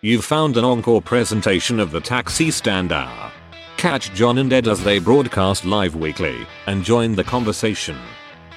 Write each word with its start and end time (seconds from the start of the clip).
You've 0.00 0.24
found 0.24 0.56
an 0.56 0.64
encore 0.64 1.02
presentation 1.02 1.80
of 1.80 1.90
the 1.90 2.00
Taxi 2.00 2.52
Stand 2.52 2.92
Hour. 2.92 3.32
Catch 3.76 4.14
John 4.14 4.38
and 4.38 4.52
Ed 4.52 4.68
as 4.68 4.82
they 4.84 5.00
broadcast 5.00 5.64
live 5.64 5.96
weekly 5.96 6.46
and 6.66 6.84
join 6.84 7.16
the 7.16 7.24
conversation. 7.24 7.98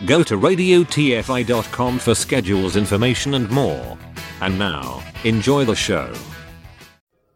Go 0.05 0.21
to 0.21 0.38
radiotfi.com 0.38 1.97
for 1.97 2.13
schedules, 2.13 2.75
information, 2.75 3.33
and 3.33 3.49
more. 3.49 3.97
And 4.39 4.59
now, 4.59 5.04
enjoy 5.23 5.65
the 5.65 5.75
show. 5.75 6.13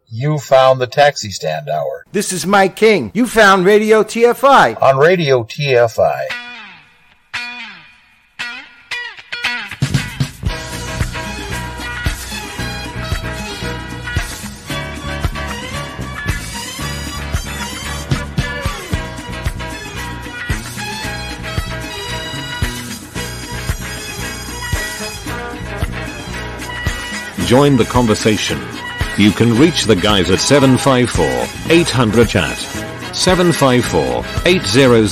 You 0.08 0.38
found 0.38 0.80
the 0.80 0.88
Taxi 0.88 1.32
Stand 1.32 1.68
Hour 1.68 2.06
This 2.12 2.32
is 2.32 2.46
Mike 2.46 2.76
King. 2.76 3.10
You 3.16 3.26
found 3.26 3.66
Radio 3.66 4.04
TFI. 4.04 4.80
on 4.84 4.98
Radio 4.98 5.44
TFI. 5.44 6.45
Join 27.46 27.78
the 27.78 27.86
conversation. 27.86 28.60
You 29.20 29.30
can 29.30 29.54
reach 29.54 29.84
the 29.84 29.96
guys 29.96 30.32
at 30.32 30.40
754 30.40 31.26
800 31.72 32.28
chat. 32.28 32.58
754 33.16 34.26
800 34.46 35.10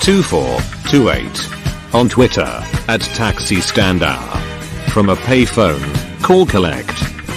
2428. 0.00 1.94
On 1.94 2.08
Twitter 2.08 2.60
at 2.88 3.02
Taxi 3.14 3.60
Stand 3.60 4.02
Hour. 4.02 4.40
From 4.90 5.08
a 5.10 5.14
payphone, 5.14 5.80
call 6.22 6.44
collect. 6.44 6.90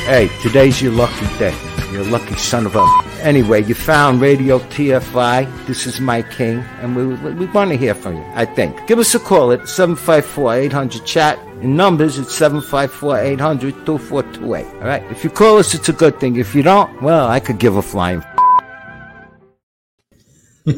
Hey, 0.08 0.30
today's 0.42 0.82
your 0.82 0.94
lucky 0.94 1.28
day. 1.38 1.67
You're 1.92 2.02
a 2.02 2.10
lucky 2.10 2.36
son 2.36 2.66
of 2.66 2.76
a. 2.76 2.86
Anyway, 3.22 3.64
you 3.64 3.74
found 3.74 4.20
Radio 4.20 4.60
TFI. 4.60 5.68
This 5.68 5.88
is 5.88 6.02
Mike 6.02 6.30
King, 6.32 6.58
and 6.82 6.94
we, 6.94 7.06
we, 7.06 7.34
we 7.34 7.46
want 7.46 7.72
to 7.72 7.78
hear 7.78 7.96
from 7.96 8.18
you, 8.18 8.26
I 8.34 8.44
think. 8.44 8.86
Give 8.88 9.00
us 9.00 9.16
a 9.16 9.20
call 9.20 9.54
at 9.54 9.70
754 9.70 10.56
800 10.56 11.06
chat. 11.06 11.40
In 11.62 11.78
numbers, 11.78 12.20
it's 12.20 12.36
754 12.36 13.20
800 13.20 13.86
2428. 13.86 14.66
All 14.66 14.82
right? 14.82 15.02
If 15.10 15.24
you 15.24 15.30
call 15.30 15.60
us, 15.60 15.74
it's 15.74 15.88
a 15.88 15.94
good 15.94 16.20
thing. 16.20 16.36
If 16.36 16.54
you 16.54 16.62
don't, 16.62 17.02
well, 17.02 17.26
I 17.28 17.40
could 17.40 17.58
give 17.58 17.78
a 17.78 17.82
flying. 17.82 18.22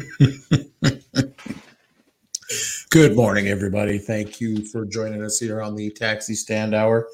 Good 2.91 3.15
morning, 3.15 3.47
everybody. 3.47 3.97
Thank 3.97 4.39
you 4.39 4.63
for 4.65 4.85
joining 4.85 5.23
us 5.23 5.39
here 5.39 5.59
on 5.61 5.75
the 5.75 5.89
Taxi 5.89 6.35
Stand 6.35 6.75
Hour 6.75 7.07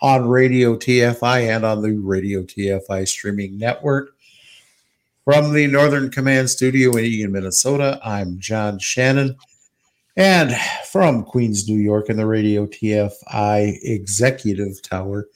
on 0.00 0.28
Radio 0.28 0.76
TFI 0.76 1.54
and 1.54 1.64
on 1.64 1.82
the 1.82 1.92
Radio 1.92 2.42
TFI 2.42 3.06
streaming 3.06 3.58
network. 3.58 4.10
From 5.24 5.52
the 5.52 5.66
Northern 5.66 6.10
Command 6.10 6.48
Studio 6.48 6.90
in 6.92 7.04
Eagan, 7.04 7.32
Minnesota, 7.32 8.00
I'm 8.02 8.38
John 8.38 8.78
Shannon. 8.78 9.36
And 10.16 10.56
from 10.90 11.22
Queens, 11.22 11.68
New 11.68 11.78
York, 11.78 12.08
in 12.08 12.16
the 12.16 12.26
Radio 12.26 12.66
TFI 12.66 13.78
Executive 13.82 14.80
Tower 14.82 15.28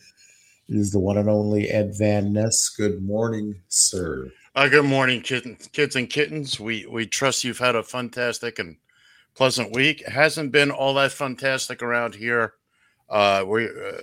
is 0.69 0.93
the 0.93 0.99
one 0.99 1.19
and 1.19 1.29
only 1.29 1.69
Ed 1.69 1.93
Van 1.99 2.33
Ness. 2.33 2.69
Good 2.71 3.03
morning, 3.03 3.61
sir. 3.69 4.33
Uh, 4.55 4.69
good 4.69 4.85
morning, 4.85 5.21
kittens, 5.21 5.69
kids 5.73 5.95
and 5.97 6.09
kittens. 6.11 6.59
We 6.59 6.87
we 6.87 7.07
trust 7.07 7.45
you've 7.45 7.59
had 7.59 7.77
a 7.77 7.83
fantastic 7.83 8.59
and 8.59 8.77
pleasant 9.35 9.73
week. 9.73 10.03
It 10.03 10.11
hasn't 10.11 10.53
been 10.53 10.71
all 10.71 10.95
that 10.95 11.13
fantastic 11.13 11.83
around 11.83 12.15
here. 12.15 12.55
Uh, 13.13 13.45
we, 13.47 13.67
uh, 13.67 14.01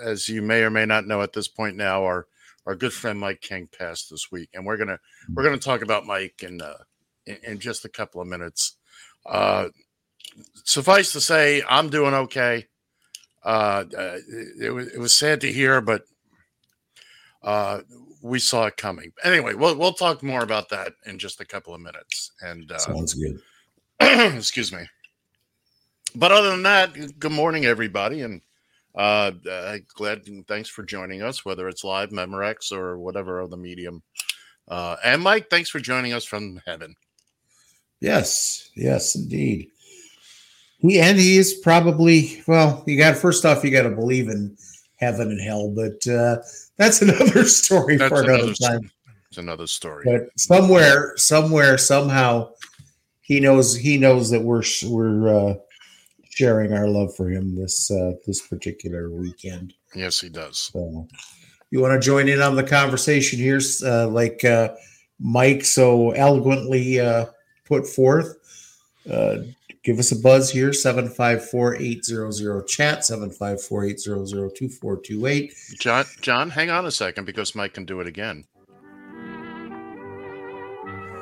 as 0.00 0.28
you 0.28 0.40
may 0.40 0.62
or 0.62 0.70
may 0.70 0.86
not 0.86 1.08
know 1.08 1.22
at 1.22 1.32
this 1.32 1.48
point 1.48 1.76
now, 1.76 2.04
our 2.04 2.28
our 2.66 2.76
good 2.76 2.92
friend 2.92 3.18
Mike 3.18 3.40
King 3.40 3.68
passed 3.76 4.10
this 4.10 4.30
week, 4.30 4.50
and 4.54 4.64
we're 4.64 4.76
gonna 4.76 4.98
we're 5.34 5.42
gonna 5.42 5.58
talk 5.58 5.82
about 5.82 6.06
Mike 6.06 6.44
in 6.44 6.62
uh, 6.62 6.78
in, 7.26 7.36
in 7.42 7.58
just 7.58 7.84
a 7.84 7.88
couple 7.88 8.20
of 8.20 8.28
minutes. 8.28 8.76
Uh, 9.26 9.68
suffice 10.62 11.10
to 11.12 11.20
say, 11.20 11.64
I'm 11.68 11.90
doing 11.90 12.14
okay. 12.14 12.68
Uh, 13.44 13.84
uh, 13.96 14.18
it, 14.60 14.72
was 14.72 14.86
it 14.86 15.00
was 15.00 15.16
sad 15.16 15.40
to 15.40 15.52
hear, 15.52 15.80
but 15.80 16.02
uh, 17.42 17.80
we 18.22 18.38
saw 18.38 18.66
it 18.66 18.76
coming. 18.76 19.12
Anyway, 19.24 19.54
we'll 19.54 19.76
we'll 19.76 19.94
talk 19.94 20.22
more 20.22 20.44
about 20.44 20.68
that 20.68 20.92
in 21.06 21.18
just 21.18 21.40
a 21.40 21.44
couple 21.44 21.74
of 21.74 21.80
minutes. 21.80 22.30
And 22.40 22.70
uh, 22.70 22.78
Sounds 22.78 23.14
good. 23.14 23.40
excuse 24.36 24.72
me. 24.72 24.86
But 26.14 26.32
other 26.32 26.50
than 26.50 26.62
that, 26.62 27.18
good 27.18 27.32
morning, 27.32 27.66
everybody, 27.66 28.22
and 28.22 28.40
uh, 28.94 29.32
uh, 29.48 29.76
glad 29.94 30.26
and 30.26 30.46
thanks 30.46 30.68
for 30.68 30.82
joining 30.82 31.22
us, 31.22 31.44
whether 31.44 31.68
it's 31.68 31.84
live, 31.84 32.10
Memorex, 32.10 32.72
or 32.72 32.98
whatever 32.98 33.40
other 33.42 33.56
medium. 33.56 34.02
Uh, 34.66 34.96
and 35.04 35.22
Mike, 35.22 35.48
thanks 35.50 35.70
for 35.70 35.80
joining 35.80 36.12
us 36.12 36.24
from 36.24 36.60
heaven. 36.66 36.94
Yes, 38.00 38.70
yes, 38.76 39.14
indeed. 39.14 39.70
He 40.78 41.00
and 41.00 41.18
he 41.18 41.36
is 41.36 41.54
probably 41.54 42.42
well. 42.46 42.84
You 42.86 42.96
got 42.96 43.16
first 43.16 43.44
off, 43.44 43.64
you 43.64 43.70
got 43.70 43.82
to 43.82 43.90
believe 43.90 44.28
in 44.28 44.56
heaven 44.96 45.30
and 45.30 45.40
hell, 45.40 45.70
but 45.70 46.06
uh, 46.06 46.36
that's 46.76 47.02
another 47.02 47.44
story 47.44 47.96
That's 47.96 48.08
for 48.08 48.22
another 48.22 48.44
another 48.44 48.54
time. 48.54 48.90
It's 49.28 49.38
another 49.38 49.66
story. 49.66 50.04
But 50.06 50.38
somewhere, 50.38 51.16
somewhere, 51.16 51.76
somehow, 51.76 52.50
he 53.20 53.40
knows 53.40 53.74
he 53.74 53.98
knows 53.98 54.30
that 54.30 54.40
we're 54.40 54.62
we're 54.84 55.50
uh, 55.50 55.54
sharing 56.38 56.72
our 56.72 56.86
love 56.86 57.16
for 57.16 57.28
him 57.28 57.56
this 57.56 57.90
uh, 57.90 58.12
this 58.24 58.46
particular 58.46 59.10
weekend. 59.10 59.74
yes, 59.96 60.20
he 60.20 60.28
does. 60.28 60.70
So, 60.72 61.08
you 61.70 61.80
want 61.80 62.00
to 62.00 62.06
join 62.06 62.28
in 62.28 62.40
on 62.40 62.54
the 62.54 62.62
conversation 62.62 63.40
here, 63.40 63.58
uh, 63.84 64.06
like 64.06 64.44
uh, 64.44 64.68
Mike 65.18 65.64
so 65.64 66.12
eloquently 66.12 67.00
uh, 67.00 67.26
put 67.64 67.88
forth? 67.88 68.36
Uh, 69.10 69.38
give 69.82 69.98
us 69.98 70.12
a 70.12 70.16
buzz 70.16 70.48
here 70.50 70.70
754-800 70.70 72.68
chat 72.68 73.00
754-800-2428 73.00 75.78
John, 75.78 76.04
John, 76.20 76.50
hang 76.50 76.68
on 76.68 76.84
a 76.84 76.90
second 76.90 77.24
because 77.24 77.54
Mike 77.54 77.72
can 77.72 77.86
do 77.86 78.00
it 78.00 78.06
again. 78.06 78.44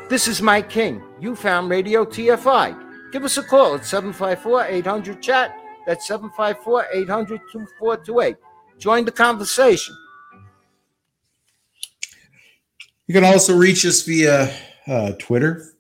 This 0.09 0.27
is 0.27 0.43
Mike 0.43 0.69
King. 0.69 1.01
You 1.21 1.37
found 1.37 1.71
Radio 1.71 2.05
TFI. 2.05 2.86
Give 3.13 3.25
us 3.25 3.37
a 3.37 3.43
call 3.43 3.75
at 3.75 3.85
754 3.85 4.67
800 4.67 5.23
chat. 5.23 5.57
That's 5.87 6.07
754 6.07 6.87
800 6.93 7.41
2428. 7.53 8.37
Join 8.79 9.05
the 9.05 9.13
conversation. 9.13 9.97
you 13.07 13.15
can 13.15 13.25
also 13.25 13.57
reach 13.57 13.87
us 13.87 14.03
via 14.03 14.53
uh, 14.89 15.13
twitter 15.21 15.73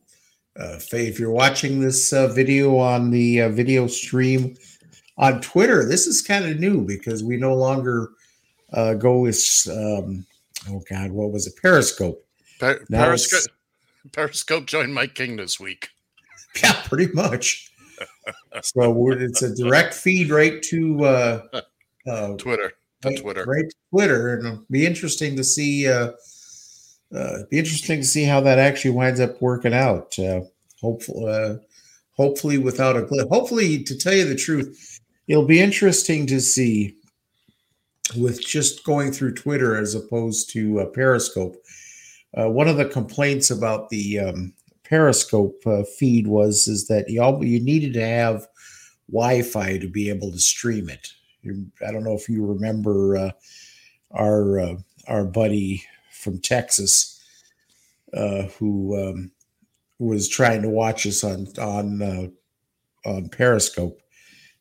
uh, 0.59 0.79
if 0.93 1.19
you're 1.19 1.31
watching 1.31 1.81
this 1.81 2.13
uh, 2.13 2.29
video 2.29 2.79
on 2.79 3.11
the 3.11 3.43
uh, 3.43 3.49
video 3.49 3.89
stream 3.89 4.57
on 5.19 5.41
twitter 5.41 5.85
this 5.85 6.07
is 6.07 6.23
kind 6.23 6.45
of 6.45 6.61
new 6.61 6.85
because 6.85 7.25
we 7.25 7.37
no 7.37 7.55
longer 7.55 8.11
uh, 8.73 8.95
go 8.95 9.19
with 9.19 9.43
um, 9.73 10.25
oh 10.69 10.81
god 10.89 11.11
what 11.11 11.33
was 11.33 11.49
it 11.49 11.57
periscope 11.61 12.25
Per- 12.59 12.85
Periscope, 12.91 13.53
Periscope 14.13 14.67
joined 14.67 14.95
Mike 14.95 15.15
King 15.15 15.37
this 15.37 15.61
week. 15.61 15.91
Yeah, 16.63 16.81
pretty 16.85 17.13
much. 17.13 17.71
so 18.63 18.91
we're, 18.91 19.21
it's 19.21 19.43
a 19.43 19.55
direct 19.55 19.95
feed 19.95 20.31
right 20.31 20.63
to 20.65 21.05
uh, 21.05 21.43
uh, 22.07 22.37
Twitter, 22.37 22.73
to 23.03 23.09
right, 23.09 23.19
Twitter. 23.19 23.45
right 23.45 23.69
to 23.69 23.77
Twitter, 23.91 24.35
and 24.35 24.47
it'll 24.47 24.65
be 24.71 24.87
interesting 24.87 25.37
to 25.37 25.45
see. 25.45 25.89
Uh, 25.89 26.13
uh, 27.15 27.39
be 27.51 27.59
interesting 27.59 28.01
to 28.01 28.07
see 28.07 28.25
how 28.25 28.41
that 28.41 28.59
actually 28.59 28.91
winds 28.91 29.21
up 29.21 29.41
working 29.41 29.73
out. 29.73 30.19
Uh, 30.19 30.41
hopefully, 30.81 31.33
uh, 31.33 31.57
hopefully 32.17 32.59
without 32.59 32.97
a 32.97 33.03
glitch. 33.03 33.29
Hopefully, 33.29 33.83
to 33.85 33.97
tell 33.97 34.13
you 34.15 34.25
the 34.25 34.35
truth, 34.35 35.01
it'll 35.29 35.47
be 35.47 35.61
interesting 35.61 36.27
to 36.27 36.41
see 36.41 36.97
with 38.17 38.41
just 38.45 38.85
going 38.85 39.13
through 39.13 39.35
Twitter 39.35 39.77
as 39.77 39.95
opposed 39.95 40.51
to 40.51 40.81
uh, 40.81 40.87
Periscope. 40.87 41.57
Uh, 42.37 42.49
one 42.49 42.69
of 42.69 42.77
the 42.77 42.85
complaints 42.85 43.51
about 43.51 43.89
the 43.89 44.19
um, 44.19 44.53
Periscope 44.89 45.61
uh, 45.67 45.83
feed 45.99 46.27
was 46.27 46.69
is 46.69 46.87
that 46.89 47.09
you 47.09 47.23
all, 47.23 47.45
you 47.45 47.61
needed 47.61 47.93
to 47.95 48.07
have 48.07 48.47
Wi-Fi 49.11 49.79
to 49.79 49.89
be 49.89 50.09
able 50.09 50.31
to 50.33 50.39
stream 50.39 50.89
it. 50.89 51.09
You, 51.43 51.67
I 51.87 51.93
don't 51.93 52.05
know 52.05 52.15
if 52.15 52.29
you 52.29 52.45
remember 52.45 53.17
uh, 53.17 53.31
our 54.13 54.61
uh, 54.61 54.77
our 55.09 55.25
buddy 55.25 55.85
from 56.13 56.41
Texas 56.41 57.23
uh, 58.15 58.43
who 58.59 58.97
um, 58.97 59.31
was 59.99 60.29
trying 60.29 60.63
to 60.63 60.69
watch 60.69 61.07
us 61.07 61.25
on 61.25 61.47
on 61.61 62.03
uh, 62.03 63.09
on 63.09 63.29
Periscope, 63.29 64.01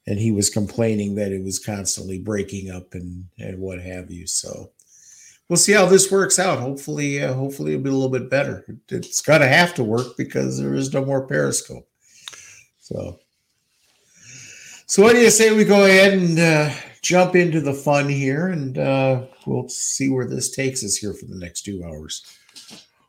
and 0.08 0.20
he 0.20 0.32
was 0.32 0.50
complaining 0.50 1.16
that 1.16 1.32
it 1.32 1.44
was 1.44 1.60
constantly 1.60 2.20
breaking 2.20 2.72
up 2.72 2.94
and 2.94 3.26
and 3.40 3.60
what 3.60 3.82
have 3.82 4.12
you. 4.12 4.28
So 4.28 4.72
we'll 5.50 5.58
see 5.58 5.74
how 5.74 5.86
this 5.86 6.12
works 6.12 6.40
out. 6.40 6.60
Hopefully, 6.60 7.24
uh, 7.24 7.34
hopefully 7.34 7.74
it'll 7.74 7.84
be 7.84 7.90
a 7.90 7.94
little 7.94 8.10
bit 8.10 8.30
better. 8.30 8.66
It's 8.90 9.22
got 9.22 9.40
to 9.40 9.48
have 9.48 9.74
to 9.76 9.84
work 9.84 10.18
because 10.18 10.60
there 10.60 10.74
is 10.74 10.94
no 10.94 11.04
more 11.04 11.28
Periscope. 11.28 11.88
So, 12.80 13.20
so 14.86 15.04
what 15.04 15.14
do 15.14 15.20
you 15.20 15.30
say 15.30 15.56
we 15.56 15.66
go 15.66 15.86
ahead 15.86 16.14
and 16.14 16.40
uh, 16.40 16.72
jump 17.02 17.36
into 17.36 17.62
the 17.62 17.74
fun 17.74 18.08
here? 18.10 18.48
And 18.48 18.78
uh, 18.78 19.26
we'll 19.46 19.70
see 19.70 20.10
where 20.10 20.28
this 20.28 20.52
takes 20.52 20.84
us 20.84 20.96
here 20.96 21.14
for 21.14 21.26
the 21.26 21.38
next 21.38 21.62
two 21.62 21.84
hours. 21.84 22.24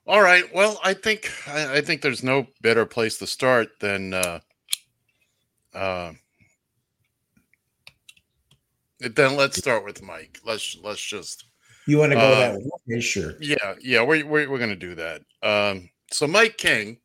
All 0.07 0.23
right. 0.23 0.45
Well, 0.55 0.79
I 0.85 0.95
think 0.95 1.33
I, 1.49 1.79
I 1.79 1.81
think 1.81 2.01
there's 2.01 2.23
no 2.23 2.47
better 2.63 2.87
place 2.87 3.19
to 3.19 3.27
start 3.27 3.81
than 3.81 4.15
uh, 4.15 4.39
uh, 5.75 6.13
then 9.01 9.37
let's 9.37 9.59
start 9.59 9.85
with 9.85 10.03
Mike. 10.03 10.39
Let's 10.45 10.79
let's 10.83 11.05
just 11.05 11.45
You 11.87 11.99
want 11.99 12.13
to 12.13 12.17
go 12.17 12.23
Uh, 12.23 12.39
that 12.41 12.55
way? 12.55 12.71
Okay, 12.91 13.01
sure. 13.01 13.35
yeah 13.41 13.75
yeah 13.81 14.03
we're 14.03 14.27
we're, 14.27 14.51
we're 14.51 14.59
gonna 14.59 14.77
do 14.77 14.95
that. 14.97 15.23
Um, 15.43 15.89
so 16.13 16.27
Mike 16.27 16.57
King, 16.59 16.99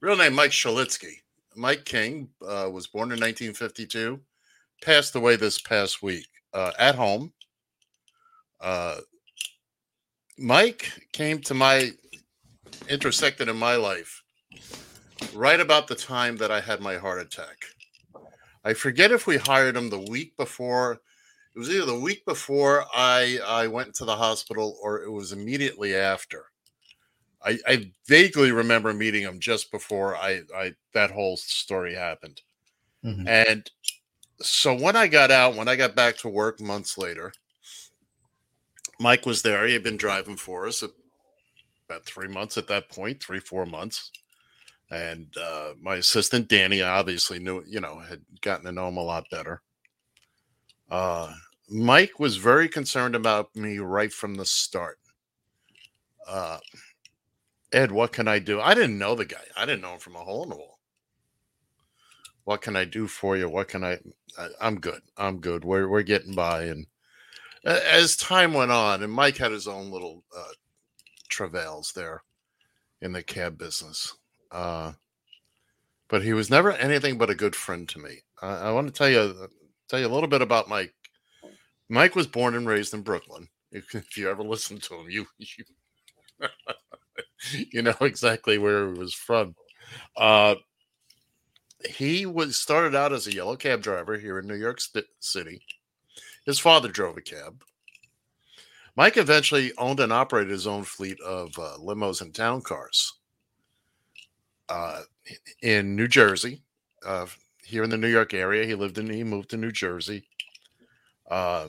real 0.00 0.16
name 0.16 0.34
Mike 0.34 0.50
Shalitsky. 0.50 1.14
Mike 1.54 1.84
King 1.84 2.28
uh, 2.46 2.68
was 2.72 2.86
born 2.86 3.12
in 3.12 3.20
1952, 3.20 4.18
passed 4.82 5.14
away 5.14 5.36
this 5.36 5.60
past 5.60 6.02
week 6.02 6.26
uh, 6.54 6.72
at 6.78 6.94
home. 6.94 7.32
Uh, 8.60 8.98
Mike 10.38 10.90
came 11.12 11.40
to 11.42 11.54
my 11.54 11.90
intersected 12.88 13.48
in 13.48 13.56
my 13.56 13.76
life 13.76 14.22
right 15.34 15.60
about 15.60 15.86
the 15.88 15.94
time 15.94 16.36
that 16.38 16.50
I 16.50 16.60
had 16.60 16.80
my 16.80 16.96
heart 16.96 17.20
attack. 17.20 17.56
I 18.64 18.74
forget 18.74 19.10
if 19.12 19.26
we 19.26 19.36
hired 19.36 19.76
him 19.76 19.90
the 19.90 19.98
week 20.10 20.36
before. 20.36 21.00
It 21.54 21.58
was 21.58 21.70
either 21.70 21.86
the 21.86 21.98
week 21.98 22.24
before 22.24 22.86
I 22.94 23.38
I 23.46 23.66
went 23.66 23.94
to 23.96 24.04
the 24.04 24.16
hospital 24.16 24.78
or 24.82 25.02
it 25.02 25.10
was 25.10 25.32
immediately 25.32 25.94
after. 25.94 26.46
I, 27.44 27.58
I 27.66 27.92
vaguely 28.06 28.52
remember 28.52 28.94
meeting 28.94 29.22
him 29.22 29.40
just 29.40 29.70
before 29.72 30.16
I, 30.16 30.42
I 30.54 30.74
that 30.94 31.10
whole 31.10 31.36
story 31.36 31.94
happened. 31.94 32.40
Mhm. 33.04 33.26
And 33.26 33.70
so 34.40 34.74
when 34.74 34.96
I 34.96 35.08
got 35.08 35.30
out, 35.30 35.56
when 35.56 35.68
I 35.68 35.76
got 35.76 35.94
back 35.96 36.16
to 36.18 36.28
work 36.28 36.60
months 36.60 36.96
later, 36.96 37.32
Mike 38.98 39.26
was 39.26 39.42
there. 39.42 39.66
He 39.66 39.72
had 39.72 39.82
been 39.82 39.96
driving 39.96 40.36
for 40.36 40.66
us 40.66 40.82
about 41.88 42.06
three 42.06 42.28
months 42.28 42.56
at 42.56 42.68
that 42.68 42.88
point, 42.88 43.22
three, 43.22 43.40
four 43.40 43.66
months. 43.66 44.10
And 44.90 45.34
uh, 45.36 45.72
my 45.80 45.96
assistant, 45.96 46.48
Danny, 46.48 46.82
obviously 46.82 47.38
knew, 47.38 47.64
you 47.66 47.80
know, 47.80 47.98
had 47.98 48.20
gotten 48.42 48.66
to 48.66 48.72
know 48.72 48.88
him 48.88 48.98
a 48.98 49.02
lot 49.02 49.24
better. 49.30 49.62
Uh, 50.92 51.32
Mike 51.70 52.20
was 52.20 52.36
very 52.36 52.68
concerned 52.68 53.14
about 53.16 53.56
me 53.56 53.78
right 53.78 54.12
from 54.12 54.34
the 54.34 54.44
start. 54.44 54.98
Uh, 56.28 56.58
Ed, 57.72 57.90
what 57.90 58.12
can 58.12 58.28
I 58.28 58.38
do? 58.38 58.60
I 58.60 58.74
didn't 58.74 58.98
know 58.98 59.14
the 59.14 59.24
guy. 59.24 59.42
I 59.56 59.64
didn't 59.64 59.80
know 59.80 59.94
him 59.94 60.00
from 60.00 60.16
a 60.16 60.18
hole 60.18 60.42
in 60.42 60.50
the 60.50 60.56
wall. 60.56 60.78
What 62.44 62.60
can 62.60 62.76
I 62.76 62.84
do 62.84 63.06
for 63.06 63.38
you? 63.38 63.48
What 63.48 63.68
can 63.68 63.82
I? 63.82 64.00
I 64.38 64.48
I'm 64.60 64.80
good. 64.80 65.00
I'm 65.16 65.38
good. 65.38 65.64
We're 65.64 65.88
we're 65.88 66.02
getting 66.02 66.34
by. 66.34 66.64
And 66.64 66.86
as 67.64 68.14
time 68.14 68.52
went 68.52 68.72
on, 68.72 69.02
and 69.02 69.12
Mike 69.12 69.38
had 69.38 69.52
his 69.52 69.66
own 69.66 69.90
little 69.90 70.24
uh, 70.36 70.52
travails 71.30 71.92
there 71.96 72.22
in 73.00 73.12
the 73.12 73.22
cab 73.22 73.56
business. 73.56 74.14
Uh, 74.50 74.92
but 76.08 76.22
he 76.22 76.34
was 76.34 76.50
never 76.50 76.72
anything 76.72 77.16
but 77.16 77.30
a 77.30 77.34
good 77.34 77.56
friend 77.56 77.88
to 77.88 77.98
me. 77.98 78.18
I, 78.42 78.56
I 78.56 78.72
want 78.72 78.88
to 78.88 78.92
tell 78.92 79.08
you 79.08 79.48
tell 79.88 80.00
you 80.00 80.06
a 80.06 80.08
little 80.08 80.28
bit 80.28 80.42
about 80.42 80.68
Mike. 80.68 80.94
Mike 81.88 82.14
was 82.14 82.26
born 82.26 82.54
and 82.54 82.66
raised 82.66 82.94
in 82.94 83.02
Brooklyn. 83.02 83.48
If, 83.74 84.18
you 84.18 84.30
ever 84.30 84.42
listen 84.42 84.78
to 84.80 84.96
him, 84.96 85.08
you 85.08 85.26
you, 85.38 85.64
you 87.72 87.80
know 87.80 87.94
exactly 88.02 88.58
where 88.58 88.92
he 88.92 88.98
was 88.98 89.14
from. 89.14 89.54
Uh, 90.14 90.56
he 91.88 92.26
was 92.26 92.58
started 92.58 92.94
out 92.94 93.14
as 93.14 93.26
a 93.26 93.34
yellow 93.34 93.56
cab 93.56 93.80
driver 93.80 94.18
here 94.18 94.38
in 94.38 94.46
New 94.46 94.56
York 94.56 94.78
City. 95.20 95.62
His 96.44 96.58
father 96.58 96.88
drove 96.88 97.16
a 97.16 97.22
cab. 97.22 97.62
Mike 98.94 99.16
eventually 99.16 99.72
owned 99.78 100.00
and 100.00 100.12
operated 100.12 100.50
his 100.50 100.66
own 100.66 100.84
fleet 100.84 101.18
of 101.20 101.58
uh, 101.58 101.78
limos 101.80 102.20
and 102.20 102.34
town 102.34 102.60
cars 102.60 103.14
uh, 104.68 105.00
in 105.62 105.96
New 105.96 106.08
Jersey. 106.08 106.62
Uh, 107.04 107.26
here 107.72 107.82
in 107.82 107.90
the 107.90 107.96
New 107.96 108.08
York 108.08 108.34
area, 108.34 108.66
he 108.66 108.74
lived 108.74 108.98
in. 108.98 109.08
He 109.08 109.24
moved 109.24 109.48
to 109.50 109.56
New 109.56 109.72
Jersey. 109.72 110.24
Uh, 111.28 111.68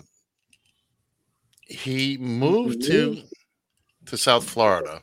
he 1.61 2.17
moved 2.17 2.83
to 2.83 3.23
to 4.05 4.17
South 4.17 4.43
Florida 4.47 5.01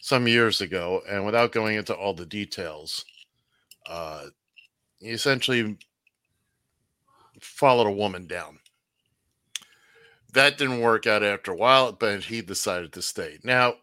some 0.00 0.26
years 0.26 0.62
ago, 0.62 1.02
and 1.08 1.26
without 1.26 1.52
going 1.52 1.76
into 1.76 1.94
all 1.94 2.14
the 2.14 2.24
details, 2.24 3.04
uh, 3.86 4.24
he 4.98 5.10
essentially 5.10 5.76
followed 7.38 7.86
a 7.86 7.92
woman 7.92 8.26
down. 8.26 8.58
That 10.32 10.56
didn't 10.56 10.80
work 10.80 11.06
out 11.06 11.22
after 11.22 11.52
a 11.52 11.56
while, 11.56 11.92
but 11.92 12.24
he 12.24 12.40
decided 12.40 12.94
to 12.94 13.02
stay. 13.02 13.38
Now, 13.44 13.74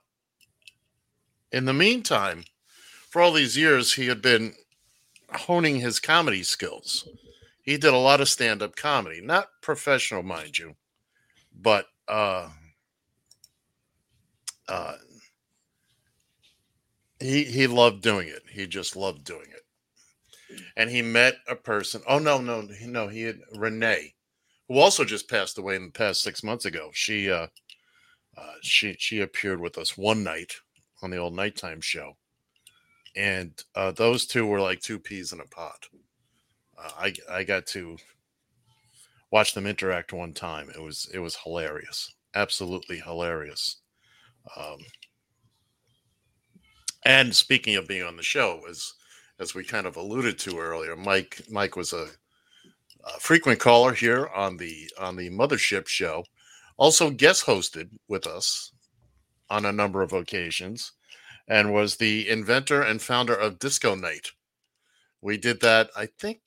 in 1.51 1.65
the 1.65 1.73
meantime, 1.73 2.45
for 3.09 3.21
all 3.21 3.31
these 3.31 3.55
years, 3.55 3.93
he 3.93 4.07
had 4.07 4.23
been 4.23 4.55
honing 5.33 5.79
his 5.79 5.99
comedy 5.99 6.43
skills. 6.43 7.07
He 7.63 7.77
did 7.77 7.93
a 7.93 7.97
lot 7.97 8.21
of 8.21 8.29
stand 8.29 8.61
up 8.61 8.75
comedy, 8.75 9.21
not 9.21 9.47
professional, 9.61 10.23
mind 10.23 10.57
you, 10.57 10.75
but 11.53 11.85
uh, 12.07 12.49
uh, 14.67 14.95
he 17.19 17.43
he 17.43 17.67
loved 17.67 18.01
doing 18.01 18.27
it. 18.27 18.41
He 18.51 18.65
just 18.65 18.95
loved 18.95 19.23
doing 19.23 19.47
it. 19.49 20.61
And 20.75 20.89
he 20.89 21.01
met 21.01 21.35
a 21.47 21.55
person. 21.55 22.01
Oh 22.07 22.19
no, 22.19 22.39
no, 22.39 22.67
no. 22.85 23.07
He 23.07 23.21
had 23.21 23.39
Renee, 23.55 24.13
who 24.67 24.79
also 24.79 25.05
just 25.05 25.29
passed 25.29 25.57
away 25.57 25.75
in 25.75 25.85
the 25.85 25.91
past 25.91 26.21
six 26.21 26.43
months 26.43 26.65
ago. 26.65 26.89
She 26.93 27.31
uh, 27.31 27.47
uh, 28.37 28.53
she 28.61 28.95
she 28.99 29.21
appeared 29.21 29.61
with 29.61 29.77
us 29.77 29.97
one 29.97 30.23
night 30.23 30.53
on 31.01 31.11
the 31.11 31.17
old 31.17 31.35
nighttime 31.35 31.81
show, 31.81 32.17
and 33.15 33.51
uh, 33.75 33.91
those 33.91 34.25
two 34.25 34.45
were 34.45 34.61
like 34.61 34.79
two 34.79 34.99
peas 34.99 35.33
in 35.33 35.39
a 35.39 35.45
pod. 35.45 35.75
Uh, 36.77 36.91
I 36.97 37.13
I 37.29 37.43
got 37.43 37.65
to 37.67 37.97
watch 39.31 39.53
them 39.53 39.67
interact 39.67 40.13
one 40.13 40.33
time. 40.33 40.69
It 40.69 40.81
was 40.81 41.09
it 41.13 41.19
was 41.19 41.35
hilarious, 41.35 42.13
absolutely 42.35 42.99
hilarious. 42.99 43.77
Um, 44.57 44.79
and 47.05 47.35
speaking 47.35 47.75
of 47.75 47.87
being 47.87 48.03
on 48.03 48.17
the 48.17 48.23
show, 48.23 48.61
as 48.69 48.93
as 49.39 49.55
we 49.55 49.63
kind 49.63 49.87
of 49.87 49.97
alluded 49.97 50.37
to 50.39 50.59
earlier, 50.59 50.95
Mike 50.95 51.41
Mike 51.49 51.75
was 51.75 51.93
a, 51.93 52.07
a 53.05 53.19
frequent 53.19 53.59
caller 53.59 53.93
here 53.93 54.27
on 54.35 54.57
the 54.57 54.89
on 54.99 55.15
the 55.15 55.29
Mothership 55.29 55.87
show. 55.87 56.23
Also 56.77 57.09
guest 57.09 57.45
hosted 57.45 57.89
with 58.07 58.27
us 58.27 58.71
on 59.49 59.65
a 59.65 59.71
number 59.71 60.01
of 60.01 60.13
occasions, 60.13 60.93
and 61.47 61.73
was 61.73 61.95
the 61.95 62.29
inventor 62.29 62.81
and 62.81 63.01
founder 63.01 63.35
of 63.35 63.59
Disco 63.59 63.95
Night. 63.95 64.31
We 65.21 65.37
did 65.37 65.61
that, 65.61 65.89
I 65.95 66.07
think, 66.07 66.41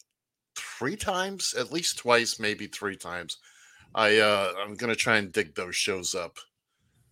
three 0.56 0.96
times, 0.96 1.54
at 1.58 1.72
least 1.72 1.98
twice, 1.98 2.38
maybe 2.38 2.66
three 2.66 2.96
times. 2.96 3.38
I 3.94 4.18
uh, 4.18 4.52
I'm 4.60 4.74
gonna 4.74 4.96
try 4.96 5.18
and 5.18 5.32
dig 5.32 5.54
those 5.54 5.76
shows 5.76 6.14
up 6.14 6.38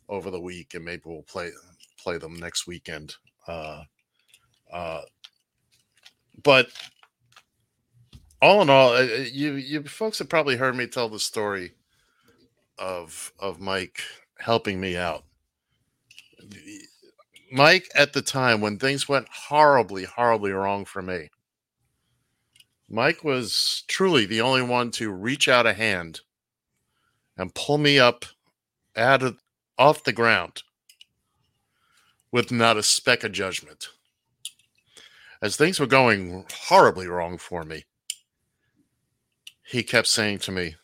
over 0.09 0.31
the 0.31 0.41
week, 0.41 0.75
and 0.75 0.85
maybe 0.85 1.03
we'll 1.07 1.23
play 1.23 1.51
play 1.99 2.19
them 2.19 2.35
next 2.39 2.67
weekend. 2.67 3.15
Uh, 3.47 3.85
uh, 4.73 5.03
but 6.43 6.69
all 8.41 8.63
in 8.63 8.71
all, 8.71 9.01
you 9.03 9.55
you 9.55 9.83
folks 9.85 10.19
have 10.19 10.29
probably 10.29 10.57
heard 10.57 10.77
me 10.77 10.87
tell 10.87 11.09
the 11.09 11.21
story 11.21 11.73
of 12.79 13.33
of 13.39 13.61
Mike 13.61 14.03
helping 14.39 14.81
me 14.81 14.97
out. 14.97 15.25
Mike, 17.55 17.91
at 17.95 18.15
the 18.15 18.23
time 18.23 18.63
when 18.63 18.79
things 18.79 19.11
went 19.11 19.29
horribly, 19.29 20.05
horribly 20.05 20.53
wrong 20.53 20.87
for 20.87 21.03
me, 21.03 21.29
Mike 22.89 23.23
was 23.23 23.85
truly 23.89 24.25
the 24.25 24.41
only 24.41 24.63
one 24.63 24.91
to 24.91 25.11
reach 25.11 25.49
out 25.49 25.67
a 25.67 25.75
hand 25.75 26.21
and 27.37 27.55
pull 27.55 27.77
me 27.77 27.99
up 27.99 28.25
out 28.97 29.23
of 29.23 29.37
off 29.77 30.03
the 30.03 30.15
ground 30.15 30.63
with 32.31 32.51
not 32.51 32.79
a 32.79 32.83
speck 32.83 33.23
of 33.23 33.33
judgment. 33.33 33.89
As 35.43 35.55
things 35.55 35.79
were 35.79 35.87
going 35.87 36.47
horribly 36.51 37.07
wrong 37.07 37.37
for 37.37 37.65
me, 37.65 37.85
he 39.63 39.83
kept 39.83 40.09
saying 40.09 40.39
to 40.39 40.53
me, 40.53 40.77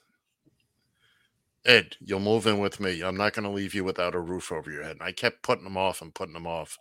Ed, 1.69 1.97
you'll 2.01 2.19
move 2.19 2.47
in 2.47 2.59
with 2.59 2.81
me. 2.81 3.03
I'm 3.03 3.17
not 3.19 3.35
going 3.35 3.45
to 3.45 3.51
leave 3.51 3.75
you 3.75 3.85
without 3.85 4.15
a 4.15 4.21
roof 4.21 4.51
over 4.51 4.71
your 4.71 4.83
head. 4.83 4.93
And 4.93 5.03
I 5.03 5.13
kept 5.13 5.43
putting 5.43 5.65
them 5.65 5.77
off 5.77 6.01
and 6.01 6.15
putting 6.15 6.33
them 6.33 6.47
off 6.47 6.79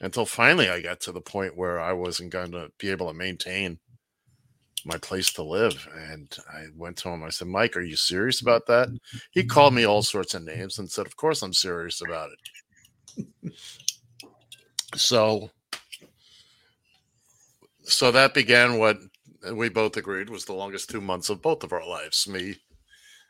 until 0.00 0.24
finally 0.24 0.70
I 0.70 0.80
got 0.80 1.00
to 1.02 1.12
the 1.12 1.20
point 1.20 1.58
where 1.58 1.78
I 1.78 1.92
wasn't 1.92 2.32
going 2.32 2.50
to 2.52 2.70
be 2.78 2.90
able 2.90 3.08
to 3.08 3.14
maintain 3.14 3.78
my 4.86 4.96
place 4.96 5.30
to 5.34 5.42
live. 5.42 5.86
And 5.94 6.34
I 6.50 6.64
went 6.74 6.96
to 6.98 7.10
him. 7.10 7.22
I 7.22 7.28
said, 7.28 7.48
Mike, 7.48 7.76
are 7.76 7.82
you 7.82 7.96
serious 7.96 8.40
about 8.40 8.66
that? 8.66 8.88
He 9.30 9.44
called 9.44 9.74
me 9.74 9.84
all 9.84 10.02
sorts 10.02 10.32
of 10.32 10.42
names 10.42 10.78
and 10.78 10.90
said, 10.90 11.06
Of 11.06 11.16
course 11.16 11.42
I'm 11.42 11.52
serious 11.52 12.00
about 12.00 12.30
it. 13.42 13.52
so 14.96 15.50
so 17.82 18.10
that 18.10 18.32
began 18.32 18.78
what 18.78 18.96
we 19.52 19.68
both 19.68 19.96
agreed 19.96 20.30
was 20.30 20.44
the 20.46 20.52
longest 20.54 20.88
two 20.88 21.00
months 21.00 21.28
of 21.28 21.42
both 21.42 21.62
of 21.62 21.72
our 21.72 21.86
lives 21.86 22.26
me 22.26 22.40
me 22.40 22.56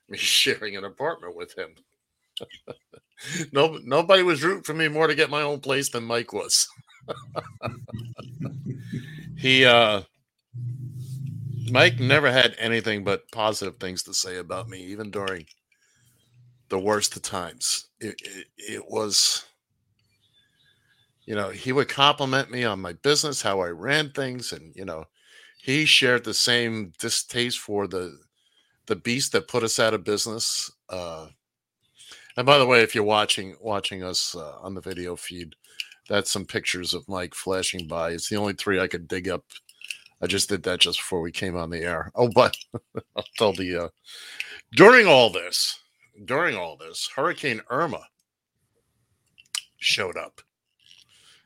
sharing 0.14 0.76
an 0.76 0.84
apartment 0.84 1.36
with 1.36 1.56
him. 1.56 1.70
no, 3.52 3.78
nobody 3.84 4.22
was 4.22 4.42
rooting 4.42 4.62
for 4.62 4.74
me 4.74 4.88
more 4.88 5.06
to 5.06 5.14
get 5.14 5.30
my 5.30 5.42
own 5.42 5.60
place 5.60 5.90
than 5.90 6.04
Mike 6.04 6.32
was. 6.32 6.66
he, 9.36 9.64
uh, 9.64 10.02
Mike 11.70 11.98
never 11.98 12.30
had 12.30 12.54
anything 12.58 13.04
but 13.04 13.30
positive 13.32 13.76
things 13.78 14.02
to 14.04 14.14
say 14.14 14.38
about 14.38 14.68
me, 14.68 14.78
even 14.80 15.10
during 15.10 15.46
the 16.68 16.78
worst 16.78 17.16
of 17.16 17.22
times. 17.22 17.88
It, 18.00 18.16
it, 18.22 18.46
it 18.56 18.84
was, 18.88 19.44
you 21.26 21.34
know, 21.34 21.50
he 21.50 21.72
would 21.72 21.88
compliment 21.88 22.50
me 22.50 22.64
on 22.64 22.80
my 22.80 22.92
business, 22.94 23.42
how 23.42 23.60
I 23.60 23.68
ran 23.68 24.10
things, 24.10 24.52
and 24.52 24.74
you 24.76 24.84
know, 24.84 25.04
he 25.62 25.84
shared 25.86 26.24
the 26.24 26.34
same 26.34 26.92
distaste 26.98 27.58
for 27.58 27.86
the 27.86 28.18
the 28.86 28.96
beast 28.96 29.32
that 29.32 29.48
put 29.48 29.62
us 29.62 29.78
out 29.78 29.94
of 29.94 30.04
business. 30.04 30.70
Uh, 30.88 31.28
and 32.36 32.46
by 32.46 32.58
the 32.58 32.66
way, 32.66 32.82
if 32.82 32.94
you're 32.94 33.04
watching 33.04 33.56
watching 33.60 34.02
us 34.02 34.34
uh, 34.34 34.58
on 34.60 34.74
the 34.74 34.80
video 34.80 35.16
feed, 35.16 35.54
that's 36.08 36.30
some 36.30 36.44
pictures 36.44 36.94
of 36.94 37.08
Mike 37.08 37.34
flashing 37.34 37.86
by. 37.86 38.10
It's 38.10 38.28
the 38.28 38.36
only 38.36 38.54
three 38.54 38.80
I 38.80 38.88
could 38.88 39.08
dig 39.08 39.28
up. 39.28 39.44
I 40.20 40.26
just 40.26 40.48
did 40.48 40.62
that 40.64 40.80
just 40.80 40.98
before 40.98 41.20
we 41.20 41.32
came 41.32 41.56
on 41.56 41.70
the 41.70 41.80
air. 41.80 42.10
Oh, 42.16 42.28
but 42.34 42.56
I'll 43.16 43.24
tell 43.36 43.52
the 43.52 43.84
uh, 43.84 43.88
during 44.72 45.06
all 45.06 45.30
this, 45.30 45.78
during 46.24 46.56
all 46.56 46.76
this, 46.76 47.08
Hurricane 47.14 47.60
Irma 47.70 48.06
showed 49.78 50.16
up 50.16 50.40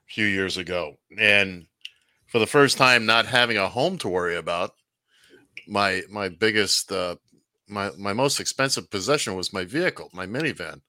a 0.09 0.13
few 0.13 0.27
years 0.27 0.57
ago, 0.57 0.97
and 1.19 1.67
for 2.27 2.39
the 2.39 2.47
first 2.47 2.77
time, 2.77 3.07
not 3.07 3.27
having 3.27 3.57
a 3.57 3.69
home 3.69 3.99
to 3.99 4.09
worry 4.09 4.37
about, 4.37 4.75
my 5.67 6.03
my 6.11 6.29
biggest 6.29 6.91
uh, 6.91 7.17
my 7.69 7.91
my 7.99 8.13
most 8.13 8.41
expensive 8.41 8.91
possession 8.91 9.35
was 9.35 9.53
my 9.53 9.65
vehicle, 9.65 10.11
my 10.13 10.27
minivan. 10.27 10.81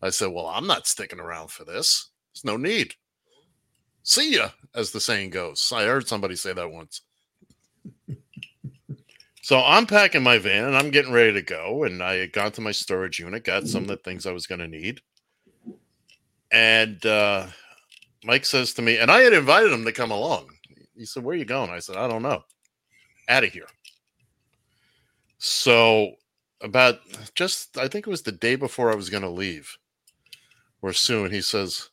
I 0.00 0.10
said, 0.10 0.28
"Well, 0.28 0.46
I'm 0.46 0.66
not 0.66 0.86
sticking 0.86 1.20
around 1.20 1.50
for 1.50 1.64
this. 1.64 2.10
There's 2.34 2.44
no 2.44 2.56
need." 2.56 2.94
See 4.02 4.34
ya, 4.34 4.50
as 4.74 4.90
the 4.90 5.00
saying 5.00 5.30
goes. 5.30 5.72
I 5.74 5.84
heard 5.84 6.08
somebody 6.08 6.34
say 6.34 6.52
that 6.52 6.72
once. 6.72 7.02
so 9.42 9.62
I'm 9.64 9.86
packing 9.86 10.22
my 10.22 10.38
van 10.38 10.64
and 10.64 10.76
I'm 10.76 10.90
getting 10.90 11.12
ready 11.12 11.32
to 11.34 11.42
go. 11.42 11.84
And 11.84 12.02
I 12.02 12.26
got 12.26 12.54
to 12.54 12.60
my 12.60 12.72
storage 12.72 13.20
unit, 13.20 13.44
got 13.44 13.68
some 13.68 13.82
of 13.82 13.88
the 13.88 13.96
things 13.96 14.26
I 14.26 14.32
was 14.32 14.46
going 14.46 14.58
to 14.58 14.66
need. 14.66 15.00
And 16.50 17.04
uh, 17.06 17.46
Mike 18.24 18.44
says 18.44 18.74
to 18.74 18.82
me, 18.82 18.98
and 18.98 19.10
I 19.10 19.20
had 19.20 19.32
invited 19.32 19.72
him 19.72 19.84
to 19.84 19.92
come 19.92 20.10
along. 20.10 20.50
He 20.96 21.06
said, 21.06 21.22
Where 21.22 21.34
are 21.34 21.38
you 21.38 21.44
going? 21.44 21.70
I 21.70 21.78
said, 21.78 21.96
I 21.96 22.08
don't 22.08 22.22
know. 22.22 22.42
Out 23.28 23.44
of 23.44 23.52
here. 23.52 23.68
So 25.38 26.12
about 26.62 27.00
just 27.34 27.76
I 27.76 27.88
think 27.88 28.06
it 28.06 28.10
was 28.10 28.22
the 28.22 28.32
day 28.32 28.54
before 28.54 28.90
I 28.90 28.94
was 28.94 29.10
going 29.10 29.22
to 29.22 29.28
leave, 29.28 29.76
or 30.80 30.92
soon. 30.92 31.30
He 31.30 31.40
says, 31.40 31.90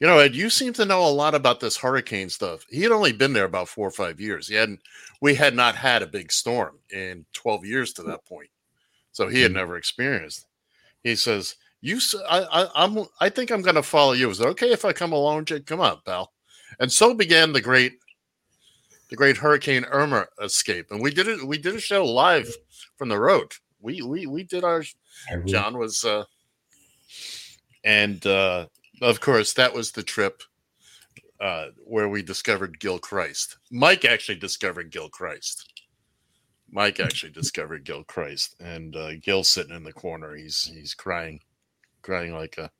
"You 0.00 0.06
know, 0.06 0.18
Ed, 0.18 0.34
you 0.34 0.48
seem 0.48 0.72
to 0.74 0.84
know 0.84 1.04
a 1.04 1.10
lot 1.10 1.34
about 1.34 1.60
this 1.60 1.76
hurricane 1.76 2.30
stuff." 2.30 2.64
He 2.70 2.82
had 2.82 2.92
only 2.92 3.12
been 3.12 3.32
there 3.32 3.44
about 3.44 3.68
four 3.68 3.86
or 3.86 3.92
five 3.92 4.20
years. 4.20 4.48
He 4.48 4.54
hadn't. 4.54 4.80
We 5.20 5.34
had 5.34 5.54
not 5.54 5.74
had 5.74 6.02
a 6.02 6.06
big 6.06 6.32
storm 6.32 6.78
in 6.90 7.26
twelve 7.32 7.64
years 7.64 7.92
to 7.94 8.02
that 8.04 8.24
point, 8.24 8.50
so 9.12 9.28
he 9.28 9.40
had 9.40 9.50
mm-hmm. 9.50 9.58
never 9.58 9.76
experienced. 9.76 10.46
He 11.02 11.16
says, 11.16 11.56
"You, 11.80 11.98
I, 12.28 12.42
I, 12.42 12.84
I'm. 12.84 13.04
I 13.20 13.28
think 13.28 13.50
I'm 13.50 13.62
going 13.62 13.74
to 13.74 13.82
follow 13.82 14.12
you. 14.12 14.30
Is 14.30 14.40
it 14.40 14.46
okay 14.46 14.72
if 14.72 14.84
I 14.84 14.92
come 14.92 15.12
along, 15.12 15.46
Jake? 15.46 15.66
Come 15.66 15.80
on, 15.80 16.00
pal." 16.06 16.32
And 16.80 16.90
so 16.90 17.12
began 17.12 17.52
the 17.52 17.60
great, 17.60 17.98
the 19.10 19.16
great 19.16 19.36
Hurricane 19.36 19.84
Irma 19.84 20.26
escape. 20.40 20.86
And 20.90 21.02
we 21.02 21.12
did 21.12 21.28
it. 21.28 21.46
We 21.46 21.58
did 21.58 21.74
a 21.74 21.80
show 21.80 22.04
live 22.04 22.48
from 22.96 23.08
the 23.10 23.18
road 23.18 23.52
we 23.82 24.00
we 24.02 24.26
we 24.26 24.44
did 24.44 24.64
our 24.64 24.82
John 25.44 25.78
was, 25.78 26.04
uh, 26.04 26.24
and 27.84 28.24
uh, 28.26 28.66
of 29.02 29.20
course 29.20 29.52
that 29.54 29.74
was 29.74 29.92
the 29.92 30.02
trip 30.02 30.42
uh, 31.40 31.66
where 31.84 32.08
we 32.08 32.22
discovered 32.22 32.78
Gil 32.78 32.98
Christ. 32.98 33.58
Mike 33.70 34.04
actually 34.04 34.38
discovered 34.38 34.90
Gil 34.90 35.08
Christ. 35.08 35.68
Mike 36.70 37.00
actually 37.00 37.32
discovered 37.32 37.84
Gil 37.84 38.04
Christ, 38.04 38.56
and 38.60 38.96
uh, 38.96 39.16
Gil's 39.16 39.48
sitting 39.48 39.74
in 39.74 39.84
the 39.84 39.92
corner. 39.92 40.34
He's 40.34 40.70
he's 40.72 40.94
crying, 40.94 41.40
crying 42.00 42.32
like 42.32 42.56
a. 42.58 42.70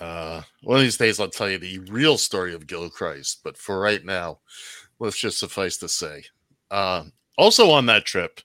Uh, 0.00 0.42
one 0.62 0.78
of 0.78 0.82
these 0.82 0.96
days, 0.96 1.20
I'll 1.20 1.28
tell 1.28 1.50
you 1.50 1.58
the 1.58 1.80
real 1.90 2.16
story 2.16 2.54
of 2.54 2.66
Gil 2.66 2.88
Christ. 2.88 3.40
But 3.44 3.58
for 3.58 3.78
right 3.78 4.02
now, 4.02 4.38
let's 4.98 5.18
just 5.18 5.38
suffice 5.38 5.76
to 5.78 5.88
say. 5.88 6.24
Uh, 6.70 7.04
also 7.36 7.70
on 7.70 7.86
that 7.86 8.06
trip, 8.06 8.40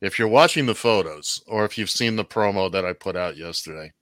if 0.00 0.18
you're 0.18 0.28
watching 0.28 0.66
the 0.66 0.74
photos 0.74 1.42
or 1.46 1.64
if 1.64 1.76
you've 1.76 1.90
seen 1.90 2.16
the 2.16 2.24
promo 2.24 2.70
that 2.72 2.84
I 2.84 2.92
put 2.92 3.16
out 3.16 3.36
yesterday, 3.36 3.92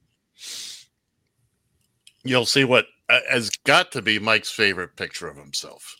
you'll 2.24 2.46
see 2.46 2.64
what 2.64 2.86
has 3.28 3.50
got 3.64 3.90
to 3.92 4.02
be 4.02 4.18
Mike's 4.18 4.50
favorite 4.50 4.96
picture 4.96 5.28
of 5.28 5.36
himself. 5.36 5.96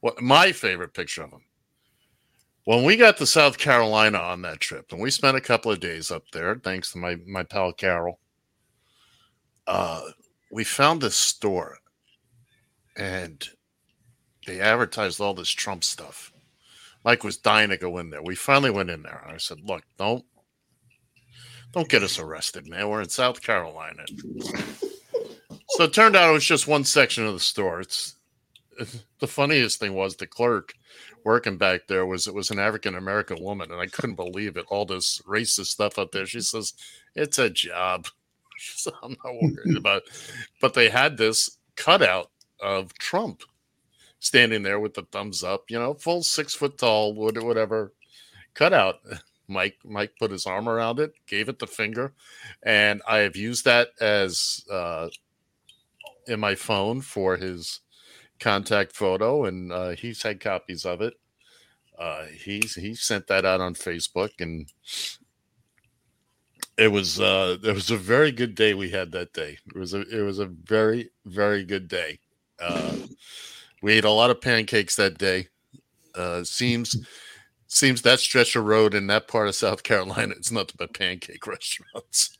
What 0.00 0.20
my 0.20 0.52
favorite 0.52 0.94
picture 0.94 1.24
of 1.24 1.30
him. 1.30 1.44
When 2.64 2.84
we 2.84 2.96
got 2.96 3.18
to 3.18 3.26
South 3.26 3.58
Carolina 3.58 4.18
on 4.18 4.40
that 4.42 4.60
trip, 4.60 4.92
and 4.92 5.00
we 5.00 5.10
spent 5.10 5.36
a 5.36 5.40
couple 5.40 5.70
of 5.70 5.80
days 5.80 6.10
up 6.10 6.24
there, 6.32 6.54
thanks 6.56 6.92
to 6.92 6.98
my 6.98 7.16
my 7.26 7.42
pal 7.42 7.72
Carol. 7.72 8.18
Uh, 9.66 10.02
we 10.50 10.64
found 10.64 11.00
this 11.00 11.16
store, 11.16 11.78
and 12.96 13.46
they 14.46 14.60
advertised 14.60 15.20
all 15.20 15.34
this 15.34 15.50
Trump 15.50 15.84
stuff 15.84 16.33
Mike 17.04 17.24
was 17.24 17.36
dying 17.36 17.70
to 17.70 17.76
go 17.76 17.98
in 17.98 18.10
there. 18.10 18.22
We 18.22 18.34
finally 18.34 18.70
went 18.70 18.90
in 18.90 19.02
there. 19.02 19.24
I 19.26 19.36
said, 19.36 19.60
"Look, 19.62 19.82
don't 19.98 20.24
don't 21.72 21.88
get 21.88 22.02
us 22.02 22.18
arrested, 22.18 22.68
man. 22.68 22.88
We're 22.88 23.02
in 23.02 23.08
South 23.08 23.42
Carolina." 23.42 24.04
so 25.70 25.84
it 25.84 25.92
turned 25.92 26.16
out 26.16 26.30
it 26.30 26.32
was 26.32 26.44
just 26.44 26.66
one 26.66 26.84
section 26.84 27.26
of 27.26 27.34
the 27.34 27.40
store. 27.40 27.80
It's 27.80 28.16
the 29.20 29.26
funniest 29.26 29.80
thing 29.80 29.94
was 29.94 30.16
the 30.16 30.26
clerk 30.26 30.74
working 31.24 31.56
back 31.56 31.86
there 31.86 32.06
was 32.06 32.26
it 32.26 32.34
was 32.34 32.50
an 32.50 32.58
African 32.58 32.94
American 32.94 33.42
woman, 33.42 33.70
and 33.70 33.80
I 33.80 33.86
couldn't 33.86 34.16
believe 34.16 34.56
it. 34.56 34.66
All 34.68 34.84
this 34.84 35.20
racist 35.26 35.66
stuff 35.66 35.98
up 35.98 36.12
there. 36.12 36.26
She 36.26 36.40
says, 36.40 36.74
"It's 37.14 37.38
a 37.38 37.50
job." 37.50 38.06
Said, 38.56 38.92
I'm 39.02 39.16
not 39.24 39.34
worried 39.34 39.76
about. 39.76 40.02
It. 40.06 40.12
But 40.60 40.74
they 40.74 40.88
had 40.88 41.16
this 41.16 41.58
cutout 41.76 42.30
of 42.60 42.94
Trump 42.94 43.42
standing 44.24 44.62
there 44.62 44.80
with 44.80 44.94
the 44.94 45.02
thumbs 45.02 45.44
up, 45.44 45.70
you 45.70 45.78
know, 45.78 45.92
full 45.92 46.22
six 46.22 46.54
foot 46.54 46.78
tall, 46.78 47.14
whatever 47.14 47.92
cutout. 48.54 48.96
Mike 49.46 49.76
Mike 49.84 50.12
put 50.18 50.30
his 50.30 50.46
arm 50.46 50.70
around 50.70 50.98
it, 50.98 51.12
gave 51.26 51.50
it 51.50 51.58
the 51.58 51.66
finger, 51.66 52.14
and 52.62 53.02
I 53.06 53.18
have 53.18 53.36
used 53.36 53.66
that 53.66 53.88
as 54.00 54.64
uh, 54.72 55.10
in 56.26 56.40
my 56.40 56.54
phone 56.54 57.02
for 57.02 57.36
his 57.36 57.80
contact 58.40 58.92
photo, 58.92 59.44
and 59.44 59.70
uh, 59.70 59.90
he's 59.90 60.22
had 60.22 60.40
copies 60.40 60.86
of 60.86 61.02
it. 61.02 61.12
Uh, 61.98 62.24
he's 62.24 62.74
he 62.76 62.94
sent 62.94 63.26
that 63.26 63.44
out 63.44 63.60
on 63.60 63.74
Facebook, 63.74 64.30
and 64.40 64.72
it 66.78 66.88
was 66.88 67.20
uh, 67.20 67.58
it 67.62 67.74
was 67.74 67.90
a 67.90 67.98
very 67.98 68.32
good 68.32 68.54
day 68.54 68.72
we 68.72 68.88
had 68.88 69.12
that 69.12 69.34
day. 69.34 69.58
It 69.66 69.78
was 69.78 69.92
a 69.92 70.00
it 70.08 70.22
was 70.22 70.38
a 70.38 70.46
very 70.46 71.10
very 71.26 71.64
good 71.66 71.86
day. 71.86 72.20
Uh, 72.58 72.96
we 73.84 73.92
ate 73.92 74.04
a 74.04 74.10
lot 74.10 74.30
of 74.30 74.40
pancakes 74.40 74.96
that 74.96 75.18
day. 75.18 75.48
Uh, 76.14 76.42
seems 76.42 76.96
seems 77.66 78.00
that 78.00 78.18
stretch 78.18 78.56
of 78.56 78.64
road 78.64 78.94
in 78.94 79.08
that 79.08 79.28
part 79.28 79.46
of 79.46 79.54
South 79.54 79.82
Carolina 79.82 80.32
it's 80.36 80.50
nothing 80.50 80.76
but 80.78 80.94
pancake 80.94 81.46
restaurants. 81.46 82.38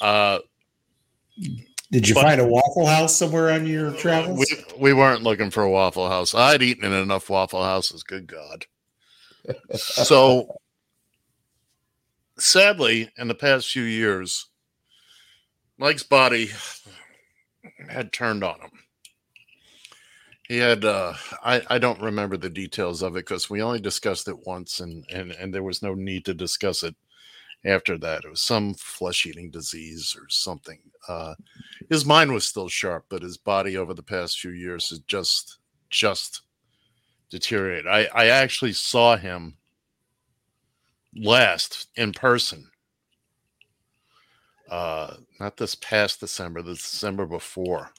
uh, 0.00 0.40
Did 1.92 2.08
you 2.08 2.14
find 2.14 2.40
a 2.40 2.46
Waffle 2.46 2.86
House 2.86 3.14
somewhere 3.14 3.52
on 3.52 3.66
your 3.66 3.92
travels? 3.92 4.38
We, 4.38 4.64
we 4.80 4.92
weren't 4.92 5.22
looking 5.22 5.50
for 5.50 5.62
a 5.62 5.70
Waffle 5.70 6.08
House. 6.08 6.34
I'd 6.34 6.62
eaten 6.62 6.84
in 6.84 6.92
enough 6.92 7.30
Waffle 7.30 7.62
Houses. 7.62 8.02
Good 8.02 8.26
God. 8.26 8.66
so, 9.74 10.56
sadly, 12.36 13.12
in 13.16 13.28
the 13.28 13.34
past 13.34 13.70
few 13.70 13.84
years, 13.84 14.48
Mike's 15.78 16.02
body 16.02 16.48
had 17.88 18.12
turned 18.12 18.42
on 18.42 18.60
him 18.60 18.83
he 20.48 20.58
had 20.58 20.84
uh 20.84 21.14
i 21.42 21.62
i 21.70 21.78
don't 21.78 22.00
remember 22.00 22.36
the 22.36 22.50
details 22.50 23.02
of 23.02 23.16
it 23.16 23.20
because 23.20 23.48
we 23.48 23.62
only 23.62 23.80
discussed 23.80 24.28
it 24.28 24.46
once 24.46 24.80
and 24.80 25.04
and 25.10 25.32
and 25.32 25.52
there 25.54 25.62
was 25.62 25.82
no 25.82 25.94
need 25.94 26.24
to 26.24 26.34
discuss 26.34 26.82
it 26.82 26.94
after 27.66 27.96
that. 27.98 28.24
It 28.24 28.30
was 28.30 28.42
some 28.42 28.74
flesh 28.74 29.26
eating 29.26 29.50
disease 29.50 30.14
or 30.18 30.28
something 30.28 30.78
uh 31.08 31.34
his 31.88 32.04
mind 32.04 32.32
was 32.32 32.46
still 32.46 32.68
sharp 32.68 33.06
but 33.08 33.22
his 33.22 33.36
body 33.38 33.76
over 33.76 33.94
the 33.94 34.02
past 34.02 34.38
few 34.38 34.50
years 34.50 34.90
has 34.90 35.00
just 35.00 35.58
just 35.90 36.42
deteriorated. 37.30 37.86
I 37.86 38.08
i 38.14 38.26
actually 38.26 38.72
saw 38.72 39.16
him 39.16 39.56
last 41.16 41.88
in 41.96 42.12
person. 42.12 42.70
Uh 44.70 45.16
not 45.40 45.56
this 45.56 45.74
past 45.76 46.20
december 46.20 46.62
the 46.62 46.74
december 46.74 47.26
before 47.26 47.92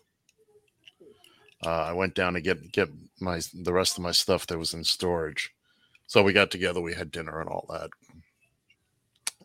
uh, 1.65 1.85
I 1.89 1.93
went 1.93 2.15
down 2.15 2.33
to 2.33 2.41
get 2.41 2.71
get 2.71 2.89
my 3.19 3.41
the 3.53 3.73
rest 3.73 3.97
of 3.97 4.03
my 4.03 4.11
stuff 4.11 4.47
that 4.47 4.57
was 4.57 4.73
in 4.73 4.83
storage. 4.83 5.51
So 6.07 6.21
we 6.21 6.33
got 6.33 6.51
together, 6.51 6.81
we 6.81 6.93
had 6.93 7.11
dinner 7.11 7.41
and 7.41 7.49
all 7.49 7.65
that. 7.69 7.89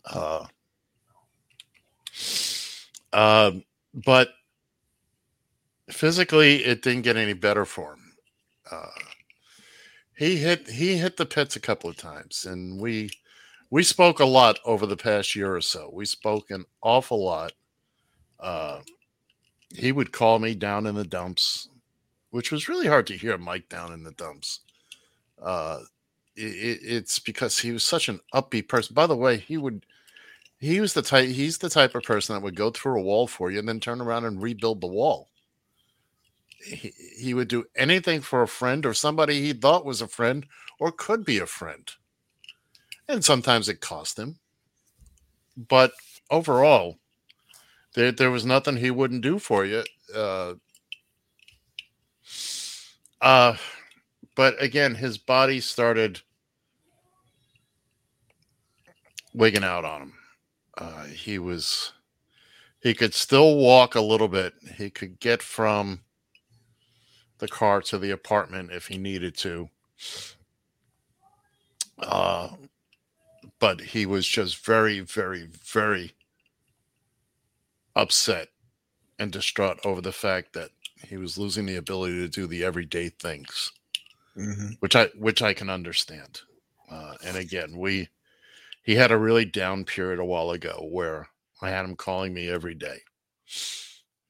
Uh, 0.04 0.46
uh, 3.12 3.52
but 3.94 4.30
physically, 5.90 6.64
it 6.64 6.82
didn't 6.82 7.02
get 7.02 7.16
any 7.16 7.32
better 7.32 7.64
for 7.64 7.94
him. 7.94 8.12
Uh, 8.70 8.86
he 10.16 10.36
hit 10.36 10.68
he 10.68 10.98
hit 10.98 11.16
the 11.16 11.26
pits 11.26 11.56
a 11.56 11.60
couple 11.60 11.88
of 11.88 11.96
times, 11.96 12.44
and 12.44 12.78
we 12.78 13.10
we 13.70 13.82
spoke 13.82 14.20
a 14.20 14.26
lot 14.26 14.58
over 14.66 14.86
the 14.86 14.96
past 14.96 15.34
year 15.34 15.54
or 15.54 15.62
so. 15.62 15.90
We 15.92 16.04
spoke 16.04 16.50
an 16.50 16.66
awful 16.82 17.24
lot. 17.24 17.52
Uh, 18.38 18.80
he 19.74 19.92
would 19.92 20.12
call 20.12 20.38
me 20.38 20.54
down 20.54 20.86
in 20.86 20.94
the 20.94 21.04
dumps, 21.04 21.68
which 22.30 22.52
was 22.52 22.68
really 22.68 22.87
hard 22.87 23.06
to 23.08 23.16
hear 23.16 23.37
Mike 23.38 23.68
down 23.68 23.92
in 23.92 24.02
the 24.02 24.12
dumps. 24.12 24.60
Uh, 25.40 25.80
it, 26.37 26.78
it's 26.82 27.18
because 27.18 27.58
he 27.58 27.72
was 27.72 27.84
such 27.84 28.08
an 28.08 28.20
upbeat 28.34 28.68
person. 28.68 28.94
By 28.94 29.06
the 29.06 29.16
way, 29.16 29.37
he 29.37 29.56
would 29.56 29.84
he 30.58 30.80
was 30.80 30.92
the 30.92 31.02
type 31.02 31.28
he's 31.28 31.58
the 31.58 31.70
type 31.70 31.94
of 31.94 32.02
person 32.02 32.34
that 32.34 32.42
would 32.42 32.56
go 32.56 32.70
through 32.70 33.00
a 33.00 33.02
wall 33.02 33.26
for 33.26 33.50
you 33.50 33.58
and 33.58 33.68
then 33.68 33.80
turn 33.80 34.00
around 34.00 34.25
and 34.25 34.42
rebuild 34.42 34.80
the 34.80 34.87
wall. 34.87 35.28
He, 36.62 36.92
he 37.18 37.32
would 37.32 37.49
do 37.49 37.64
anything 37.75 38.20
for 38.20 38.42
a 38.42 38.49
friend 38.49 38.84
or 38.84 38.92
somebody 38.92 39.40
he 39.40 39.54
thought 39.54 39.87
was 39.87 40.02
a 40.02 40.08
friend 40.08 40.46
or 40.78 40.92
could 40.92 41.25
be 41.25 41.38
a 41.38 41.46
friend. 41.46 41.90
And 43.08 43.25
sometimes 43.25 43.68
it 43.68 43.80
cost 43.80 44.18
him. 44.18 44.38
But 45.56 45.92
overall, 46.30 46.99
there 47.94 48.12
there 48.12 48.30
was 48.30 48.44
nothing 48.44 48.76
he 48.76 48.90
wouldn't 48.90 49.22
do 49.22 49.38
for 49.38 49.64
you. 49.64 49.82
Uh, 50.14 50.54
uh 53.20 53.56
but 54.34 54.62
again, 54.62 54.94
his 54.94 55.18
body 55.18 55.60
started 55.60 56.22
wigging 59.34 59.64
out 59.64 59.84
on 59.84 60.02
him. 60.02 60.14
Uh, 60.78 61.04
he 61.04 61.38
was, 61.38 61.92
he 62.80 62.94
could 62.94 63.12
still 63.12 63.56
walk 63.56 63.94
a 63.94 64.00
little 64.00 64.28
bit. 64.28 64.54
He 64.76 64.88
could 64.88 65.20
get 65.20 65.42
from 65.42 66.00
the 67.38 67.48
car 67.48 67.82
to 67.82 67.98
the 67.98 68.10
apartment 68.10 68.70
if 68.72 68.86
he 68.86 68.96
needed 68.96 69.36
to. 69.38 69.68
Uh, 71.98 72.48
but 73.58 73.80
he 73.80 74.06
was 74.06 74.26
just 74.26 74.64
very, 74.64 75.00
very, 75.00 75.46
very 75.46 76.12
upset 77.94 78.48
and 79.18 79.30
distraught 79.30 79.78
over 79.84 80.00
the 80.00 80.12
fact 80.12 80.54
that 80.54 80.70
he 81.09 81.16
was 81.16 81.38
losing 81.38 81.66
the 81.66 81.76
ability 81.76 82.19
to 82.19 82.28
do 82.28 82.47
the 82.47 82.64
everyday 82.64 83.09
things 83.09 83.73
mm-hmm. 84.37 84.73
which 84.80 84.97
I 84.97 85.07
which 85.19 85.42
I 85.42 85.54
can 85.54 85.71
understand. 85.71 86.40
Uh, 86.90 87.14
and 87.25 87.37
again, 87.37 87.76
we 87.76 88.09
he 88.83 88.95
had 88.95 89.11
a 89.12 89.19
really 89.19 89.45
down 89.45 89.85
period 89.85 90.19
a 90.19 90.25
while 90.25 90.50
ago 90.50 90.88
where 90.90 91.28
I 91.62 91.71
had 91.71 91.85
him 91.85 91.97
calling 91.97 92.35
me 92.35 92.49
every 92.49 92.75
day, 92.75 92.99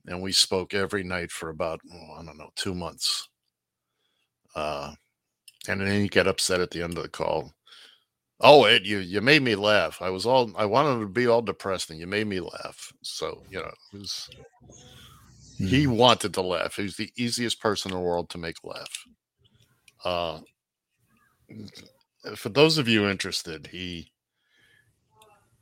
and 0.07 0.23
we 0.23 0.33
spoke 0.33 0.75
every 0.75 1.03
night 1.03 1.31
for 1.31 1.49
about 1.51 1.81
oh, 1.93 2.15
I 2.19 2.25
don't 2.25 2.39
know 2.39 2.51
two 2.57 2.75
months. 2.75 3.29
Uh, 4.55 4.95
and 5.69 5.81
then 5.81 6.01
he 6.01 6.09
get 6.09 6.27
upset 6.27 6.61
at 6.61 6.71
the 6.71 6.83
end 6.83 6.97
of 6.97 7.03
the 7.03 7.09
call. 7.09 7.53
Oh, 8.41 8.65
it 8.65 8.85
you 8.85 8.99
you 8.99 9.21
made 9.21 9.43
me 9.43 9.55
laugh. 9.55 10.01
I 10.03 10.11
was 10.11 10.27
all 10.27 10.51
I 10.57 10.65
wanted 10.67 11.01
to 11.01 11.07
be 11.07 11.27
all 11.27 11.43
depressed, 11.43 11.91
and 11.91 12.01
you 12.01 12.07
made 12.07 12.27
me 12.27 12.41
laugh. 12.41 12.93
So 13.03 13.43
you 13.51 13.59
know, 13.59 13.73
it 13.93 13.99
was 13.99 14.29
he 15.61 15.85
hmm. 15.85 15.93
wanted 15.93 16.33
to 16.35 16.41
laugh. 16.41 16.77
He 16.77 16.83
was 16.83 16.97
the 16.97 17.13
easiest 17.17 17.61
person 17.61 17.91
in 17.91 17.99
the 17.99 18.03
world 18.03 18.31
to 18.31 18.39
make 18.39 18.57
laugh. 18.65 19.05
Uh, 20.05 20.39
for 22.35 22.49
those 22.49 22.79
of 22.79 22.89
you 22.89 23.09
interested, 23.09 23.67
he 23.67 24.11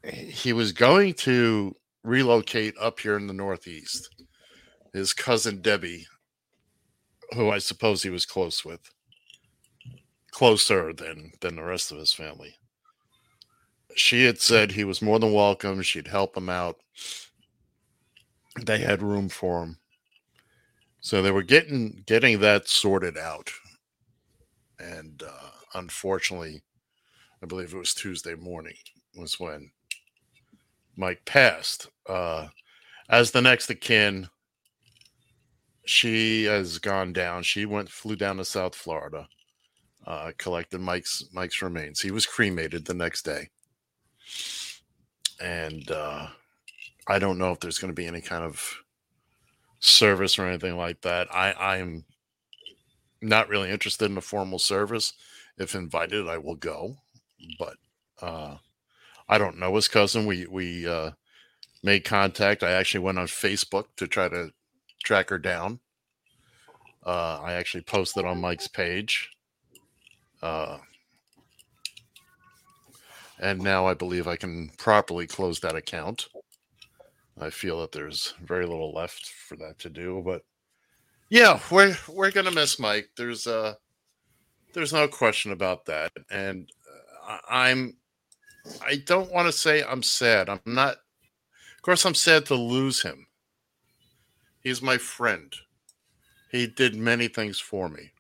he 0.05 0.53
was 0.53 0.73
going 0.73 1.13
to 1.13 1.75
relocate 2.05 2.75
up 2.81 3.01
here 3.01 3.17
in 3.17 3.27
the 3.27 3.33
Northeast. 3.33 4.09
His 4.93 5.13
cousin 5.13 5.61
Debbie, 5.61 6.07
who 7.35 7.51
I 7.51 7.59
suppose 7.59 8.03
he 8.03 8.11
was 8.11 8.25
close 8.25 8.65
with, 8.65 8.81
closer 10.31 10.93
than 10.93 11.33
than 11.41 11.57
the 11.57 11.65
rest 11.65 11.91
of 11.91 11.99
his 11.99 12.13
family. 12.13 12.55
She 13.97 14.25
had 14.25 14.41
said 14.41 14.71
he 14.71 14.85
was 14.85 15.03
more 15.03 15.19
than 15.19 15.33
welcome. 15.33 15.83
She'd 15.83 16.07
help 16.07 16.37
him 16.37 16.49
out. 16.49 16.77
They 18.65 18.79
had 18.79 19.03
room 19.03 19.29
for 19.29 19.65
him. 19.65 19.79
So 21.09 21.23
they 21.23 21.31
were 21.31 21.43
getting 21.43 22.03
getting 22.05 22.41
that 22.41 22.69
sorted 22.69 23.17
out 23.17 23.51
and 24.79 25.23
uh, 25.27 25.51
unfortunately, 25.73 26.61
I 27.43 27.47
believe 27.47 27.73
it 27.73 27.79
was 27.79 27.95
Tuesday 27.95 28.35
morning 28.35 28.75
was 29.17 29.41
when 29.41 29.71
Mike 30.97 31.23
passed. 31.25 31.89
Uh, 32.07 32.49
as 33.09 33.31
the 33.31 33.41
next 33.41 33.71
of 33.71 33.81
kin, 33.81 34.29
she 35.87 36.45
has 36.45 36.77
gone 36.77 37.15
down. 37.15 37.43
She 37.43 37.65
went 37.65 37.89
flew 37.89 38.15
down 38.15 38.37
to 38.37 38.45
South 38.45 38.75
Florida, 38.75 39.27
uh, 40.07 40.33
collected 40.37 40.83
Mike's 40.83 41.25
Mike's 41.33 41.63
remains. 41.63 42.01
He 42.01 42.11
was 42.11 42.27
cremated 42.27 42.85
the 42.85 42.93
next 42.93 43.25
day, 43.25 43.49
and 45.41 45.91
uh, 45.91 46.27
I 47.07 47.19
don't 47.19 47.39
know 47.39 47.53
if 47.53 47.61
there's 47.61 47.79
going 47.79 47.95
to 47.95 47.99
be 47.99 48.07
any 48.07 48.21
kind 48.21 48.45
of 48.45 48.83
service 49.81 50.39
or 50.39 50.47
anything 50.47 50.77
like 50.77 51.01
that. 51.03 51.29
I 51.35 51.53
I'm 51.53 52.05
not 53.21 53.49
really 53.49 53.71
interested 53.71 54.11
in 54.11 54.17
a 54.17 54.23
formal 54.23 54.59
service. 54.59 55.13
If 55.59 55.75
invited, 55.75 56.29
I 56.29 56.39
will 56.39 56.55
go, 56.55 56.97
but 57.59 57.77
uh, 58.23 58.57
I 59.29 59.39
don't 59.39 59.59
know 59.59 59.75
his 59.75 59.89
cousin. 59.89 60.27
We 60.27 60.47
we 60.47 60.87
uh, 60.87 61.11
made 61.83 62.05
contact. 62.05 62.63
I 62.63 62.73
actually 62.73 63.01
went 63.01 63.19
on 63.19 63.27
Facebook 63.27 63.87
to 63.97 64.07
try 64.07 64.29
to 64.29 64.51
track 65.03 65.31
her 65.31 65.39
down. 65.39 65.81
Uh, 67.05 67.41
I 67.43 67.55
actually 67.55 67.83
posted 67.83 68.25
on 68.25 68.41
Mike's 68.41 68.69
page. 68.69 69.31
Uh, 70.43 70.79
and 73.41 73.61
now 73.61 73.87
I 73.87 73.95
believe 73.95 74.27
I 74.27 74.37
can 74.37 74.71
properly 74.79 75.27
close 75.27 75.61
that 75.61 75.77
account. 75.77 76.29
I 77.41 77.51
feel 77.51 77.81
that 77.81 77.93
there's 77.93 78.35
very 78.45 78.67
little 78.67 78.93
left 78.93 79.27
for 79.27 79.57
that 79.57 79.79
to 79.81 79.91
do, 79.91 80.23
but 80.25 80.43
yeah, 81.31 81.61
we're 81.71 81.97
we're 82.09 82.31
gonna 82.31 82.51
miss 82.51 82.79
Mike. 82.79 83.11
There's 83.17 83.47
uh 83.47 83.75
there's 84.75 84.93
no 84.93 85.09
question 85.09 85.53
about 85.53 85.85
that, 85.87 86.13
and 86.31 86.71
uh, 87.29 87.39
I'm 87.49 87.97
I 88.85 88.97
don't 89.07 89.33
want 89.33 89.47
to 89.47 89.53
say 89.53 89.83
I'm 89.83 90.03
sad. 90.03 90.49
I'm 90.49 90.61
not. 90.67 90.97
Of 91.77 91.83
course, 91.83 92.05
I'm 92.05 92.15
sad 92.15 92.47
to 92.47 92.55
lose 92.55 93.03
him. 93.03 93.27
He's 94.61 94.83
my 94.83 94.99
friend. 94.99 95.55
He 96.51 96.67
did 96.67 96.97
many 96.97 97.29
things 97.29 97.61
for 97.61 97.89
me. 97.89 98.11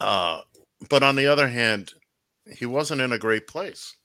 Uh, 0.00 0.40
but 0.88 1.02
on 1.02 1.16
the 1.16 1.26
other 1.26 1.48
hand, 1.48 1.92
he 2.56 2.66
wasn't 2.66 3.00
in 3.00 3.12
a 3.12 3.18
great 3.18 3.46
place. 3.46 3.96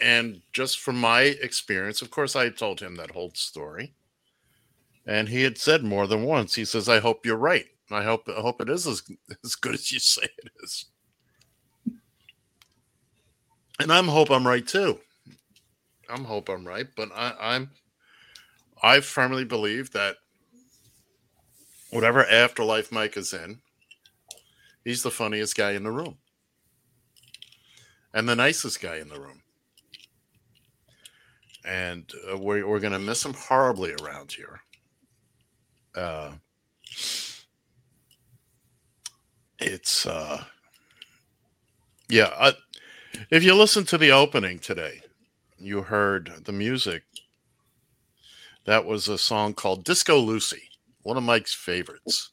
And 0.00 0.42
just 0.52 0.80
from 0.80 1.00
my 1.00 1.22
experience, 1.22 2.02
of 2.02 2.10
course, 2.10 2.36
I 2.36 2.50
told 2.50 2.80
him 2.80 2.96
that 2.96 3.10
whole 3.10 3.32
story. 3.34 3.94
And 5.06 5.28
he 5.28 5.42
had 5.42 5.58
said 5.58 5.82
more 5.82 6.06
than 6.06 6.22
once, 6.22 6.54
he 6.54 6.64
says, 6.64 6.88
I 6.88 7.00
hope 7.00 7.24
you're 7.24 7.36
right. 7.36 7.66
I 7.90 8.02
hope 8.02 8.28
I 8.28 8.40
hope 8.40 8.60
it 8.60 8.68
is 8.68 8.86
as, 8.86 9.02
as 9.44 9.54
good 9.54 9.74
as 9.74 9.90
you 9.90 9.98
say 9.98 10.22
it 10.24 10.50
is. 10.62 10.84
And 13.80 13.92
I'm 13.92 14.08
hope 14.08 14.30
I'm 14.30 14.46
right 14.46 14.66
too. 14.66 14.98
I'm 16.10 16.24
hope 16.24 16.48
I'm 16.48 16.66
right, 16.66 16.86
but 16.96 17.10
I, 17.14 17.34
I'm 17.40 17.70
I 18.82 19.00
firmly 19.00 19.44
believe 19.44 19.90
that 19.92 20.16
whatever 21.90 22.24
afterlife 22.26 22.92
Mike 22.92 23.16
is 23.16 23.32
in, 23.32 23.58
he's 24.84 25.02
the 25.02 25.10
funniest 25.10 25.56
guy 25.56 25.72
in 25.72 25.82
the 25.82 25.90
room. 25.90 26.18
And 28.14 28.28
the 28.28 28.36
nicest 28.36 28.80
guy 28.80 28.96
in 28.96 29.08
the 29.08 29.20
room. 29.20 29.42
And 31.68 32.10
uh, 32.32 32.38
we're, 32.38 32.66
we're 32.66 32.80
going 32.80 32.94
to 32.94 32.98
miss 32.98 33.24
him 33.24 33.34
horribly 33.34 33.94
around 34.02 34.32
here 34.32 34.60
uh, 35.98 36.32
it's 39.58 40.06
uh, 40.06 40.44
yeah. 42.08 42.30
I, 42.38 42.52
if 43.30 43.42
you 43.42 43.54
listen 43.54 43.84
to 43.86 43.98
the 43.98 44.12
opening 44.12 44.58
today, 44.58 45.02
you 45.58 45.82
heard 45.82 46.44
the 46.44 46.52
music. 46.52 47.02
That 48.64 48.84
was 48.84 49.08
a 49.08 49.18
song 49.18 49.54
called 49.54 49.84
Disco 49.84 50.18
Lucy, 50.18 50.70
one 51.02 51.16
of 51.16 51.22
Mike's 51.22 51.54
favorites. 51.54 52.30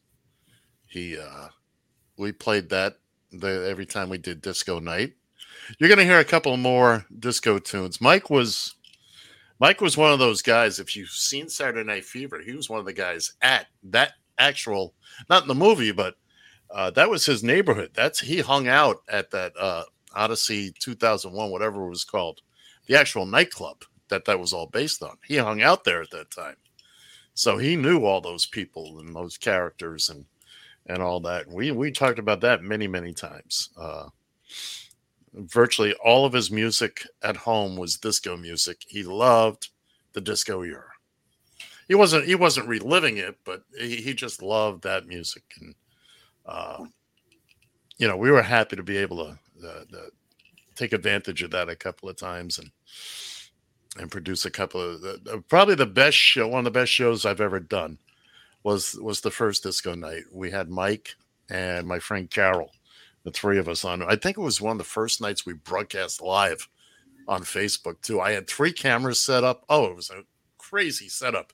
He 0.87 1.17
uh, 1.17 1.47
we 2.17 2.31
played 2.31 2.69
that 2.69 2.97
the, 3.31 3.67
every 3.69 3.85
time 3.85 4.09
we 4.09 4.17
did 4.17 4.41
disco 4.41 4.79
night. 4.79 5.13
You're 5.79 5.89
going 5.89 5.99
to 5.99 6.05
hear 6.05 6.19
a 6.19 6.25
couple 6.25 6.55
more 6.57 7.05
disco 7.17 7.57
tunes. 7.57 7.99
Mike 7.99 8.29
was 8.29 8.74
Mike 9.59 9.81
was 9.81 9.97
one 9.97 10.11
of 10.11 10.19
those 10.19 10.41
guys. 10.41 10.79
If 10.79 10.95
you've 10.95 11.09
seen 11.09 11.47
Saturday 11.47 11.83
Night 11.83 12.05
Fever, 12.05 12.41
he 12.41 12.53
was 12.53 12.69
one 12.69 12.79
of 12.79 12.85
the 12.85 12.93
guys 12.93 13.33
at 13.41 13.67
that 13.83 14.13
actual, 14.37 14.93
not 15.29 15.43
in 15.43 15.47
the 15.47 15.55
movie, 15.55 15.91
but 15.91 16.15
uh, 16.71 16.91
that 16.91 17.09
was 17.09 17.25
his 17.25 17.43
neighborhood. 17.43 17.91
That's 17.93 18.19
he 18.19 18.39
hung 18.39 18.67
out 18.67 18.97
at 19.07 19.31
that 19.31 19.53
uh, 19.57 19.83
Odyssey 20.13 20.73
2001, 20.79 21.51
whatever 21.51 21.85
it 21.85 21.89
was 21.89 22.03
called, 22.03 22.41
the 22.87 22.97
actual 22.99 23.25
nightclub 23.25 23.83
that 24.09 24.25
that 24.25 24.39
was 24.39 24.53
all 24.53 24.67
based 24.67 25.01
on. 25.01 25.17
He 25.25 25.37
hung 25.37 25.61
out 25.61 25.83
there 25.83 26.01
at 26.01 26.11
that 26.11 26.31
time, 26.31 26.57
so 27.33 27.57
he 27.57 27.75
knew 27.75 28.03
all 28.03 28.21
those 28.21 28.45
people 28.45 28.99
and 28.99 29.15
those 29.15 29.37
characters 29.37 30.09
and 30.09 30.25
and 30.87 31.01
all 31.01 31.19
that. 31.21 31.47
We 31.47 31.71
we 31.71 31.91
talked 31.91 32.19
about 32.19 32.41
that 32.41 32.61
many 32.61 32.87
many 32.87 33.13
times. 33.13 33.69
Uh, 33.77 34.09
virtually 35.35 35.93
all 36.03 36.25
of 36.25 36.33
his 36.33 36.49
music 36.49 37.05
at 37.21 37.37
home 37.37 37.75
was 37.75 37.97
disco 37.97 38.37
music. 38.37 38.83
He 38.87 39.03
loved 39.03 39.69
the 40.13 40.21
disco 40.21 40.61
era. 40.61 40.89
He 41.87 41.95
wasn't 41.95 42.25
he 42.25 42.35
wasn't 42.35 42.67
reliving 42.67 43.17
it, 43.17 43.37
but 43.43 43.63
he, 43.77 43.97
he 43.97 44.13
just 44.13 44.41
loved 44.41 44.83
that 44.83 45.07
music 45.07 45.43
and. 45.61 45.75
Uh, 46.45 46.85
you 47.97 48.07
know, 48.07 48.17
we 48.17 48.31
were 48.31 48.41
happy 48.41 48.75
to 48.75 48.83
be 48.83 48.97
able 48.97 49.17
to 49.17 49.67
uh, 49.67 49.83
take 50.75 50.93
advantage 50.93 51.41
of 51.41 51.51
that 51.51 51.69
a 51.69 51.75
couple 51.75 52.09
of 52.09 52.17
times 52.17 52.59
and 52.59 52.69
and 53.97 54.11
produce 54.11 54.43
a 54.45 54.51
couple 54.51 54.81
of 54.81 55.01
the, 55.01 55.41
probably 55.47 55.75
the 55.75 55.85
best 55.85 56.17
show, 56.17 56.49
one 56.49 56.59
of 56.59 56.65
the 56.65 56.79
best 56.79 56.91
shows 56.91 57.25
I've 57.25 57.39
ever 57.39 57.61
done 57.61 57.97
was 58.63 58.95
was 59.01 59.21
the 59.21 59.31
first 59.31 59.63
disco 59.63 59.95
night. 59.95 60.23
We 60.33 60.51
had 60.51 60.69
Mike 60.69 61.15
and 61.49 61.87
my 61.87 61.99
friend 61.99 62.29
Carol, 62.29 62.71
the 63.25 63.31
three 63.31 63.57
of 63.57 63.67
us 63.67 63.83
on. 63.83 64.03
I 64.03 64.15
think 64.15 64.37
it 64.37 64.41
was 64.41 64.61
one 64.61 64.73
of 64.73 64.77
the 64.77 64.83
first 64.83 65.19
nights 65.19 65.45
we 65.45 65.53
broadcast 65.53 66.21
live 66.21 66.69
on 67.27 67.41
Facebook 67.41 67.99
too. 68.01 68.21
I 68.21 68.31
had 68.31 68.47
three 68.47 68.71
cameras 68.71 69.19
set 69.21 69.43
up. 69.43 69.65
Oh, 69.67 69.85
it 69.85 69.95
was 69.95 70.11
a 70.11 70.23
crazy 70.59 71.09
setup 71.09 71.51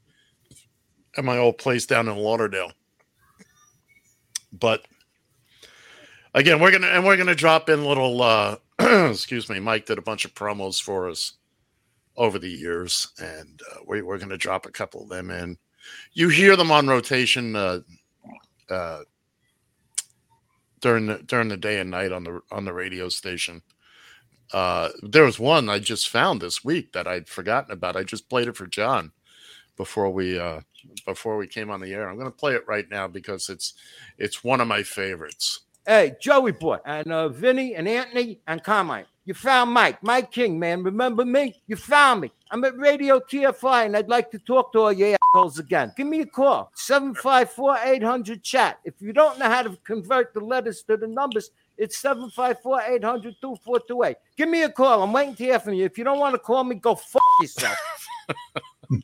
at 1.17 1.23
my 1.23 1.37
old 1.37 1.57
place 1.57 1.85
down 1.85 2.09
in 2.09 2.17
Lauderdale. 2.17 2.73
But 4.51 4.85
again, 6.33 6.59
we're 6.59 6.71
gonna 6.71 6.87
and 6.87 7.05
we're 7.05 7.17
gonna 7.17 7.33
drop 7.33 7.69
in 7.69 7.85
little. 7.85 8.21
uh 8.21 8.57
excuse 8.79 9.47
me, 9.49 9.59
Mike 9.59 9.85
did 9.85 9.97
a 9.97 10.01
bunch 10.01 10.25
of 10.25 10.33
promos 10.33 10.81
for 10.81 11.09
us 11.09 11.33
over 12.17 12.37
the 12.37 12.49
years, 12.49 13.09
and 13.19 13.61
uh, 13.71 13.77
we, 13.87 14.01
we're 14.01 14.17
gonna 14.17 14.37
drop 14.37 14.65
a 14.65 14.71
couple 14.71 15.03
of 15.03 15.09
them 15.09 15.31
in. 15.31 15.57
You 16.13 16.27
hear 16.27 16.57
them 16.57 16.71
on 16.71 16.87
rotation 16.87 17.55
uh, 17.55 17.79
uh, 18.69 19.01
during 20.81 21.07
the 21.07 21.19
during 21.19 21.47
the 21.47 21.57
day 21.57 21.79
and 21.79 21.91
night 21.91 22.11
on 22.11 22.23
the 22.23 22.41
on 22.51 22.65
the 22.65 22.73
radio 22.73 23.09
station. 23.09 23.61
Uh, 24.53 24.89
there 25.01 25.23
was 25.23 25.39
one 25.39 25.69
I 25.69 25.79
just 25.79 26.09
found 26.09 26.41
this 26.41 26.63
week 26.63 26.91
that 26.93 27.07
I'd 27.07 27.29
forgotten 27.29 27.71
about. 27.71 27.95
I 27.95 28.03
just 28.03 28.29
played 28.29 28.47
it 28.47 28.57
for 28.57 28.67
John 28.67 29.11
before 29.77 30.09
we 30.11 30.37
uh, 30.39 30.61
before 31.05 31.37
we 31.37 31.47
came 31.47 31.69
on 31.69 31.79
the 31.81 31.93
air. 31.93 32.09
I'm 32.09 32.17
going 32.17 32.27
to 32.27 32.31
play 32.37 32.53
it 32.55 32.67
right 32.67 32.89
now 32.89 33.07
because 33.07 33.49
it's 33.49 33.73
it's 34.17 34.43
one 34.43 34.61
of 34.61 34.67
my 34.67 34.83
favorites. 34.83 35.61
Hey, 35.87 36.15
Joey 36.21 36.51
boy, 36.51 36.77
and 36.85 37.11
uh, 37.11 37.29
Vinny 37.29 37.73
and 37.73 37.87
Anthony 37.87 38.39
and 38.45 38.63
Carmine. 38.63 39.05
You 39.25 39.33
found 39.33 39.71
Mike, 39.71 40.01
Mike 40.03 40.31
King, 40.31 40.59
man. 40.59 40.83
Remember 40.83 41.25
me? 41.25 41.59
You 41.65 41.75
found 41.75 42.21
me. 42.21 42.31
I'm 42.51 42.63
at 42.65 42.77
Radio 42.77 43.19
TFI 43.19 43.85
and 43.85 43.97
I'd 43.97 44.07
like 44.09 44.29
to 44.31 44.39
talk 44.39 44.73
to 44.73 44.79
all 44.79 44.93
you 44.93 45.15
assholes 45.33 45.57
again. 45.57 45.91
Give 45.97 46.05
me 46.05 46.21
a 46.21 46.25
call 46.25 46.71
754 46.75 47.77
800 47.83 48.43
chat. 48.43 48.79
If 48.85 48.95
you 48.99 49.11
don't 49.11 49.39
know 49.39 49.49
how 49.49 49.63
to 49.63 49.75
convert 49.83 50.33
the 50.33 50.41
letters 50.41 50.83
to 50.83 50.97
the 50.97 51.07
numbers, 51.07 51.49
it's 51.77 51.97
754 51.97 52.81
800 52.81 53.35
2428. 53.41 54.17
Give 54.37 54.49
me 54.49 54.63
a 54.63 54.69
call. 54.69 55.01
I'm 55.01 55.13
waiting 55.13 55.35
to 55.35 55.43
hear 55.43 55.59
from 55.59 55.73
you. 55.73 55.85
If 55.85 55.97
you 55.97 56.03
don't 56.03 56.19
want 56.19 56.35
to 56.35 56.39
call 56.39 56.63
me, 56.63 56.75
go 56.75 56.93
fuck 56.93 57.23
yourself. 57.41 57.77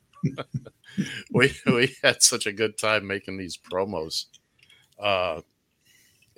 we, 1.32 1.54
we 1.66 1.96
had 2.04 2.22
such 2.22 2.46
a 2.46 2.52
good 2.52 2.78
time 2.78 3.08
making 3.08 3.38
these 3.38 3.58
promos. 3.58 4.26
Uh, 5.00 5.42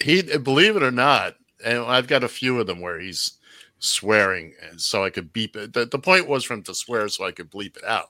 he 0.02 0.22
believe 0.22 0.76
it 0.76 0.84
or 0.84 0.92
not, 0.92 1.36
and 1.64 1.80
I've 1.80 2.08
got 2.08 2.24
a 2.24 2.30
few 2.30 2.60
of 2.60 2.68
them 2.68 2.82
where 2.82 3.00
he's 3.00 3.38
swearing, 3.80 4.54
and 4.70 4.80
so 4.80 5.04
I 5.04 5.10
could 5.10 5.34
beep 5.34 5.56
it. 5.56 5.74
The, 5.74 5.86
the 5.86 6.00
point 6.00 6.28
was 6.28 6.44
for 6.44 6.54
him 6.54 6.64
to 6.64 6.74
swear 6.74 7.08
so 7.10 7.26
I 7.26 7.32
could 7.32 7.52
bleep 7.52 7.78
it 7.78 7.84
out. 7.84 8.10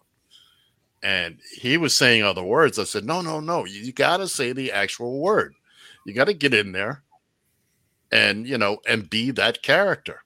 And 1.02 1.40
he 1.56 1.78
was 1.78 1.94
saying 1.94 2.24
other 2.24 2.44
words. 2.44 2.78
I 2.78 2.84
said, 2.84 3.06
no, 3.06 3.22
no, 3.22 3.40
no. 3.40 3.66
You, 3.66 3.80
you 3.80 3.94
got 3.94 4.18
to 4.18 4.28
say 4.28 4.52
the 4.52 4.72
actual 4.72 5.20
word. 5.20 5.54
You 6.06 6.14
got 6.14 6.26
to 6.26 6.34
get 6.34 6.54
in 6.54 6.72
there 6.72 7.04
and, 8.12 8.46
you 8.48 8.58
know, 8.58 8.80
and 8.88 9.10
be 9.10 9.32
that 9.32 9.64
character. 9.64 10.24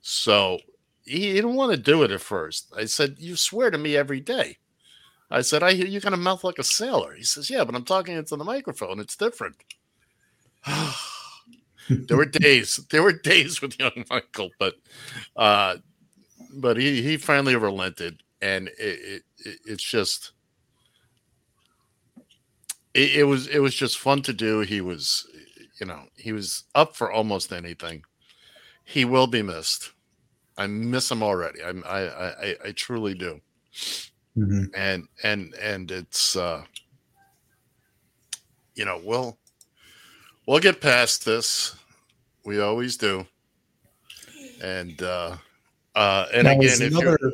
So 0.00 0.58
he, 1.04 1.34
didn't 1.34 1.54
want 1.54 1.72
to 1.72 1.76
do 1.76 2.02
it 2.02 2.10
at 2.10 2.20
first. 2.20 2.72
I 2.76 2.86
said, 2.86 3.16
you 3.18 3.36
swear 3.36 3.70
to 3.70 3.78
me 3.78 3.96
every 3.96 4.20
day. 4.20 4.58
I 5.30 5.42
said, 5.42 5.62
I 5.62 5.74
hear 5.74 5.86
you 5.86 6.00
kind 6.00 6.14
of 6.14 6.20
mouth 6.20 6.42
like 6.42 6.58
a 6.58 6.64
sailor. 6.64 7.14
He 7.14 7.22
says, 7.22 7.48
yeah, 7.48 7.62
but 7.62 7.76
I'm 7.76 7.84
talking 7.84 8.16
into 8.16 8.36
the 8.36 8.44
microphone. 8.44 8.98
It's 8.98 9.16
different. 9.16 9.54
there 11.88 12.16
were 12.16 12.24
days, 12.24 12.76
there 12.90 13.02
were 13.02 13.12
days 13.12 13.60
with 13.62 13.78
young 13.78 14.04
Michael, 14.10 14.50
but 14.58 14.74
uh, 15.36 15.76
but 16.54 16.76
he 16.76 17.02
he 17.02 17.16
finally 17.16 17.56
relented, 17.56 18.22
and 18.40 18.68
it, 18.78 19.22
it 19.38 19.58
it's 19.64 19.82
just 19.82 20.32
it, 22.94 23.16
it 23.16 23.24
was 23.24 23.46
it 23.48 23.60
was 23.60 23.74
just 23.74 23.98
fun 23.98 24.22
to 24.22 24.32
do. 24.32 24.60
He 24.60 24.80
was, 24.80 25.26
you 25.80 25.86
know, 25.86 26.04
he 26.16 26.32
was 26.32 26.64
up 26.74 26.96
for 26.96 27.10
almost 27.10 27.52
anything. 27.52 28.04
He 28.84 29.04
will 29.04 29.26
be 29.26 29.42
missed. 29.42 29.92
I 30.56 30.66
miss 30.66 31.10
him 31.10 31.22
already. 31.22 31.62
I'm, 31.62 31.82
I 31.86 32.00
I, 32.00 32.56
I 32.66 32.72
truly 32.72 33.14
do. 33.14 33.40
Mm-hmm. 34.36 34.64
And 34.74 35.08
and 35.22 35.54
and 35.54 35.90
it's 35.90 36.36
uh 36.36 36.64
you 38.74 38.84
know, 38.84 39.00
we'll 39.04 39.38
we'll 40.50 40.58
get 40.58 40.80
past 40.80 41.24
this. 41.24 41.76
We 42.44 42.60
always 42.60 42.96
do. 42.96 43.24
And 44.60 45.00
uh 45.00 45.36
uh 45.94 46.26
and 46.34 46.44
now, 46.44 46.58
again 46.58 46.82
if 46.82 46.92
another, 46.92 47.32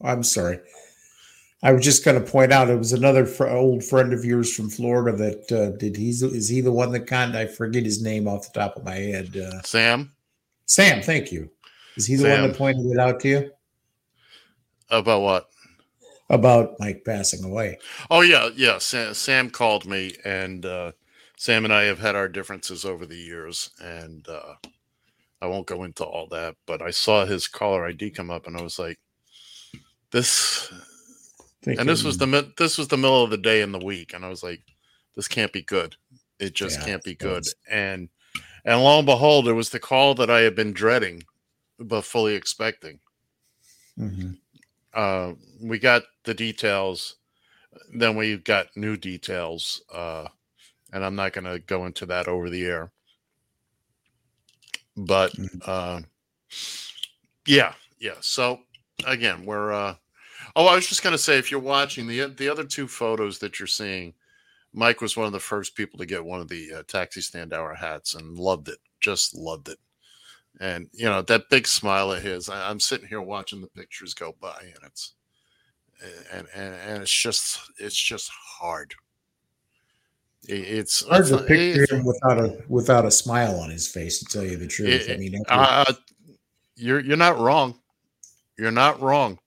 I'm 0.00 0.22
sorry. 0.22 0.60
I 1.62 1.72
was 1.72 1.84
just 1.84 2.04
going 2.04 2.22
to 2.22 2.30
point 2.30 2.52
out 2.52 2.70
it 2.70 2.78
was 2.78 2.92
another 2.92 3.26
fr- 3.26 3.48
old 3.48 3.82
friend 3.82 4.12
of 4.12 4.24
yours 4.24 4.54
from 4.54 4.70
Florida 4.70 5.16
that 5.16 5.52
uh, 5.52 5.76
did 5.76 5.96
he's 5.96 6.22
is 6.22 6.48
he 6.48 6.60
the 6.60 6.70
one 6.70 6.92
that 6.92 7.08
kind 7.08 7.36
I 7.36 7.46
forget 7.46 7.82
his 7.82 8.00
name 8.00 8.28
off 8.28 8.52
the 8.52 8.60
top 8.60 8.76
of 8.76 8.84
my 8.84 8.94
head. 8.94 9.36
Uh, 9.36 9.62
Sam. 9.62 10.12
Sam, 10.66 11.02
thank 11.02 11.32
you. 11.32 11.50
Is 11.96 12.06
he 12.06 12.14
the 12.14 12.22
Sam. 12.22 12.40
one 12.42 12.50
that 12.50 12.58
pointed 12.58 12.86
it 12.86 12.98
out 12.98 13.20
to 13.20 13.28
you? 13.28 13.50
About 14.90 15.22
what? 15.22 15.48
About 16.30 16.78
Mike 16.78 17.02
passing 17.04 17.44
away. 17.44 17.78
Oh 18.10 18.20
yeah, 18.20 18.50
yeah. 18.54 18.78
Sam, 18.78 19.14
Sam 19.14 19.50
called 19.50 19.86
me 19.86 20.14
and 20.24 20.64
uh, 20.64 20.92
Sam 21.36 21.64
and 21.64 21.72
I 21.72 21.84
have 21.84 21.98
had 21.98 22.16
our 22.16 22.28
differences 22.28 22.84
over 22.84 23.06
the 23.06 23.16
years, 23.16 23.70
and 23.80 24.26
uh, 24.28 24.54
I 25.40 25.46
won't 25.46 25.66
go 25.66 25.84
into 25.84 26.04
all 26.04 26.26
that. 26.28 26.56
But 26.66 26.82
I 26.82 26.90
saw 26.90 27.26
his 27.26 27.46
caller 27.46 27.86
ID 27.86 28.10
come 28.10 28.30
up, 28.30 28.46
and 28.46 28.56
I 28.56 28.62
was 28.62 28.78
like, 28.78 28.98
"This," 30.10 30.72
Thank 31.62 31.78
and 31.78 31.88
this 31.88 32.02
was 32.02 32.18
the 32.18 32.52
this 32.56 32.78
was 32.78 32.88
the 32.88 32.96
middle 32.96 33.22
of 33.22 33.30
the 33.30 33.36
day 33.36 33.60
in 33.60 33.72
the 33.72 33.78
week, 33.78 34.14
and 34.14 34.24
I 34.24 34.28
was 34.28 34.42
like, 34.42 34.62
"This 35.14 35.28
can't 35.28 35.52
be 35.52 35.62
good. 35.62 35.96
It 36.38 36.54
just 36.54 36.80
yeah, 36.80 36.86
can't 36.86 37.04
be 37.04 37.14
good." 37.14 37.44
And 37.70 38.08
and 38.64 38.82
lo 38.82 38.98
and 38.98 39.06
behold, 39.06 39.46
it 39.46 39.52
was 39.52 39.70
the 39.70 39.78
call 39.78 40.14
that 40.14 40.30
I 40.30 40.40
had 40.40 40.54
been 40.54 40.72
dreading, 40.72 41.22
but 41.78 42.04
fully 42.04 42.34
expecting. 42.34 42.98
Mm-hmm. 43.98 44.32
Uh, 44.94 45.34
we 45.60 45.78
got 45.78 46.04
the 46.24 46.34
details, 46.34 47.16
then 47.94 48.16
we 48.16 48.38
got 48.38 48.68
new 48.74 48.96
details. 48.96 49.82
Uh, 49.92 50.28
and 50.92 51.04
I'm 51.04 51.16
not 51.16 51.32
going 51.32 51.44
to 51.44 51.58
go 51.58 51.86
into 51.86 52.06
that 52.06 52.28
over 52.28 52.50
the 52.50 52.64
air. 52.64 52.92
But 54.96 55.32
mm-hmm. 55.32 55.58
uh, 55.64 56.00
yeah, 57.46 57.74
yeah. 57.98 58.16
So 58.20 58.60
again, 59.06 59.44
we're. 59.44 59.72
Uh, 59.72 59.94
oh, 60.54 60.66
I 60.66 60.74
was 60.74 60.86
just 60.86 61.02
going 61.02 61.12
to 61.12 61.18
say, 61.18 61.38
if 61.38 61.50
you're 61.50 61.60
watching 61.60 62.06
the 62.06 62.26
the 62.26 62.48
other 62.48 62.64
two 62.64 62.88
photos 62.88 63.38
that 63.40 63.58
you're 63.58 63.66
seeing, 63.66 64.14
Mike 64.72 65.00
was 65.00 65.16
one 65.16 65.26
of 65.26 65.32
the 65.32 65.40
first 65.40 65.74
people 65.74 65.98
to 65.98 66.06
get 66.06 66.24
one 66.24 66.40
of 66.40 66.48
the 66.48 66.72
uh, 66.72 66.82
taxi 66.88 67.20
stand 67.20 67.52
hour 67.52 67.74
hats 67.74 68.14
and 68.14 68.38
loved 68.38 68.68
it. 68.68 68.78
Just 69.00 69.34
loved 69.34 69.68
it. 69.68 69.78
And 70.58 70.88
you 70.94 71.04
know 71.04 71.20
that 71.22 71.50
big 71.50 71.66
smile 71.66 72.12
of 72.12 72.22
his. 72.22 72.48
I, 72.48 72.70
am 72.70 72.80
sitting 72.80 73.08
here 73.08 73.20
watching 73.20 73.60
the 73.60 73.66
pictures 73.66 74.14
go 74.14 74.34
by, 74.40 74.58
and 74.62 74.84
it's 74.84 75.12
and, 76.32 76.46
and 76.54 76.74
and 76.74 77.02
it's 77.02 77.12
just 77.12 77.60
it's 77.78 77.94
just 77.94 78.30
hard 78.30 78.94
it's 80.48 81.06
hard 81.06 81.26
to 81.26 81.38
picture 81.38 81.94
him 81.94 82.04
without 82.04 82.38
a 82.38 82.62
without 82.68 83.04
a 83.04 83.10
smile 83.10 83.58
on 83.60 83.70
his 83.70 83.88
face. 83.88 84.18
To 84.20 84.24
tell 84.24 84.44
you 84.44 84.56
the 84.56 84.66
truth, 84.66 85.08
it, 85.08 85.14
I 85.14 85.16
mean, 85.16 85.42
uh, 85.48 85.92
you're 86.76 87.00
you're 87.00 87.16
not 87.16 87.38
wrong. 87.38 87.78
You're 88.58 88.70
not 88.70 89.00
wrong. 89.00 89.38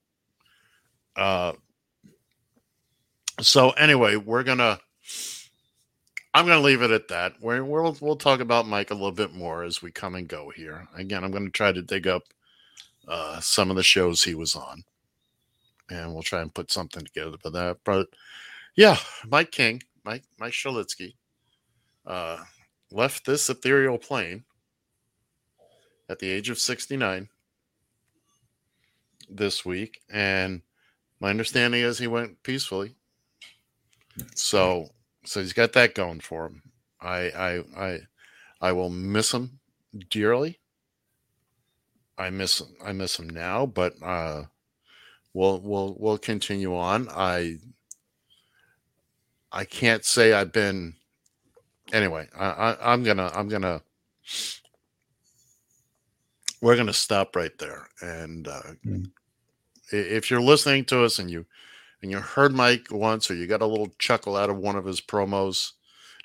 Uh, 1.16 1.52
so 3.40 3.70
anyway, 3.70 4.16
we're 4.16 4.42
gonna. 4.42 4.78
I'm 6.32 6.46
gonna 6.46 6.60
leave 6.60 6.82
it 6.82 6.92
at 6.92 7.08
that. 7.08 7.34
We're, 7.40 7.64
we'll 7.64 7.96
we'll 8.00 8.16
talk 8.16 8.40
about 8.40 8.68
Mike 8.68 8.90
a 8.90 8.94
little 8.94 9.10
bit 9.10 9.34
more 9.34 9.64
as 9.64 9.82
we 9.82 9.90
come 9.90 10.14
and 10.14 10.28
go 10.28 10.50
here. 10.54 10.86
Again, 10.94 11.24
I'm 11.24 11.32
gonna 11.32 11.50
try 11.50 11.72
to 11.72 11.82
dig 11.82 12.06
up 12.06 12.22
uh, 13.08 13.40
some 13.40 13.70
of 13.70 13.76
the 13.76 13.82
shows 13.82 14.22
he 14.22 14.34
was 14.34 14.54
on, 14.54 14.84
and 15.90 16.12
we'll 16.12 16.22
try 16.22 16.40
and 16.40 16.54
put 16.54 16.70
something 16.70 17.04
together 17.04 17.36
for 17.42 17.50
that. 17.50 17.78
But 17.84 18.08
yeah, 18.76 18.96
Mike 19.26 19.50
King 19.50 19.82
Mike 20.04 20.24
Mike 20.38 20.52
Shalitsky, 20.52 21.14
uh, 22.06 22.38
left 22.90 23.26
this 23.26 23.48
ethereal 23.48 23.98
plane, 23.98 24.44
at 26.10 26.18
the 26.18 26.28
age 26.28 26.50
of 26.50 26.58
69 26.58 27.28
this 29.30 29.64
week. 29.64 30.00
And 30.10 30.62
my 31.20 31.30
understanding 31.30 31.82
is 31.82 31.98
he 31.98 32.08
went 32.08 32.42
peacefully. 32.42 32.96
So 34.34 34.88
so 35.24 35.40
he's 35.40 35.52
got 35.52 35.72
that 35.74 35.94
going 35.94 36.20
for 36.20 36.46
him. 36.46 36.62
I 37.00 37.18
I 37.30 37.64
I 37.76 37.98
I 38.60 38.72
will 38.72 38.90
miss 38.90 39.32
him 39.32 39.60
dearly. 40.10 40.58
I 42.18 42.30
miss 42.30 42.60
him 42.60 42.74
I 42.84 42.92
miss 42.92 43.18
him 43.18 43.30
now, 43.30 43.66
but 43.66 43.94
uh 44.02 44.44
we'll 45.32 45.60
we'll 45.60 45.96
we'll 45.98 46.18
continue 46.18 46.74
on. 46.74 47.08
I 47.08 47.58
I 49.52 49.64
can't 49.64 50.04
say 50.04 50.32
I've 50.32 50.52
been 50.52 50.94
anyway, 51.92 52.28
I, 52.38 52.46
I 52.46 52.92
I'm 52.92 53.04
gonna 53.04 53.30
I'm 53.34 53.48
gonna 53.48 53.82
we're 56.62 56.76
gonna 56.76 56.92
stop 56.92 57.36
right 57.36 57.56
there. 57.58 57.88
And 58.02 58.48
uh 58.48 58.62
Mm. 58.86 59.10
i- 59.92 59.96
if 59.96 60.30
you're 60.30 60.40
listening 60.42 60.84
to 60.86 61.04
us 61.04 61.18
and 61.18 61.30
you 61.30 61.46
and 62.02 62.10
you 62.10 62.18
heard 62.20 62.54
Mike 62.54 62.88
once 62.90 63.30
or 63.30 63.34
you 63.34 63.46
got 63.46 63.62
a 63.62 63.66
little 63.66 63.92
chuckle 63.98 64.36
out 64.36 64.50
of 64.50 64.58
one 64.58 64.76
of 64.76 64.84
his 64.86 65.00
promos, 65.00 65.72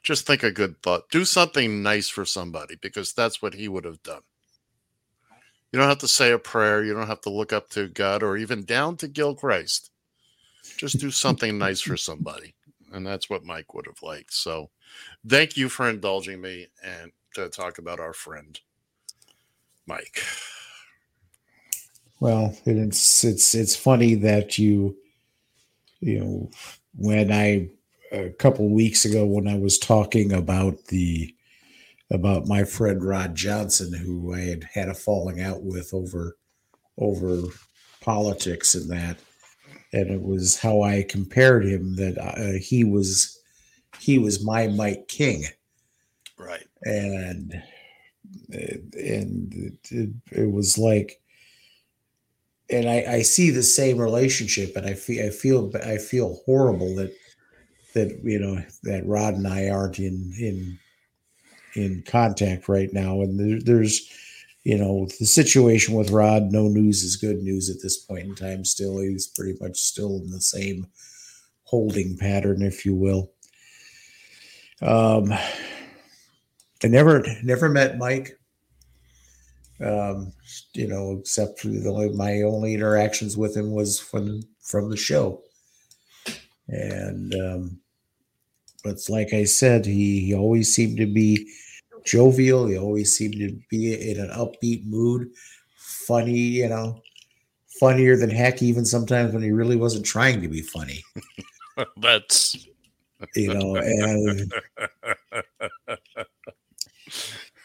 just 0.03 0.27
think 0.27 0.43
a 0.43 0.51
good 0.51 0.81
thought. 0.83 1.09
Do 1.11 1.25
something 1.25 1.83
nice 1.83 2.09
for 2.09 2.25
somebody 2.25 2.77
because 2.81 3.13
that's 3.13 3.41
what 3.41 3.55
he 3.55 3.67
would 3.69 3.85
have 3.85 4.03
done. 4.03 4.21
You 5.71 5.79
don't 5.79 5.89
have 5.89 5.99
to 5.99 6.09
say 6.09 6.31
a 6.31 6.39
prayer. 6.39 6.83
You 6.83 6.93
don't 6.95 7.07
have 7.07 7.21
to 7.23 7.31
look 7.31 7.53
up 7.53 7.69
to 7.71 7.87
God 7.89 8.23
or 8.23 8.37
even 8.37 8.65
down 8.65 8.97
to 8.97 9.07
Gil 9.09 9.35
Christ. 9.35 9.91
Just 10.77 10.99
do 10.99 11.11
something 11.11 11.57
nice 11.59 11.81
for 11.81 11.97
somebody. 11.97 12.54
And 12.95 13.05
that's 13.05 13.29
what 13.29 13.43
Mike 13.43 13.73
would 13.73 13.85
have 13.87 14.01
liked. 14.01 14.33
So 14.33 14.69
thank 15.27 15.57
you 15.57 15.67
for 15.67 15.89
indulging 15.89 16.39
me 16.39 16.67
and 16.83 17.11
to 17.35 17.49
talk 17.49 17.77
about 17.77 17.99
our 17.99 18.13
friend, 18.13 18.59
Mike. 19.85 20.23
Well, 22.21 22.57
it's 22.65 23.25
it's 23.25 23.53
it's 23.53 23.75
funny 23.75 24.15
that 24.15 24.57
you, 24.57 24.95
you 25.99 26.19
know, 26.19 26.49
when 26.95 27.31
I 27.31 27.69
a 28.11 28.29
couple 28.29 28.69
weeks 28.69 29.03
ago 29.03 29.25
when 29.25 29.47
I 29.47 29.57
was 29.57 29.77
talking 29.77 30.31
about 30.31 30.85
the 30.85 31.35
about 32.09 32.47
my 32.47 32.63
friend 32.63 33.03
Rod 33.03 33.35
Johnson, 33.35 33.93
who 33.93 34.33
I 34.33 34.41
had 34.41 34.63
had 34.63 34.89
a 34.89 34.93
falling 34.93 35.41
out 35.41 35.63
with 35.63 35.93
over 35.93 36.37
over 36.97 37.41
politics 37.99 38.75
and 38.75 38.89
that, 38.89 39.17
and 39.95 40.09
it 40.11 40.21
was 40.21 40.59
how 40.59 40.81
I 40.81 41.03
compared 41.03 41.65
him 41.65 41.95
that 41.95 42.17
uh, 42.17 42.59
he 42.59 42.83
was 42.83 43.39
he 43.99 44.19
was 44.19 44.43
my 44.43 44.67
Mike 44.67 45.07
King 45.07 45.45
Right. 46.37 46.67
and 46.83 47.63
and 48.49 49.77
it, 49.89 50.09
it 50.31 50.51
was 50.51 50.77
like 50.77 51.21
and 52.69 52.89
I, 52.89 53.05
I 53.07 53.21
see 53.21 53.51
the 53.51 53.63
same 53.63 53.97
relationship 53.97 54.75
and 54.75 54.85
I 54.85 54.95
feel 54.95 55.25
I 55.25 55.29
feel 55.29 55.71
I 55.85 55.97
feel 55.97 56.41
horrible 56.45 56.93
that 56.95 57.15
that 57.93 58.19
you 58.21 58.39
know 58.39 58.61
that 58.83 59.05
Rod 59.05 59.35
and 59.35 59.47
I 59.47 59.69
aren't 59.69 59.99
in 59.99 60.33
in 60.37 60.79
in 61.75 62.03
contact 62.05 62.67
right 62.67 62.91
now 62.91 63.21
and 63.21 63.39
there, 63.39 63.61
there's 63.61 64.09
you 64.65 64.77
know 64.77 65.07
the 65.19 65.25
situation 65.25 65.95
with 65.95 66.11
Rod 66.11 66.51
no 66.51 66.67
news 66.67 67.03
is 67.03 67.15
good 67.15 67.41
news 67.41 67.69
at 67.69 67.81
this 67.81 67.97
point 67.97 68.23
in 68.25 68.35
time 68.35 68.65
still 68.65 68.99
he's 68.99 69.27
pretty 69.27 69.57
much 69.61 69.77
still 69.77 70.17
in 70.17 70.31
the 70.31 70.41
same 70.41 70.87
holding 71.63 72.17
pattern 72.17 72.61
if 72.61 72.85
you 72.85 72.93
will 72.93 73.31
um 74.81 75.31
I 76.83 76.87
never 76.87 77.25
never 77.43 77.69
met 77.69 77.97
Mike. 77.97 78.37
Um, 79.83 80.33
you 80.73 80.87
know, 80.87 81.17
except 81.19 81.59
for 81.59 81.67
the 81.67 81.89
only 81.89 82.09
my 82.09 82.41
only 82.43 82.73
interactions 82.75 83.35
with 83.35 83.57
him 83.57 83.71
was 83.71 83.99
from 83.99 84.43
from 84.61 84.89
the 84.89 84.97
show. 84.97 85.41
And 86.67 87.33
um 87.33 87.79
but 88.83 88.97
like 89.09 89.33
I 89.33 89.45
said, 89.45 89.87
he, 89.87 90.27
he 90.27 90.35
always 90.35 90.73
seemed 90.73 90.97
to 90.97 91.07
be 91.07 91.51
jovial, 92.05 92.67
he 92.67 92.77
always 92.77 93.15
seemed 93.15 93.35
to 93.35 93.59
be 93.69 94.11
in 94.11 94.19
an 94.19 94.29
upbeat 94.29 94.85
mood, 94.85 95.29
funny, 95.75 96.31
you 96.31 96.69
know, 96.69 97.01
funnier 97.79 98.15
than 98.15 98.29
heck, 98.29 98.61
even 98.61 98.85
sometimes 98.85 99.33
when 99.33 99.43
he 99.43 99.51
really 99.51 99.75
wasn't 99.75 100.05
trying 100.05 100.41
to 100.41 100.47
be 100.47 100.61
funny, 100.61 101.03
That's 101.97 102.67
you 103.35 103.53
know, 103.53 103.75
and 103.75 104.53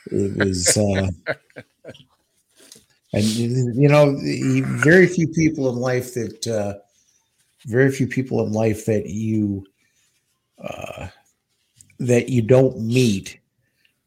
it 0.06 0.36
was 0.36 0.76
uh 0.76 1.08
and 3.12 3.24
you 3.24 3.88
know 3.88 4.16
very 4.78 5.06
few 5.06 5.28
people 5.28 5.68
in 5.68 5.76
life 5.76 6.14
that 6.14 6.46
uh 6.46 6.74
very 7.66 7.90
few 7.90 8.06
people 8.06 8.44
in 8.46 8.52
life 8.52 8.86
that 8.86 9.06
you 9.06 9.64
uh 10.62 11.08
that 11.98 12.28
you 12.28 12.42
don't 12.42 12.80
meet 12.80 13.38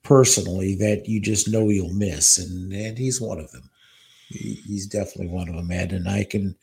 personally 0.03 0.75
that 0.75 1.07
you 1.07 1.19
just 1.19 1.49
know 1.49 1.69
you'll 1.69 1.93
miss 1.93 2.37
and 2.37 2.71
and 2.73 2.97
he's 2.97 3.21
one 3.21 3.39
of 3.39 3.51
them 3.51 3.69
he's 4.29 4.87
definitely 4.87 5.27
one 5.27 5.47
of 5.49 5.55
them 5.55 5.71
ed 5.71 5.93
and 5.93 6.09
i 6.09 6.23
can 6.23 6.55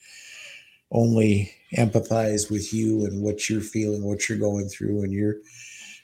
only 0.92 1.53
empathize 1.76 2.50
with 2.50 2.72
you 2.74 3.05
and 3.07 3.22
what 3.22 3.48
you're 3.48 3.61
feeling 3.61 4.05
what 4.05 4.29
you're 4.29 4.38
going 4.38 4.68
through 4.68 5.03
and 5.03 5.12
you're 5.12 5.37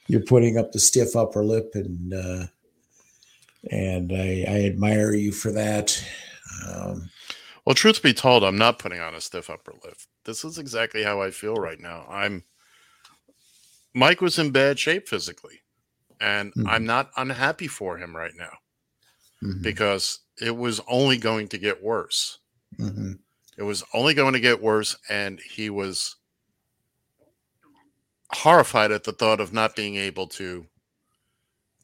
you're 0.08 0.20
putting 0.22 0.56
up 0.56 0.72
the 0.72 0.78
stiff 0.78 1.16
upper 1.16 1.44
lip 1.44 1.72
and 1.74 2.14
uh 2.14 2.46
and 3.70 4.12
i 4.12 4.44
i 4.48 4.64
admire 4.64 5.12
you 5.12 5.32
for 5.32 5.50
that 5.52 6.02
um 6.68 7.10
Well, 7.66 7.74
truth 7.74 8.00
be 8.00 8.14
told, 8.14 8.44
I'm 8.44 8.56
not 8.56 8.78
putting 8.78 9.00
on 9.00 9.16
a 9.16 9.20
stiff 9.20 9.50
upper 9.50 9.72
lip. 9.84 9.96
This 10.24 10.44
is 10.44 10.56
exactly 10.56 11.02
how 11.02 11.20
I 11.20 11.32
feel 11.32 11.54
right 11.56 11.80
now. 11.80 12.06
I'm 12.08 12.44
Mike 13.92 14.20
was 14.20 14.38
in 14.38 14.52
bad 14.52 14.78
shape 14.78 15.08
physically, 15.08 15.62
and 16.20 16.54
Mhm. 16.56 16.66
I'm 16.66 16.86
not 16.86 17.10
unhappy 17.16 17.68
for 17.68 17.98
him 17.98 18.16
right 18.16 18.34
now 18.34 18.58
mhm, 19.42 19.60
because 19.60 20.20
it 20.40 20.56
was 20.56 20.80
only 20.88 21.18
going 21.18 21.46
to 21.48 21.58
get 21.58 21.82
worse. 21.82 22.38
mhm, 22.78 23.16
It 23.58 23.64
was 23.64 23.84
only 23.92 24.14
going 24.14 24.32
to 24.32 24.40
get 24.40 24.62
worse, 24.62 24.96
and 25.10 25.40
he 25.40 25.68
was 25.68 26.16
horrified 28.34 28.92
at 28.92 29.02
the 29.02 29.12
thought 29.12 29.40
of 29.40 29.52
not 29.52 29.74
being 29.74 29.96
able 29.96 30.28
to 30.28 30.68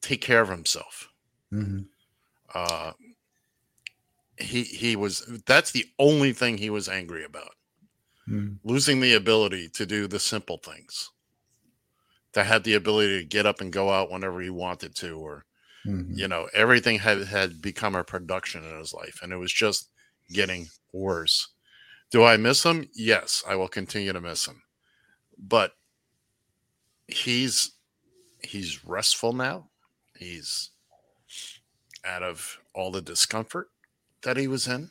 take 0.03 0.21
care 0.21 0.42
of 0.42 0.49
himself. 0.51 1.09
mhm, 1.51 1.87
Uh, 2.55 2.92
he 4.38 4.64
he 4.64 4.95
was 4.97 5.21
that's 5.47 5.71
the 5.71 5.87
only 5.99 6.33
thing 6.35 6.59
he 6.59 6.68
was 6.71 6.88
angry 6.88 7.25
about. 7.25 7.55
mhm, 8.27 8.61
losing 8.64 8.99
the 8.99 9.14
ability 9.14 9.68
to 9.68 9.87
do 9.87 10.09
the 10.09 10.18
simple 10.18 10.59
things 10.59 11.11
to 12.33 12.45
have 12.45 12.62
the 12.62 12.75
ability 12.75 13.18
to 13.18 13.25
get 13.25 13.47
up 13.47 13.61
and 13.61 13.73
go 13.73 13.90
out 13.90 14.11
whenever 14.11 14.40
he 14.40 14.51
wanted 14.51 14.95
to 14.97 15.18
or 15.18 15.45
mhm. 15.87 16.16
you 16.16 16.29
know 16.29 16.49
everything 16.55 16.99
had 16.99 17.27
had 17.27 17.61
become 17.62 17.95
a 17.95 18.05
production 18.05 18.64
in 18.64 18.79
his 18.79 18.92
life 18.95 19.21
and 19.23 19.33
it 19.33 19.37
was 19.37 19.53
just 19.53 19.90
getting 20.33 20.68
worse. 20.92 21.49
Do 22.11 22.25
i 22.25 22.37
miss 22.37 22.64
him? 22.64 22.88
Yes 22.95 23.42
i 23.49 23.55
will 23.57 23.68
continue 23.68 24.12
to 24.12 24.21
miss 24.21 24.47
him. 24.47 24.62
But 25.38 25.73
he's 27.09 27.73
he's 28.42 28.85
restful 28.85 29.33
now. 29.33 29.68
He's 30.16 30.71
out 32.05 32.23
of 32.23 32.59
all 32.75 32.90
the 32.90 33.03
discomfort 33.03 33.68
that 34.23 34.37
he 34.37 34.49
was 34.49 34.66
in. 34.66 34.88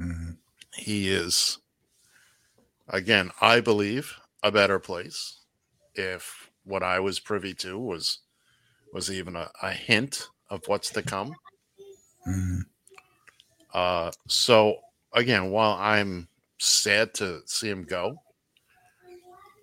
Mhm. 0.00 0.38
he 0.74 1.08
is 1.08 1.58
again 2.88 3.30
i 3.40 3.60
believe 3.60 4.18
a 4.42 4.50
better 4.50 4.78
place 4.80 5.40
if 5.94 6.43
what 6.64 6.82
i 6.82 6.98
was 7.00 7.20
privy 7.20 7.54
to 7.54 7.78
was 7.78 8.20
was 8.92 9.10
even 9.10 9.36
a, 9.36 9.50
a 9.62 9.70
hint 9.70 10.28
of 10.50 10.60
what's 10.66 10.90
to 10.90 11.02
come 11.02 11.34
Mhm. 12.26 12.60
uh 13.74 14.10
so 14.28 14.76
again 15.12 15.50
while 15.50 15.76
i'm 15.80 16.28
sad 16.58 17.12
to 17.14 17.40
see 17.46 17.68
him 17.68 17.84
go 17.84 18.20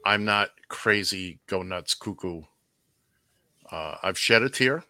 i'm 0.05 0.25
not 0.25 0.49
crazy 0.67 1.39
go 1.47 1.61
nuts 1.63 1.93
cuckoo 1.93 2.41
uh 3.71 3.95
i've 4.03 4.17
shed 4.17 4.43
a 4.43 4.49
tear 4.49 4.83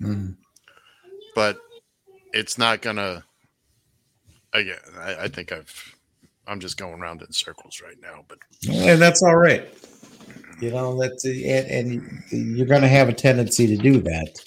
Mhm. 0.00 0.36
but 1.34 1.58
it's 2.32 2.58
not 2.58 2.82
gonna 2.82 3.24
again 4.52 4.78
I, 4.98 5.14
I 5.24 5.28
think 5.28 5.52
i've 5.52 5.94
i'm 6.46 6.60
just 6.60 6.76
going 6.76 7.00
around 7.00 7.22
in 7.22 7.32
circles 7.32 7.80
right 7.82 7.96
now 8.02 8.24
but 8.28 8.38
and 8.68 9.00
that's 9.00 9.22
all 9.22 9.36
right 9.36 9.72
you 10.60 10.70
know 10.70 10.98
that's 10.98 11.24
and, 11.24 12.22
and 12.30 12.56
you're 12.56 12.66
going 12.66 12.82
to 12.82 12.88
have 12.88 13.08
a 13.08 13.12
tendency 13.12 13.66
to 13.66 13.76
do 13.76 14.00
that 14.00 14.40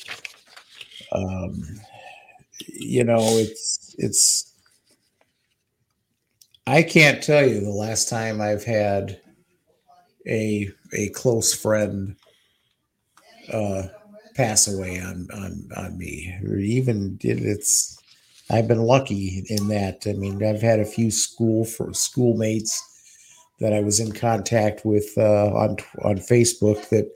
um 1.12 1.62
you 2.68 3.04
know 3.04 3.20
it's 3.20 3.96
it's 3.98 4.54
i 6.68 6.82
can't 6.82 7.24
tell 7.24 7.48
you 7.48 7.60
the 7.60 7.70
last 7.70 8.10
time 8.10 8.42
i've 8.42 8.64
had 8.64 9.20
a 10.28 10.70
a 10.94 11.10
close 11.10 11.54
friend 11.54 12.16
uh 13.52 13.84
pass 14.36 14.68
away 14.68 15.00
on 15.00 15.28
on 15.34 15.68
on 15.78 15.98
me 15.98 16.36
or 16.48 16.58
even 16.58 17.18
it's 17.22 17.98
I've 18.52 18.68
been 18.68 18.84
lucky 18.84 19.46
in 19.50 19.70
that. 19.70 20.06
I 20.06 20.14
mean, 20.14 20.44
I've 20.44 20.62
had 20.62 20.80
a 20.80 20.86
few 20.86 21.12
school 21.12 21.64
for 21.64 21.94
schoolmates 21.94 22.93
that 23.60 23.74
I 23.74 23.82
was 23.82 24.00
in 24.00 24.12
contact 24.12 24.86
with 24.86 25.12
uh, 25.18 25.54
on 25.54 25.78
on 26.04 26.18
Facebook 26.18 26.90
that 26.90 27.10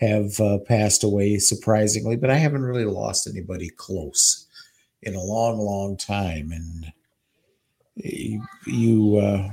have 0.00 0.40
uh, 0.40 0.58
passed 0.66 1.04
away 1.04 1.38
surprisingly, 1.38 2.16
but 2.16 2.30
I 2.30 2.36
haven't 2.36 2.62
really 2.62 2.86
lost 2.86 3.26
anybody 3.26 3.68
close 3.68 4.46
in 5.02 5.14
a 5.14 5.22
long, 5.22 5.58
long 5.58 5.96
time. 5.96 6.52
And 6.52 6.92
you, 7.96 8.42
you 8.66 9.16
uh, 9.16 9.50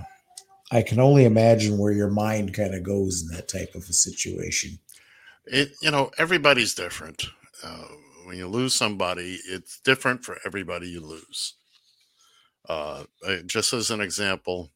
I 0.72 0.82
can 0.82 1.00
only 1.00 1.26
imagine 1.26 1.78
where 1.78 1.92
your 1.92 2.10
mind 2.10 2.54
kind 2.54 2.74
of 2.74 2.84
goes 2.84 3.22
in 3.22 3.36
that 3.36 3.48
type 3.50 3.76
of 3.76 3.84
a 3.90 3.94
situation. 3.94 4.80
It 5.46 5.72
you 5.82 5.92
know 5.92 6.12
everybody's 6.18 6.74
different. 6.74 7.26
Uh, 7.64 7.88
when 8.26 8.38
you 8.38 8.48
lose 8.48 8.76
somebody, 8.76 9.40
it's 9.48 9.80
different 9.80 10.24
for 10.24 10.38
everybody 10.46 10.90
you 10.90 11.02
lose. 11.02 11.54
Uh, 12.68 13.04
just 13.46 13.72
as 13.72 13.90
an 13.90 14.02
example, 14.02 14.72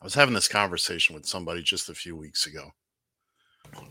I 0.00 0.04
was 0.04 0.14
having 0.14 0.34
this 0.34 0.48
conversation 0.48 1.14
with 1.14 1.26
somebody 1.26 1.62
just 1.62 1.88
a 1.88 1.94
few 1.94 2.16
weeks 2.16 2.46
ago. 2.46 2.70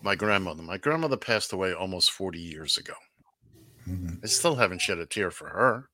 My 0.02 0.16
grandmother. 0.16 0.64
My 0.64 0.78
grandmother 0.78 1.18
passed 1.18 1.52
away 1.52 1.74
almost 1.74 2.12
40 2.12 2.40
years 2.40 2.78
ago. 2.78 2.94
Mhm. 3.88 4.24
I 4.24 4.28
still 4.28 4.56
haven't 4.56 4.82
shed 4.82 5.00
a 5.00 5.06
tear 5.06 5.32
for 5.32 5.50
her. 5.50 5.90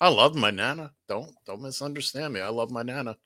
I 0.00 0.08
love 0.08 0.34
my 0.34 0.50
nana. 0.50 0.94
Don't 1.08 1.34
don't 1.44 1.62
misunderstand 1.62 2.32
me. 2.34 2.40
I 2.40 2.48
love 2.48 2.70
my 2.70 2.82
nana. 2.82 3.18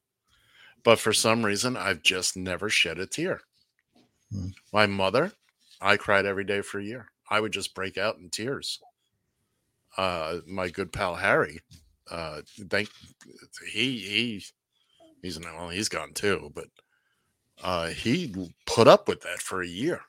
But 0.83 0.99
for 0.99 1.12
some 1.12 1.45
reason, 1.45 1.77
I've 1.77 2.03
just 2.03 2.37
never 2.37 2.69
shed 2.69 2.99
a 2.99 3.07
tear. 3.07 3.43
Hmm. 4.31 4.49
My 4.73 4.87
mother, 4.87 5.33
I 5.81 5.97
cried 5.97 6.27
every 6.27 6.45
day 6.45 6.61
for 6.61 6.79
a 6.79 6.85
year. 6.85 7.11
I 7.31 7.40
would 7.40 7.53
just 7.53 7.75
break 7.75 7.97
out 7.97 8.19
in 8.19 8.29
tears. 8.29 8.81
Uh, 9.97 10.40
my 10.47 10.69
good 10.69 10.93
pal 10.93 11.14
Harry, 11.14 11.61
uh, 12.11 12.43
thank 12.69 12.90
he 13.73 13.99
he 13.99 14.45
he's 15.25 15.41
well, 15.41 15.71
he's 15.71 15.89
gone 15.89 16.13
too, 16.13 16.53
but 16.55 16.67
uh, 17.63 17.89
he 17.89 18.53
put 18.67 18.87
up 18.87 19.09
with 19.09 19.23
that 19.23 19.41
for 19.41 19.63
a 19.63 19.67
year. 19.67 20.03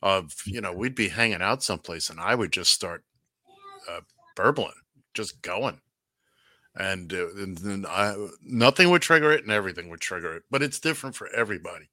Of 0.00 0.32
you 0.46 0.60
know, 0.60 0.72
we'd 0.72 0.94
be 0.94 1.08
hanging 1.08 1.42
out 1.42 1.62
someplace, 1.62 2.08
and 2.08 2.18
I 2.18 2.34
would 2.34 2.52
just 2.52 2.72
start 2.72 3.04
uh, 3.90 4.00
burbling, 4.34 4.72
just 5.14 5.42
going, 5.42 5.80
and, 6.74 7.12
uh, 7.12 7.28
and 7.36 7.58
then 7.58 7.86
I 7.88 8.16
nothing 8.42 8.90
would 8.90 9.02
trigger 9.02 9.30
it, 9.32 9.42
and 9.42 9.52
everything 9.52 9.88
would 9.90 10.00
trigger 10.00 10.34
it. 10.36 10.44
But 10.50 10.62
it's 10.62 10.80
different 10.80 11.14
for 11.14 11.28
everybody. 11.28 11.88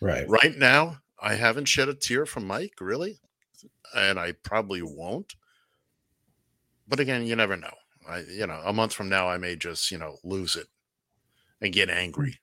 Right. 0.00 0.28
Right 0.28 0.56
now, 0.56 0.98
I 1.20 1.34
haven't 1.34 1.66
shed 1.66 1.88
a 1.88 1.94
tear 1.94 2.26
from 2.26 2.46
Mike, 2.46 2.74
really, 2.80 3.18
and 3.94 4.18
I 4.18 4.32
probably 4.32 4.82
won't. 4.82 5.34
But 6.86 7.00
again, 7.00 7.26
you 7.26 7.36
never 7.36 7.56
know. 7.56 7.74
I, 8.08 8.20
you 8.20 8.46
know, 8.46 8.60
a 8.64 8.72
month 8.72 8.92
from 8.92 9.08
now, 9.08 9.28
I 9.28 9.36
may 9.36 9.56
just, 9.56 9.90
you 9.90 9.98
know, 9.98 10.16
lose 10.22 10.56
it 10.56 10.68
and 11.60 11.72
get 11.72 11.90
angry. 11.90 12.38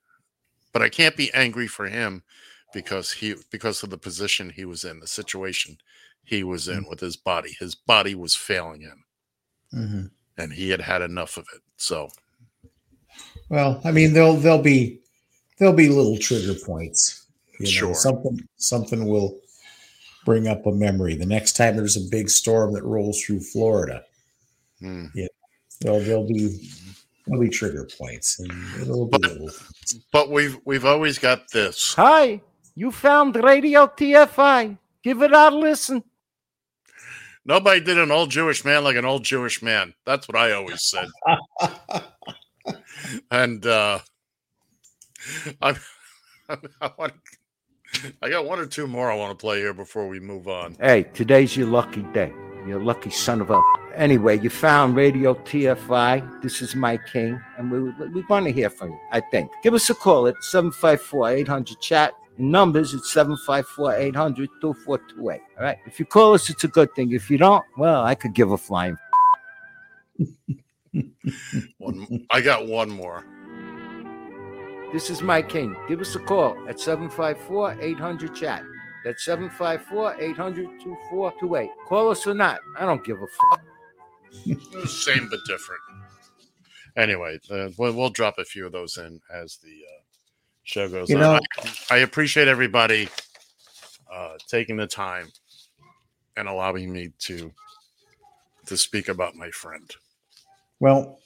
But 0.74 0.82
I 0.82 0.90
can't 0.90 1.16
be 1.16 1.34
angry 1.34 1.68
for 1.68 1.88
him 1.88 2.24
because 2.74 3.12
he, 3.12 3.36
because 3.52 3.82
of 3.84 3.90
the 3.90 3.98
position 3.98 4.50
he 4.50 4.66
was 4.66 4.84
in, 4.84 5.00
the 5.00 5.08
situation 5.08 5.78
he 6.26 6.44
was 6.44 6.68
in 6.68 6.86
with 6.90 7.00
his 7.00 7.16
body. 7.16 7.56
His 7.60 7.76
body 7.76 8.16
was 8.16 8.36
failing 8.36 8.82
him, 8.82 9.04
Mhm. 9.74 10.12
and 10.38 10.52
he 10.52 10.70
had 10.70 10.82
had 10.82 11.02
enough 11.02 11.38
of 11.38 11.46
it. 11.56 11.62
So, 11.78 12.10
Well, 13.50 13.80
I 13.86 13.92
mean, 13.92 14.14
there'll 14.14 14.36
there'll 14.36 14.62
be 14.62 15.00
there'll 15.58 15.74
be 15.74 15.88
little 15.88 16.18
trigger 16.18 16.56
points. 16.66 17.26
You 17.60 17.66
know, 17.68 17.72
Sure. 17.72 17.96
something 17.96 18.40
something 18.58 19.06
will 19.06 19.40
bring 20.26 20.48
up 20.48 20.66
a 20.66 20.72
memory. 20.72 21.16
The 21.16 21.26
next 21.26 21.54
time 21.56 21.78
there's 21.78 21.96
a 21.96 22.10
big 22.10 22.30
storm 22.30 22.74
that 22.74 22.84
rolls 22.84 23.22
through 23.22 23.42
Florida, 23.42 24.04
mm. 24.82 25.10
there'll 25.80 26.02
there'll 26.02 26.28
be 26.28 26.70
there'll 27.28 27.42
be 27.42 27.50
trigger 27.50 27.88
points, 27.98 28.40
it'll 28.82 29.06
be 29.08 29.18
But- 29.18 29.22
little. 29.32 29.50
but 30.12 30.30
we've 30.30 30.58
we've 30.66 30.86
always 30.86 31.18
got 31.20 31.50
this. 31.52 31.94
Hi, 31.96 32.42
you 32.76 32.92
found 32.92 33.36
Radio 33.36 33.88
TFI. 33.88 34.78
Give 35.04 35.22
it 35.22 35.32
a 35.32 35.50
listen. 35.50 36.04
Nobody 37.48 37.80
did 37.80 38.00
an 38.00 38.10
old 38.12 38.32
Jewish 38.32 38.66
man 38.66 38.84
like 38.84 38.96
an 38.96 39.06
old 39.06 39.24
Jewish 39.24 39.62
man. 39.62 39.94
That's 40.06 40.28
what 40.28 40.36
I 40.36 40.54
always 40.54 40.82
said. 40.82 41.08
and 43.32 43.66
uh 43.66 44.00
I'm, 45.62 45.76
I, 46.82 46.92
want, 46.98 47.14
I 48.22 48.30
got 48.30 48.46
one 48.46 48.60
or 48.60 48.66
two 48.66 48.88
more 48.88 49.12
I 49.12 49.16
want 49.16 49.38
to 49.38 49.42
play 49.42 49.60
here 49.60 49.74
before 49.74 50.08
we 50.08 50.20
move 50.20 50.48
on. 50.48 50.76
Hey, 50.80 51.04
today's 51.14 51.56
your 51.56 51.68
lucky 51.68 52.02
day. 52.14 52.34
You 52.66 52.80
lucky 52.80 53.12
son 53.12 53.42
of 53.42 53.52
a. 53.52 53.62
Anyway, 53.94 54.40
you 54.40 54.50
found 54.50 54.96
Radio 54.96 55.36
TFI. 55.36 56.42
This 56.42 56.64
is 56.64 56.76
my 56.76 56.98
king, 56.98 57.40
and 57.58 57.70
we 57.72 57.80
we 58.08 58.22
want 58.24 58.48
to 58.48 58.52
hear 58.52 58.72
from 58.72 58.90
you. 58.90 59.00
I 59.12 59.22
think. 59.22 59.52
Give 59.62 59.76
us 59.76 59.90
a 59.92 59.94
call 59.94 60.28
at 60.28 60.36
754-800 60.38 61.80
chat. 61.80 62.14
Numbers 62.38 62.94
at 62.94 63.02
754-800-2428. 63.02 64.50
All 65.20 65.40
right. 65.60 65.78
If 65.86 66.00
you 66.00 66.06
call 66.06 66.34
us, 66.34 66.50
it's 66.50 66.66
a 66.66 66.68
good 66.68 66.94
thing. 66.94 67.14
If 67.14 67.30
you 67.30 67.38
don't, 67.38 67.64
well, 67.78 68.04
I 68.04 68.14
could 68.14 68.34
give 68.34 68.52
a 68.52 68.58
flying. 68.58 68.98
One, 71.78 72.26
I 72.30 72.42
got 72.42 72.68
one 72.68 72.90
more. 72.90 73.26
This 74.92 75.10
is 75.10 75.22
my 75.22 75.42
king. 75.42 75.76
Give 75.88 76.00
us 76.00 76.16
a 76.16 76.20
call 76.20 76.58
at 76.68 76.78
754-800 76.78 78.34
chat. 78.34 78.64
That's 79.06 79.26
754-800-2428. 79.28 81.70
Call 81.88 82.10
us 82.10 82.26
or 82.28 82.34
not. 82.34 82.60
I 82.78 82.86
don't 82.86 83.04
give 83.06 83.22
a 83.22 83.28
fuck. 83.28 83.62
Same 84.90 85.30
but 85.30 85.40
different. 85.48 85.82
Anyway, 86.98 87.38
uh, 87.52 87.70
we'll, 87.78 87.94
we'll 87.94 88.10
drop 88.10 88.40
a 88.40 88.44
few 88.44 88.66
of 88.66 88.72
those 88.72 88.98
in 88.98 89.22
as 89.32 89.58
the 89.58 89.70
uh, 89.70 90.02
show 90.64 90.90
goes 90.90 91.08
You 91.10 91.18
on. 91.18 91.22
know- 91.22 91.40
I, 91.92 91.94
I 91.96 91.98
appreciate 92.00 92.48
everybody 92.48 93.08
uh, 94.12 94.38
taking 94.48 94.78
the 94.78 94.88
time 94.88 95.28
and 96.36 96.48
allowing 96.48 96.92
me 96.92 97.12
to 97.20 97.52
to 98.66 98.76
speak 98.76 99.08
about 99.10 99.36
my 99.36 99.52
friend. 99.52 99.96
Well, 100.80 101.20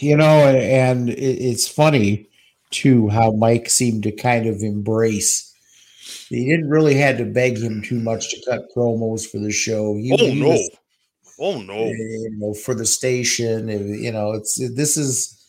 you 0.00 0.16
know, 0.16 0.48
and 0.48 1.08
it, 1.08 1.14
it's 1.16 1.68
funny 1.68 2.28
too 2.70 3.08
how 3.08 3.30
Mike 3.30 3.70
seemed 3.70 4.02
to 4.02 4.10
kind 4.12 4.46
of 4.46 4.60
embrace. 4.62 5.53
He 6.34 6.48
didn't 6.48 6.70
really 6.70 6.94
had 6.94 7.18
to 7.18 7.24
beg 7.24 7.58
him 7.58 7.82
too 7.82 8.00
much 8.00 8.30
to 8.30 8.42
cut 8.48 8.68
promos 8.76 9.26
for 9.26 9.38
the 9.38 9.52
show. 9.52 9.96
He, 9.96 10.12
Oh 10.12 10.16
he 10.16 10.40
no! 10.40 10.48
was, 10.48 10.70
Oh 11.38 11.60
no! 11.60 11.86
you 11.86 12.30
know, 12.38 12.54
for 12.54 12.74
the 12.74 12.86
station. 12.86 13.68
You 13.68 14.12
know, 14.12 14.32
it's 14.32 14.56
this 14.74 14.96
is 14.96 15.40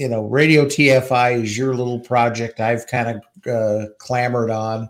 you 0.00 0.08
know, 0.08 0.26
Radio 0.26 0.64
TFI 0.64 1.42
is 1.42 1.58
your 1.58 1.74
little 1.74 2.00
project. 2.00 2.60
I've 2.60 2.86
kind 2.86 3.20
of 3.20 3.46
uh, 3.46 3.86
clamored 3.98 4.50
on, 4.50 4.88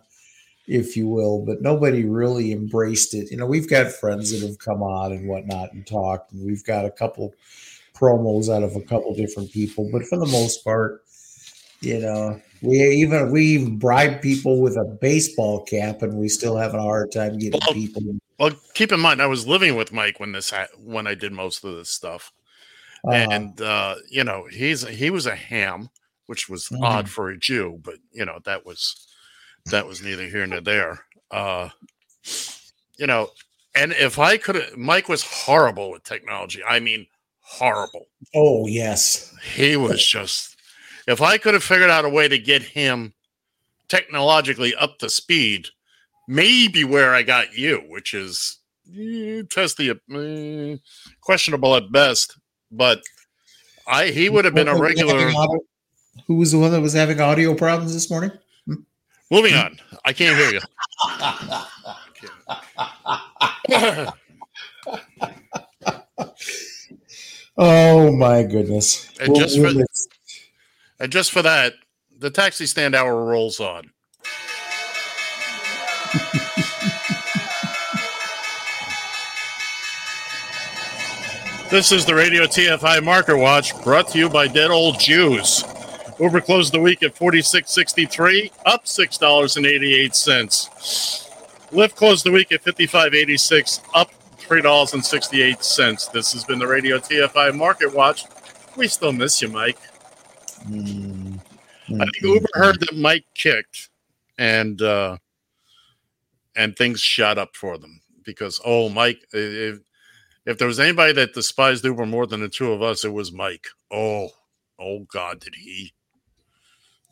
if 0.66 0.97
you 0.97 1.09
will, 1.09 1.45
but 1.45 1.62
nobody 1.62 2.05
really 2.05 2.53
embraced 2.53 3.14
it. 3.14 3.31
You 3.31 3.37
know, 3.37 3.47
we've 3.47 3.69
got 3.69 3.90
friends 3.90 4.31
that 4.31 4.47
have 4.47 4.59
come 4.59 4.83
on 4.83 5.12
and 5.12 5.29
whatnot 5.29 5.73
and 5.73 5.87
talked, 5.87 6.33
and 6.33 6.45
we've 6.47 6.64
got 6.64 6.85
a 6.85 6.90
couple 6.90 7.35
promos 7.95 8.55
out 8.55 8.62
of 8.62 8.77
a 8.77 8.83
couple 8.83 9.12
different 9.14 9.51
people, 9.51 9.88
but 9.90 10.05
for 10.05 10.16
the 10.16 10.27
most 10.27 10.62
part, 10.62 11.03
you 11.83 11.99
know, 12.01 12.40
we 12.62 12.79
even 12.83 13.31
we 13.31 13.47
even 13.47 13.79
bribe 13.79 14.21
people 14.21 14.61
with 14.61 14.77
a 14.77 14.85
baseball 15.01 15.64
cap, 15.64 16.03
and 16.03 16.14
we 16.14 16.29
still 16.29 16.57
having 16.57 16.81
a 16.81 16.83
hard 16.83 17.12
time 17.12 17.38
getting 17.38 17.61
Well, 17.66 17.75
people. 17.75 18.03
Well, 18.38 18.53
keep 18.75 18.93
in 18.93 19.01
mind, 19.01 19.21
I 19.23 19.27
was 19.27 19.47
living 19.47 19.77
with 19.77 19.93
Mike 19.93 20.21
when 20.21 20.33
this 20.33 20.51
ha- 20.51 20.69
when 20.79 21.07
I 21.07 21.14
did 21.14 21.33
most 21.33 21.64
of 21.64 21.75
this 21.77 21.90
stuff, 21.90 22.33
Uh, 23.07 23.12
and 23.12 23.61
uh, 23.61 23.97
you 24.11 24.25
know 24.25 24.47
he's 24.51 24.87
he 24.87 25.11
was 25.11 25.27
a 25.27 25.35
ham, 25.37 25.88
which 26.27 26.49
was 26.49 26.69
Mhm. 26.69 26.83
odd 26.83 27.09
for 27.11 27.31
a 27.31 27.38
Jew, 27.38 27.79
but 27.83 27.97
you 28.12 28.25
know 28.25 28.38
that 28.45 28.64
was 28.66 29.07
that 29.66 29.87
was 29.87 30.03
neither 30.03 30.27
here 30.27 30.47
nor 30.47 30.61
there. 30.61 31.05
Uh, 31.31 31.70
you 32.99 33.07
know, 33.07 33.31
and 33.74 33.93
if 33.93 34.18
I 34.18 34.37
could, 34.37 34.76
Mike 34.76 35.09
was 35.09 35.22
horrible 35.22 35.91
with 35.91 36.03
technology. 36.05 36.62
I 36.64 36.81
mean, 36.81 37.07
horrible. 37.41 38.07
oh 38.35 38.66
yes, 38.66 39.35
He 39.55 39.76
was 39.76 40.05
just. 40.05 40.49
If 41.11 41.21
I 41.21 41.39
could 41.39 41.55
have 41.55 41.65
figured 41.65 41.91
out 41.91 42.05
a 42.05 42.09
way 42.09 42.29
to 42.29 42.39
get 42.39 42.63
him 42.63 43.15
technologically 43.89 44.77
up 44.77 44.99
to 44.99 45.11
speed, 45.11 45.67
maybe 46.29 46.85
where 46.85 47.13
I 47.13 47.25
got 47.25 47.59
you, 47.59 47.83
which 47.89 48.15
is 48.15 48.61
eh, 48.97 49.43
testy, 49.51 49.91
eh, 49.91 50.77
questionable 51.21 51.75
at 51.75 51.91
best. 51.91 52.39
But 52.71 53.03
I 53.89 54.07
he 54.07 54.29
would 54.29 54.45
have 54.45 54.55
been 54.55 54.69
a 54.69 54.79
regular. 54.79 55.33
Who 56.29 56.37
was 56.37 56.53
the 56.53 56.61
one 56.61 56.71
that 56.71 56.81
was 56.81 56.93
having 56.93 57.21
audio 57.21 57.57
problems 57.57 57.93
this 57.93 58.09
morning? 58.09 58.31
Moving 59.33 59.55
on, 59.55 59.81
I 60.05 60.13
can't 60.13 60.39
hear 60.39 60.53
you. 60.53 60.61
Oh 67.63 68.11
my 68.17 68.43
goodness! 68.43 69.11
And 69.21 69.35
just 69.37 69.59
for- 69.59 69.85
and 71.01 71.11
just 71.11 71.32
for 71.32 71.42
that, 71.42 71.74
the 72.18 72.30
taxi 72.30 72.66
stand 72.66 72.94
hour 72.94 73.24
rolls 73.24 73.59
on. 73.59 73.90
This 81.70 81.92
is 81.92 82.05
the 82.05 82.14
Radio 82.14 82.44
TFI 82.44 83.03
Market 83.03 83.38
Watch 83.38 83.80
brought 83.82 84.09
to 84.09 84.18
you 84.18 84.28
by 84.28 84.48
Dead 84.48 84.70
Old 84.70 85.01
Jews. 85.01 85.64
Uber 86.18 86.42
closed 86.42 86.74
the 86.74 86.80
week 86.80 87.03
at 87.03 87.14
46.63, 87.14 88.51
up 88.66 88.84
$6.88. 88.84 91.70
Lyft 91.70 91.94
closed 91.94 92.26
the 92.26 92.32
week 92.32 92.53
at 92.53 92.62
55.86, 92.62 93.80
up 93.94 94.11
$3.68. 94.38 96.12
This 96.12 96.32
has 96.32 96.44
been 96.44 96.59
the 96.59 96.66
Radio 96.66 96.98
TFI 96.98 97.57
Market 97.57 97.94
Watch. 97.94 98.24
We 98.76 98.88
still 98.88 99.12
miss 99.12 99.40
you, 99.40 99.48
Mike. 99.48 99.78
Mm, 100.69 101.41
I 102.01 102.05
think 102.05 102.23
Uber 102.23 102.49
heard 102.53 102.81
that 102.81 102.97
Mike 102.97 103.25
kicked, 103.35 103.89
and 104.39 104.81
uh, 104.81 105.17
and 106.57 106.77
things 106.77 107.01
shot 107.01 107.39
up 107.39 107.57
for 107.57 107.79
them 107.79 108.01
because 108.25 108.61
oh, 108.65 108.89
Mike, 108.89 109.21
if 109.33 109.81
if 110.47 110.59
there 110.59 110.69
was 110.69 110.81
anybody 110.81 111.13
that 111.15 111.35
despised 111.35 111.85
Uber 111.85 112.07
more 112.07 112.27
than 112.27 112.41
the 112.41 112.49
two 112.49 112.73
of 112.73 112.83
us, 112.83 113.05
it 113.05 113.13
was 113.13 113.33
Mike. 113.33 113.67
Oh, 113.91 114.31
oh 114.79 115.07
God, 115.13 115.41
did 115.41 115.55
he 115.55 115.93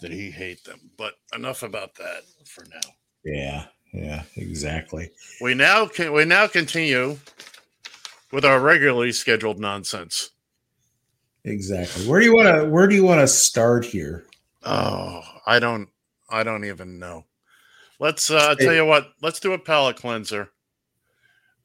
did 0.00 0.12
he 0.12 0.30
hate 0.30 0.64
them? 0.64 0.90
But 0.96 1.14
enough 1.34 1.62
about 1.62 1.94
that 1.96 2.22
for 2.44 2.64
now. 2.64 2.92
Yeah, 3.24 3.64
yeah, 3.92 4.22
exactly. 4.36 5.10
We 5.40 5.54
now 5.54 5.86
can 5.86 6.12
we 6.12 6.24
now 6.24 6.46
continue 6.46 7.18
with 8.32 8.44
our 8.44 8.60
regularly 8.60 9.12
scheduled 9.12 9.58
nonsense. 9.58 10.30
Exactly. 11.44 12.06
Where 12.06 12.20
do 12.20 12.26
you 12.26 12.34
want 12.34 12.54
to 12.54 12.64
where 12.68 12.86
do 12.86 12.94
you 12.94 13.04
want 13.04 13.20
to 13.20 13.28
start 13.28 13.84
here? 13.84 14.26
Oh, 14.64 15.22
I 15.46 15.58
don't 15.58 15.88
I 16.28 16.42
don't 16.42 16.64
even 16.64 16.98
know. 16.98 17.24
Let's 18.00 18.30
uh 18.30 18.54
tell 18.54 18.74
you 18.74 18.84
what, 18.84 19.12
let's 19.22 19.40
do 19.40 19.52
a 19.52 19.58
palate 19.58 19.96
cleanser. 19.96 20.50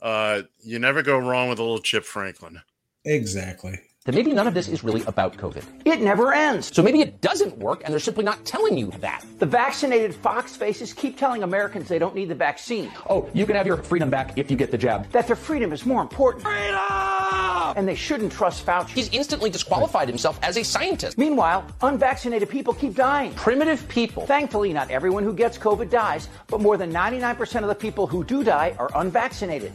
Uh 0.02 0.44
you 0.62 0.80
never 0.80 1.02
go 1.02 1.18
wrong 1.18 1.50
with 1.50 1.60
a 1.60 1.64
little 1.64 1.80
Chip 1.80 2.06
Franklin. 2.06 2.62
Exactly. 3.06 3.80
That 4.06 4.16
maybe 4.16 4.34
none 4.34 4.48
of 4.48 4.54
this 4.54 4.68
is 4.68 4.84
really 4.84 5.02
about 5.04 5.38
COVID. 5.38 5.64
It 5.86 6.02
never 6.02 6.34
ends. 6.34 6.76
So 6.76 6.84
maybe 6.84 7.00
it 7.00 7.22
doesn't 7.22 7.58
work 7.58 7.84
and 7.86 7.94
they're 7.94 8.02
simply 8.02 8.26
not 8.26 8.44
telling 8.44 8.78
you 8.78 8.92
that. 9.00 9.24
The 9.40 9.46
vaccinated 9.46 10.14
fox 10.14 10.58
faces 10.58 10.92
keep 10.92 11.18
telling 11.18 11.42
Americans 11.42 11.88
they 11.88 12.00
don't 12.00 12.14
need 12.14 12.28
the 12.28 12.36
vaccine. 12.36 12.92
Oh, 13.10 13.30
you 13.34 13.46
can 13.46 13.56
have 13.56 13.66
your 13.66 13.78
freedom 13.78 14.10
back 14.10 14.38
if 14.38 14.52
you 14.52 14.58
get 14.58 14.72
the 14.72 14.78
jab. 14.78 15.10
That 15.14 15.28
their 15.28 15.38
freedom 15.38 15.72
is 15.72 15.86
more 15.86 16.02
important. 16.02 16.44
Freedom! 16.44 17.78
And 17.78 17.88
they 17.88 17.96
shouldn't 17.96 18.34
trust 18.34 18.66
Fauci. 18.66 18.90
He's 18.90 19.10
instantly 19.14 19.50
disqualified 19.50 20.10
himself 20.10 20.38
as 20.44 20.58
a 20.58 20.64
scientist. 20.64 21.18
Meanwhile, 21.18 21.66
unvaccinated 21.82 22.50
people 22.50 22.74
keep 22.74 22.96
dying. 22.96 23.34
Primitive 23.36 23.88
people. 23.88 24.26
Thankfully, 24.26 24.74
not 24.74 24.92
everyone 24.92 25.24
who 25.24 25.34
gets 25.34 25.58
COVID 25.58 25.90
dies, 25.90 26.28
but 26.48 26.60
more 26.60 26.76
than 26.76 26.92
99% 26.92 27.62
of 27.62 27.70
the 27.70 27.76
people 27.76 28.06
who 28.06 28.26
do 28.26 28.44
die 28.44 28.76
are 28.78 28.92
unvaccinated. 28.96 29.72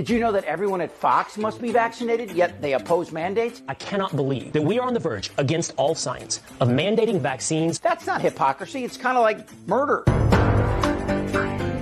Did 0.00 0.08
you 0.08 0.18
know 0.18 0.32
that 0.32 0.44
everyone 0.44 0.80
at 0.80 0.90
Fox 0.90 1.36
must 1.36 1.60
be 1.60 1.72
vaccinated, 1.72 2.30
yet 2.30 2.62
they 2.62 2.72
oppose 2.72 3.12
mandates? 3.12 3.60
I 3.68 3.74
cannot 3.74 4.16
believe 4.16 4.50
that 4.54 4.62
we 4.62 4.78
are 4.78 4.86
on 4.86 4.94
the 4.94 4.98
verge, 4.98 5.30
against 5.36 5.74
all 5.76 5.94
science, 5.94 6.40
of 6.58 6.68
mandating 6.68 7.20
vaccines. 7.20 7.78
That's 7.78 8.06
not 8.06 8.22
hypocrisy. 8.22 8.82
It's 8.82 8.96
kind 8.96 9.18
of 9.18 9.22
like 9.22 9.46
murder. 9.68 10.04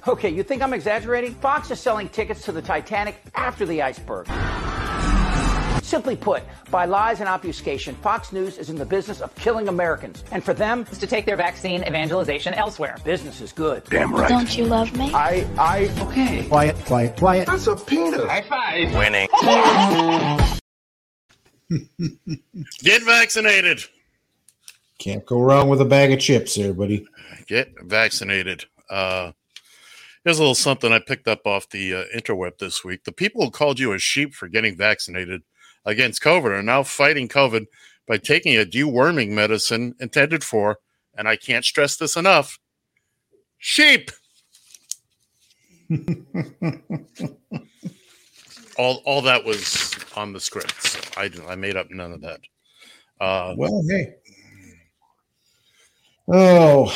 Okay, 0.09 0.31
you 0.31 0.43
think 0.43 0.63
I'm 0.63 0.75
exaggerating? 0.75 1.35
Fox 1.35 1.71
is 1.71 1.79
selling 1.79 2.09
tickets 2.09 2.45
to 2.47 2.51
the 2.51 2.61
Titanic 2.61 3.23
after 3.37 3.65
the 3.65 3.83
iceberg. 3.83 4.27
Simply 5.89 6.17
put, 6.17 6.43
by 6.71 6.85
lies 6.85 7.21
and 7.21 7.29
obfuscation, 7.31 7.95
Fox 8.03 8.31
News 8.31 8.59
is 8.59 8.69
in 8.69 8.77
the 8.77 8.85
business 8.85 9.23
of 9.23 9.35
killing 9.37 9.69
Americans. 9.69 10.23
And 10.33 10.45
for 10.45 10.53
them, 10.53 10.85
it's 10.91 10.99
to 10.99 11.07
take 11.07 11.25
their 11.25 11.35
vaccine 11.35 11.83
evangelization 11.83 12.53
elsewhere. 12.53 12.99
business 13.07 13.41
is 13.41 13.53
good. 13.55 13.85
Damn 13.85 14.15
right. 14.15 14.29
Don't 14.29 14.55
you 14.59 14.67
love 14.67 14.95
me? 14.99 15.11
I, 15.15 15.47
I, 15.57 15.89
Okay. 16.03 16.47
quiet, 16.47 16.77
quiet, 16.85 17.17
quiet. 17.17 17.47
That's 17.47 17.69
a 17.69 17.75
penis. 17.77 18.23
High 18.23 18.43
five. 18.43 18.95
Winning. 18.99 19.29
Get 22.81 23.03
vaccinated. 23.05 23.81
Can't 24.99 25.25
go 25.25 25.41
wrong 25.41 25.71
with 25.71 25.81
a 25.81 25.87
bag 25.87 26.13
of 26.13 26.21
chips 26.21 26.55
there, 26.57 26.75
buddy. 26.75 27.07
Get 27.47 27.73
vaccinated. 27.83 28.67
Uh 28.91 29.33
here's 30.25 30.39
a 30.39 30.43
little 30.43 30.55
something 30.55 30.93
I 30.93 30.99
picked 30.99 31.29
up 31.29 31.47
off 31.47 31.71
the 31.71 31.95
uh, 31.95 32.05
interweb 32.15 32.59
this 32.59 32.85
week. 32.85 33.05
The 33.05 33.13
people 33.13 33.43
who 33.43 33.51
called 33.51 33.79
you 33.79 33.93
a 33.95 33.99
sheep 33.99 34.35
for 34.35 34.49
getting 34.49 34.77
vaccinated 34.77 35.43
against 35.89 36.23
COVID 36.23 36.51
are 36.51 36.63
now 36.63 36.83
fighting 36.83 37.29
COVID 37.29 37.65
by 38.07 38.19
taking 38.19 38.57
a 38.57 38.65
deworming 38.65 39.31
medicine 39.31 39.95
intended 39.99 40.45
for, 40.45 40.79
and 41.17 41.27
I 41.27 41.37
can't 41.37 41.65
stress 41.65 41.97
this 41.97 42.15
enough, 42.17 42.59
sheep. 43.57 44.11
all 48.77 49.03
all 49.07 49.23
that 49.23 49.43
was 49.45 49.97
on 50.15 50.35
the 50.35 50.41
script. 50.41 50.83
So 50.83 51.01
I 51.17 51.31
I 51.49 51.55
made 51.57 51.77
up 51.77 51.91
none 51.91 52.13
of 52.13 52.21
that. 52.21 52.41
Uh, 53.19 53.55
Well, 53.57 53.83
hey. 53.89 54.15
Oh, 56.31 56.95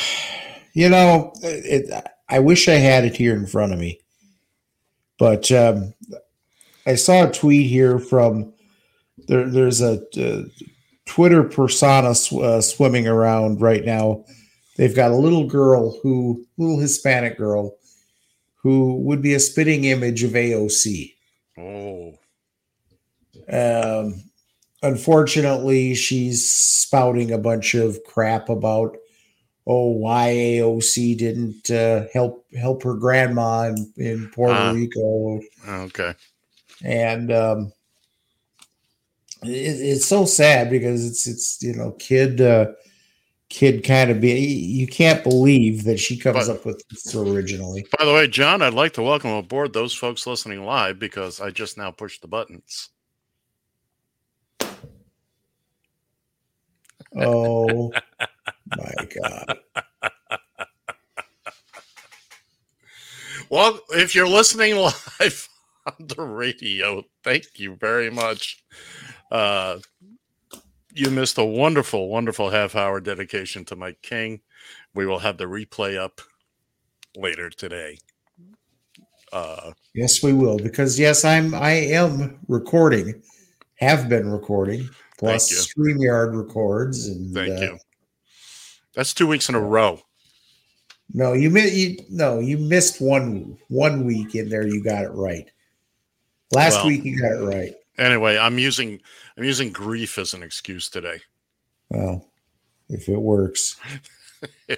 you 0.73 0.89
know, 0.89 1.33
it, 1.41 1.91
I 2.29 2.37
wish 2.37 2.67
I 2.67 2.75
had 2.75 3.03
it 3.03 3.17
here 3.17 3.35
in 3.35 3.47
front 3.47 3.73
of 3.73 3.79
me, 3.79 3.99
but 5.17 5.51
um, 5.51 5.95
I 6.85 6.93
saw 6.93 7.27
a 7.27 7.31
tweet 7.31 7.67
here 7.67 7.97
from 7.97 8.53
there. 9.27 9.49
There's 9.49 9.81
a, 9.81 10.01
uh 10.17 10.43
Twitter 11.05 11.43
persona 11.43 12.15
sw- 12.15 12.33
uh, 12.33 12.61
swimming 12.61 13.07
around 13.07 13.59
right 13.59 13.83
now. 13.83 14.23
They've 14.77 14.95
got 14.95 15.11
a 15.11 15.15
little 15.17 15.45
girl 15.47 15.99
who, 16.01 16.45
little 16.57 16.79
Hispanic 16.79 17.37
girl, 17.37 17.75
who 18.61 18.95
would 19.03 19.21
be 19.21 19.33
a 19.33 19.39
spitting 19.39 19.83
image 19.83 20.23
of 20.23 20.31
AOC. 20.31 21.13
oh, 21.59 22.13
Um, 23.51 24.23
unfortunately, 24.81 25.93
she's 25.95 26.49
spouting 26.49 27.31
a 27.31 27.37
bunch 27.37 27.73
of 27.75 27.99
crap 28.05 28.47
about 28.49 28.95
oh 29.67 29.91
why 29.91 30.27
AOC 30.29 31.17
didn't 31.17 31.69
uh, 31.69 32.05
help 32.13 32.45
help 32.57 32.83
her 32.83 32.95
grandma 32.95 33.63
in, 33.69 33.93
in 33.97 34.29
Puerto 34.29 34.53
Ah. 34.55 34.71
Rico, 34.71 35.41
okay. 35.67 36.13
and 36.83 37.31
um, 37.31 37.73
it, 39.45 39.49
it's 39.49 40.05
so 40.05 40.25
sad 40.25 40.69
because 40.69 41.05
it's 41.05 41.27
it's 41.27 41.61
you 41.61 41.73
know 41.73 41.91
kid 41.99 42.41
uh, 42.41 42.67
kid 43.49 43.83
kind 43.83 44.09
of 44.09 44.19
be 44.21 44.31
you 44.39 44.87
can't 44.87 45.23
believe 45.23 45.83
that 45.83 45.99
she 45.99 46.17
comes 46.17 46.47
But- 46.47 46.57
up 46.57 46.65
with 46.65 46.83
this 46.89 47.13
originally. 47.15 47.85
By 47.97 48.05
the 48.05 48.13
way, 48.13 48.27
John, 48.27 48.61
I'd 48.61 48.73
like 48.73 48.93
to 48.93 49.03
welcome 49.03 49.31
aboard 49.31 49.73
those 49.73 49.93
folks 49.93 50.25
listening 50.27 50.63
live 50.65 50.99
because 50.99 51.39
I 51.41 51.49
just 51.51 51.77
now 51.77 51.91
pushed 51.91 52.21
the 52.21 52.27
buttons. 52.27 52.89
Oh 57.15 57.91
my 58.77 58.93
god! 59.21 59.59
Well, 63.49 63.79
if 63.91 64.15
you're 64.15 64.27
listening 64.27 64.75
live 65.19 65.49
on 65.85 66.07
the 66.07 66.23
radio, 66.23 67.03
thank 67.23 67.59
you 67.59 67.75
very 67.75 68.09
much. 68.09 68.63
Uh, 69.33 69.79
you 70.93 71.09
missed 71.09 71.39
a 71.39 71.43
wonderful, 71.43 72.07
wonderful 72.07 72.51
half 72.51 72.75
hour 72.75 73.01
dedication 73.01 73.65
to 73.65 73.75
Mike 73.75 74.01
King. 74.03 74.41
We 74.93 75.07
will 75.07 75.19
have 75.19 75.37
the 75.37 75.45
replay 75.45 75.97
up 75.97 76.21
later 77.17 77.49
today. 77.49 77.97
Uh, 79.31 79.71
Yes, 79.95 80.21
we 80.23 80.33
will 80.33 80.57
because 80.57 80.99
yes, 80.99 81.25
I'm 81.25 81.53
I 81.55 81.71
am 81.71 82.39
recording, 82.47 83.21
have 83.75 84.07
been 84.07 84.31
recording. 84.31 84.89
Plus, 85.17 85.51
Streamyard 85.51 86.35
records 86.35 87.07
and 87.07 87.33
thank 87.33 87.57
uh, 87.57 87.61
you. 87.61 87.77
That's 88.95 89.13
two 89.13 89.27
weeks 89.27 89.49
in 89.49 89.55
a 89.55 89.59
row. 89.59 90.01
No, 91.13 91.33
you 91.33 91.49
mi- 91.49 91.69
you 91.69 91.97
no, 92.09 92.39
you 92.39 92.57
missed 92.57 93.01
one 93.01 93.57
one 93.69 94.05
week 94.05 94.35
in 94.35 94.49
there. 94.49 94.67
You 94.67 94.83
got 94.83 95.03
it 95.03 95.11
right. 95.11 95.49
Last 96.51 96.77
Well- 96.77 96.87
week 96.87 97.03
you 97.03 97.19
got 97.19 97.33
it 97.33 97.45
right. 97.45 97.73
Anyway, 97.97 98.37
I'm 98.37 98.57
using 98.57 98.99
I'm 99.37 99.43
using 99.43 99.71
grief 99.71 100.17
as 100.17 100.33
an 100.33 100.43
excuse 100.43 100.89
today. 100.89 101.19
Well, 101.89 102.25
if 102.89 103.07
it 103.07 103.19
works, 103.19 103.77
I 104.69 104.77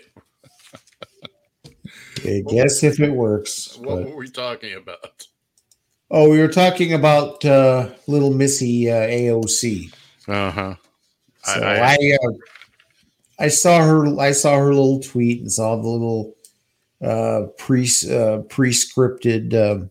guess 2.50 2.84
if 2.84 3.00
it 3.00 3.12
works. 3.12 3.78
What 3.78 4.04
but- 4.04 4.10
were 4.10 4.18
we 4.18 4.30
talking 4.30 4.74
about? 4.76 5.28
oh, 6.12 6.30
we 6.30 6.40
were 6.40 6.48
talking 6.48 6.94
about 6.94 7.44
uh, 7.46 7.90
little 8.08 8.34
Missy 8.34 8.92
uh, 8.92 9.08
AOC. 9.08 9.94
Uh 10.28 10.52
huh. 10.52 10.76
So 11.44 11.62
I- 11.62 11.94
I 11.94 12.18
uh, 12.24 12.32
I 13.40 13.48
saw 13.50 13.84
her 13.84 14.20
I 14.20 14.32
saw 14.32 14.58
her 14.58 14.74
little 14.74 15.00
tweet 15.00 15.42
and 15.42 15.52
saw 15.52 15.76
the 15.76 15.88
little 15.88 16.36
uh 17.04 17.48
pre 17.58 17.84
uh, 18.10 18.40
pre-scripted 18.50 19.54
uh, 19.54 19.86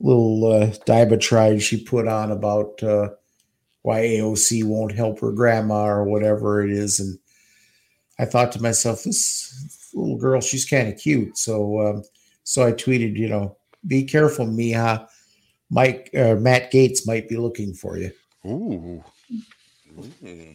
little 0.00 0.52
uh, 0.52 0.72
diatribe 0.86 1.60
she 1.60 1.82
put 1.82 2.06
on 2.06 2.30
about 2.30 2.82
uh, 2.82 3.08
why 3.82 4.00
AOC 4.00 4.64
won't 4.64 4.92
help 4.94 5.20
her 5.20 5.32
grandma 5.32 5.86
or 5.86 6.04
whatever 6.04 6.62
it 6.64 6.70
is 6.70 7.00
and 7.00 7.18
I 8.18 8.24
thought 8.24 8.52
to 8.52 8.62
myself 8.62 9.02
this 9.04 9.90
little 9.94 10.16
girl 10.18 10.40
she's 10.40 10.64
kind 10.64 10.88
of 10.88 10.98
cute 10.98 11.36
so 11.36 11.80
um, 11.80 12.02
so 12.44 12.66
I 12.66 12.72
tweeted 12.72 13.16
you 13.16 13.28
know 13.28 13.56
be 13.86 14.04
careful 14.04 14.46
Miha 14.46 15.08
Mike 15.70 16.10
uh, 16.14 16.34
Matt 16.34 16.72
Gaetz 16.72 17.06
might 17.06 17.28
be 17.28 17.36
looking 17.36 17.74
for 17.74 17.98
you. 17.98 18.10
Ooh. 18.46 19.04
Ooh. 20.24 20.54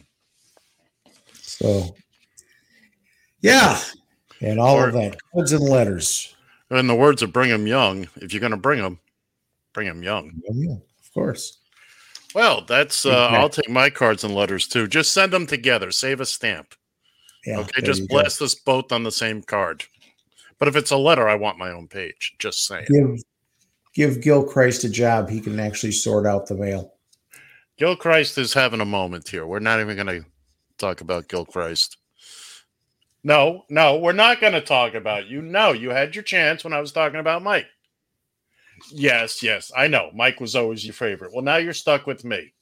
So, 1.40 1.94
yeah, 3.40 3.80
and 4.40 4.58
all 4.58 4.76
Or- 4.76 4.88
of 4.88 4.94
that 4.94 5.16
cards 5.32 5.52
and 5.52 5.62
letters. 5.62 6.34
In 6.70 6.86
the 6.88 6.94
words 6.94 7.22
of 7.22 7.32
Brigham 7.32 7.66
Young, 7.66 8.08
if 8.16 8.32
you're 8.32 8.40
going 8.40 8.50
to 8.50 8.56
bring 8.56 8.82
them, 8.82 8.98
bring 9.74 9.86
them 9.86 10.02
young. 10.02 10.32
Yeah, 10.50 10.72
of 10.72 11.12
course. 11.12 11.58
Well, 12.34 12.64
that's. 12.66 13.04
Uh, 13.04 13.28
I'll 13.30 13.50
take 13.50 13.68
my 13.68 13.90
cards 13.90 14.24
and 14.24 14.34
letters 14.34 14.66
too. 14.66 14.88
Just 14.88 15.12
send 15.12 15.32
them 15.32 15.46
together. 15.46 15.90
Save 15.90 16.20
a 16.20 16.26
stamp. 16.26 16.74
Yeah, 17.44 17.58
okay, 17.58 17.82
just 17.82 18.08
go. 18.08 18.18
us 18.20 18.54
both 18.54 18.90
on 18.90 19.02
the 19.02 19.12
same 19.12 19.42
card. 19.42 19.84
But 20.58 20.68
if 20.68 20.76
it's 20.76 20.92
a 20.92 20.96
letter, 20.96 21.28
I 21.28 21.34
want 21.34 21.58
my 21.58 21.70
own 21.70 21.88
page. 21.88 22.34
Just 22.38 22.66
saying. 22.66 22.86
Give 22.90 23.22
give 23.94 24.22
Gil 24.22 24.44
Christ 24.44 24.84
a 24.84 24.88
job. 24.88 25.28
He 25.28 25.40
can 25.40 25.60
actually 25.60 25.92
sort 25.92 26.26
out 26.26 26.46
the 26.46 26.54
mail. 26.54 26.94
Gil 27.76 27.96
Christ 27.96 28.38
is 28.38 28.54
having 28.54 28.80
a 28.80 28.86
moment 28.86 29.28
here. 29.28 29.46
We're 29.46 29.58
not 29.58 29.80
even 29.80 29.96
going 29.96 30.06
to 30.06 30.24
talk 30.78 31.00
about 31.00 31.28
Gil 31.28 31.44
Christ. 31.44 31.96
No, 33.24 33.64
no, 33.68 33.98
we're 33.98 34.12
not 34.12 34.40
going 34.40 34.52
to 34.52 34.60
talk 34.60 34.94
about 34.94 35.26
you. 35.26 35.40
No, 35.40 35.72
you 35.72 35.90
had 35.90 36.14
your 36.14 36.22
chance 36.22 36.62
when 36.62 36.72
I 36.72 36.80
was 36.80 36.92
talking 36.92 37.20
about 37.20 37.42
Mike. 37.42 37.66
Yes, 38.90 39.42
yes, 39.42 39.72
I 39.76 39.88
know. 39.88 40.10
Mike 40.14 40.40
was 40.40 40.54
always 40.56 40.84
your 40.84 40.94
favorite. 40.94 41.32
Well, 41.32 41.44
now 41.44 41.56
you're 41.56 41.72
stuck 41.72 42.06
with 42.06 42.24
me. 42.24 42.52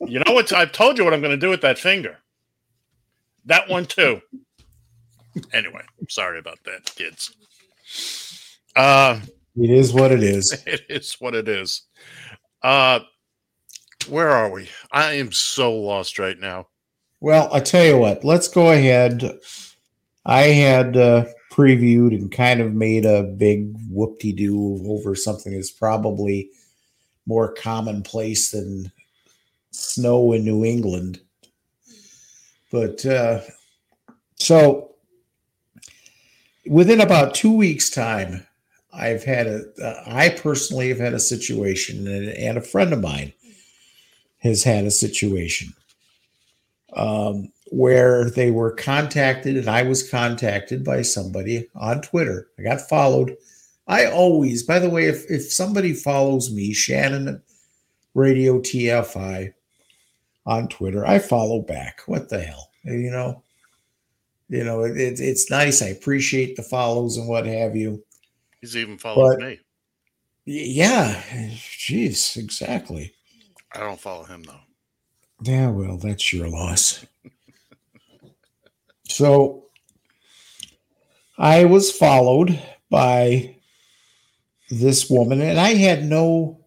You 0.00 0.20
know 0.20 0.32
what? 0.32 0.52
I've 0.52 0.72
told 0.72 0.98
you 0.98 1.04
what 1.04 1.14
I'm 1.14 1.20
going 1.20 1.30
to 1.32 1.36
do 1.36 1.50
with 1.50 1.60
that 1.62 1.78
finger. 1.78 2.18
That 3.44 3.68
one 3.68 3.86
too. 3.86 4.20
Anyway, 5.52 5.82
sorry 6.08 6.38
about 6.38 6.58
that, 6.64 6.94
kids. 6.94 7.34
Uh 8.76 9.20
It 9.56 9.70
is 9.70 9.92
what 9.92 10.12
it 10.12 10.22
is. 10.22 10.62
it 10.66 10.82
is 10.88 11.14
what 11.18 11.34
it 11.34 11.48
is. 11.48 11.82
Uh 12.62 13.00
where 14.08 14.30
are 14.30 14.50
we? 14.50 14.68
I 14.90 15.14
am 15.14 15.32
so 15.32 15.74
lost 15.74 16.18
right 16.18 16.38
now. 16.38 16.68
Well, 17.20 17.48
I 17.52 17.60
tell 17.60 17.84
you 17.84 17.98
what. 17.98 18.24
Let's 18.24 18.48
go 18.48 18.72
ahead. 18.72 19.38
I 20.26 20.42
had 20.42 20.96
uh, 20.96 21.26
previewed 21.52 22.14
and 22.14 22.32
kind 22.32 22.60
of 22.60 22.72
made 22.72 23.04
a 23.04 23.22
big 23.22 23.76
whoop-de-doo 23.90 24.82
over 24.86 25.14
something 25.14 25.52
that's 25.52 25.70
probably 25.70 26.48
more 27.26 27.52
commonplace 27.52 28.50
than 28.50 28.90
snow 29.70 30.32
in 30.32 30.44
New 30.44 30.64
England. 30.64 31.20
But 32.70 33.04
uh, 33.04 33.40
so 34.36 34.94
within 36.66 37.02
about 37.02 37.34
two 37.34 37.52
weeks' 37.52 37.90
time, 37.90 38.46
I've 38.94 39.24
had 39.24 39.46
a. 39.46 39.64
Uh, 39.82 40.02
I 40.06 40.30
personally 40.30 40.88
have 40.88 40.98
had 40.98 41.14
a 41.14 41.20
situation, 41.20 42.06
and, 42.06 42.28
and 42.30 42.58
a 42.58 42.62
friend 42.62 42.92
of 42.92 43.00
mine 43.00 43.32
has 44.38 44.64
had 44.64 44.84
a 44.84 44.90
situation 44.90 45.72
um, 46.94 47.50
where 47.70 48.28
they 48.30 48.50
were 48.50 48.72
contacted, 48.72 49.56
and 49.56 49.68
I 49.68 49.82
was 49.82 50.08
contacted 50.08 50.84
by 50.84 51.02
somebody 51.02 51.68
on 51.74 52.02
Twitter. 52.02 52.48
I 52.58 52.62
got 52.62 52.88
followed. 52.88 53.36
I 53.88 54.06
always, 54.06 54.62
by 54.62 54.78
the 54.78 54.90
way, 54.90 55.06
if 55.06 55.30
if 55.30 55.52
somebody 55.52 55.92
follows 55.94 56.52
me, 56.52 56.72
Shannon 56.72 57.42
Radio 58.14 58.58
TFI 58.60 59.52
on 60.46 60.68
Twitter, 60.68 61.06
I 61.06 61.18
follow 61.18 61.62
back. 61.62 62.02
What 62.06 62.28
the 62.28 62.40
hell, 62.42 62.70
you 62.84 63.10
know? 63.10 63.42
You 64.48 64.64
know, 64.64 64.82
it, 64.84 64.96
it's 64.98 65.20
it's 65.20 65.50
nice. 65.50 65.80
I 65.82 65.86
appreciate 65.88 66.56
the 66.56 66.62
follows 66.62 67.16
and 67.16 67.26
what 67.26 67.46
have 67.46 67.74
you. 67.74 68.04
He's 68.60 68.76
even 68.76 68.98
followed 68.98 69.38
But- 69.38 69.46
me. 69.48 69.60
Yeah, 70.44 71.22
jeez, 71.52 72.36
exactly. 72.36 73.14
I 73.74 73.78
don't 73.78 74.00
follow 74.00 74.24
him 74.24 74.42
though. 74.42 74.58
Yeah, 75.42 75.70
well, 75.70 75.96
that's 75.96 76.32
your 76.32 76.48
loss. 76.48 77.04
so 79.08 79.64
I 81.36 81.64
was 81.64 81.90
followed 81.90 82.62
by 82.90 83.56
this 84.70 85.10
woman, 85.10 85.40
and 85.40 85.58
I 85.58 85.74
had 85.74 86.04
no 86.04 86.60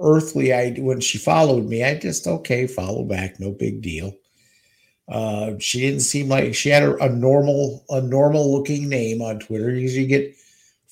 earthly 0.00 0.52
idea 0.52 0.82
when 0.82 1.00
she 1.00 1.18
followed 1.18 1.66
me. 1.66 1.84
I 1.84 1.98
just, 1.98 2.26
okay, 2.26 2.66
follow 2.66 3.04
back, 3.04 3.38
no 3.38 3.52
big 3.52 3.80
deal. 3.80 4.12
Uh, 5.08 5.52
she 5.58 5.80
didn't 5.80 6.00
seem 6.00 6.28
like 6.28 6.54
she 6.54 6.68
had 6.68 6.82
a, 6.82 6.96
a 7.04 7.08
normal, 7.08 7.84
a 7.90 8.00
normal 8.00 8.52
looking 8.52 8.88
name 8.88 9.22
on 9.22 9.38
Twitter. 9.38 9.70
You 9.70 10.06
get 10.06 10.34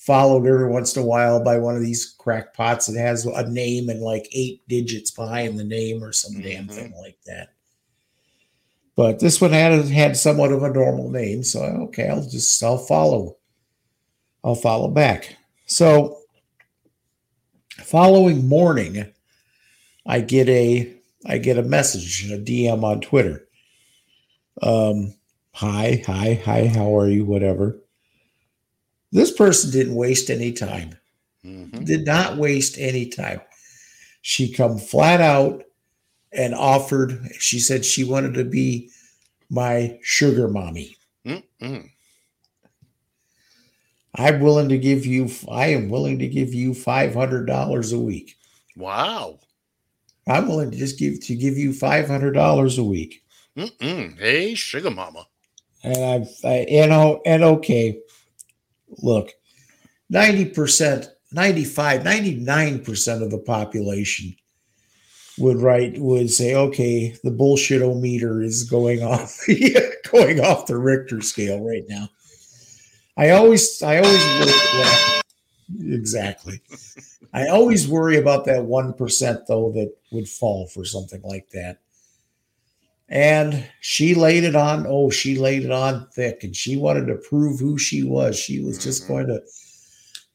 followed 0.09 0.47
every 0.47 0.67
once 0.67 0.95
in 0.95 1.03
a 1.03 1.05
while 1.05 1.43
by 1.43 1.55
one 1.59 1.75
of 1.75 1.83
these 1.83 2.15
crackpots 2.17 2.87
that 2.87 2.99
has 2.99 3.27
a 3.27 3.47
name 3.47 3.89
and 3.89 4.01
like 4.01 4.27
eight 4.31 4.67
digits 4.67 5.11
behind 5.11 5.59
the 5.59 5.63
name 5.63 6.03
or 6.03 6.11
some 6.11 6.41
damn 6.41 6.67
Mhm. 6.67 6.71
thing 6.71 6.93
like 6.99 7.19
that. 7.27 7.49
But 8.95 9.19
this 9.19 9.39
one 9.39 9.51
had 9.51 9.85
had 9.85 10.17
somewhat 10.17 10.51
of 10.51 10.63
a 10.63 10.73
normal 10.73 11.11
name, 11.11 11.43
so 11.43 11.61
okay, 11.61 12.07
I'll 12.07 12.27
just 12.27 12.63
I'll 12.63 12.79
follow. 12.79 13.37
I'll 14.43 14.55
follow 14.55 14.87
back. 14.87 15.37
So 15.67 16.17
following 17.83 18.47
morning, 18.47 19.05
I 20.07 20.21
get 20.21 20.49
a 20.49 20.91
I 21.27 21.37
get 21.37 21.59
a 21.59 21.63
message, 21.63 22.31
a 22.31 22.39
DM 22.39 22.83
on 22.83 22.99
Twitter. 23.01 23.47
Um, 24.63 25.13
hi, 25.53 26.01
hi, 26.03 26.33
hi, 26.43 26.65
how 26.65 26.97
are 26.97 27.07
you? 27.09 27.25
Whatever. 27.25 27.79
This 29.11 29.31
person 29.31 29.71
didn't 29.71 29.95
waste 29.95 30.29
any 30.29 30.51
time. 30.51 30.97
Mhm. 31.45 31.85
Did 31.85 32.05
not 32.05 32.37
waste 32.37 32.77
any 32.77 33.07
time. 33.07 33.41
She 34.21 34.51
come 34.51 34.77
flat 34.77 35.21
out 35.21 35.63
and 36.31 36.53
offered. 36.53 37.31
She 37.39 37.59
said 37.59 37.85
she 37.85 38.03
wanted 38.03 38.33
to 38.35 38.43
be 38.43 38.91
my 39.49 39.97
sugar 40.01 40.47
mommy. 40.47 40.95
Mm-mm. 41.25 41.89
I'm 44.15 44.39
willing 44.39 44.69
to 44.69 44.77
give 44.77 45.05
you. 45.05 45.29
I 45.49 45.67
am 45.67 45.89
willing 45.89 46.19
to 46.19 46.27
give 46.27 46.53
you 46.53 46.73
five 46.73 47.13
hundred 47.13 47.45
dollars 47.45 47.93
a 47.93 47.99
week. 47.99 48.37
Wow. 48.75 49.39
I'm 50.27 50.47
willing 50.47 50.71
to 50.71 50.77
just 50.77 50.99
give 50.99 51.21
to 51.21 51.35
give 51.35 51.57
you 51.57 51.73
five 51.73 52.07
hundred 52.07 52.33
dollars 52.33 52.77
a 52.77 52.83
week. 52.83 53.23
Mm-mm. 53.55 54.19
Hey, 54.19 54.55
sugar 54.55 54.91
mama. 54.91 55.25
And 55.83 56.03
I've 56.03 56.29
I, 56.43 56.65
and 56.69 56.91
oh 56.91 57.21
and 57.25 57.43
okay. 57.43 57.99
Look, 58.97 59.31
90%, 60.11 61.07
95, 61.31 62.01
99% 62.01 63.23
of 63.23 63.31
the 63.31 63.37
population 63.37 64.35
would 65.37 65.57
write 65.57 65.97
would 65.97 66.29
say, 66.29 66.53
okay, 66.53 67.15
the 67.23 67.31
bullshit 67.31 67.81
meter 67.97 68.41
is 68.41 68.63
going 68.63 69.01
off 69.03 69.39
going 70.11 70.39
off 70.39 70.67
the 70.67 70.77
Richter 70.77 71.21
scale 71.21 71.63
right 71.63 71.83
now. 71.87 72.09
I 73.17 73.31
always 73.31 73.81
I 73.81 73.97
always 73.97 74.23
yeah, 74.75 75.95
exactly. 75.95 76.61
I 77.33 77.47
always 77.47 77.87
worry 77.87 78.17
about 78.17 78.45
that 78.45 78.63
one 78.63 78.93
percent 78.93 79.41
though 79.47 79.71
that 79.73 79.93
would 80.11 80.27
fall 80.27 80.67
for 80.67 80.85
something 80.85 81.21
like 81.23 81.49
that. 81.51 81.79
And 83.09 83.65
she 83.81 84.13
laid 84.13 84.43
it 84.43 84.55
on. 84.55 84.85
Oh, 84.87 85.09
she 85.09 85.37
laid 85.37 85.63
it 85.65 85.71
on 85.71 86.07
thick, 86.13 86.43
and 86.43 86.55
she 86.55 86.77
wanted 86.77 87.07
to 87.07 87.15
prove 87.15 87.59
who 87.59 87.77
she 87.77 88.03
was. 88.03 88.37
She 88.37 88.59
was 88.61 88.77
just 88.77 89.03
Mhm. 89.03 89.07
going 89.07 89.27
to, 89.27 89.41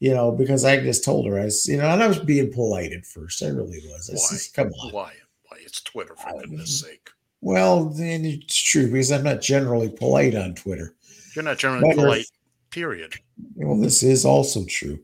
you 0.00 0.12
know, 0.12 0.32
because 0.32 0.64
I 0.64 0.80
just 0.80 1.04
told 1.04 1.26
her 1.26 1.38
I, 1.38 1.44
was, 1.44 1.66
you 1.68 1.76
know, 1.76 1.88
and 1.88 2.02
I 2.02 2.08
was 2.08 2.18
being 2.18 2.52
polite 2.52 2.92
at 2.92 3.06
first. 3.06 3.42
I 3.42 3.46
really 3.48 3.80
was. 3.88 4.10
I 4.10 4.14
Why? 4.14 4.18
says, 4.18 4.48
"Come 4.48 4.72
on." 4.72 4.92
Why? 4.92 5.12
Why? 5.48 5.58
It's 5.64 5.80
Twitter, 5.82 6.16
for 6.16 6.40
goodness 6.40 6.80
sake. 6.80 7.10
Well, 7.40 7.84
then 7.90 8.24
it's 8.24 8.56
true 8.56 8.90
because 8.90 9.12
I'm 9.12 9.22
not 9.22 9.40
generally 9.40 9.90
polite 9.90 10.34
on 10.34 10.54
Twitter. 10.54 10.94
You're 11.36 11.44
not 11.44 11.58
generally 11.58 11.86
Matter 11.88 11.98
of- 12.00 12.04
polite, 12.06 12.26
period. 12.70 13.14
Well, 13.54 13.78
this 13.78 14.02
is 14.02 14.24
also 14.24 14.64
true. 14.64 14.98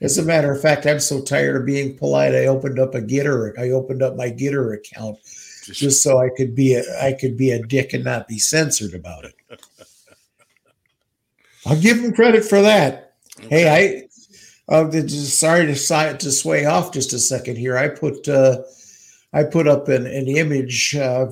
As 0.00 0.18
a 0.18 0.22
matter 0.22 0.50
of 0.50 0.60
fact, 0.60 0.84
I'm 0.86 0.98
so 1.00 1.20
tired 1.22 1.56
of 1.56 1.64
being 1.66 1.96
polite. 1.96 2.34
I 2.34 2.46
opened 2.46 2.78
up 2.80 2.94
a 2.96 3.00
Gettr. 3.00 3.56
I 3.58 3.70
opened 3.70 4.02
up 4.02 4.16
my 4.16 4.30
Gettr 4.30 4.74
account 4.74 5.18
just 5.72 6.02
so 6.02 6.18
I 6.18 6.28
could 6.36 6.54
be 6.54 6.74
a 6.74 6.82
I 7.02 7.12
could 7.12 7.36
be 7.36 7.50
a 7.50 7.62
dick 7.66 7.92
and 7.92 8.04
not 8.04 8.28
be 8.28 8.38
censored 8.38 8.94
about 8.94 9.24
it. 9.24 9.34
I'll 11.66 11.80
give 11.80 11.98
him 11.98 12.12
credit 12.12 12.44
for 12.44 12.60
that. 12.62 13.14
Hey, 13.48 13.68
I 13.68 14.72
uh, 14.72 14.90
sorry 15.08 15.66
to 15.66 15.74
to 15.74 16.32
sway 16.32 16.64
off 16.66 16.92
just 16.92 17.12
a 17.12 17.18
second 17.18 17.56
here. 17.56 17.76
I 17.76 17.88
put 17.88 18.28
uh, 18.28 18.62
I 19.32 19.44
put 19.44 19.66
up 19.66 19.88
an, 19.88 20.06
an 20.06 20.28
image 20.28 20.94
uh, 20.96 21.26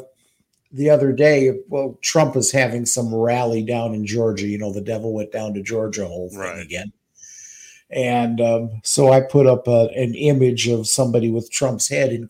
the 0.73 0.91
other 0.91 1.13
day. 1.13 1.59
Well, 1.69 1.99
Trump 2.03 2.37
is 2.37 2.51
having 2.51 2.87
some 2.87 3.15
rally 3.15 3.63
down 3.63 3.95
in 3.95 4.07
Georgia. 4.07 4.47
You 4.47 4.59
know, 4.59 4.73
the 4.73 4.81
devil 4.81 5.13
went 5.13 5.33
down 5.33 5.55
to 5.55 5.63
Georgia 5.63 6.07
whole 6.07 6.31
thing 6.31 6.39
Right. 6.39 6.63
again. 6.63 6.93
And 7.91 8.41
um, 8.41 8.81
so 8.85 9.13
I 9.13 9.21
put 9.21 9.47
up 9.47 9.69
a, 9.69 9.91
an 9.95 10.15
image 10.15 10.67
of 10.67 10.87
somebody 10.87 11.31
with 11.31 11.51
Trump's 11.51 11.89
head 11.89 12.11
in 12.11 12.27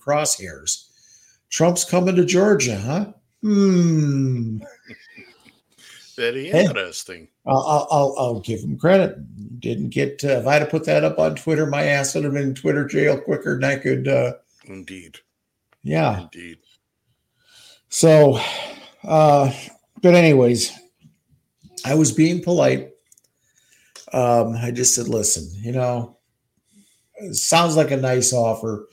Very 6.17 6.49
Hey. 6.49 6.65
interesting. 6.65 7.29
I'll, 7.47 7.59
I'll, 7.59 7.89
I'll, 7.91 8.15
I'll 8.19 8.41
give 8.41 8.61
him 8.61 8.79
credit. 8.79 9.17
Didn't 9.61 9.91
get 9.91 10.25
uh, 10.25 10.39
if 10.39 10.47
I 10.47 10.55
had 10.55 10.63
have 10.63 10.67
put 10.67 10.85
that 10.87 11.05
up 11.05 11.19
on 11.19 11.35
Twitter, 11.35 11.67
my 11.67 11.83
ass 11.85 12.15
would 12.15 12.25
have 12.25 12.33
been 12.33 12.43
in 12.43 12.55
Twitter 12.55 12.87
jail 12.87 13.21
quicker 13.21 13.55
than 13.59 13.65
I 13.65 13.77
could. 13.77 14.09
Uh, 14.09 14.35
Indeed. 14.65 15.19
yeah. 15.83 16.23
Indeed. 16.23 16.59
So, 17.89 18.39
uh, 19.05 19.53
but 20.01 20.15
anyways, 20.15 20.73
I 21.85 21.95
was 21.95 22.13
being 22.13 22.43
polite. 22.43 22.91
Um, 24.13 24.55
I 24.57 24.71
just 24.71 24.95
said, 24.95 25.09
listen, 25.09 25.51
you 25.63 25.73
know, 25.73 26.17
it 27.17 27.35
sounds 27.35 27.77
like 27.77 27.91
a 27.91 27.97
nice 27.97 28.33
offer, 28.33 28.89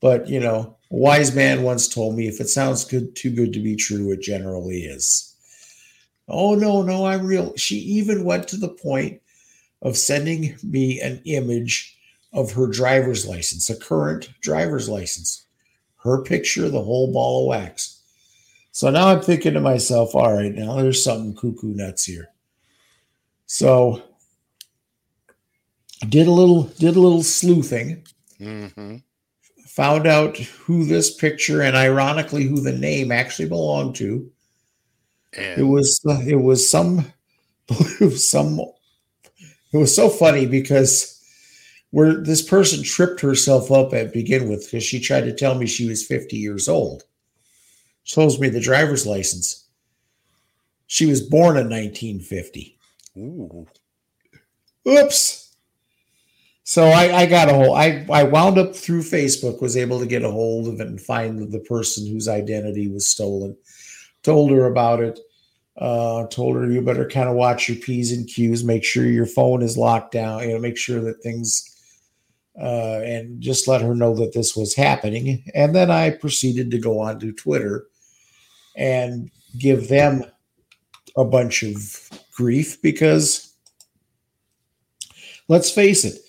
but 0.00 0.28
you 0.28 0.40
know, 0.40 0.75
a 0.90 0.96
wise 0.96 1.34
man 1.34 1.62
once 1.62 1.88
told 1.88 2.16
me 2.16 2.28
if 2.28 2.40
it 2.40 2.48
sounds 2.48 2.84
good, 2.84 3.14
too 3.16 3.30
good 3.30 3.52
to 3.52 3.60
be 3.60 3.76
true, 3.76 4.12
it 4.12 4.20
generally 4.20 4.82
is. 4.82 5.34
Oh 6.28 6.54
no, 6.54 6.82
no, 6.82 7.06
I'm 7.06 7.26
real. 7.26 7.56
She 7.56 7.76
even 7.76 8.24
went 8.24 8.48
to 8.48 8.56
the 8.56 8.68
point 8.68 9.20
of 9.82 9.96
sending 9.96 10.56
me 10.62 11.00
an 11.00 11.20
image 11.24 11.96
of 12.32 12.52
her 12.52 12.66
driver's 12.66 13.26
license, 13.26 13.70
a 13.70 13.76
current 13.76 14.28
driver's 14.40 14.88
license, 14.88 15.46
her 16.02 16.22
picture, 16.22 16.68
the 16.68 16.82
whole 16.82 17.12
ball 17.12 17.42
of 17.42 17.48
wax. 17.48 18.02
So 18.72 18.90
now 18.90 19.08
I'm 19.08 19.22
thinking 19.22 19.54
to 19.54 19.60
myself, 19.60 20.14
all 20.14 20.34
right, 20.34 20.52
now 20.52 20.76
there's 20.76 21.02
something 21.02 21.34
cuckoo 21.34 21.74
nuts 21.74 22.04
here. 22.04 22.28
So 23.46 24.02
did 26.08 26.26
a 26.26 26.32
little 26.32 26.64
did 26.64 26.96
a 26.96 27.00
little 27.00 27.22
sleuthing, 27.22 28.04
hmm 28.38 28.96
found 29.76 30.06
out 30.06 30.38
who 30.38 30.86
this 30.86 31.14
picture 31.14 31.60
and 31.60 31.76
ironically 31.76 32.44
who 32.44 32.62
the 32.62 32.72
name 32.72 33.12
actually 33.12 33.46
belonged 33.46 33.94
to. 33.96 34.28
And 35.34 35.60
It 35.60 35.64
was 35.64 36.00
it 36.26 36.36
was 36.36 36.68
some 36.68 37.12
it 37.68 38.00
was 38.00 38.26
some 38.30 38.58
it 38.58 39.76
was 39.76 39.94
so 39.94 40.08
funny 40.08 40.46
because 40.46 41.12
where 41.90 42.14
this 42.14 42.42
person 42.42 42.82
tripped 42.82 43.20
herself 43.20 43.70
up 43.70 43.92
at 43.92 44.14
begin 44.14 44.48
with 44.48 44.64
because 44.64 44.82
she 44.82 44.98
tried 44.98 45.22
to 45.26 45.34
tell 45.34 45.54
me 45.54 45.66
she 45.66 45.86
was 45.86 46.06
50 46.06 46.36
years 46.36 46.68
old. 46.68 47.04
Shows 48.04 48.40
me 48.40 48.48
the 48.48 48.60
driver's 48.60 49.06
license. 49.06 49.66
She 50.86 51.04
was 51.06 51.20
born 51.20 51.56
in 51.56 51.68
1950. 51.68 52.78
ooh, 53.18 53.66
Oops. 54.88 55.45
So 56.68 56.86
I, 56.86 57.18
I 57.18 57.26
got 57.26 57.48
a 57.48 57.54
hold. 57.54 57.78
I, 57.78 58.04
I 58.10 58.24
wound 58.24 58.58
up 58.58 58.74
through 58.74 59.02
Facebook, 59.02 59.62
was 59.62 59.76
able 59.76 60.00
to 60.00 60.06
get 60.06 60.24
a 60.24 60.30
hold 60.30 60.66
of 60.66 60.80
it 60.80 60.88
and 60.88 61.00
find 61.00 61.52
the 61.52 61.60
person 61.60 62.04
whose 62.04 62.26
identity 62.26 62.88
was 62.88 63.06
stolen. 63.06 63.56
Told 64.24 64.50
her 64.50 64.66
about 64.66 65.00
it. 65.00 65.20
Uh, 65.78 66.26
told 66.26 66.56
her 66.56 66.68
you 66.68 66.82
better 66.82 67.08
kind 67.08 67.28
of 67.28 67.36
watch 67.36 67.68
your 67.68 67.78
P's 67.78 68.10
and 68.10 68.26
Q's, 68.26 68.64
make 68.64 68.82
sure 68.82 69.06
your 69.06 69.26
phone 69.26 69.62
is 69.62 69.78
locked 69.78 70.10
down, 70.10 70.42
you 70.42 70.54
know, 70.54 70.58
make 70.58 70.76
sure 70.76 71.00
that 71.02 71.22
things 71.22 71.72
uh, 72.60 73.00
and 73.04 73.40
just 73.40 73.68
let 73.68 73.82
her 73.82 73.94
know 73.94 74.16
that 74.16 74.32
this 74.32 74.56
was 74.56 74.74
happening. 74.74 75.44
And 75.54 75.72
then 75.72 75.88
I 75.88 76.10
proceeded 76.10 76.72
to 76.72 76.78
go 76.78 76.98
on 76.98 77.20
to 77.20 77.30
Twitter 77.30 77.86
and 78.74 79.30
give 79.56 79.86
them 79.86 80.24
a 81.16 81.24
bunch 81.24 81.62
of 81.62 82.10
grief 82.34 82.82
because 82.82 83.54
let's 85.46 85.70
face 85.70 86.04
it, 86.04 86.25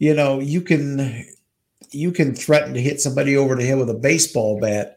you 0.00 0.14
know, 0.14 0.40
you 0.40 0.60
can 0.60 1.24
you 1.92 2.10
can 2.10 2.34
threaten 2.34 2.74
to 2.74 2.80
hit 2.80 3.00
somebody 3.00 3.36
over 3.36 3.54
the 3.54 3.64
head 3.64 3.78
with 3.78 3.90
a 3.90 3.94
baseball 3.94 4.58
bat 4.60 4.96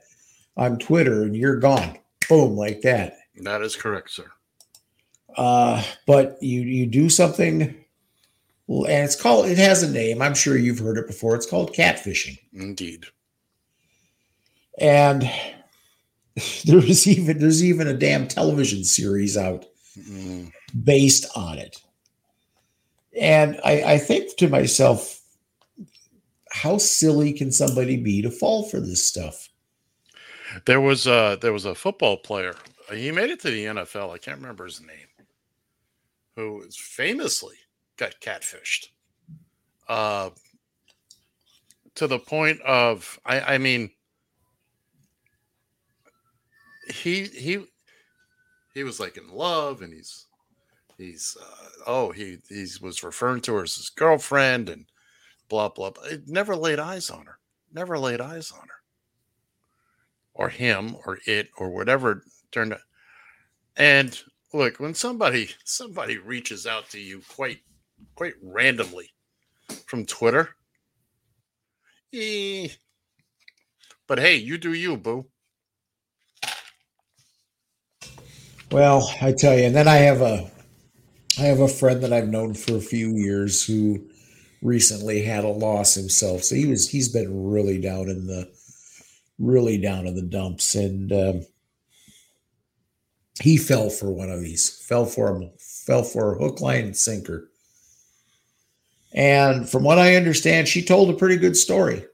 on 0.57 0.79
Twitter 0.79 1.21
and 1.21 1.35
you're 1.35 1.59
gone. 1.59 1.99
Boom, 2.27 2.55
like 2.55 2.81
that. 2.81 3.17
that 3.41 3.61
is 3.61 3.75
correct, 3.75 4.09
sir. 4.09 4.25
Uh, 5.37 5.83
but 6.07 6.41
you 6.41 6.61
you 6.61 6.87
do 6.87 7.09
something 7.09 7.75
well, 8.65 8.85
and 8.85 9.03
it's 9.03 9.19
called 9.19 9.45
it 9.45 9.59
has 9.59 9.83
a 9.83 9.91
name. 9.91 10.21
I'm 10.21 10.33
sure 10.33 10.57
you've 10.57 10.79
heard 10.79 10.97
it 10.97 11.05
before. 11.05 11.35
It's 11.35 11.49
called 11.49 11.75
catfishing. 11.75 12.39
Indeed. 12.53 13.05
And 14.79 15.29
there's 16.65 17.05
even 17.07 17.37
there's 17.37 17.63
even 17.63 17.87
a 17.87 17.93
damn 17.93 18.27
television 18.27 18.83
series 18.83 19.37
out 19.37 19.65
Mm, 19.97 20.51
based 20.83 21.25
on 21.35 21.59
it. 21.59 21.77
And 23.19 23.59
I, 23.63 23.93
I 23.93 23.97
think 23.97 24.35
to 24.37 24.47
myself, 24.47 25.21
how 26.51 26.77
silly 26.77 27.33
can 27.33 27.51
somebody 27.51 27.97
be 27.97 28.21
to 28.21 28.31
fall 28.31 28.63
for 28.63 28.79
this 28.79 29.07
stuff? 29.07 29.49
There 30.65 30.81
was 30.81 31.07
a 31.07 31.37
there 31.41 31.53
was 31.53 31.65
a 31.65 31.75
football 31.75 32.17
player. 32.17 32.53
He 32.93 33.11
made 33.11 33.31
it 33.31 33.39
to 33.41 33.49
the 33.49 33.65
NFL. 33.65 34.13
I 34.13 34.17
can't 34.17 34.39
remember 34.39 34.65
his 34.65 34.81
name. 34.81 35.07
Who 36.35 36.63
famously 36.71 37.55
got 37.97 38.19
catfished. 38.21 38.87
Uh, 39.87 40.29
to 41.95 42.07
the 42.07 42.19
point 42.19 42.61
of 42.61 43.19
I 43.25 43.55
I 43.55 43.57
mean 43.57 43.91
he 46.87 47.25
he 47.25 47.65
he 48.73 48.83
was 48.83 48.99
like 48.99 49.17
in 49.17 49.27
love 49.29 49.81
and 49.81 49.93
he's 49.93 50.25
he's 51.03 51.37
uh, 51.39 51.69
oh 51.85 52.11
he 52.11 52.37
he 52.49 52.65
was 52.81 53.03
referring 53.03 53.41
to 53.41 53.53
her 53.55 53.63
as 53.63 53.75
his 53.75 53.89
girlfriend 53.89 54.69
and 54.69 54.85
blah 55.49 55.69
blah 55.69 55.89
blah. 55.89 56.03
It 56.05 56.27
never 56.27 56.55
laid 56.55 56.79
eyes 56.79 57.09
on 57.09 57.25
her. 57.25 57.39
Never 57.71 57.97
laid 57.97 58.21
eyes 58.21 58.51
on 58.51 58.67
her 58.67 58.83
or 60.33 60.49
him 60.49 60.95
or 61.05 61.19
it 61.25 61.49
or 61.57 61.69
whatever 61.69 62.23
turned 62.51 62.73
out. 62.73 62.79
And 63.75 64.19
look, 64.53 64.79
when 64.79 64.93
somebody 64.93 65.49
somebody 65.63 66.17
reaches 66.17 66.65
out 66.65 66.89
to 66.91 66.99
you 66.99 67.21
quite 67.27 67.59
quite 68.15 68.33
randomly 68.41 69.11
from 69.87 70.05
Twitter, 70.05 70.55
eh, 72.13 72.67
but 74.07 74.19
hey, 74.19 74.35
you 74.35 74.57
do 74.57 74.73
you, 74.73 74.97
boo. 74.97 75.25
Well, 78.71 79.07
I 79.21 79.31
tell 79.33 79.55
you, 79.55 79.65
and 79.65 79.75
then 79.75 79.87
I 79.87 79.97
have 79.97 80.21
a 80.21 80.49
I 81.37 81.43
have 81.43 81.59
a 81.59 81.67
friend 81.67 82.03
that 82.03 82.13
I've 82.13 82.29
known 82.29 82.53
for 82.53 82.77
a 82.77 82.81
few 82.81 83.15
years 83.15 83.65
who 83.65 84.05
recently 84.61 85.23
had 85.23 85.43
a 85.43 85.49
loss 85.49 85.95
himself. 85.95 86.43
So 86.43 86.55
he 86.55 86.65
was 86.67 86.89
he's 86.89 87.09
been 87.09 87.49
really 87.49 87.79
down 87.79 88.09
in 88.09 88.27
the 88.27 88.49
really 89.39 89.77
down 89.77 90.05
in 90.05 90.15
the 90.15 90.21
dumps. 90.21 90.75
And 90.75 91.11
um, 91.11 91.45
he 93.41 93.57
fell 93.57 93.89
for 93.89 94.11
one 94.11 94.29
of 94.29 94.41
these 94.41 94.69
fell 94.69 95.05
for 95.05 95.35
him 95.35 95.49
fell 95.59 96.03
for 96.03 96.33
a 96.33 96.37
hook 96.37 96.61
line 96.61 96.85
and 96.85 96.97
sinker. 96.97 97.49
And 99.15 99.69
from 99.69 99.83
what 99.83 99.99
i 99.99 100.15
understand 100.15 100.67
she 100.67 100.83
told 100.83 101.09
a 101.09 101.17
pretty 101.17 101.37
good 101.37 101.57
story. 101.57 102.05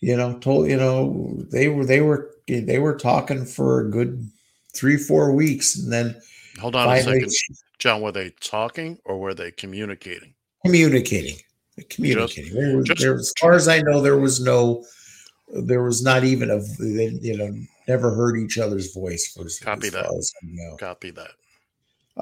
You 0.00 0.16
know 0.16 0.38
told 0.38 0.68
you 0.68 0.76
know 0.76 1.44
they 1.50 1.68
were 1.68 1.86
they 1.86 2.02
were 2.02 2.30
they 2.46 2.78
were 2.78 2.96
talking 2.96 3.46
for 3.46 3.80
a 3.80 3.90
good 3.90 4.30
three 4.74 4.98
four 4.98 5.32
weeks. 5.32 5.76
And 5.76 5.90
then 5.90 6.20
Hold 6.58 6.74
on 6.76 6.96
a 6.96 7.00
second, 7.02 7.30
John. 7.78 8.00
Were 8.00 8.12
they 8.12 8.30
talking 8.40 8.98
or 9.04 9.18
were 9.18 9.34
they 9.34 9.50
communicating? 9.52 10.34
communicating 10.66 11.36
communicating 11.88 12.52
there 12.52 12.82
just- 12.82 13.00
there, 13.00 13.14
as 13.14 13.32
far 13.40 13.54
as 13.54 13.66
i 13.66 13.80
know 13.80 14.02
there 14.02 14.18
was 14.18 14.40
no 14.42 14.84
there 15.64 15.82
was 15.82 16.02
not 16.02 16.22
even 16.22 16.50
a 16.50 16.58
they, 16.78 17.06
you 17.22 17.34
know 17.38 17.50
never 17.88 18.14
heard 18.14 18.36
each 18.36 18.58
other's 18.58 18.92
voice 18.92 19.32
for 19.32 19.46
Copy 19.64 19.88
that. 19.88 20.04
as 20.18 20.32
know. 20.42 20.76
Copy 20.76 21.10
that. 21.12 21.30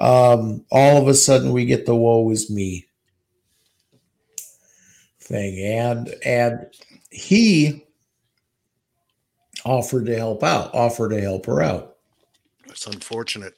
um, 0.01 0.63
all 0.71 1.01
of 1.01 1.09
a 1.09 1.13
sudden 1.13 1.51
we 1.51 1.65
get 1.65 1.85
the 1.85 1.93
woe 1.93 2.29
is 2.31 2.49
me 2.49 2.87
thing 5.19 5.59
and 5.77 6.15
and 6.23 6.65
he 7.11 7.85
offered 9.65 10.05
to 10.05 10.15
help 10.15 10.43
out 10.43 10.73
offered 10.73 11.09
to 11.09 11.19
help 11.19 11.45
her 11.45 11.61
out 11.61 11.97
That's 12.67 12.87
unfortunate. 12.87 13.55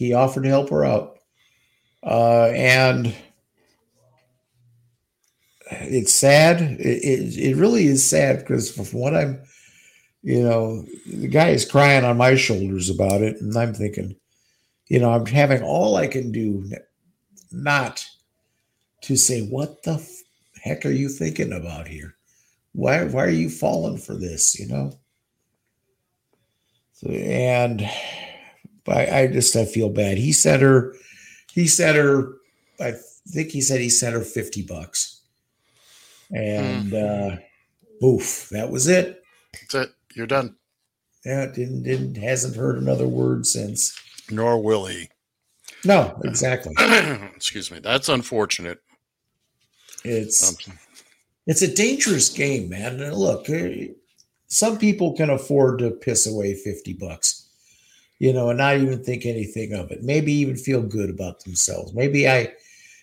He 0.00 0.14
offered 0.14 0.44
to 0.44 0.48
help 0.48 0.70
her 0.70 0.82
out. 0.82 1.18
Uh, 2.02 2.46
and 2.46 3.14
it's 5.70 6.14
sad. 6.14 6.62
It, 6.62 6.80
it, 6.80 7.38
it 7.38 7.56
really 7.56 7.84
is 7.84 8.08
sad 8.08 8.38
because 8.38 8.74
from 8.74 8.86
what 8.98 9.14
i'm 9.14 9.42
you 10.22 10.42
know 10.42 10.86
the 11.06 11.28
guy 11.28 11.50
is 11.50 11.70
crying 11.70 12.04
on 12.04 12.16
my 12.16 12.34
shoulders 12.34 12.88
about 12.88 13.20
it. 13.20 13.42
And 13.42 13.54
i'm 13.56 13.74
thinking 13.74 14.16
you 14.86 14.98
know 14.98 15.12
i'm 15.12 15.26
having 15.26 15.62
all 15.62 15.96
i 15.96 16.06
can 16.06 16.32
do 16.32 16.64
not 17.52 18.02
to 19.02 19.16
say 19.16 19.42
what 19.42 19.82
the 19.82 19.94
f- 19.94 20.08
heck 20.62 20.86
are 20.86 20.90
you 20.90 21.10
thinking 21.10 21.52
about 21.52 21.86
here? 21.86 22.14
Why 22.72 23.04
why 23.04 23.24
are 23.24 23.28
you 23.28 23.50
falling 23.50 23.98
for 23.98 24.14
this? 24.14 24.58
You 24.58 24.68
know? 24.68 24.92
So, 26.94 27.10
and 27.10 27.86
I, 28.88 29.20
I 29.20 29.26
just 29.26 29.54
I 29.56 29.64
feel 29.64 29.88
bad. 29.88 30.18
He 30.18 30.32
sent 30.32 30.62
her, 30.62 30.94
he 31.52 31.66
sent 31.66 31.96
her, 31.96 32.34
I 32.80 32.94
think 33.28 33.50
he 33.50 33.60
said 33.60 33.80
he 33.80 33.90
sent 33.90 34.14
her 34.14 34.22
50 34.22 34.62
bucks. 34.62 35.20
And 36.34 36.94
uh 36.94 37.36
oof, 38.04 38.48
that 38.50 38.70
was 38.70 38.86
it. 38.88 39.22
That's 39.52 39.74
it. 39.74 39.94
You're 40.14 40.26
done. 40.26 40.56
Yeah, 41.24 41.46
didn't 41.46 41.82
didn't 41.82 42.16
hasn't 42.16 42.56
heard 42.56 42.78
another 42.78 43.08
word 43.08 43.46
since. 43.46 43.98
Nor 44.30 44.62
will 44.62 44.86
he. 44.86 45.08
No, 45.84 46.18
exactly. 46.24 46.74
Excuse 46.78 47.70
me. 47.70 47.78
That's 47.78 48.08
unfortunate. 48.08 48.80
It's 50.04 50.66
Um, 50.68 50.76
it's 51.46 51.62
a 51.62 51.74
dangerous 51.74 52.28
game, 52.28 52.68
man. 52.68 53.00
And 53.00 53.16
look, 53.16 53.48
eh, 53.50 53.88
some 54.46 54.78
people 54.78 55.14
can 55.14 55.30
afford 55.30 55.78
to 55.80 55.90
piss 55.90 56.26
away 56.26 56.54
50 56.54 56.94
bucks, 56.94 57.39
you 58.20 58.34
know, 58.34 58.50
and 58.50 58.58
not 58.58 58.76
even 58.76 59.02
think 59.02 59.26
anything 59.26 59.72
of 59.72 59.90
it. 59.90 60.04
Maybe 60.04 60.32
even 60.34 60.54
feel 60.54 60.82
good 60.82 61.10
about 61.10 61.42
themselves. 61.42 61.92
Maybe 61.94 62.28
I 62.28 62.52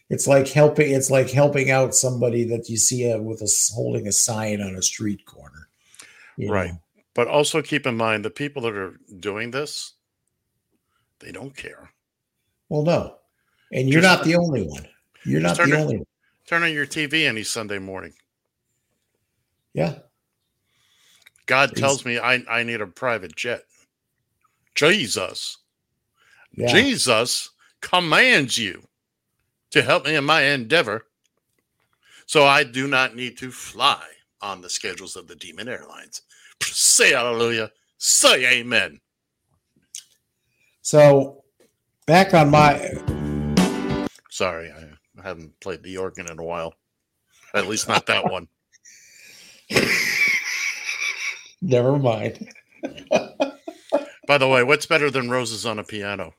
it's 0.10 0.28
like 0.28 0.48
helping 0.48 0.94
it's 0.94 1.12
like 1.12 1.30
helping 1.30 1.72
out 1.72 1.94
somebody 1.94 2.46
that 2.46 2.70
you 2.70 2.78
see 2.78 3.12
uh, 3.12 3.18
with 3.18 3.42
us 3.42 3.70
holding 3.74 4.08
a 4.08 4.12
sign 4.12 4.62
on 4.62 4.76
a 4.76 4.82
street 4.82 5.26
corner. 5.26 5.68
right. 6.40 6.72
know. 6.72 6.82
But 7.16 7.28
also 7.28 7.64
keep 7.64 7.88
in 7.88 7.98
mind 7.98 8.24
the 8.24 8.30
people 8.30 8.62
that 8.62 8.76
are 8.76 9.00
doing 9.20 9.50
this, 9.50 9.94
they 11.20 11.32
don't 11.32 11.56
care. 11.58 11.90
Well, 12.70 12.84
no. 12.84 13.16
And 13.74 13.90
you're 13.90 14.02
Just- 14.02 14.20
not 14.20 14.26
the 14.26 14.36
only 14.36 14.62
one. 14.62 14.88
You're 15.26 15.42
not 15.42 15.58
the 15.58 15.76
only 15.76 15.98
one. 15.98 16.06
Turn 16.46 16.64
on 16.64 16.72
your 16.72 16.86
TV 16.86 17.28
any 17.28 17.44
Sunday 17.44 17.80
morning. 17.80 18.14
Yeah. 19.74 19.96
God 21.48 21.76
tells 21.76 22.06
me 22.06 22.20
I, 22.20 22.44
I 22.50 22.64
need 22.64 22.82
a 22.82 22.88
private 22.88 23.36
jet. 23.36 23.64
Jesus. 24.78 25.58
Yeah. 26.56 26.68
Jesus 26.68 27.50
commands 27.82 28.58
you 28.58 28.84
to 29.72 29.82
help 29.82 30.06
me 30.06 30.16
in 30.16 30.24
my 30.24 30.44
endeavor. 30.44 31.06
So 32.26 32.46
I 32.46 32.64
do 32.64 32.88
not 32.88 33.16
need 33.16 33.38
to 33.40 33.52
fly 33.52 34.04
on 34.42 34.62
the 34.62 34.70
schedules 34.70 35.16
of 35.16 35.28
the 35.28 35.36
demon 35.36 35.68
airlines. 35.68 36.22
Say 36.62 37.12
hallelujah. 37.12 37.72
Say 37.98 38.60
amen. 38.60 39.00
So 40.82 41.44
back 42.06 42.34
on 42.34 42.52
my 42.52 42.94
Sorry, 44.30 44.72
I 44.72 45.24
haven't 45.24 45.60
played 45.60 45.82
the 45.82 45.98
organ 45.98 46.30
in 46.30 46.38
a 46.38 46.44
while. 46.44 46.76
At 47.56 47.68
least 47.68 47.88
not 47.88 48.06
that 48.06 48.30
one. 48.32 48.48
never 51.62 51.98
mind. 51.98 52.48
By 54.28 54.38
the 54.38 54.48
way, 54.48 54.62
what's 54.64 54.86
better 54.86 55.10
than 55.10 55.30
roses 55.30 55.66
on 55.66 55.80
a 55.80 55.84
piano? 55.84 56.36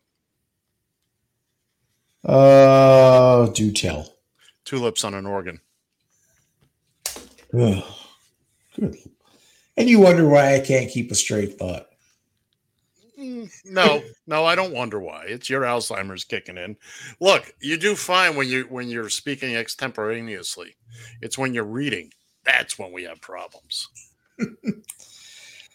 Uh 2.25 3.47
do 3.49 3.73
tell. 3.73 4.15
Tulips 4.65 5.03
on 5.05 5.15
an 5.15 5.27
organ. 5.27 5.61
Ugh. 7.59 7.83
Good. 8.79 8.97
And 9.77 9.89
you 9.89 10.01
wonder 10.01 10.29
why 10.29 10.55
I 10.55 10.61
can't 10.61 10.91
keep 10.91 11.11
a 11.11 11.15
straight 11.15 11.59
thought. 11.59 11.87
Mm, 13.19 13.51
No, 13.65 14.03
no, 14.27 14.45
I 14.45 14.55
don't 14.55 14.75
wonder 14.75 15.01
why. 15.01 15.25
It's 15.27 15.49
your 15.49 15.63
Alzheimer's 15.63 16.25
kicking 16.25 16.59
in. 16.59 16.77
Look, 17.21 17.53
you 17.61 17.77
do 17.77 17.97
fine 17.97 18.37
when 18.37 18.49
you 18.49 18.65
when 18.65 18.89
you're 18.89 19.09
speaking 19.09 19.57
extemporaneously. 19.57 20.77
It's 21.23 21.39
when 21.39 21.55
you're 21.55 21.65
reading 21.65 22.13
that's 22.45 22.79
when 22.79 22.93
we 22.93 23.05
have 23.05 23.21
problems. 23.21 23.89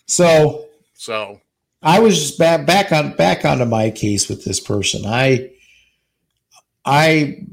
So 0.05 0.67
So 0.95 1.39
I 1.83 1.99
was 1.99 2.17
just 2.17 2.39
back 2.39 2.65
back 2.65 2.91
on 2.91 3.15
back 3.15 3.43
onto 3.43 3.65
my 3.65 3.91
case 3.91 4.29
with 4.29 4.45
this 4.45 4.59
person. 4.59 5.05
I 5.05 5.51
I 6.85 7.45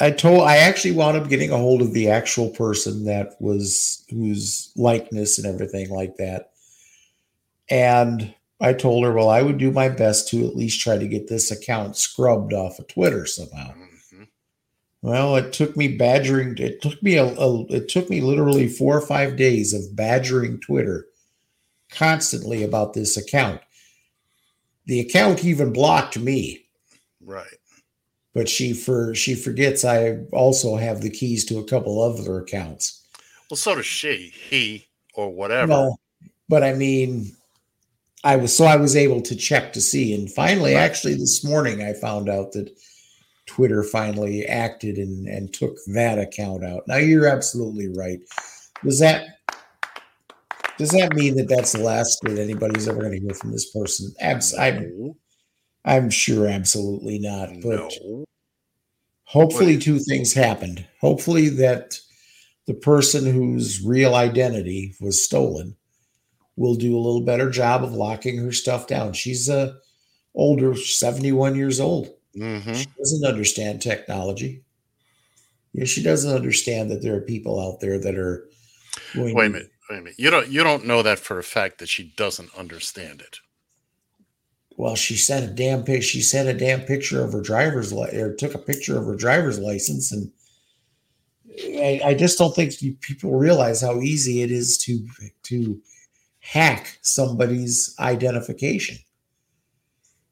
I 0.00 0.10
told 0.10 0.42
I 0.42 0.58
actually 0.58 0.92
wound 0.92 1.16
up 1.16 1.28
getting 1.28 1.50
a 1.50 1.58
hold 1.58 1.82
of 1.82 1.92
the 1.92 2.08
actual 2.10 2.48
person 2.48 3.04
that 3.04 3.36
was 3.40 4.04
whose 4.10 4.72
likeness 4.76 5.38
and 5.38 5.46
everything 5.46 5.90
like 5.90 6.16
that. 6.16 6.50
And 7.68 8.34
I 8.60 8.72
told 8.72 9.04
her, 9.04 9.12
well, 9.12 9.28
I 9.28 9.42
would 9.42 9.58
do 9.58 9.70
my 9.70 9.88
best 9.90 10.28
to 10.28 10.46
at 10.46 10.56
least 10.56 10.80
try 10.80 10.96
to 10.96 11.08
get 11.08 11.28
this 11.28 11.50
account 11.50 11.96
scrubbed 11.96 12.54
off 12.54 12.78
of 12.78 12.88
Twitter 12.88 13.26
somehow. 13.26 13.74
mhm. 13.74 14.28
Well, 15.02 15.36
it 15.36 15.52
took 15.52 15.76
me 15.76 15.96
badgering. 15.96 16.56
It 16.58 16.80
took 16.80 17.02
me 17.02 17.16
a, 17.16 17.26
a. 17.26 17.66
It 17.66 17.88
took 17.90 18.08
me 18.08 18.22
literally 18.22 18.68
four 18.68 18.96
or 18.96 19.06
five 19.06 19.36
days 19.36 19.74
of 19.74 19.94
badgering 19.94 20.60
Twitter 20.60 21.06
constantly 21.90 22.62
about 22.62 22.92
this 22.94 23.16
account. 23.16 23.60
The 24.86 25.00
account 25.00 25.44
even 25.44 25.72
blocked 25.72 26.18
me, 26.18 26.66
right. 27.24 27.46
but 28.34 28.48
she 28.48 28.72
for 28.72 29.14
she 29.14 29.34
forgets 29.34 29.84
I 29.84 30.18
also 30.32 30.76
have 30.76 31.00
the 31.00 31.10
keys 31.10 31.44
to 31.46 31.58
a 31.58 31.64
couple 31.64 32.00
other 32.00 32.38
accounts. 32.40 33.02
Well, 33.50 33.56
so 33.56 33.74
does 33.74 33.86
she, 33.86 34.32
he, 34.48 34.86
or 35.14 35.32
whatever. 35.32 35.68
No, 35.68 35.96
but 36.48 36.62
I 36.62 36.72
mean, 36.74 37.32
I 38.22 38.36
was 38.36 38.56
so 38.56 38.64
I 38.64 38.76
was 38.76 38.94
able 38.96 39.20
to 39.22 39.34
check 39.36 39.72
to 39.72 39.80
see, 39.80 40.14
and 40.14 40.30
finally, 40.30 40.74
Right. 40.74 40.80
actually, 40.82 41.14
this 41.14 41.44
morning 41.44 41.82
I 41.82 41.92
found 41.92 42.28
out 42.28 42.52
that 42.52 42.70
Twitter 43.46 43.82
finally 43.82 44.46
acted 44.46 44.98
and 44.98 45.26
and 45.28 45.52
took 45.52 45.76
that 45.88 46.18
account 46.18 46.64
out. 46.64 46.86
Now 46.86 46.96
you're 46.96 47.26
absolutely 47.28 47.88
right. 47.88 48.20
Was 48.84 48.98
that 49.00 49.35
does 50.78 50.90
that 50.90 51.14
mean 51.14 51.36
that 51.36 51.48
that's 51.48 51.72
the 51.72 51.82
last 51.82 52.18
that 52.22 52.38
anybody's 52.38 52.88
ever 52.88 53.00
going 53.00 53.12
to 53.12 53.20
hear 53.20 53.34
from 53.34 53.52
this 53.52 53.70
person? 53.70 54.12
Abs- 54.20 54.56
I'm 54.56 55.14
I'm 55.84 56.10
sure 56.10 56.46
absolutely 56.48 57.18
not. 57.18 57.48
But 57.62 57.92
no. 58.04 58.24
hopefully 59.24 59.78
two 59.78 59.98
things 59.98 60.32
happened 60.32 60.84
hopefully 61.00 61.48
that 61.48 61.98
the 62.66 62.74
person 62.74 63.24
whose 63.24 63.82
real 63.84 64.14
identity 64.14 64.94
was 65.00 65.22
stolen 65.24 65.76
will 66.56 66.74
do 66.74 66.96
a 66.96 66.98
little 67.00 67.20
better 67.20 67.50
job 67.50 67.82
of 67.84 67.92
locking 67.92 68.38
her 68.38 68.52
stuff 68.52 68.86
down 68.86 69.12
she's 69.12 69.48
a 69.48 69.76
older 70.34 70.74
71 70.76 71.54
years 71.56 71.80
old 71.80 72.08
Mhm. 72.36 72.74
she 72.76 72.86
doesn't 72.98 73.24
understand 73.24 73.80
technology 73.82 74.62
yeah, 75.72 75.84
she 75.84 76.02
doesn't 76.02 76.34
understand 76.34 76.90
that 76.90 77.02
there 77.02 77.14
are 77.16 77.20
people 77.20 77.60
out 77.60 77.80
there 77.80 77.98
that 77.98 78.14
are 78.16 78.48
going 79.14 79.34
Wait 79.34 79.46
a 79.46 79.50
minute. 79.50 79.70
A 79.90 79.94
minute. 79.94 80.14
You 80.18 80.30
don't 80.30 80.48
you 80.48 80.64
don't 80.64 80.86
know 80.86 81.02
that 81.02 81.18
for 81.18 81.38
a 81.38 81.44
fact 81.44 81.78
that 81.78 81.88
she 81.88 82.12
doesn't 82.16 82.54
understand 82.56 83.20
it. 83.20 83.38
well 84.76 84.96
she 84.96 85.16
sent 85.16 85.44
a 85.50 85.54
damn 85.54 85.84
pic 85.84 86.02
she 86.02 86.20
sent 86.20 86.48
a 86.48 86.54
damn 86.54 86.80
picture 86.82 87.24
of 87.24 87.32
her 87.32 87.40
driver's 87.42 87.92
li- 87.92 88.16
or 88.18 88.34
took 88.34 88.54
a 88.54 88.58
picture 88.58 88.98
of 88.98 89.06
her 89.06 89.16
driver's 89.16 89.58
license 89.58 90.12
and 90.12 90.30
I, 91.58 92.00
I 92.04 92.14
just 92.14 92.38
don't 92.38 92.54
think 92.54 92.74
people 93.00 93.32
realize 93.32 93.80
how 93.80 94.00
easy 94.00 94.42
it 94.42 94.50
is 94.50 94.76
to 94.78 95.06
to 95.44 95.80
hack 96.40 96.98
somebody's 97.02 97.94
identification 97.98 98.98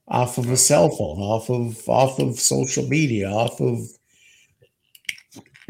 off 0.09 0.37
of 0.39 0.51
a 0.51 0.57
cell 0.57 0.91
phone, 0.91 1.19
off 1.21 1.49
of 1.51 1.89
off 1.89 2.19
of 2.19 2.39
social 2.39 2.87
media, 2.87 3.29
off 3.31 3.61
of 3.61 3.79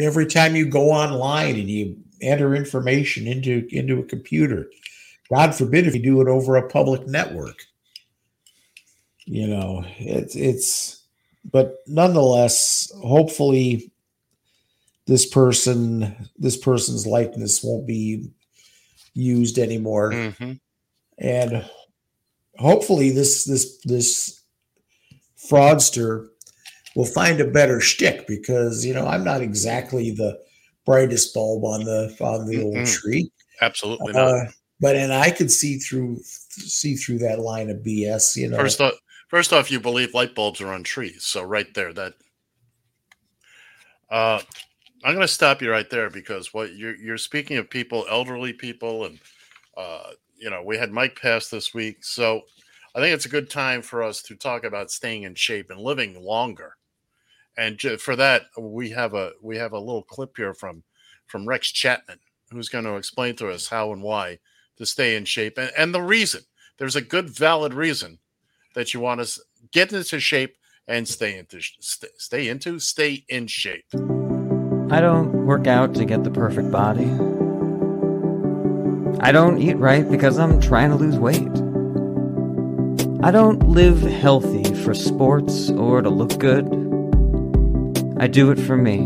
every 0.01 0.27
time 0.27 0.57
you 0.57 0.67
go 0.67 0.91
online 0.91 1.55
and 1.57 1.71
you 1.71 1.97
enter 2.21 2.55
information 2.55 3.27
into 3.27 3.67
into 3.71 3.99
a 3.99 4.05
computer. 4.05 4.69
God 5.31 5.55
forbid 5.55 5.87
if 5.87 5.95
you 5.95 6.03
do 6.03 6.21
it 6.21 6.29
over 6.29 6.57
a 6.57 6.69
public 6.69 7.07
network. 7.07 7.65
You 9.27 9.47
know, 9.49 9.85
it's 9.99 10.37
it's 10.37 11.03
but 11.51 11.77
nonetheless, 11.87 12.91
hopefully 13.03 13.91
this 15.07 15.27
person 15.27 16.29
this 16.39 16.57
person's 16.57 17.07
likeness 17.07 17.63
won't 17.63 17.87
be 17.87 18.31
used 19.13 19.59
anymore 19.59 20.11
Mhm. 20.13 20.59
and 21.19 21.65
hopefully 22.59 23.11
this 23.11 23.45
this 23.45 23.79
this 23.85 24.41
fraudster 25.37 26.29
will 26.97 27.05
find 27.05 27.41
a 27.41 27.47
better 27.51 27.81
shtick 27.81 28.27
because 28.27 28.85
you 28.85 28.95
know 28.95 29.07
I'm 29.07 29.25
not 29.25 29.43
exactly 29.43 30.11
the 30.11 30.39
brightest 30.85 31.35
bulb 31.35 31.65
on 31.65 31.85
the 31.85 32.15
on 32.21 32.47
the 32.47 32.63
old 32.63 32.77
Mm-mm. 32.77 32.93
tree, 32.93 33.31
Absolutely 33.61 34.13
not. 34.13 34.29
uh, 34.29 34.45
but 34.81 34.97
and 34.97 35.13
I 35.13 35.31
could 35.31 35.51
see 35.51 35.79
through 35.79 36.19
see 36.23 36.97
through 36.97 37.19
that 37.19 37.41
line 37.41 37.71
of 37.71 37.79
BS. 37.79 38.37
You 38.37 38.49
know, 38.49 38.57
First 38.57 38.81
off, 38.81 38.95
first 39.29 39.53
off, 39.53 39.71
you 39.71 39.81
believe 39.81 40.15
light 40.15 40.35
bulbs 40.35 40.61
are 40.61 40.73
on 40.73 40.83
trees, 40.83 41.25
so 41.25 41.43
right 41.43 41.73
there, 41.75 41.93
that. 41.93 42.15
Uh, 44.11 44.41
I'm 45.05 45.15
going 45.15 45.27
to 45.27 45.33
stop 45.33 45.61
you 45.61 45.71
right 45.71 45.89
there 45.91 46.09
because 46.09 46.55
what 46.55 46.75
you're 46.75 46.97
you're 46.97 47.19
speaking 47.19 47.57
of 47.59 47.69
people, 47.69 48.07
elderly 48.11 48.53
people, 48.53 49.05
and 49.07 49.19
uh, 49.77 50.11
you 50.39 50.51
know 50.51 50.63
we 50.63 50.79
had 50.79 50.93
Mike 50.93 51.21
pass 51.21 51.49
this 51.49 51.75
week, 51.75 52.05
so 52.05 52.43
I 52.95 53.01
think 53.01 53.15
it's 53.15 53.27
a 53.27 53.31
good 53.31 53.51
time 53.51 53.83
for 53.83 54.03
us 54.03 54.23
to 54.23 54.37
talk 54.37 54.65
about 54.65 54.91
staying 54.91 55.25
in 55.25 55.35
shape 55.35 55.71
and 55.71 55.81
living 55.81 56.23
longer. 56.23 56.77
And 57.57 57.81
for 57.81 58.17
that, 58.17 58.47
we 58.59 58.91
have 58.91 59.15
a 59.15 59.33
we 59.43 59.57
have 59.59 59.73
a 59.73 59.79
little 59.79 60.03
clip 60.03 60.37
here 60.37 60.55
from 60.55 60.83
from 61.27 61.47
Rex 61.47 61.71
Chapman, 61.71 62.19
who's 62.51 62.69
going 62.69 62.85
to 62.85 62.97
explain 62.97 63.37
to 63.37 63.51
us 63.51 63.69
how 63.69 63.93
and 63.93 64.03
why 64.03 64.39
to 64.77 64.87
stay 64.87 65.17
in 65.17 65.25
shape 65.25 65.59
and, 65.59 65.71
and 65.77 65.95
the 65.95 66.03
reason. 66.03 66.43
There's 66.79 66.97
a 66.97 67.01
good, 67.01 67.31
valid 67.31 67.73
reason 67.73 68.19
that 68.75 68.93
you 68.93 69.01
want 69.01 69.25
to 69.25 69.41
get 69.73 69.93
into 69.93 70.19
shape 70.19 70.57
and 70.89 71.07
stay 71.07 71.39
into 71.39 71.61
st- 71.81 72.13
stay 72.19 72.49
into 72.49 72.79
stay 72.81 73.25
in 73.29 73.47
shape. 73.47 73.87
I 74.91 75.01
don't 75.01 75.47
work 75.47 75.67
out 75.67 75.95
to 75.95 76.05
get 76.05 76.25
the 76.25 76.31
perfect 76.31 76.71
body. 76.71 77.11
I 79.21 79.33
don't 79.33 79.59
eat 79.59 79.75
right 79.75 80.09
because 80.09 80.39
I'm 80.39 80.61
trying 80.61 80.91
to 80.91 80.97
lose 80.97 81.19
weight. 81.19 81.49
I 83.25 83.31
don't 83.31 83.67
live 83.69 84.03
healthy 84.03 84.65
for 84.83 84.93
sports 84.93 85.71
or 85.71 86.03
to 86.03 86.11
look 86.11 86.39
good. 86.39 86.67
I 88.17 88.29
do 88.29 88.53
it 88.53 88.61
for 88.61 88.77
me. 88.77 88.99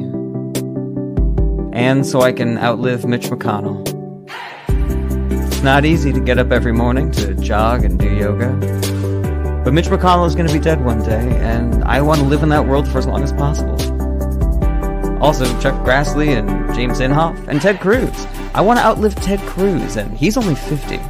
And 1.73 2.07
so 2.07 2.21
I 2.21 2.33
can 2.33 2.59
outlive 2.59 3.07
Mitch 3.07 3.29
McConnell. 3.29 3.87
It's 5.47 5.63
not 5.63 5.87
easy 5.87 6.13
to 6.13 6.21
get 6.21 6.39
up 6.39 6.53
every 6.53 6.73
morning 6.73 7.11
to 7.13 7.35
jog 7.35 7.85
and 7.85 7.99
do 7.99 8.15
yoga. 8.15 8.51
But 9.65 9.73
Mitch 9.73 9.87
McConnell 9.87 10.27
is 10.27 10.35
going 10.35 10.47
to 10.47 10.53
be 10.53 10.59
dead 10.59 10.85
one 10.85 11.03
day, 11.03 11.37
and 11.39 11.83
I 11.85 12.03
want 12.03 12.21
to 12.21 12.27
live 12.27 12.43
in 12.43 12.51
that 12.51 12.67
world 12.67 12.87
for 12.87 12.99
as 12.99 13.07
long 13.07 13.23
as 13.23 13.33
possible. 13.33 13.77
Also, 15.23 15.47
Chuck 15.61 15.75
Grassley 15.87 16.39
and 16.39 16.75
James 16.75 17.01
Inhofe 17.01 17.49
and 17.49 17.63
Ted 17.63 17.81
Cruz. 17.81 18.27
I 18.55 18.61
want 18.61 18.79
to 18.79 18.85
outlive 18.85 19.15
Ted 19.15 19.41
Cruz, 19.41 19.97
and 19.97 20.17
he's 20.17 20.37
only 20.37 20.55
50. 20.55 21.01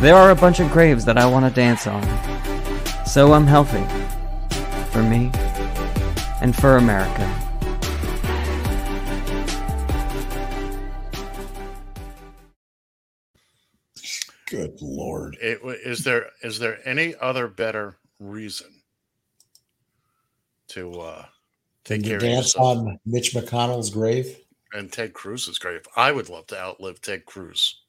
There 0.00 0.16
are 0.16 0.30
a 0.30 0.34
bunch 0.34 0.58
of 0.60 0.70
graves 0.70 1.04
that 1.04 1.18
I 1.18 1.26
want 1.26 1.46
to 1.46 1.50
dance 1.52 1.86
on. 1.86 2.02
So 3.06 3.34
I'm 3.34 3.46
healthy. 3.46 3.84
For 4.90 5.02
me. 5.02 5.30
And 6.46 6.54
for 6.54 6.76
America. 6.76 7.26
Good 14.46 14.80
lord. 14.80 15.36
It, 15.40 15.58
is 15.84 16.04
there 16.04 16.30
is 16.44 16.60
there 16.60 16.78
any 16.88 17.16
other 17.20 17.48
better 17.48 17.96
reason 18.20 18.68
to 20.68 21.00
uh 21.00 21.24
Can 21.84 22.02
take 22.02 22.10
you 22.10 22.14
of 22.14 22.20
dance 22.20 22.54
yourself 22.54 22.78
on 22.78 23.00
Mitch 23.04 23.34
McConnell's 23.34 23.90
grave? 23.90 24.38
and 24.72 24.92
Ted 24.92 25.14
Cruz's 25.14 25.58
grave? 25.58 25.82
I 25.96 26.12
would 26.12 26.28
love 26.28 26.46
to 26.46 26.60
outlive 26.60 27.00
Ted 27.00 27.24
Cruz. 27.24 27.80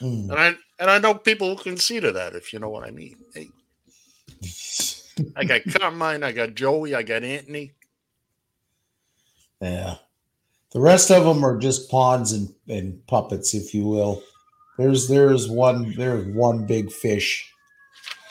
Hmm. 0.00 0.28
And 0.30 0.32
I 0.34 0.54
and 0.78 0.90
I 0.90 0.98
know 0.98 1.14
people 1.14 1.56
who 1.56 1.62
can 1.62 1.78
see 1.78 1.98
to 2.00 2.12
that, 2.12 2.34
if 2.34 2.52
you 2.52 2.58
know 2.58 2.68
what 2.68 2.86
I 2.86 2.90
mean. 2.90 3.16
Hey. 3.32 3.48
I 5.34 5.44
got 5.44 5.62
Carmine, 5.74 6.22
I 6.22 6.32
got 6.32 6.54
Joey, 6.54 6.94
I 6.94 7.02
got 7.02 7.24
Anthony. 7.24 7.72
Yeah. 9.60 9.96
The 10.72 10.80
rest 10.80 11.10
of 11.10 11.24
them 11.24 11.44
are 11.44 11.58
just 11.58 11.90
pawns 11.90 12.32
and, 12.32 12.52
and 12.68 13.04
puppets, 13.06 13.54
if 13.54 13.72
you 13.72 13.86
will. 13.86 14.22
There's 14.78 15.08
there's 15.08 15.48
one 15.48 15.94
there's 15.96 16.26
one 16.34 16.66
big 16.66 16.92
fish. 16.92 17.50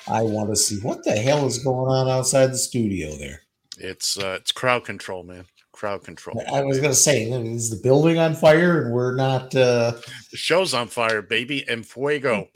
I 0.08 0.22
want 0.22 0.50
to 0.52 0.56
see 0.56 0.80
what 0.82 1.04
the 1.04 1.14
hell 1.14 1.48
is 1.48 1.58
going 1.58 1.90
on 1.90 2.08
outside 2.08 2.52
the 2.52 2.58
studio 2.58 3.16
there. 3.16 3.42
It's 3.80 4.18
uh, 4.18 4.38
it's 4.40 4.52
crowd 4.52 4.86
control, 4.86 5.24
man. 5.24 5.46
Crowd 5.72 6.04
control. 6.04 6.42
I 6.54 6.64
was 6.64 6.80
gonna 6.80 6.94
say, 6.94 7.24
is 7.24 7.72
the 7.72 7.82
building 7.82 8.20
on 8.20 8.36
fire 8.36 8.84
and 8.84 8.94
we're 8.94 9.16
not 9.16 9.56
uh 9.56 9.94
The 10.32 10.38
show's 10.38 10.74
on 10.74 10.88
fire, 10.88 11.22
baby, 11.22 11.68
and 11.68 11.86
fuego, 11.86 12.48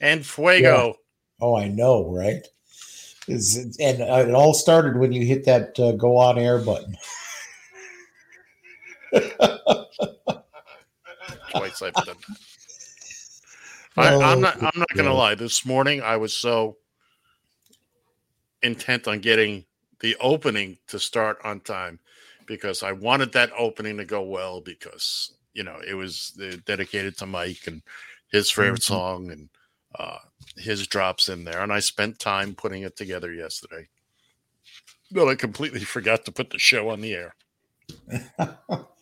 and 0.00 0.24
fuego. 0.24 0.96
oh 1.40 1.56
I 1.56 1.68
know, 1.68 2.10
right? 2.10 2.46
Is 3.28 3.76
and 3.78 4.02
uh, 4.02 4.24
it 4.26 4.34
all 4.34 4.54
started 4.54 4.96
when 4.96 5.12
you 5.12 5.26
hit 5.26 5.44
that 5.44 5.78
uh, 5.78 5.92
go 5.92 6.16
on 6.16 6.38
air 6.38 6.58
button. 6.58 6.96
Twice 11.50 11.82
I've 11.82 11.94
done. 12.04 12.16
I, 13.96 14.08
I'm 14.08 14.40
not. 14.40 14.56
I'm 14.60 14.78
not 14.78 14.88
going 14.94 15.06
to 15.06 15.12
Oh, 15.12 15.16
lie. 15.16 15.34
This 15.36 15.64
morning, 15.64 16.02
I 16.02 16.16
was 16.16 16.32
so 16.34 16.78
intent 18.62 19.06
on 19.06 19.20
getting 19.20 19.64
the 20.00 20.16
opening 20.20 20.78
to 20.88 20.98
start 20.98 21.38
on 21.44 21.60
time 21.60 22.00
because 22.46 22.82
I 22.82 22.92
wanted 22.92 23.32
that 23.32 23.52
opening 23.56 23.96
to 23.98 24.04
go 24.04 24.22
well 24.22 24.60
because 24.60 25.32
you 25.52 25.62
know 25.62 25.80
it 25.86 25.94
was 25.94 26.36
uh, 26.42 26.56
dedicated 26.66 27.16
to 27.18 27.26
Mike 27.26 27.66
and 27.66 27.82
his 28.32 28.50
favorite 28.50 28.80
Mhm. 28.80 28.84
song 28.84 29.30
and 29.30 29.48
uh, 29.96 30.18
his 30.56 30.86
drops 30.88 31.28
in 31.28 31.44
there, 31.44 31.62
and 31.62 31.72
I 31.72 31.78
spent 31.78 32.18
time 32.18 32.54
putting 32.54 32.82
it 32.82 32.96
together 32.96 33.32
yesterday. 33.32 33.88
But 35.12 35.28
I 35.28 35.36
completely 35.36 35.80
forgot 35.80 36.24
to 36.24 36.32
put 36.32 36.50
the 36.50 36.58
show 36.58 36.88
on 36.88 37.00
the 37.00 37.14
air. 37.14 37.36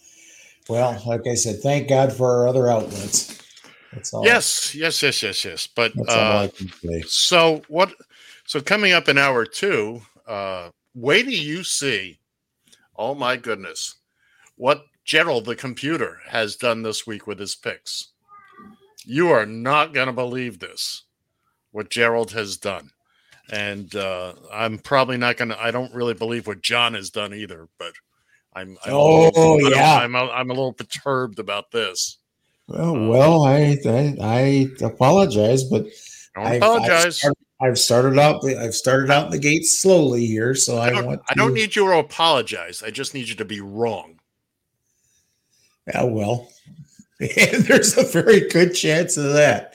Well, 0.69 1.03
like 1.07 1.27
I 1.27 1.35
said, 1.35 1.61
thank 1.61 1.89
God 1.89 2.13
for 2.13 2.31
our 2.31 2.49
other 2.49 2.69
outlets. 2.69 3.41
That's 3.93 4.13
all. 4.15 4.25
Yes, 4.25 4.75
yes, 4.75 5.03
yes, 5.03 5.23
yes, 5.23 5.45
yes. 5.45 5.67
But 5.67 5.93
That's 5.95 6.15
all 6.15 6.21
I 6.21 6.45
uh, 6.45 7.01
so 7.07 7.63
what? 7.69 7.93
So 8.47 8.61
coming 8.61 8.93
up 8.93 9.09
in 9.09 9.19
hour 9.19 9.45
two, 9.45 10.03
uh, 10.27 10.71
wait 10.95 11.25
till 11.25 11.33
you 11.33 11.65
see. 11.65 12.19
Oh 12.97 13.15
my 13.15 13.37
goodness, 13.37 13.97
what 14.57 14.85
Gerald 15.05 15.45
the 15.45 15.57
computer 15.57 16.19
has 16.29 16.57
done 16.57 16.83
this 16.83 17.07
week 17.07 17.27
with 17.27 17.39
his 17.39 17.55
picks. 17.55 18.09
You 19.05 19.31
are 19.31 19.47
not 19.47 19.93
going 19.93 20.07
to 20.07 20.13
believe 20.13 20.61
this. 20.61 21.03
What 21.73 21.91
Gerald 21.91 22.33
has 22.33 22.57
done, 22.57 22.91
and 23.51 23.95
uh, 23.97 24.35
I'm 24.53 24.79
probably 24.79 25.17
not 25.17 25.37
going 25.37 25.49
to. 25.49 25.61
I 25.61 25.71
don't 25.71 25.95
really 25.95 26.15
believe 26.15 26.47
what 26.47 26.63
John 26.63 26.95
has 26.95 27.11
done 27.11 27.35
either. 27.35 27.69
But 27.79 27.93
I'm. 28.55 28.77
I'm 28.85 28.93
Oh, 28.93 29.25
little- 29.25 29.67
I 29.67 29.71
yeah. 29.71 29.95
I'm. 29.97 30.15
A, 30.15 30.29
I'm 30.31 30.51
a 30.51 30.55
little 30.55 30.73
perturbed 30.73 31.39
about 31.39 31.71
this. 31.71 32.19
Well, 32.69 33.09
well, 33.09 33.43
I, 33.45 33.79
I 33.87 34.17
I 34.21 34.69
apologize, 34.85 35.65
but 35.65 35.87
I've- 36.37 36.59
apologize. 36.59 37.05
I've 37.07 37.15
started, 37.15 37.37
I've 37.61 37.79
started 37.79 38.19
out. 38.19 38.45
I've 38.45 38.75
started 38.75 39.11
out 39.11 39.31
the 39.31 39.39
gate 39.39 39.65
slowly 39.65 40.27
here, 40.27 40.55
so 40.55 40.77
I, 40.79 40.87
I 40.87 40.91
don't, 40.91 41.07
want. 41.07 41.23
I 41.29 41.35
don't 41.35 41.55
need 41.55 41.75
you 41.77 41.87
to 41.87 41.99
apologize. 41.99 42.83
I 42.83 42.91
just 42.91 43.15
need 43.15 43.29
you 43.29 43.35
to 43.37 43.45
be 43.45 43.61
wrong. 43.61 44.19
Yeah, 45.89 46.05
well, 46.05 46.49
there's 47.19 47.97
a 47.99 48.05
very 48.05 48.49
good 48.49 48.75
chance 48.75 49.17
of 49.17 49.33
that. 49.33 49.75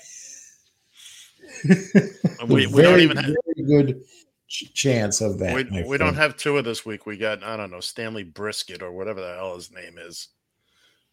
We, 2.48 2.68
we 2.68 2.82
don't 2.82 3.00
even 3.00 3.18
have, 3.18 3.36
very 3.56 3.68
good 3.68 4.02
ch- 4.48 4.74
chance 4.74 5.22
of 5.22 5.40
that. 5.40 5.56
we, 5.56 5.64
my 5.66 5.88
we 5.88 5.98
don't 5.98 6.16
have 6.16 6.38
two 6.38 6.58
of 6.58 6.66
this 6.66 6.86
week. 6.86 7.06
We 7.06 7.18
got 7.18 7.44
I 7.44 7.58
don't 7.58 7.72
know 7.72 7.80
Stanley 7.80 8.24
Brisket 8.24 8.82
or 8.82 8.92
whatever 8.92 9.22
the 9.22 9.36
hell 9.36 9.56
his 9.56 9.72
name 9.72 9.98
is. 9.98 10.30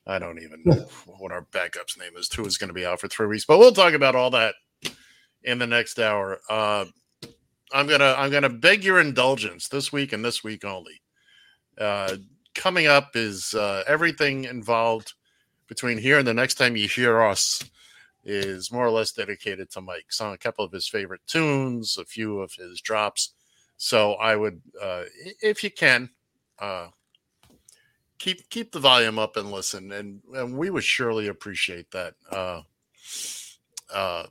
I 0.07 0.19
don't 0.19 0.41
even 0.41 0.63
know 0.65 0.87
what 1.19 1.33
our 1.33 1.43
backup's 1.53 1.99
name 1.99 2.17
is. 2.17 2.29
Two 2.29 2.45
is 2.45 2.59
going 2.59 2.69
to 2.69 2.75
be 2.75 2.87
out 2.87 3.01
for 3.01 3.09
three 3.09 3.27
weeks, 3.27 3.45
but 3.45 3.59
we'll 3.59 3.73
talk 3.73 3.95
about 3.95 4.15
all 4.15 4.31
that 4.31 4.55
in 5.43 5.59
the 5.59 5.67
next 5.67 5.99
hour. 5.99 6.41
Uh, 6.49 6.87
I'm 7.73 7.87
gonna 7.87 8.15
I'm 8.17 8.31
gonna 8.31 8.49
beg 8.49 8.85
your 8.85 9.01
indulgence 9.01 9.69
this 9.69 9.93
week 9.93 10.13
and 10.13 10.25
this 10.25 10.45
week 10.45 10.65
only. 10.65 11.03
Uh, 11.79 12.17
coming 12.55 12.87
up 12.87 13.11
is 13.15 13.53
uh, 13.55 13.83
everything 13.87 14.45
involved 14.45 15.15
between 15.69 15.99
here 15.99 16.19
and 16.19 16.27
the 16.27 16.35
next 16.35 16.55
time 16.55 16.77
you 16.77 16.87
hear 16.87 17.21
us 17.23 17.63
is 18.25 18.73
more 18.73 18.87
or 18.87 18.91
less 18.91 19.13
dedicated 19.13 19.71
to 19.71 19.81
Mike. 19.81 20.07
Some 20.11 20.33
a 20.33 20.39
couple 20.39 20.65
of 20.65 20.73
his 20.73 20.89
favorite 20.89 21.21
tunes, 21.27 21.99
a 21.99 22.05
few 22.05 22.41
of 22.41 22.53
his 22.55 22.81
drops. 22.81 23.35
So 23.77 24.15
I 24.15 24.37
would, 24.37 24.63
uh, 24.81 25.05
if 25.43 25.63
you 25.63 25.71
can, 25.71 26.11
uh, 26.59 26.89
keep 28.19 28.49
keep 28.49 28.73
the 28.73 28.81
volume 28.81 29.19
up 29.19 29.37
and 29.37 29.51
listen, 29.51 29.93
and 29.93 30.21
and 30.35 30.57
we 30.57 30.71
would 30.71 30.85
surely 30.85 31.29
appreciate 31.29 31.91
that. 31.91 32.15
Uh, 32.31 32.63
uh, 33.93 34.27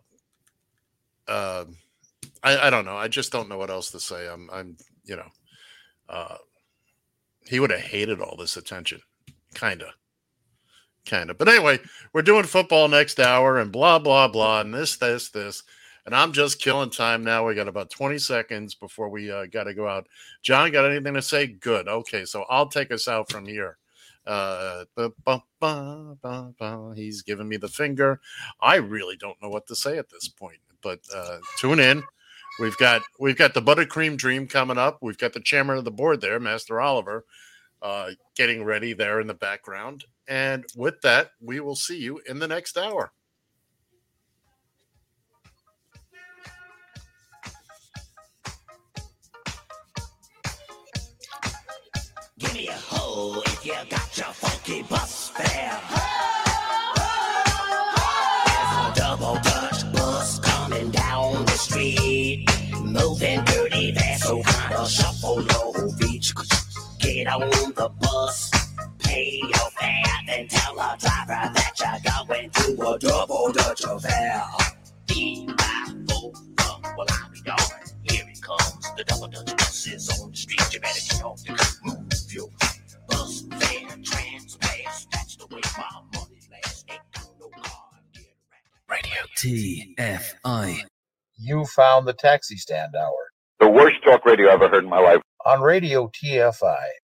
uh, 1.28 1.66
I 2.44 2.68
I 2.68 2.70
don't 2.70 2.86
know. 2.86 2.98
I 2.98 3.08
just 3.08 3.32
don't 3.32 3.50
know 3.50 3.58
what 3.58 3.70
else 3.70 3.92
to 3.92 4.00
say. 4.00 4.28
I'm 4.28 4.50
I'm 4.52 4.78
you 5.06 5.18
know, 5.18 5.30
uh, 6.10 6.38
he 7.46 7.60
would 7.60 7.72
have 7.72 7.82
hated 7.82 8.22
all 8.22 8.36
this 8.38 8.58
attention, 8.58 9.02
kind 9.54 9.82
of 9.82 9.90
kind 11.06 11.30
of. 11.30 11.38
But 11.38 11.50
anyway, 11.50 11.80
we're 12.14 12.22
doing 12.22 12.46
football 12.46 12.88
next 12.88 13.20
hour 13.20 13.60
and 13.60 13.72
blah 13.72 14.00
blah 14.00 14.28
blah 14.28 14.62
and 14.62 14.74
this 14.74 14.98
this 14.98 15.30
this. 15.30 15.64
And 16.06 16.14
I'm 16.14 16.34
just 16.34 16.60
killing 16.60 16.90
time 16.90 17.24
now. 17.24 17.48
We 17.48 17.56
got 17.56 17.70
about 17.70 17.90
20 17.90 18.18
seconds 18.18 18.76
before 18.76 19.08
we 19.08 19.32
uh, 19.32 19.46
got 19.46 19.64
to 19.66 19.74
go 19.74 19.88
out. 19.88 20.08
John, 20.42 20.70
got 20.70 20.84
anything 20.84 21.14
to 21.14 21.22
say? 21.22 21.48
Good. 21.48 21.88
Okay, 21.88 22.26
so 22.26 22.44
I'll 22.50 22.68
take 22.68 22.92
us 22.92 23.08
out 23.08 23.32
from 23.32 23.46
here. 23.46 23.78
Uh. 24.28 24.84
He's 26.96 27.22
giving 27.22 27.48
me 27.48 27.58
the 27.58 27.70
finger. 27.70 28.20
I 28.62 28.76
really 28.76 29.16
don't 29.16 29.42
know 29.42 29.50
what 29.50 29.68
to 29.68 29.76
say 29.76 29.98
at 29.98 30.10
this 30.10 30.28
point. 30.28 30.60
But 30.82 31.00
uh, 31.16 31.38
tune 31.58 31.80
in. 31.80 32.04
We've 32.60 32.78
got 32.78 33.02
we've 33.20 33.38
got 33.38 33.54
the 33.54 33.62
buttercream 33.62 34.16
dream 34.18 34.48
coming 34.48 34.78
up. 34.78 35.00
We've 35.02 35.18
got 35.18 35.34
the 35.34 35.40
chairman 35.40 35.78
of 35.78 35.86
the 35.86 35.92
board 35.92 36.22
there, 36.22 36.40
Master 36.40 36.80
Oliver, 36.80 37.26
uh, 37.84 38.12
getting 38.36 38.64
ready 38.64 38.94
there 38.94 39.20
in 39.20 39.28
the 39.28 39.34
background. 39.34 40.06
And 40.28 40.64
with 40.76 41.02
that, 41.02 41.32
we 41.42 41.60
will 41.60 41.76
see 41.76 42.00
you 42.00 42.22
in 42.28 42.40
the 42.40 42.48
next 42.48 42.78
hour. 42.78 43.12
Give 52.40 52.54
me 52.54 52.68
a 52.70 52.72
hoe 52.72 53.42
if 53.46 53.66
you 53.66 53.74
got 53.90 54.18
your 54.18 54.28
funky 54.28 54.84
bus 54.84 55.30
fare. 55.30 55.80
There's 58.46 58.74
a 58.80 58.94
double 58.96 59.36
Dutch 59.36 59.94
bus 59.94 60.40
coming 60.40 60.90
down 60.90 61.46
the 61.46 61.52
street, 61.52 62.48
moving 62.82 63.44
dirty. 63.44 63.92
That's 63.92 64.24
so 64.24 64.42
kind 64.42 64.76
of 64.76 64.90
shuffle. 64.90 65.63
Get 67.14 67.28
on 67.28 67.42
the 67.42 67.92
bus, 68.02 68.50
pay 68.98 69.40
your 69.40 69.70
fare, 69.78 70.04
then 70.26 70.48
tell 70.48 70.74
the 70.74 70.98
driver 71.00 71.54
that 71.54 71.74
you're 71.80 72.26
going 72.26 72.50
to 72.50 72.90
a 72.90 72.98
double 72.98 73.52
Dutch 73.52 73.84
affair. 73.84 74.44
Dee, 75.06 75.46
ba, 75.46 75.94
bo, 76.08 76.34
bum, 76.56 76.82
well, 76.98 77.06
I 77.12 77.30
be 77.32 77.40
gone. 77.42 77.58
comes 78.42 78.92
the 78.98 79.04
double 79.06 79.28
dutch 79.28 79.56
buses 79.58 80.10
on 80.20 80.32
the 80.32 80.36
street. 80.38 80.74
You 80.74 80.80
better 80.80 81.00
get 81.08 81.24
off 81.24 81.44
the 81.44 81.54
curb, 81.54 81.86
move 81.86 82.34
your 82.34 82.50
bus 83.08 83.44
fare, 83.60 83.96
trans 84.04 84.58
pass. 84.58 85.06
That's 85.12 85.36
the 85.36 85.46
way 85.54 85.62
my 85.78 86.02
money 86.16 86.40
lasts. 86.52 86.84
Ain't 86.90 87.00
got 87.14 87.30
no 87.40 87.50
car. 87.62 87.90
TFI. 89.38 90.78
You 91.38 91.66
found 91.66 92.08
the 92.08 92.14
taxi 92.14 92.58
stand 92.58 92.96
hour 92.96 93.32
The 93.60 93.70
worst 93.70 93.98
talk 94.04 94.26
radio 94.26 94.50
I 94.50 94.54
ever 94.54 94.68
heard 94.68 94.84
in 94.84 94.90
my 94.90 95.00
life. 95.00 95.22
on 95.46 95.62
Radio 95.62 96.08
TFI. 96.08 97.03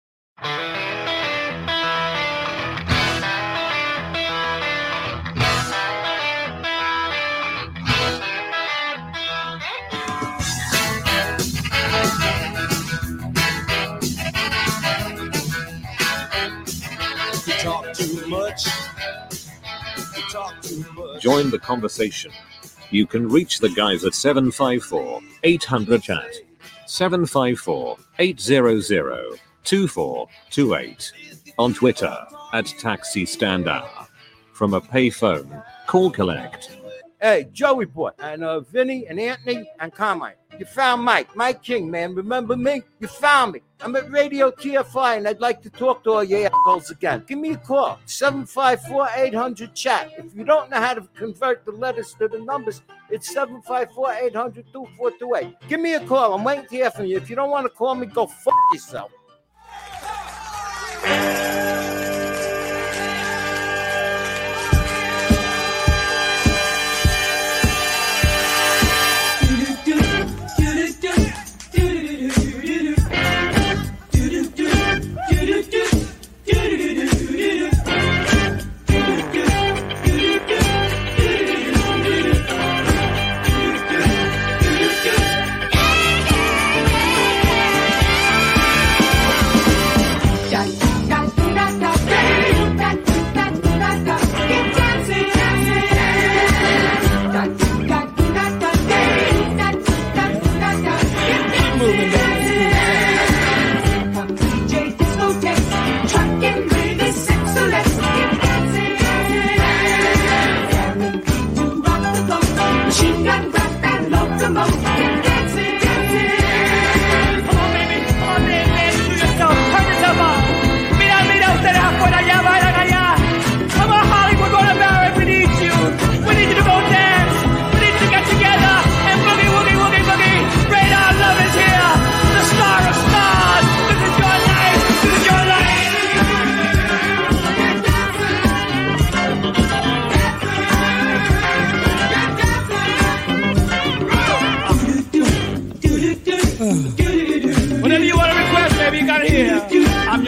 Join 21.19 21.49
the 21.51 21.59
conversation. 21.61 22.31
You 22.89 23.05
can 23.07 23.29
reach 23.29 23.59
the 23.59 23.69
guys 23.69 24.03
at 24.03 24.13
754 24.13 25.21
800 25.43 26.03
chat. 26.03 26.33
754 26.85 27.97
800 28.19 29.39
2428. 29.63 31.11
On 31.57 31.73
Twitter 31.73 32.17
at 32.53 32.65
Taxi 32.65 33.25
Stand 33.25 33.67
Hour. 33.67 34.07
From 34.53 34.73
a 34.73 34.81
payphone, 34.81 35.63
call 35.87 36.11
collect. 36.11 36.77
Hey, 37.23 37.47
Joey 37.53 37.85
boy, 37.85 38.09
and 38.19 38.43
uh, 38.43 38.59
Vinny 38.59 39.07
and 39.07 39.19
Anthony 39.19 39.63
and 39.79 39.93
Carmine. 39.93 40.33
You 40.59 40.65
found 40.65 41.03
Mike, 41.03 41.35
Mike 41.35 41.63
King, 41.63 41.89
man. 41.89 42.13
Remember 42.13 42.57
me? 42.57 42.83
You 42.99 43.07
found 43.07 43.53
me. 43.53 43.61
I'm 43.79 43.95
at 43.95 44.11
Radio 44.11 44.51
TFI 44.51 45.17
and 45.17 45.27
I'd 45.27 45.39
like 45.39 45.61
to 45.61 45.69
talk 45.69 46.03
to 46.03 46.11
all 46.11 46.23
you 46.23 46.45
assholes 46.45 46.91
again. 46.91 47.23
Give 47.25 47.39
me 47.39 47.51
a 47.51 47.57
call, 47.57 47.99
754 48.05 49.09
800 49.15 49.73
chat. 49.73 50.11
If 50.17 50.35
you 50.35 50.43
don't 50.43 50.69
know 50.69 50.81
how 50.81 50.93
to 50.93 51.01
convert 51.15 51.65
the 51.65 51.71
letters 51.71 52.13
to 52.19 52.27
the 52.27 52.39
numbers, 52.39 52.81
it's 53.09 53.33
754 53.33 54.13
800 54.13 54.65
2428. 54.71 55.55
Give 55.67 55.79
me 55.79 55.95
a 55.95 56.05
call. 56.05 56.33
I'm 56.33 56.43
waiting 56.43 56.65
to 56.65 56.75
hear 56.75 56.91
from 56.91 57.05
you. 57.05 57.17
If 57.17 57.29
you 57.29 57.35
don't 57.35 57.49
want 57.49 57.65
to 57.65 57.69
call 57.69 57.95
me, 57.95 58.05
go 58.05 58.27
fuck 58.27 58.53
yourself. 58.73 59.11
Yeah. 61.03 61.92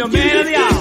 I'm 0.05 0.11
man 0.11 0.45
the. 0.45 0.74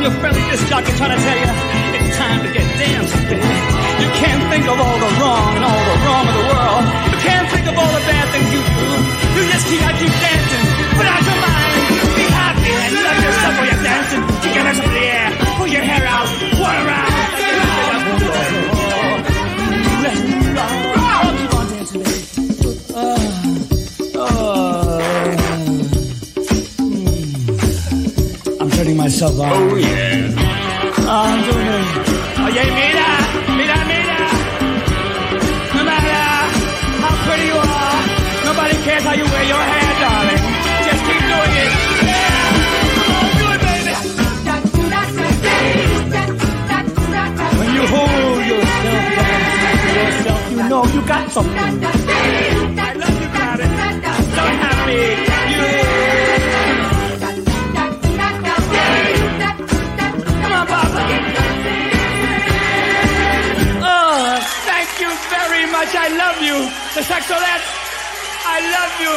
Your 0.00 0.10
friendly 0.16 0.40
disc 0.48 0.66
jockey 0.66 0.92
trying 0.96 1.12
to 1.12 1.20
tell 1.20 1.36
you 1.36 1.44
it's 1.92 2.16
time 2.16 2.40
to 2.40 2.50
get 2.56 2.64
dancing. 2.80 3.36
You 3.36 4.08
can't 4.16 4.42
think 4.48 4.64
of 4.64 4.80
all 4.80 4.96
the 4.96 5.12
wrong 5.20 5.52
and 5.56 5.64
all 5.64 5.84
the 5.92 5.96
wrong 6.08 6.24
of 6.24 6.36
the 6.40 6.46
world. 6.48 6.84
You 7.12 7.18
can't 7.20 7.48
think 7.52 7.66
of 7.68 7.76
all 7.76 7.92
the 7.92 8.04
bad 8.08 8.26
things 8.32 8.48
you 8.48 8.62
do. 8.64 8.88
You 9.36 9.42
just 9.52 9.66
keep, 9.68 9.82
I 9.84 9.92
keep 10.00 10.08
dancing. 10.08 10.64
Put 10.96 11.04
out 11.04 11.20
your 11.20 11.36
mind. 11.44 12.16
Be 12.16 12.24
happy 12.32 12.72
and 12.80 12.92
love 12.96 13.18
yourself 13.20 13.52
while 13.60 13.68
you're 13.68 13.84
dancing. 13.84 14.22
Up 14.70 14.88
the 14.88 15.04
air. 15.04 15.28
Pull 15.58 15.68
your 15.68 15.82
hair 15.82 16.06
out. 16.08 16.28
Whirl 16.56 16.86
around. 16.88 18.79
Myself. 29.20 29.36
Oh, 29.38 29.76
yeah. 29.76 30.16
It. 30.16 30.32
Oye, 32.40 32.64
mira, 32.78 33.08
mira, 33.58 33.78
mira. 33.90 34.20
No 35.76 35.82
matter 35.84 36.24
how 37.04 37.14
pretty 37.28 37.46
you 37.52 37.58
are, 37.60 38.00
nobody 38.48 38.76
cares 38.80 39.04
how 39.04 39.12
you 39.12 39.26
wear 39.28 39.44
your 39.44 39.60
hair, 39.60 39.92
darling. 40.00 40.42
Just 40.86 41.02
keep 41.04 41.20
doing 41.20 41.54
it. 41.60 41.70
Yeah. 42.08 42.48
Come 42.96 43.12
on, 43.20 43.28
do 43.36 43.44
it, 43.52 43.60
baby. 43.60 43.92
When 47.58 47.70
you 47.76 47.84
hold 47.92 48.40
yourself 48.48 49.04
down 49.20 49.76
to 49.84 49.90
yourself, 50.00 50.42
you 50.50 50.56
know 50.70 50.82
you 50.94 51.00
got 51.06 51.24
something. 51.30 51.58
I 51.58 51.68
love 52.96 53.20
you, 53.20 53.28
it. 53.60 53.68
I'm 54.08 54.24
so 54.32 54.44
happy. 54.64 55.29
Much. 65.80 65.96
I 65.96 66.12
love 66.12 66.36
you. 66.44 66.56
The 66.92 67.00
Sexolette, 67.00 67.64
I 68.44 68.60
love 68.68 68.92
you. 69.00 69.14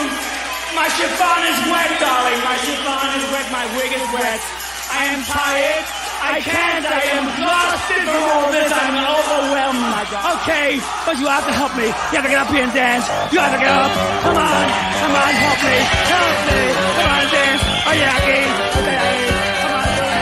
My 0.80 0.88
chiffon 0.96 1.42
is 1.52 1.60
wet, 1.68 1.92
darling. 2.00 2.40
My 2.40 2.56
chiffon 2.64 3.10
is 3.20 3.26
wet. 3.36 3.48
My 3.52 3.66
wig 3.76 3.92
is 3.92 4.08
wet. 4.16 4.40
I 4.88 5.12
am 5.12 5.22
tired. 5.28 5.84
I 6.24 6.40
can't. 6.40 6.86
I 6.88 7.04
am 7.20 7.28
exhausted 7.36 8.08
from 8.08 8.24
all 8.32 8.48
this. 8.48 8.72
I'm 8.72 8.96
overwhelmed, 8.96 9.84
oh 9.84 9.92
my 9.92 10.06
God. 10.08 10.40
Okay, 10.40 10.80
but 11.04 11.20
you 11.20 11.28
have 11.28 11.44
to 11.44 11.52
help 11.52 11.76
me. 11.76 11.92
You 11.92 12.16
have 12.16 12.24
to 12.24 12.32
get 12.32 12.40
up 12.40 12.48
here 12.48 12.64
and 12.64 12.72
dance. 12.72 13.12
You 13.34 13.44
have 13.44 13.52
to 13.52 13.60
get 13.60 13.68
up. 13.68 13.92
Come 14.24 14.40
on. 14.40 14.66
Come 15.04 15.14
on, 15.20 15.34
help 15.36 15.60
me. 15.68 15.78
Help 15.84 16.38
me. 16.48 16.62
Come 16.96 17.12
on, 17.12 17.26
dance. 17.28 17.64
Oh, 17.84 17.92
yeah, 17.92 18.20
okay. 18.24 18.44
Okay, 18.80 18.96
okay. 19.04 19.28
Come 19.68 19.76
on. 19.76 20.14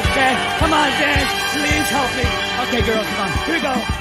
Okay, 0.00 0.32
come 0.64 0.72
on, 0.72 0.88
dance. 0.96 1.30
Please 1.52 1.88
help 1.92 2.10
me. 2.16 2.24
Okay, 2.68 2.82
girls, 2.82 3.06
come 3.06 3.20
on. 3.20 3.30
Here 3.44 3.54
we 3.54 3.60
go. 3.60 3.97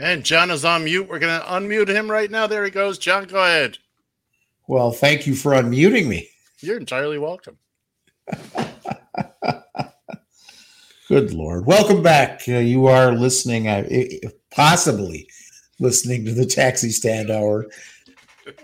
And 0.00 0.24
John 0.24 0.50
is 0.52 0.64
on 0.64 0.84
mute. 0.84 1.08
We're 1.08 1.18
going 1.18 1.40
to 1.40 1.46
unmute 1.46 1.88
him 1.88 2.08
right 2.08 2.30
now. 2.30 2.46
There 2.46 2.64
he 2.64 2.70
goes. 2.70 2.98
John, 2.98 3.24
go 3.24 3.42
ahead. 3.42 3.78
Well, 4.68 4.92
thank 4.92 5.26
you 5.26 5.34
for 5.34 5.52
unmuting 5.52 6.06
me. 6.06 6.28
You're 6.60 6.76
entirely 6.76 7.18
welcome. 7.18 7.58
Good 11.08 11.32
Lord. 11.32 11.66
Welcome 11.66 12.00
back. 12.00 12.42
Uh, 12.46 12.58
you 12.58 12.86
are 12.86 13.12
listening, 13.12 13.66
uh, 13.66 13.88
possibly 14.52 15.28
listening 15.80 16.24
to 16.26 16.32
the 16.32 16.46
Taxi 16.46 16.90
Stand 16.90 17.30
Hour 17.30 17.66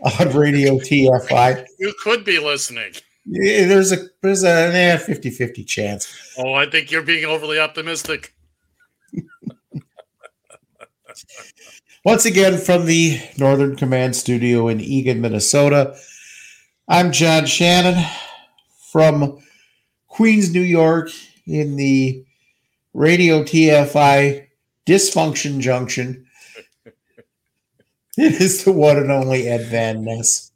on 0.03 0.29
Radio 0.37 0.79
TFI. 0.79 1.67
You 1.81 1.95
could 2.05 2.25
be 2.25 2.39
listening. 2.39 2.93
Yeah, 3.27 3.67
there's 3.67 3.91
a 3.91 3.97
there's 4.23 4.45
a 4.45 4.73
eh, 4.73 4.99
50-50 4.99 5.67
chance. 5.67 6.35
Oh, 6.39 6.53
I 6.53 6.67
think 6.67 6.91
you're 6.93 7.03
being 7.03 7.25
overly 7.25 7.59
optimistic. 7.59 8.35
Once 12.05 12.25
again 12.25 12.59
from 12.59 12.87
the 12.87 13.21
Northern 13.39 13.77
Command 13.77 14.15
Studio 14.17 14.69
in 14.69 14.79
Eagan, 14.81 15.21
Minnesota. 15.21 15.97
I'm 16.89 17.13
John 17.13 17.47
Shannon 17.47 18.05
from 18.93 19.39
Queens, 20.09 20.53
New 20.53 20.61
York, 20.61 21.11
in 21.47 21.77
the 21.77 22.25
Radio 22.93 23.43
TFI 23.43 24.47
Dysfunction 24.87 25.61
Junction. 25.61 26.27
It 28.17 28.41
is 28.41 28.63
the 28.63 28.71
one 28.71 28.97
and 28.97 29.11
only 29.11 29.49
Ed 29.49 29.67
Van 29.71 30.05
Ness. 30.05 30.53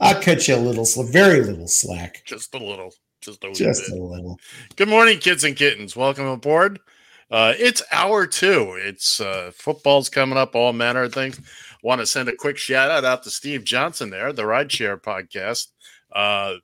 I'll 0.00 0.22
cut 0.22 0.48
you 0.48 0.54
a 0.54 0.56
little, 0.56 0.86
very 1.04 1.42
little 1.42 1.68
slack. 1.68 2.22
Just 2.24 2.54
a 2.54 2.58
little. 2.58 2.94
Just 3.20 3.44
a 3.44 3.48
little 3.48 3.66
Just 3.66 3.90
bit. 3.90 3.98
a 3.98 4.02
little. 4.02 4.40
Good 4.76 4.88
morning, 4.88 5.18
kids 5.18 5.44
and 5.44 5.54
kittens. 5.54 5.94
Welcome 5.96 6.24
aboard. 6.26 6.80
Uh, 7.30 7.52
it's 7.58 7.82
hour 7.92 8.26
two. 8.26 8.76
It's 8.80 9.20
uh, 9.20 9.50
football's 9.54 10.08
coming 10.08 10.38
up, 10.38 10.54
all 10.54 10.72
manner 10.72 11.04
of 11.04 11.12
things. 11.12 11.40
Want 11.82 12.00
to 12.00 12.06
send 12.06 12.28
a 12.28 12.36
quick 12.36 12.56
shout 12.56 12.90
out 12.90 13.04
out 13.04 13.22
to 13.24 13.30
Steve 13.30 13.64
Johnson 13.64 14.10
there, 14.10 14.32
the 14.32 14.42
Rideshare 14.42 15.00
podcast. 15.00 15.68
Uh, 16.12 16.54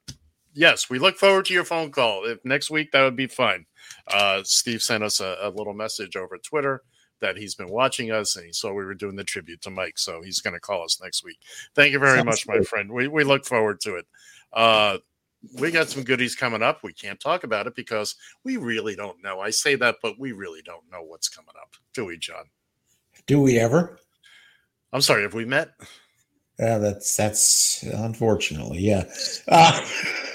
yes, 0.54 0.88
we 0.88 0.98
look 0.98 1.16
forward 1.16 1.44
to 1.46 1.54
your 1.54 1.64
phone 1.64 1.90
call. 1.90 2.24
If 2.24 2.44
next 2.44 2.70
week, 2.70 2.92
that 2.92 3.02
would 3.02 3.16
be 3.16 3.26
fine. 3.26 3.66
Uh, 4.08 4.42
Steve 4.44 4.82
sent 4.82 5.04
us 5.04 5.20
a, 5.20 5.36
a 5.42 5.50
little 5.50 5.74
message 5.74 6.16
over 6.16 6.38
Twitter 6.38 6.82
that 7.20 7.36
he's 7.36 7.54
been 7.54 7.70
watching 7.70 8.10
us 8.10 8.36
and 8.36 8.44
he 8.44 8.52
saw 8.52 8.72
we 8.72 8.84
were 8.84 8.94
doing 8.94 9.16
the 9.16 9.24
tribute 9.24 9.62
to 9.62 9.70
Mike. 9.70 9.98
So 9.98 10.20
he's 10.20 10.40
going 10.40 10.54
to 10.54 10.60
call 10.60 10.84
us 10.84 11.00
next 11.02 11.24
week. 11.24 11.38
Thank 11.74 11.92
you 11.92 11.98
very 11.98 12.18
Sounds 12.18 12.26
much, 12.26 12.46
my 12.46 12.60
friend. 12.60 12.90
We, 12.90 13.08
we 13.08 13.24
look 13.24 13.46
forward 13.46 13.80
to 13.82 13.96
it. 13.96 14.06
Uh, 14.52 14.98
we 15.58 15.70
got 15.70 15.88
some 15.88 16.02
goodies 16.02 16.34
coming 16.34 16.62
up. 16.62 16.82
We 16.82 16.92
can't 16.92 17.20
talk 17.20 17.44
about 17.44 17.66
it 17.66 17.74
because 17.74 18.16
we 18.44 18.56
really 18.56 18.96
don't 18.96 19.22
know. 19.22 19.40
I 19.40 19.50
say 19.50 19.74
that, 19.76 19.96
but 20.02 20.18
we 20.18 20.32
really 20.32 20.62
don't 20.62 20.90
know 20.90 21.02
what's 21.02 21.28
coming 21.28 21.54
up, 21.60 21.74
do 21.92 22.04
we, 22.06 22.18
John? 22.18 22.44
Do 23.26 23.40
we 23.40 23.58
ever? 23.58 23.98
I'm 24.92 25.00
sorry, 25.00 25.22
have 25.22 25.34
we 25.34 25.44
met? 25.44 25.70
Yeah, 26.58 26.78
that's 26.78 27.16
that's 27.16 27.82
unfortunately, 27.82 28.78
yeah. 28.78 29.04
Uh, 29.48 29.80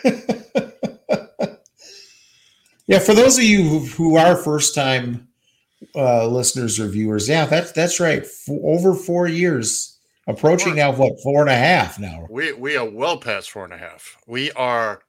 yeah, 2.88 3.00
for 3.00 3.14
those 3.14 3.38
of 3.38 3.44
you 3.44 3.64
who, 3.64 3.80
who 3.80 4.18
are 4.18 4.36
first 4.36 4.76
time 4.76 5.28
uh, 5.96 6.28
listeners 6.28 6.80
or 6.80 6.88
viewers, 6.88 7.30
yeah, 7.30 7.46
that's 7.46 7.72
that's 7.72 8.00
right. 8.00 8.26
Over 8.50 8.94
four 8.94 9.28
years, 9.28 9.99
approaching 10.30 10.76
now 10.76 10.92
what 10.92 11.20
four 11.22 11.42
and 11.42 11.50
a 11.50 11.56
half 11.56 12.00
now. 12.00 12.28
We 12.30 12.54
we 12.54 12.78
are 12.78 12.90
well 12.90 13.18
past 13.18 13.52
four 13.52 13.64
and 13.64 13.74
a 13.74 13.78
half. 13.78 14.18
We 14.28 14.52
are 14.52 15.02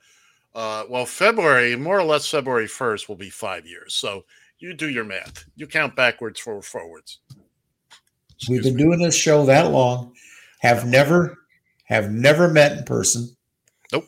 uh 0.55 0.85
well, 0.89 1.07
February, 1.07 1.77
more 1.77 1.99
or 1.99 2.05
less 2.05 2.29
February 2.29 2.67
1st 2.67 3.09
will 3.09 3.17
be 3.17 3.31
five 3.31 3.67
years. 3.67 3.95
So 3.95 4.25
you 4.59 4.75
do 4.75 4.89
your 4.89 5.05
math. 5.05 5.45
You 5.57 5.67
count 5.67 5.95
backwards 5.95 6.41
for 6.41 6.61
forwards. 6.63 7.21
We've 8.49 8.63
been 8.63 8.77
doing 8.77 8.99
this 8.99 9.15
show 9.15 9.45
that 9.47 9.71
long, 9.71 10.15
have 10.61 10.87
never 10.87 11.37
have 11.85 12.11
never 12.11 12.49
met 12.49 12.79
in 12.79 12.85
person. 12.85 13.29
Nope. 13.93 14.07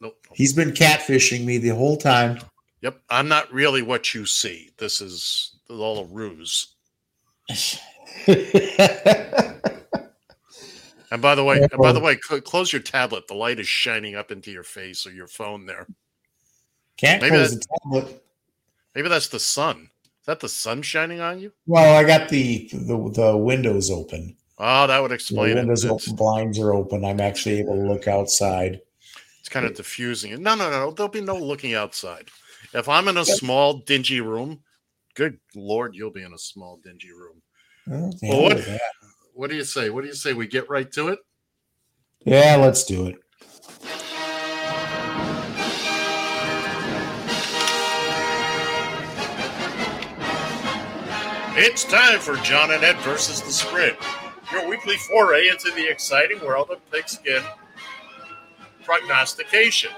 Nope. 0.00 0.16
He's 0.32 0.52
been 0.52 0.70
catfishing 0.70 1.44
me 1.44 1.58
the 1.58 1.70
whole 1.70 1.96
time. 1.96 2.38
Yep. 2.82 3.00
I'm 3.10 3.26
not 3.26 3.52
really 3.52 3.82
what 3.82 4.14
you 4.14 4.24
see. 4.24 4.70
This 4.78 5.00
is 5.00 5.56
all 5.68 6.00
a 6.00 6.04
ruse. 6.04 6.76
And 11.10 11.22
by 11.22 11.34
the 11.34 11.44
way, 11.44 11.58
and 11.60 11.70
by 11.80 11.92
the 11.92 12.00
way, 12.00 12.18
cl- 12.22 12.40
close 12.42 12.72
your 12.72 12.82
tablet. 12.82 13.26
The 13.28 13.34
light 13.34 13.58
is 13.58 13.66
shining 13.66 14.14
up 14.14 14.30
into 14.30 14.50
your 14.50 14.62
face 14.62 15.06
or 15.06 15.10
your 15.10 15.26
phone 15.26 15.64
there. 15.66 15.86
Can't 16.96 17.22
Maybe 17.22 17.36
close 17.36 17.58
the 17.58 17.64
tablet. 17.82 18.24
Maybe 18.94 19.08
that's 19.08 19.28
the 19.28 19.40
sun. 19.40 19.90
Is 20.04 20.26
that 20.26 20.40
the 20.40 20.48
sun 20.48 20.82
shining 20.82 21.20
on 21.20 21.38
you? 21.38 21.52
Well, 21.66 21.96
I 21.96 22.04
got 22.06 22.28
the 22.28 22.68
the, 22.72 23.10
the 23.14 23.36
windows 23.36 23.90
open. 23.90 24.36
Oh, 24.58 24.86
that 24.86 25.00
would 25.00 25.10
The 25.12 25.14
explain 25.14 25.52
it. 25.52 25.60
windows 25.60 25.84
It's, 25.84 26.08
open, 26.08 26.16
blinds 26.16 26.58
are 26.58 26.74
open. 26.74 27.04
I'm 27.04 27.20
actually 27.20 27.60
able 27.60 27.76
to 27.76 27.82
look 27.82 28.08
outside. 28.08 28.80
it's 29.38 29.48
kind 29.48 29.64
of 29.64 29.74
diffusing 29.74 30.32
it. 30.32 30.40
No, 30.40 30.56
no, 30.56 30.68
no. 30.68 30.90
There'll 30.90 31.08
be 31.10 31.20
no 31.20 31.36
looking 31.36 31.74
outside. 31.74 32.28
If 32.74 32.88
I'm 32.88 33.08
in 33.08 33.16
a 33.16 33.24
small, 33.24 33.74
dingy 33.78 34.20
room, 34.20 34.60
good 35.14 35.38
lord, 35.54 35.94
you'll 35.94 36.10
be 36.10 36.22
in 36.24 36.34
a 36.34 36.38
small, 36.38 36.80
dingy 36.84 37.12
room. 37.12 37.40
Well, 37.86 38.42
what. 38.42 38.58
What 39.38 39.50
do 39.50 39.54
you 39.54 39.62
say? 39.62 39.88
What 39.88 40.02
do 40.02 40.08
you 40.08 40.16
say? 40.16 40.32
We 40.32 40.48
get 40.48 40.68
right 40.68 40.90
to 40.90 41.10
it? 41.10 41.20
Yeah, 42.24 42.56
let's 42.56 42.82
do 42.82 43.06
it. 43.06 43.20
It's 51.56 51.84
time 51.84 52.18
for 52.18 52.34
John 52.38 52.72
and 52.72 52.82
Ed 52.82 52.96
versus 53.02 53.40
the 53.40 53.52
spread. 53.52 53.96
Your 54.50 54.68
weekly 54.68 54.96
foray 54.96 55.46
into 55.46 55.70
the 55.70 55.88
exciting 55.88 56.40
world 56.44 56.70
of 56.70 56.90
pigskin 56.90 57.44
prognostication. 58.82 59.92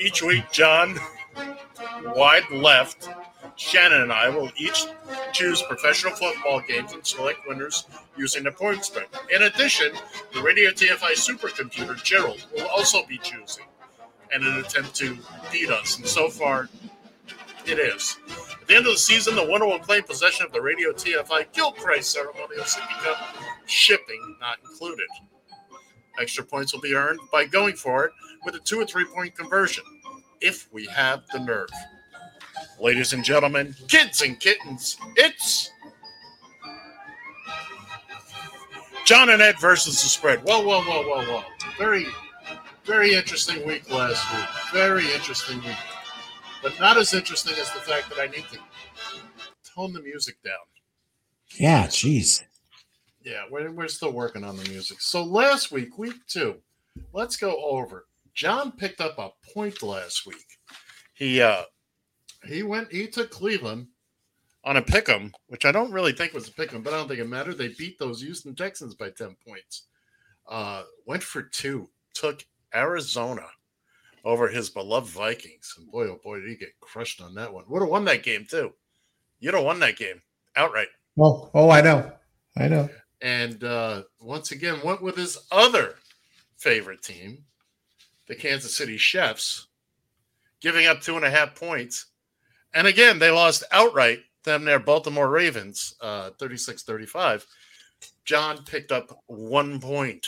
Each 0.00 0.22
week, 0.22 0.44
John, 0.52 0.96
wide 2.04 2.48
left, 2.52 3.08
Shannon 3.56 4.02
and 4.02 4.12
I 4.12 4.28
will 4.28 4.50
each 4.56 4.86
choose 5.32 5.62
professional 5.62 6.14
football 6.14 6.60
games 6.66 6.92
and 6.92 7.06
select 7.06 7.40
winners 7.46 7.86
using 8.16 8.44
the 8.44 8.52
point 8.52 8.84
spread. 8.84 9.06
In 9.34 9.42
addition, 9.42 9.92
the 10.34 10.42
Radio 10.42 10.70
TFI 10.70 11.12
supercomputer 11.12 12.02
Gerald 12.02 12.46
will 12.56 12.66
also 12.68 13.04
be 13.06 13.18
choosing 13.18 13.64
in 14.32 14.44
an 14.44 14.58
attempt 14.58 14.94
to 14.96 15.16
beat 15.50 15.70
us. 15.70 15.98
And 15.98 16.06
so 16.06 16.28
far, 16.28 16.68
it 17.66 17.78
is. 17.78 18.18
At 18.60 18.66
the 18.66 18.76
end 18.76 18.86
of 18.86 18.92
the 18.92 18.98
season, 18.98 19.36
the 19.36 19.44
winner 19.44 19.66
will 19.66 19.78
claim 19.78 20.02
possession 20.02 20.46
of 20.46 20.52
the 20.52 20.60
Radio 20.60 20.92
TFI 20.92 21.52
Guild 21.52 21.76
Prize 21.76 22.08
Ceremonial 22.08 22.64
Cup, 22.64 23.36
shipping 23.66 24.36
not 24.40 24.58
included. 24.64 25.06
Extra 26.20 26.44
points 26.44 26.72
will 26.72 26.80
be 26.80 26.94
earned 26.94 27.20
by 27.30 27.44
going 27.44 27.74
for 27.74 28.04
it 28.04 28.12
with 28.44 28.54
a 28.54 28.58
two 28.60 28.80
or 28.80 28.84
three 28.84 29.04
point 29.04 29.34
conversion, 29.34 29.84
if 30.40 30.68
we 30.72 30.86
have 30.86 31.22
the 31.32 31.38
nerve. 31.38 31.70
Ladies 32.82 33.12
and 33.12 33.22
gentlemen, 33.22 33.76
kids 33.86 34.22
and 34.22 34.40
kittens, 34.40 34.96
it's 35.14 35.70
John 39.04 39.30
and 39.30 39.40
Ed 39.40 39.54
versus 39.60 40.02
the 40.02 40.08
spread. 40.08 40.40
Whoa, 40.40 40.66
whoa, 40.66 40.82
whoa, 40.82 41.02
whoa, 41.04 41.24
whoa. 41.24 41.44
Very, 41.78 42.08
very 42.84 43.14
interesting 43.14 43.64
week 43.64 43.88
last 43.88 44.34
week. 44.34 44.48
Very 44.72 45.04
interesting 45.14 45.58
week. 45.58 45.76
But 46.60 46.72
not 46.80 46.98
as 46.98 47.14
interesting 47.14 47.54
as 47.56 47.70
the 47.70 47.78
fact 47.78 48.08
that 48.08 48.18
I 48.18 48.26
need 48.26 48.46
to 48.50 48.58
tone 49.76 49.92
the 49.92 50.02
music 50.02 50.42
down. 50.42 50.54
Yeah, 51.60 51.86
jeez. 51.86 52.42
Yeah, 53.22 53.44
we're, 53.48 53.70
we're 53.70 53.86
still 53.86 54.12
working 54.12 54.42
on 54.42 54.56
the 54.56 54.68
music. 54.68 55.00
So 55.00 55.22
last 55.22 55.70
week, 55.70 55.98
week 55.98 56.16
two, 56.26 56.56
let's 57.12 57.36
go 57.36 57.62
over. 57.64 58.06
John 58.34 58.72
picked 58.72 59.00
up 59.00 59.20
a 59.20 59.30
point 59.54 59.84
last 59.84 60.26
week. 60.26 60.58
He 61.14 61.40
uh 61.40 61.62
he 62.44 62.62
went 62.62 62.90
he 62.92 63.06
took 63.08 63.30
Cleveland 63.30 63.88
on 64.64 64.76
a 64.76 64.82
pick 64.82 65.08
'em, 65.08 65.32
which 65.48 65.64
I 65.64 65.72
don't 65.72 65.92
really 65.92 66.12
think 66.12 66.32
was 66.32 66.48
a 66.48 66.52
pick 66.52 66.72
'em, 66.72 66.82
but 66.82 66.92
I 66.92 66.96
don't 66.98 67.08
think 67.08 67.20
it 67.20 67.28
mattered. 67.28 67.58
They 67.58 67.68
beat 67.68 67.98
those 67.98 68.20
Houston 68.22 68.54
Texans 68.54 68.94
by 68.94 69.10
10 69.10 69.36
points. 69.46 69.86
Uh 70.46 70.84
went 71.06 71.22
for 71.22 71.42
two, 71.42 71.88
took 72.14 72.44
Arizona 72.74 73.46
over 74.24 74.48
his 74.48 74.70
beloved 74.70 75.08
Vikings. 75.10 75.74
And 75.76 75.90
boy, 75.90 76.06
oh 76.08 76.20
boy, 76.22 76.40
did 76.40 76.48
he 76.48 76.56
get 76.56 76.78
crushed 76.80 77.20
on 77.20 77.34
that 77.34 77.52
one. 77.52 77.64
Would 77.68 77.82
have 77.82 77.88
won 77.90 78.04
that 78.06 78.22
game 78.22 78.46
too. 78.48 78.72
You'd 79.40 79.54
have 79.54 79.64
won 79.64 79.80
that 79.80 79.96
game 79.96 80.22
outright. 80.56 80.88
Oh, 81.18 81.50
oh, 81.54 81.70
I 81.70 81.80
know. 81.80 82.12
I 82.56 82.68
know. 82.68 82.88
and 83.20 83.62
uh, 83.64 84.02
once 84.20 84.50
again 84.52 84.80
went 84.84 85.02
with 85.02 85.16
his 85.16 85.38
other 85.50 85.96
favorite 86.56 87.02
team, 87.02 87.44
the 88.26 88.34
Kansas 88.34 88.74
City 88.76 88.96
Chefs, 88.96 89.66
giving 90.60 90.86
up 90.86 91.00
two 91.00 91.16
and 91.16 91.24
a 91.24 91.30
half 91.30 91.54
points. 91.54 92.06
And 92.74 92.86
again, 92.86 93.18
they 93.18 93.30
lost 93.30 93.64
outright 93.70 94.20
them 94.44 94.64
their 94.64 94.78
Baltimore 94.78 95.30
Ravens, 95.30 95.94
uh, 96.00 96.30
36-35. 96.38 97.46
John 98.24 98.64
picked 98.64 98.92
up 98.92 99.22
one 99.26 99.80
point. 99.80 100.26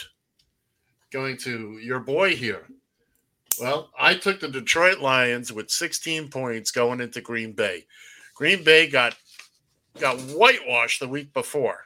Going 1.11 1.37
to 1.37 1.77
your 1.79 1.99
boy 1.99 2.35
here, 2.35 2.67
Well, 3.59 3.89
I 3.97 4.15
took 4.15 4.41
the 4.41 4.49
Detroit 4.49 4.99
Lions 4.99 5.53
with 5.53 5.69
16 5.69 6.27
points 6.29 6.71
going 6.71 6.99
into 6.99 7.21
Green 7.21 7.53
Bay. 7.53 7.85
Green 8.33 8.63
Bay 8.63 8.87
got 8.87 9.15
got 9.97 10.19
whitewashed 10.19 10.99
the 10.99 11.07
week 11.07 11.31
before. 11.33 11.85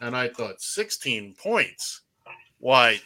And 0.00 0.16
I 0.16 0.28
thought 0.28 0.62
16 0.62 1.34
points. 1.34 2.02
Why, 2.60 3.00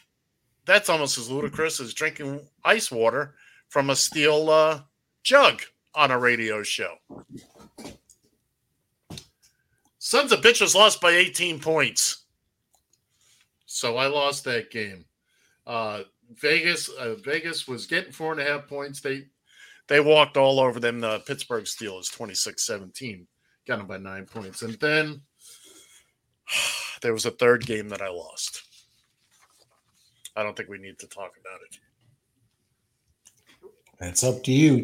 that's 0.67 0.91
almost 0.91 1.17
as 1.17 1.31
ludicrous 1.31 1.81
as 1.81 1.95
drinking 1.95 2.41
ice 2.65 2.91
water 2.91 3.35
from 3.71 3.89
a 3.89 3.97
steel 3.97 4.51
uh, 4.51 4.81
jug 5.23 5.63
on 5.95 6.11
a 6.11 6.19
radio 6.19 6.63
show. 6.63 6.95
Sons 9.99 10.33
of 10.33 10.41
bitches 10.41 10.75
lost 10.75 11.01
by 11.01 11.13
18 11.13 11.61
points. 11.61 12.25
So 13.67 13.97
I 13.97 14.07
lost 14.07 14.45
that 14.45 14.71
game. 14.71 15.05
Uh, 15.67 16.03
Vegas, 16.41 16.89
uh, 16.89 17.15
Vegas 17.25 17.69
was 17.69 17.87
getting 17.87 18.13
four 18.13 18.33
and 18.33 18.41
a 18.41 18.45
half 18.45 18.67
points. 18.67 19.01
They 19.01 19.27
they 19.89 20.01
walked 20.01 20.37
all 20.37 20.61
over 20.61 20.81
them. 20.81 21.01
The 21.01 21.21
Pittsburgh 21.21 21.65
Steelers 21.65 22.11
26-17, 22.17 23.27
got 23.67 23.79
them 23.79 23.87
by 23.87 23.99
nine 23.99 24.27
points. 24.27 24.63
And 24.63 24.75
then 24.75 25.21
there 27.03 27.13
was 27.13 27.27
a 27.27 27.31
third 27.31 27.67
game 27.67 27.89
that 27.91 28.03
I 28.03 28.09
lost. 28.09 28.63
I 30.35 30.43
don't 30.43 30.57
think 30.57 30.69
we 30.69 30.79
need 30.79 30.99
to 31.01 31.07
talk 31.07 31.33
about 31.41 31.61
it. 31.71 31.79
That's 33.99 34.25
up 34.25 34.43
to 34.45 34.53
you. 34.53 34.83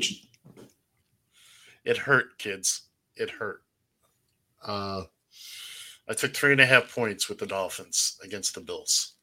It 1.88 1.96
hurt, 1.96 2.36
kids. 2.36 2.82
It 3.16 3.30
hurt. 3.30 3.62
Uh, 4.62 5.04
I 6.06 6.12
took 6.12 6.34
three 6.34 6.52
and 6.52 6.60
a 6.60 6.66
half 6.66 6.94
points 6.94 7.30
with 7.30 7.38
the 7.38 7.46
Dolphins 7.46 8.18
against 8.22 8.54
the 8.54 8.60
Bills. 8.60 9.14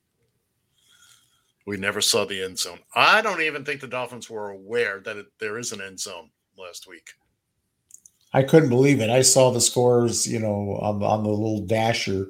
We 1.67 1.77
never 1.77 2.01
saw 2.01 2.25
the 2.25 2.43
end 2.43 2.57
zone. 2.57 2.79
I 2.95 3.21
don't 3.21 3.41
even 3.43 3.63
think 3.63 3.81
the 3.81 3.87
Dolphins 3.87 4.31
were 4.31 4.49
aware 4.49 4.99
that 5.01 5.15
it, 5.15 5.27
there 5.39 5.59
is 5.59 5.73
an 5.73 5.81
end 5.81 5.99
zone 5.99 6.31
last 6.57 6.87
week. 6.87 7.07
I 8.33 8.41
couldn't 8.41 8.69
believe 8.69 8.99
it. 8.99 9.11
I 9.11 9.21
saw 9.21 9.51
the 9.51 9.61
scores, 9.61 10.25
you 10.25 10.39
know, 10.39 10.79
on, 10.81 11.03
on 11.03 11.23
the 11.23 11.29
little 11.29 11.67
dasher 11.67 12.29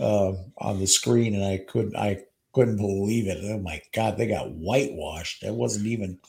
uh, 0.00 0.34
on 0.58 0.78
the 0.78 0.86
screen, 0.86 1.34
and 1.34 1.44
I 1.44 1.58
couldn't. 1.58 1.96
I 1.96 2.22
couldn't 2.52 2.76
believe 2.76 3.26
it. 3.26 3.38
Oh 3.42 3.58
my 3.58 3.82
god, 3.92 4.16
they 4.16 4.28
got 4.28 4.52
whitewashed. 4.52 5.42
That 5.42 5.54
wasn't 5.54 5.86
even. 5.86 6.20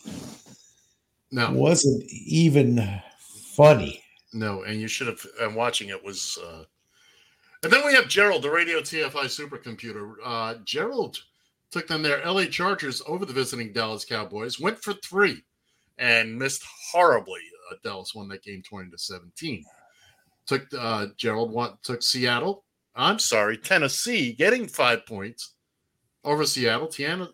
No, 1.32 1.52
wasn't 1.52 2.04
even 2.10 3.02
funny. 3.56 4.04
No, 4.34 4.64
and 4.64 4.80
you 4.80 4.88
should 4.88 5.08
have. 5.08 5.26
And 5.40 5.56
watching 5.56 5.90
it 5.90 6.04
was. 6.04 6.38
Uh, 6.44 6.64
and 7.64 7.72
then 7.72 7.86
we 7.86 7.94
have 7.94 8.08
Gerald, 8.08 8.42
the 8.44 8.50
Radio 8.50 8.80
TFI 8.80 9.12
supercomputer. 9.12 10.14
Uh, 10.24 10.56
Gerald 10.66 11.18
took 11.72 11.88
them 11.88 12.02
their 12.02 12.26
LA 12.26 12.46
Chargers 12.46 13.02
over 13.06 13.26
the 13.26 13.34
visiting 13.34 13.72
Dallas 13.72 14.04
Cowboys, 14.04 14.60
went 14.60 14.82
for 14.82 14.94
three, 14.94 15.44
and 15.98 16.38
missed 16.38 16.64
horribly. 16.92 17.42
Uh, 17.72 17.76
Dallas 17.84 18.16
won 18.16 18.28
that 18.30 18.44
game 18.44 18.64
twenty 18.64 18.90
to 18.90 18.98
seventeen. 18.98 19.64
Took 20.48 20.68
uh, 20.78 21.08
Gerald 21.18 21.52
want, 21.52 21.82
took 21.84 22.02
Seattle. 22.02 22.64
I'm 22.96 23.20
sorry, 23.20 23.58
Tennessee 23.58 24.34
getting 24.34 24.68
five 24.68 25.06
points 25.06 25.54
over 26.24 26.46
Seattle. 26.46 26.88
Tiana, 26.88 27.30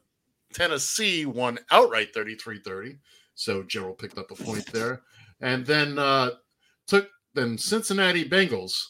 Tennessee 0.53 1.26
won 1.26 1.60
outright 1.72 2.14
33-30. 2.14 2.98
So 3.35 3.64
Gerald 3.64 3.98
picked 3.98 4.18
up 4.18 4.31
a 4.31 4.35
point 4.35 4.65
there. 4.72 5.02
And 5.41 5.65
then 5.65 5.99
uh, 5.99 6.31
took 6.88 7.09
then 7.34 7.57
Cincinnati 7.57 8.27
Bengals 8.27 8.81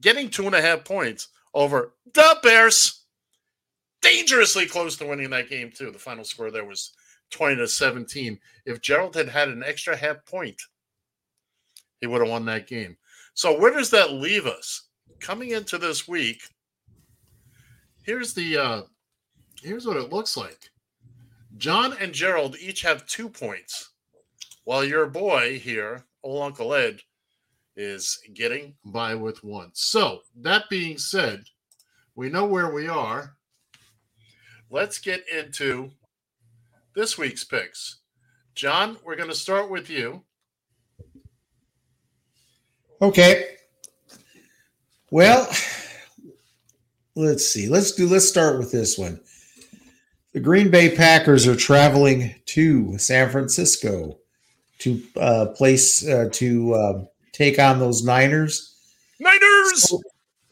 getting 0.00 0.30
two 0.30 0.46
and 0.46 0.54
a 0.54 0.62
half 0.62 0.84
points 0.84 1.28
over 1.52 1.94
the 2.12 2.38
Bears. 2.42 3.04
Dangerously 4.02 4.66
close 4.66 4.96
to 4.98 5.06
winning 5.06 5.30
that 5.30 5.48
game, 5.48 5.72
too. 5.74 5.90
The 5.90 5.98
final 5.98 6.24
score 6.24 6.50
there 6.50 6.66
was 6.66 6.92
20 7.30 7.56
to 7.56 7.66
17. 7.66 8.38
If 8.66 8.82
Gerald 8.82 9.16
had 9.16 9.28
had 9.28 9.48
an 9.48 9.64
extra 9.64 9.96
half 9.96 10.24
point, 10.26 10.60
he 12.00 12.06
would 12.06 12.20
have 12.20 12.30
won 12.30 12.44
that 12.44 12.66
game. 12.66 12.96
So 13.32 13.58
where 13.58 13.72
does 13.72 13.90
that 13.90 14.12
leave 14.12 14.46
us? 14.46 14.88
Coming 15.20 15.50
into 15.50 15.78
this 15.78 16.06
week, 16.06 16.42
here's 18.02 18.34
the 18.34 18.58
uh 18.58 18.82
here's 19.62 19.86
what 19.86 19.96
it 19.96 20.12
looks 20.12 20.36
like. 20.36 20.70
John 21.56 21.94
and 21.98 22.12
Gerald 22.12 22.56
each 22.60 22.82
have 22.82 23.06
two 23.06 23.28
points, 23.28 23.90
while 24.64 24.84
your 24.84 25.06
boy 25.06 25.58
here, 25.58 26.04
old 26.22 26.42
Uncle 26.42 26.74
Ed, 26.74 27.00
is 27.76 28.18
getting 28.34 28.74
by 28.84 29.14
with 29.14 29.42
one. 29.44 29.70
So, 29.72 30.20
that 30.36 30.68
being 30.70 30.98
said, 30.98 31.44
we 32.14 32.28
know 32.30 32.46
where 32.46 32.72
we 32.72 32.88
are. 32.88 33.36
Let's 34.70 34.98
get 34.98 35.24
into 35.28 35.90
this 36.94 37.18
week's 37.18 37.44
picks. 37.44 37.98
John, 38.54 38.96
we're 39.04 39.16
going 39.16 39.28
to 39.28 39.34
start 39.34 39.70
with 39.70 39.90
you. 39.90 40.22
Okay. 43.02 43.56
Well, 45.10 45.48
let's 47.14 47.46
see. 47.46 47.68
Let's 47.68 47.92
do 47.92 48.08
let's 48.08 48.28
start 48.28 48.58
with 48.58 48.72
this 48.72 48.96
one. 48.96 49.20
The 50.32 50.40
Green 50.40 50.70
Bay 50.70 50.94
Packers 50.94 51.46
are 51.46 51.54
traveling 51.54 52.34
to 52.46 52.98
San 52.98 53.30
Francisco 53.30 54.18
to 54.84 55.02
uh, 55.16 55.46
place 55.56 56.06
uh, 56.06 56.28
to 56.32 56.74
uh, 56.74 57.04
take 57.32 57.58
on 57.58 57.78
those 57.78 58.04
Niners. 58.04 58.76
Niners. 59.18 59.88
So, 59.88 60.00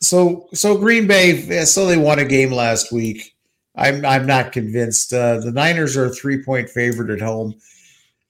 so, 0.01 0.49
so 0.55 0.79
Green 0.79 1.07
Bay. 1.07 1.65
So 1.65 1.87
they 1.87 1.99
won 1.99 2.19
a 2.19 2.25
game 2.25 2.51
last 2.51 2.93
week. 2.93 3.35
I'm 3.77 4.05
I'm 4.05 4.27
not 4.27 4.53
convinced. 4.53 5.13
Uh, 5.13 5.39
the 5.39 5.53
Niners 5.53 5.97
are 5.97 6.07
a 6.07 6.11
three 6.11 6.43
point 6.43 6.69
favorite 6.71 7.11
at 7.11 7.21
home. 7.21 7.55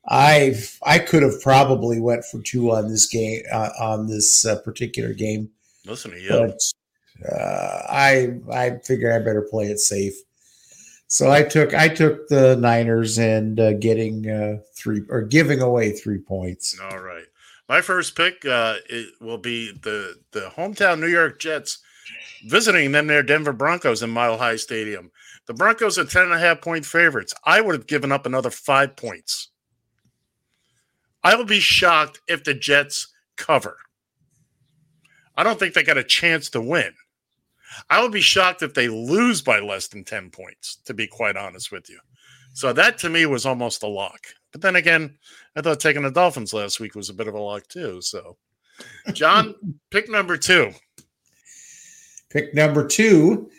I 0.08 0.54
I 0.82 0.98
could 0.98 1.22
have 1.22 1.40
probably 1.40 2.00
went 2.00 2.24
for 2.24 2.40
two 2.42 2.72
on 2.72 2.88
this 2.88 3.06
game 3.06 3.42
uh, 3.52 3.70
on 3.80 4.08
this 4.08 4.44
uh, 4.44 4.60
particular 4.60 5.12
game. 5.14 5.50
Listen 5.86 6.10
to 6.10 6.20
you. 6.20 6.28
But, 6.30 7.32
uh, 7.32 7.82
I 7.88 8.34
I 8.52 8.78
figure 8.84 9.12
I 9.12 9.18
better 9.18 9.46
play 9.48 9.66
it 9.66 9.78
safe. 9.78 10.14
So 11.12 11.30
I 11.30 11.42
took 11.42 11.74
I 11.74 11.88
took 11.88 12.26
the 12.28 12.56
Niners 12.56 13.18
and 13.18 13.60
uh, 13.60 13.74
getting 13.74 14.30
uh, 14.30 14.60
three 14.74 15.02
or 15.10 15.20
giving 15.20 15.60
away 15.60 15.92
three 15.92 16.16
points. 16.16 16.80
All 16.80 17.00
right, 17.00 17.26
my 17.68 17.82
first 17.82 18.16
pick 18.16 18.46
uh, 18.46 18.76
will 19.20 19.36
be 19.36 19.72
the 19.72 20.18
the 20.30 20.50
hometown 20.56 21.00
New 21.00 21.08
York 21.08 21.38
Jets 21.38 21.80
visiting 22.46 22.92
them 22.92 23.08
their 23.08 23.22
Denver 23.22 23.52
Broncos 23.52 24.02
in 24.02 24.08
Mile 24.08 24.38
High 24.38 24.56
Stadium. 24.56 25.10
The 25.44 25.52
Broncos 25.52 25.98
are 25.98 26.06
ten 26.06 26.22
and 26.22 26.32
a 26.32 26.38
half 26.38 26.62
point 26.62 26.86
favorites. 26.86 27.34
I 27.44 27.60
would 27.60 27.74
have 27.74 27.86
given 27.86 28.10
up 28.10 28.24
another 28.24 28.50
five 28.50 28.96
points. 28.96 29.48
I 31.22 31.34
will 31.34 31.44
be 31.44 31.60
shocked 31.60 32.22
if 32.26 32.42
the 32.42 32.54
Jets 32.54 33.08
cover. 33.36 33.76
I 35.36 35.42
don't 35.42 35.58
think 35.58 35.74
they 35.74 35.82
got 35.82 35.98
a 35.98 36.04
chance 36.04 36.48
to 36.50 36.62
win. 36.62 36.94
I 37.90 38.02
would 38.02 38.12
be 38.12 38.20
shocked 38.20 38.62
if 38.62 38.74
they 38.74 38.88
lose 38.88 39.42
by 39.42 39.60
less 39.60 39.88
than 39.88 40.04
10 40.04 40.30
points, 40.30 40.76
to 40.84 40.94
be 40.94 41.06
quite 41.06 41.36
honest 41.36 41.72
with 41.72 41.88
you. 41.88 41.98
So 42.54 42.72
that 42.72 42.98
to 42.98 43.10
me 43.10 43.26
was 43.26 43.46
almost 43.46 43.82
a 43.82 43.88
lock. 43.88 44.26
But 44.52 44.60
then 44.60 44.76
again, 44.76 45.16
I 45.56 45.62
thought 45.62 45.80
taking 45.80 46.02
the 46.02 46.10
Dolphins 46.10 46.52
last 46.52 46.80
week 46.80 46.94
was 46.94 47.08
a 47.08 47.14
bit 47.14 47.28
of 47.28 47.34
a 47.34 47.40
lock 47.40 47.66
too. 47.68 48.02
So, 48.02 48.36
John, 49.12 49.54
pick 49.90 50.10
number 50.10 50.36
two. 50.36 50.72
Pick 52.30 52.54
number 52.54 52.86
two 52.86 53.50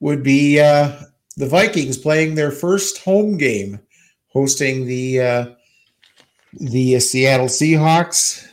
would 0.00 0.22
be 0.22 0.60
uh, 0.60 0.92
the 1.36 1.46
Vikings 1.46 1.98
playing 1.98 2.34
their 2.34 2.50
first 2.50 2.98
home 2.98 3.36
game, 3.36 3.80
hosting 4.28 4.86
the 4.86 5.20
uh, 5.20 5.46
the 6.54 6.98
Seattle 7.00 7.46
Seahawks. 7.46 8.46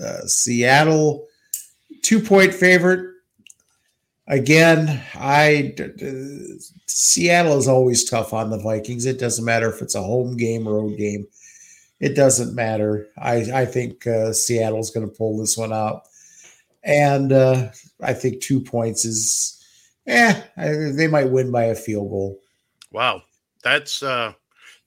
Uh, 0.00 0.26
Seattle 0.26 1.26
two 2.02 2.20
point 2.20 2.54
favorite. 2.54 3.13
Again, 4.26 5.02
I 5.14 5.74
Seattle 6.86 7.58
is 7.58 7.68
always 7.68 8.08
tough 8.08 8.32
on 8.32 8.48
the 8.50 8.58
Vikings. 8.58 9.04
It 9.04 9.18
doesn't 9.18 9.44
matter 9.44 9.68
if 9.68 9.82
it's 9.82 9.94
a 9.94 10.02
home 10.02 10.36
game 10.36 10.66
or 10.66 10.74
road 10.74 10.96
game. 10.96 11.26
It 12.00 12.14
doesn't 12.14 12.54
matter. 12.54 13.08
I 13.18 13.36
I 13.52 13.66
think 13.66 14.06
uh, 14.06 14.32
Seattle's 14.32 14.90
going 14.90 15.06
to 15.06 15.14
pull 15.14 15.36
this 15.36 15.58
one 15.58 15.74
out, 15.74 16.04
and 16.82 17.32
uh, 17.32 17.68
I 18.02 18.14
think 18.14 18.40
two 18.40 18.60
points 18.60 19.04
is, 19.04 19.62
I, 20.08 20.42
they 20.56 21.06
might 21.06 21.30
win 21.30 21.50
by 21.50 21.64
a 21.64 21.74
field 21.74 22.08
goal. 22.08 22.40
Wow, 22.90 23.22
that's 23.62 24.02
uh, 24.02 24.32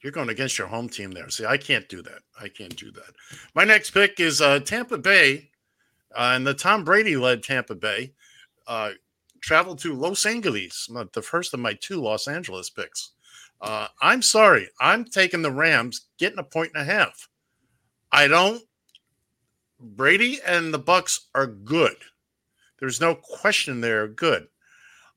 you're 0.02 0.12
going 0.12 0.30
against 0.30 0.58
your 0.58 0.68
home 0.68 0.90
team 0.90 1.12
there. 1.12 1.30
See, 1.30 1.46
I 1.46 1.58
can't 1.58 1.88
do 1.90 2.02
that. 2.02 2.22
I 2.40 2.50
can't 2.50 2.76
do 2.76 2.92
that. 2.92 3.14
My 3.54 3.66
next 3.66 3.92
pick 3.92 4.20
is 4.20 4.42
uh, 4.42 4.62
Tampa 4.62 4.98
Bay, 4.98 5.52
uh, 6.16 6.34
and 6.34 6.46
the 6.46 6.56
Tom 6.56 6.84
Brady 6.84 7.18
led 7.18 7.44
Tampa 7.44 7.76
Bay 7.76 8.14
uh, 8.68 8.92
traveled 9.42 9.80
to 9.80 9.94
Los 9.94 10.26
Angeles, 10.26 10.90
the 11.14 11.22
first 11.22 11.54
of 11.54 11.60
my 11.60 11.74
two 11.74 12.02
Los 12.02 12.28
Angeles 12.28 12.70
picks. 12.70 13.12
Uh, 13.62 13.88
I'm 14.02 14.22
sorry, 14.22 14.70
I'm 14.80 15.06
taking 15.06 15.42
the 15.42 15.52
Rams, 15.52 16.08
getting 16.18 16.40
a 16.40 16.44
point 16.44 16.72
and 16.76 16.82
a 16.82 16.92
half. 16.92 17.28
I 18.12 18.28
don't. 18.28 18.62
Brady 19.80 20.40
and 20.46 20.74
the 20.74 20.80
Bucs 20.80 21.20
are 21.36 21.48
good. 21.48 21.98
There's 22.80 23.02
no 23.02 23.16
question 23.16 23.82
they're 23.82 24.08
good. 24.08 24.48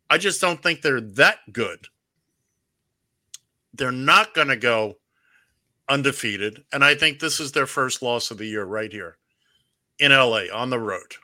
I 0.08 0.18
just 0.18 0.40
don't 0.40 0.62
think 0.62 0.82
they're 0.82 1.00
that 1.00 1.38
good. 1.52 1.86
They're 3.74 3.92
not 3.92 4.34
going 4.34 4.48
to 4.48 4.56
go 4.56 4.96
undefeated. 5.88 6.64
And 6.72 6.84
I 6.84 6.94
think 6.94 7.18
this 7.18 7.40
is 7.40 7.52
their 7.52 7.66
first 7.66 8.02
loss 8.02 8.30
of 8.30 8.38
the 8.38 8.46
year 8.46 8.64
right 8.64 8.92
here 8.92 9.18
in 9.98 10.12
LA 10.12 10.44
on 10.52 10.70
the 10.70 10.78
road. 10.78 11.14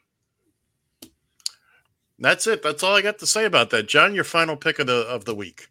That's 2.18 2.47
it. 2.47 2.62
That's 2.62 2.82
all 2.82 2.94
I 2.94 3.02
got 3.02 3.18
to 3.18 3.26
say 3.26 3.44
about 3.44 3.70
that. 3.70 3.88
John, 3.88 4.14
your 4.14 4.24
final 4.24 4.56
pick 4.56 4.78
of 4.78 4.86
the 4.86 5.02
of 5.06 5.24
the 5.24 5.34
week. 5.34 5.68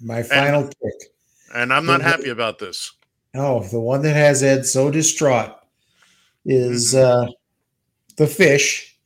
My 0.00 0.22
final 0.22 0.62
and, 0.62 0.70
pick. 0.82 1.08
And 1.54 1.72
I'm 1.72 1.84
not 1.86 1.98
The- 1.98 2.04
happy 2.08 2.28
about 2.30 2.58
this. 2.58 2.92
Oh, 3.34 3.62
the 3.64 3.80
one 3.80 4.02
that 4.02 4.14
has 4.14 4.42
Ed 4.42 4.66
so 4.66 4.90
distraught 4.90 5.54
is 6.44 6.94
uh, 6.94 7.26
the 8.18 8.26
fish. 8.26 8.96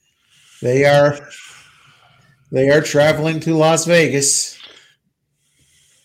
They 0.63 0.85
are 0.85 1.19
they 2.51 2.71
are 2.71 2.81
traveling 2.81 3.41
to 3.41 3.55
Las 3.55 3.85
Vegas, 3.85 4.59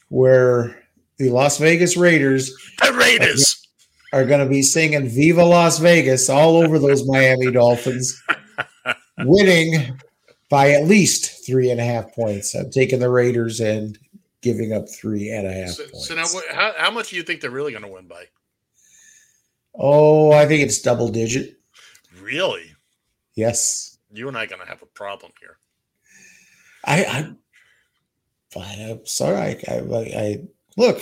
where 0.10 0.84
the 1.18 1.30
Las 1.30 1.58
Vegas 1.58 1.96
Raiders 1.98 2.54
The 2.84 2.94
Raiders. 2.94 3.68
are 4.14 4.26
going 4.26 4.44
to 4.44 4.50
be 4.50 4.62
singing 4.62 5.08
"Viva 5.08 5.44
Las 5.44 5.80
Vegas" 5.80 6.30
all 6.30 6.58
over 6.58 6.78
those 6.80 7.08
Miami 7.08 7.52
Dolphins, 7.52 8.22
winning 9.20 9.98
by 10.52 10.72
at 10.72 10.84
least 10.84 11.46
three 11.48 11.72
and 11.72 11.80
a 11.80 11.84
half 11.84 12.14
points. 12.14 12.54
I'm 12.54 12.70
taking 12.70 13.00
the 13.00 13.10
Raiders 13.10 13.62
and 13.62 13.98
giving 14.42 14.74
up 14.74 14.88
three 14.90 15.30
and 15.32 15.48
a 15.48 15.52
half 15.54 15.70
So, 15.70 15.84
points. 15.84 16.08
so 16.10 16.16
now, 16.16 16.26
what, 16.26 16.44
how, 16.54 16.74
how 16.78 16.92
much 16.92 17.10
do 17.10 17.16
you 17.16 17.24
think 17.24 17.40
they're 17.42 17.50
really 17.50 17.72
going 17.72 17.84
to 17.86 17.90
win 17.90 18.08
by? 18.08 18.26
Oh, 19.74 20.32
I 20.34 20.46
think 20.46 20.62
it's 20.62 20.82
double 20.82 21.08
digit. 21.08 21.58
Really? 22.22 22.66
Yes. 23.36 23.98
You 24.12 24.28
and 24.28 24.38
I 24.38 24.46
going 24.46 24.62
to 24.62 24.68
have 24.68 24.82
a 24.82 24.88
problem 24.88 25.32
here. 25.40 25.58
I, 26.84 27.06
I, 27.06 28.60
I'm 28.60 29.06
sorry. 29.06 29.38
I, 29.38 29.58
I, 29.70 29.98
I 29.98 30.44
look. 30.76 31.02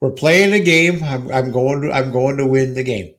We're 0.00 0.10
playing 0.10 0.52
a 0.54 0.60
game. 0.60 1.04
I'm, 1.04 1.30
I'm 1.30 1.52
going 1.52 1.82
to. 1.82 1.92
I'm 1.92 2.10
going 2.10 2.36
to 2.38 2.46
win 2.46 2.74
the 2.74 2.82
game. 2.82 3.14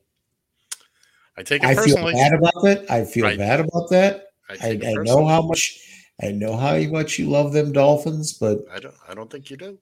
I 1.36 1.42
take 1.42 1.62
it 1.62 1.66
I 1.66 1.74
feel 1.74 1.96
bad 1.96 2.34
about 2.34 2.62
that. 2.64 2.90
I 2.90 3.04
feel 3.04 3.24
Right. 3.24 3.38
bad 3.38 3.60
about 3.60 3.88
that. 3.90 4.26
I 4.48 4.54
I, 4.62 4.80
I 4.90 4.94
know 5.02 5.26
how 5.26 5.42
much. 5.42 5.78
I 6.22 6.32
know 6.32 6.56
how 6.56 6.76
much 6.78 7.18
you 7.18 7.28
love 7.28 7.52
them 7.52 7.72
Dolphins, 7.72 8.32
but 8.32 8.58
I 8.72 8.80
don't. 8.80 8.94
I 9.08 9.14
don't 9.14 9.30
think 9.30 9.50
you 9.50 9.56
do. 9.56 9.78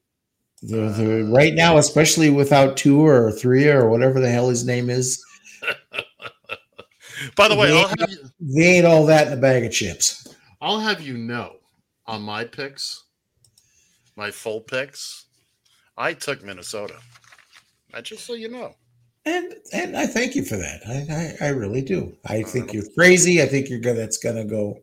they're, 0.62 0.86
uh, 0.86 0.92
they're 0.92 1.24
right 1.24 1.54
now, 1.54 1.78
especially 1.78 2.30
without 2.30 2.76
two 2.76 3.06
or 3.06 3.32
three 3.32 3.68
or 3.68 3.88
whatever 3.88 4.20
the 4.20 4.30
hell 4.30 4.48
his 4.48 4.66
name 4.66 4.90
is. 4.90 5.24
By 7.36 7.48
the 7.48 7.56
way, 7.56 7.70
they, 7.70 7.80
have 7.80 7.98
they 8.40 8.76
ain't 8.76 8.86
all 8.86 9.06
that 9.06 9.28
in 9.28 9.32
a 9.32 9.36
bag 9.36 9.64
of 9.64 9.72
chips. 9.72 10.28
I'll 10.60 10.80
have 10.80 11.00
you 11.00 11.16
know 11.16 11.56
on 12.06 12.22
my 12.22 12.44
picks, 12.44 13.04
my 14.16 14.30
full 14.30 14.60
picks, 14.60 15.26
I 15.96 16.12
took 16.12 16.44
Minnesota. 16.44 16.96
I 17.94 18.00
just 18.02 18.26
so 18.26 18.34
you 18.34 18.48
know. 18.48 18.74
And 19.26 19.54
and 19.72 19.96
I 19.96 20.06
thank 20.06 20.36
you 20.36 20.44
for 20.44 20.56
that. 20.56 20.82
I 20.86 21.44
I, 21.44 21.48
I 21.48 21.50
really 21.50 21.82
do. 21.82 22.16
I 22.24 22.42
think 22.44 22.72
you're 22.72 22.88
crazy. 22.96 23.42
I 23.42 23.46
think 23.46 23.68
you're 23.68 23.80
gonna 23.80 23.98
that's 23.98 24.18
gonna 24.18 24.44
go. 24.44 24.80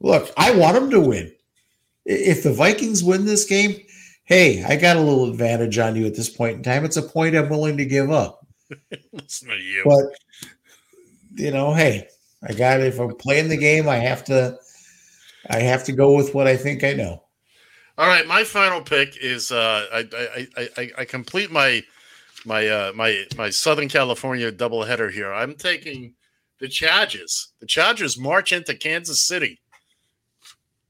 Look, 0.00 0.32
I 0.38 0.52
want 0.52 0.74
them 0.74 0.90
to 0.90 1.00
win. 1.00 1.32
If 2.06 2.42
the 2.42 2.52
Vikings 2.52 3.04
win 3.04 3.26
this 3.26 3.44
game, 3.44 3.76
hey, 4.24 4.64
I 4.64 4.76
got 4.76 4.96
a 4.96 5.00
little 5.00 5.28
advantage 5.28 5.76
on 5.78 5.96
you 5.96 6.06
at 6.06 6.14
this 6.14 6.30
point 6.30 6.56
in 6.56 6.62
time. 6.62 6.86
It's 6.86 6.96
a 6.96 7.02
point 7.02 7.36
I'm 7.36 7.50
willing 7.50 7.76
to 7.76 7.84
give 7.84 8.10
up. 8.10 8.46
Listen 9.12 9.48
to 9.48 9.56
you. 9.56 9.82
But 9.84 10.04
you 11.34 11.50
know, 11.50 11.74
hey, 11.74 12.08
I 12.42 12.54
got 12.54 12.80
if 12.80 12.98
I'm 12.98 13.14
playing 13.16 13.50
the 13.50 13.58
game, 13.58 13.86
I 13.86 13.96
have 13.96 14.24
to 14.24 14.58
I 15.50 15.58
have 15.60 15.84
to 15.84 15.92
go 15.92 16.16
with 16.16 16.32
what 16.32 16.46
I 16.46 16.56
think 16.56 16.84
I 16.84 16.94
know. 16.94 17.22
All 17.98 18.06
right, 18.06 18.26
my 18.26 18.44
final 18.44 18.80
pick 18.80 19.18
is 19.18 19.52
uh, 19.52 19.86
I, 19.92 20.08
I, 20.16 20.46
I, 20.56 20.68
I, 20.76 20.90
I 20.98 21.04
complete 21.04 21.50
my 21.50 21.82
my 22.48 22.66
uh, 22.66 22.92
my 22.94 23.24
my 23.36 23.50
Southern 23.50 23.88
California 23.88 24.50
doubleheader 24.50 25.12
here. 25.12 25.32
I'm 25.32 25.54
taking 25.54 26.14
the 26.58 26.66
Chargers. 26.66 27.52
The 27.60 27.66
Chargers 27.66 28.18
march 28.18 28.52
into 28.52 28.74
Kansas 28.74 29.22
City. 29.22 29.60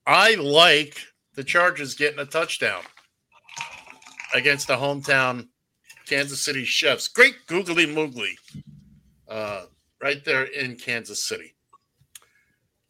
I 0.06 0.36
like 0.36 0.98
the 1.34 1.44
Chargers 1.44 1.94
getting 1.94 2.20
a 2.20 2.24
touchdown 2.24 2.82
against 4.32 4.68
the 4.68 4.76
hometown 4.76 5.48
Kansas 6.06 6.40
City 6.40 6.64
Chefs. 6.64 7.08
Great 7.08 7.34
googly 7.46 7.86
moogly, 7.86 8.32
uh, 9.28 9.64
right 10.00 10.24
there 10.24 10.44
in 10.44 10.76
Kansas 10.76 11.24
City. 11.24 11.54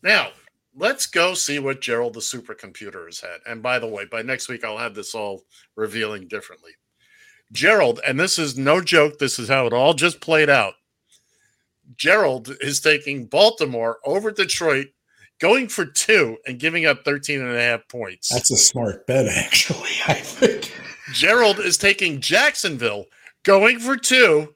Now, 0.03 0.29
let's 0.77 1.07
go 1.07 1.35
see 1.35 1.59
what 1.59 1.81
Gerald 1.81 2.15
the 2.15 2.21
supercomputer 2.21 3.07
has 3.07 3.21
had. 3.21 3.39
And 3.47 3.63
by 3.63 3.81
the 3.81 3.89
way, 3.89 4.05
by 4.05 4.23
next 4.23 4.49
week, 4.49 4.63
I'll 4.63 4.79
have 4.79 4.95
this 4.95 5.15
all 5.15 5.43
revealing 5.75 6.29
differently. 6.29 6.73
Gerald, 7.53 8.01
and 8.07 8.19
this 8.19 8.39
is 8.39 8.57
no 8.57 8.81
joke, 8.81 9.19
this 9.19 9.39
is 9.39 9.49
how 9.49 9.67
it 9.67 9.73
all 9.73 9.95
just 9.95 10.21
played 10.21 10.51
out. 10.51 10.75
Gerald 11.97 12.55
is 12.61 12.81
taking 12.81 13.27
Baltimore 13.27 13.99
over 14.05 14.31
Detroit, 14.31 14.89
going 15.41 15.69
for 15.69 15.87
two 15.87 16.37
and 16.47 16.59
giving 16.59 16.85
up 16.85 17.05
13 17.05 17.41
and 17.41 17.57
a 17.57 17.61
half 17.61 17.89
points. 17.89 18.29
That's 18.29 18.51
a 18.51 18.57
smart 18.57 19.07
bet, 19.07 19.27
actually. 19.27 19.89
I 20.07 20.15
think. 20.15 20.73
Gerald 21.13 21.59
is 21.59 21.79
taking 21.79 22.21
Jacksonville, 22.21 23.07
going 23.43 23.79
for 23.79 23.97
two 23.97 24.55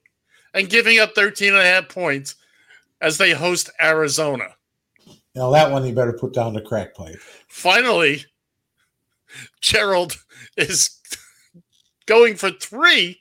and 0.53 0.69
giving 0.69 0.99
up 0.99 1.15
13 1.15 1.49
and 1.55 1.59
a 1.59 1.65
half 1.65 1.89
points 1.89 2.35
as 3.01 3.19
they 3.19 3.33
host 3.33 3.71
Arizona. 3.81 4.57
Now 5.35 5.51
that 5.51 5.71
one 5.71 5.87
you 5.87 5.95
better 5.95 6.13
put 6.13 6.35
down 6.35 6.53
the 6.53 6.61
crack 6.61 6.95
pipe. 6.95 7.19
Finally, 7.49 8.27
Gerald 9.61 10.17
is 10.57 11.01
going 12.07 12.37
for 12.37 12.51
three, 12.51 13.21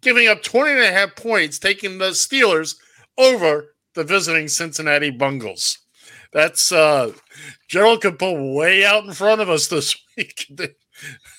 giving 0.00 0.28
up 0.28 0.42
20 0.42 0.70
and 0.72 0.80
a 0.80 0.92
half 0.92 1.16
points, 1.16 1.58
taking 1.58 1.98
the 1.98 2.10
Steelers 2.10 2.76
over 3.18 3.74
the 3.94 4.04
visiting 4.04 4.48
Cincinnati 4.48 5.10
Bungles. 5.10 5.78
That's 6.32 6.70
uh 6.72 7.12
Gerald 7.68 8.02
could 8.02 8.18
pull 8.18 8.54
way 8.54 8.84
out 8.84 9.04
in 9.04 9.12
front 9.12 9.40
of 9.40 9.48
us 9.48 9.66
this 9.68 9.96
week. 10.16 10.50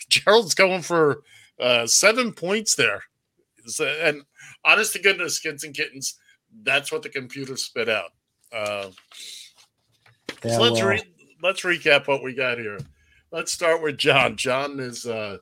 Gerald's 0.09 0.55
going 0.55 0.81
for 0.81 1.21
uh 1.59 1.85
seven 1.87 2.33
points 2.33 2.75
there. 2.75 3.03
And 3.81 4.23
honest 4.63 4.93
to 4.93 4.99
goodness, 4.99 5.39
kids 5.39 5.63
and 5.63 5.75
kittens, 5.75 6.17
that's 6.63 6.91
what 6.91 7.03
the 7.03 7.09
computer 7.09 7.57
spit 7.57 7.89
out. 7.89 8.11
Uh 8.51 8.89
Yeah, 10.43 10.55
so 10.55 10.61
let's 10.61 10.79
well, 10.79 10.89
re- 10.89 11.13
let's 11.41 11.61
recap 11.61 12.07
what 12.07 12.23
we 12.23 12.33
got 12.33 12.57
here. 12.57 12.79
Let's 13.31 13.51
start 13.51 13.81
with 13.81 13.97
John. 13.97 14.37
John 14.37 14.79
is 14.79 15.05
uh, 15.05 15.37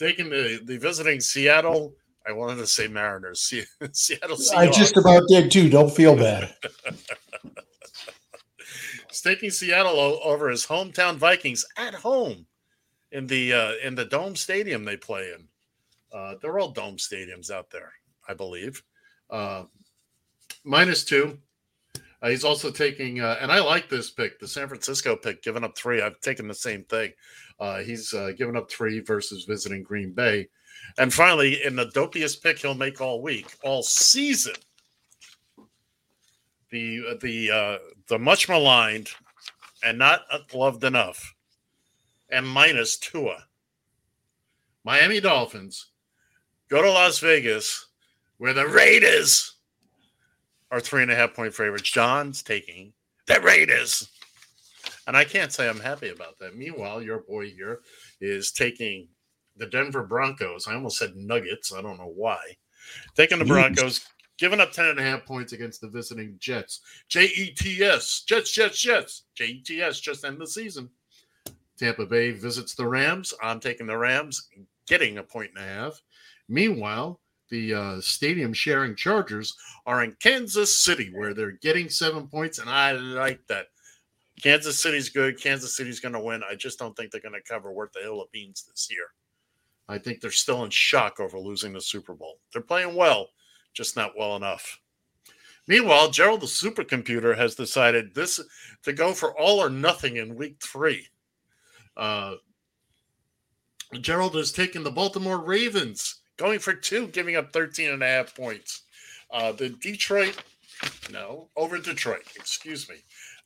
taking 0.00 0.30
the, 0.30 0.60
the 0.64 0.78
visiting 0.78 1.20
Seattle. 1.20 1.94
I 2.26 2.32
wanted 2.32 2.56
to 2.56 2.66
say 2.66 2.88
Mariners. 2.88 3.40
Se- 3.42 3.66
Seattle 3.92 4.36
Seahawks. 4.36 4.56
I 4.56 4.70
just 4.70 4.96
about 4.96 5.22
did 5.28 5.50
too. 5.50 5.68
Don't 5.68 5.94
feel 5.94 6.16
bad. 6.16 6.54
He's 9.08 9.20
taking 9.20 9.50
Seattle 9.50 9.98
o- 9.98 10.20
over 10.20 10.48
his 10.48 10.66
hometown 10.66 11.16
Vikings 11.16 11.64
at 11.76 11.94
home 11.94 12.46
in 13.12 13.26
the 13.26 13.52
uh, 13.52 13.72
in 13.82 13.94
the 13.94 14.04
dome 14.04 14.36
stadium 14.36 14.84
they 14.84 14.96
play 14.96 15.32
in. 15.34 15.48
Uh, 16.12 16.34
they're 16.40 16.58
all 16.58 16.70
dome 16.70 16.96
stadiums 16.96 17.50
out 17.50 17.70
there, 17.70 17.92
I 18.28 18.34
believe. 18.34 18.82
Uh, 19.28 19.64
minus 20.64 21.04
two. 21.04 21.38
Uh, 22.22 22.28
he's 22.28 22.44
also 22.44 22.70
taking, 22.70 23.20
uh, 23.20 23.38
and 23.40 23.50
I 23.50 23.60
like 23.60 23.88
this 23.88 24.10
pick, 24.10 24.38
the 24.38 24.48
San 24.48 24.68
Francisco 24.68 25.16
pick, 25.16 25.42
giving 25.42 25.64
up 25.64 25.76
three. 25.76 26.02
I've 26.02 26.20
taken 26.20 26.46
the 26.48 26.54
same 26.54 26.84
thing. 26.84 27.12
Uh, 27.58 27.78
he's 27.78 28.12
uh, 28.12 28.32
given 28.36 28.56
up 28.56 28.70
three 28.70 29.00
versus 29.00 29.44
visiting 29.44 29.82
Green 29.82 30.12
Bay. 30.12 30.48
And 30.98 31.12
finally, 31.12 31.64
in 31.64 31.76
the 31.76 31.86
dopiest 31.86 32.42
pick 32.42 32.58
he'll 32.58 32.74
make 32.74 33.00
all 33.00 33.22
week, 33.22 33.46
all 33.62 33.82
season, 33.82 34.54
the 36.70 37.18
the 37.20 37.50
uh, 37.50 37.78
the 38.08 38.18
much 38.18 38.48
maligned 38.48 39.10
and 39.82 39.98
not 39.98 40.22
loved 40.54 40.84
enough, 40.84 41.34
and 42.30 42.46
minus 42.46 42.96
Tua. 42.96 43.44
Miami 44.84 45.20
Dolphins 45.20 45.86
go 46.68 46.82
to 46.82 46.90
Las 46.90 47.18
Vegas, 47.18 47.86
where 48.38 48.54
the 48.54 48.66
Raiders 48.66 49.56
are 50.70 50.80
three 50.80 51.02
and 51.02 51.10
a 51.10 51.16
half 51.16 51.34
point 51.34 51.54
favorites. 51.54 51.90
John's 51.90 52.42
taking 52.42 52.92
the 53.26 53.40
Raiders. 53.40 54.08
And 55.06 55.16
I 55.16 55.24
can't 55.24 55.52
say 55.52 55.68
I'm 55.68 55.80
happy 55.80 56.10
about 56.10 56.38
that. 56.38 56.56
Meanwhile, 56.56 57.02
your 57.02 57.20
boy 57.20 57.50
here 57.50 57.80
is 58.20 58.52
taking 58.52 59.08
the 59.56 59.66
Denver 59.66 60.04
Broncos. 60.04 60.68
I 60.68 60.74
almost 60.74 60.98
said 60.98 61.16
Nuggets. 61.16 61.72
I 61.72 61.82
don't 61.82 61.98
know 61.98 62.12
why. 62.14 62.38
Taking 63.16 63.38
the 63.38 63.44
Broncos, 63.44 64.06
giving 64.38 64.60
up 64.60 64.72
10 64.72 64.86
and 64.86 64.98
a 64.98 65.02
half 65.02 65.26
points 65.26 65.52
against 65.52 65.80
the 65.80 65.88
visiting 65.88 66.36
Jets. 66.38 66.80
J 67.08 67.24
E 67.24 67.50
T 67.50 67.82
S. 67.82 68.22
Jets, 68.26 68.52
Jets, 68.52 68.80
Jets. 68.80 69.24
J 69.34 69.46
E 69.46 69.62
T 69.62 69.82
S 69.82 70.00
just 70.00 70.24
end 70.24 70.40
the 70.40 70.46
season. 70.46 70.88
Tampa 71.78 72.06
Bay 72.06 72.30
visits 72.30 72.74
the 72.74 72.86
Rams. 72.86 73.32
I'm 73.42 73.58
taking 73.58 73.86
the 73.86 73.96
Rams, 73.96 74.48
getting 74.86 75.18
a 75.18 75.22
point 75.22 75.50
and 75.54 75.64
a 75.64 75.66
half. 75.66 76.00
Meanwhile, 76.48 77.20
the 77.50 77.74
uh, 77.74 78.00
stadium 78.00 78.52
sharing 78.52 78.94
Chargers 78.94 79.56
are 79.86 80.02
in 80.04 80.16
Kansas 80.20 80.80
City, 80.80 81.10
where 81.14 81.34
they're 81.34 81.58
getting 81.62 81.88
seven 81.88 82.26
points, 82.28 82.58
and 82.58 82.70
I 82.70 82.92
like 82.92 83.40
that. 83.48 83.66
Kansas 84.42 84.80
City's 84.80 85.10
good. 85.10 85.40
Kansas 85.40 85.76
City's 85.76 86.00
going 86.00 86.14
to 86.14 86.20
win. 86.20 86.42
I 86.48 86.54
just 86.54 86.78
don't 86.78 86.96
think 86.96 87.10
they're 87.10 87.20
going 87.20 87.34
to 87.34 87.42
cover 87.52 87.72
worth 87.72 87.92
the 87.92 88.00
hill 88.00 88.22
of 88.22 88.32
beans 88.32 88.64
this 88.68 88.88
year. 88.90 89.06
I 89.88 89.98
think 89.98 90.20
they're 90.20 90.30
still 90.30 90.64
in 90.64 90.70
shock 90.70 91.20
over 91.20 91.38
losing 91.38 91.72
the 91.72 91.80
Super 91.80 92.14
Bowl. 92.14 92.38
They're 92.52 92.62
playing 92.62 92.94
well, 92.94 93.28
just 93.74 93.96
not 93.96 94.16
well 94.16 94.36
enough. 94.36 94.80
Meanwhile, 95.66 96.10
Gerald 96.10 96.40
the 96.40 96.46
supercomputer 96.46 97.36
has 97.36 97.54
decided 97.54 98.14
this 98.14 98.40
to 98.84 98.92
go 98.92 99.12
for 99.12 99.38
all 99.38 99.62
or 99.62 99.68
nothing 99.68 100.16
in 100.16 100.36
week 100.36 100.56
three. 100.62 101.06
Uh, 101.96 102.34
Gerald 104.00 104.36
has 104.36 104.52
taken 104.52 104.84
the 104.84 104.90
Baltimore 104.90 105.44
Ravens, 105.44 106.19
going 106.40 106.58
for 106.58 106.72
two, 106.72 107.06
giving 107.08 107.36
up 107.36 107.52
13 107.52 107.90
and 107.90 108.02
a 108.02 108.06
half 108.06 108.34
points. 108.34 108.84
Uh, 109.30 109.52
the 109.52 109.68
Detroit, 109.68 110.42
no, 111.12 111.48
over 111.54 111.78
Detroit, 111.78 112.22
excuse 112.34 112.88
me. 112.88 112.96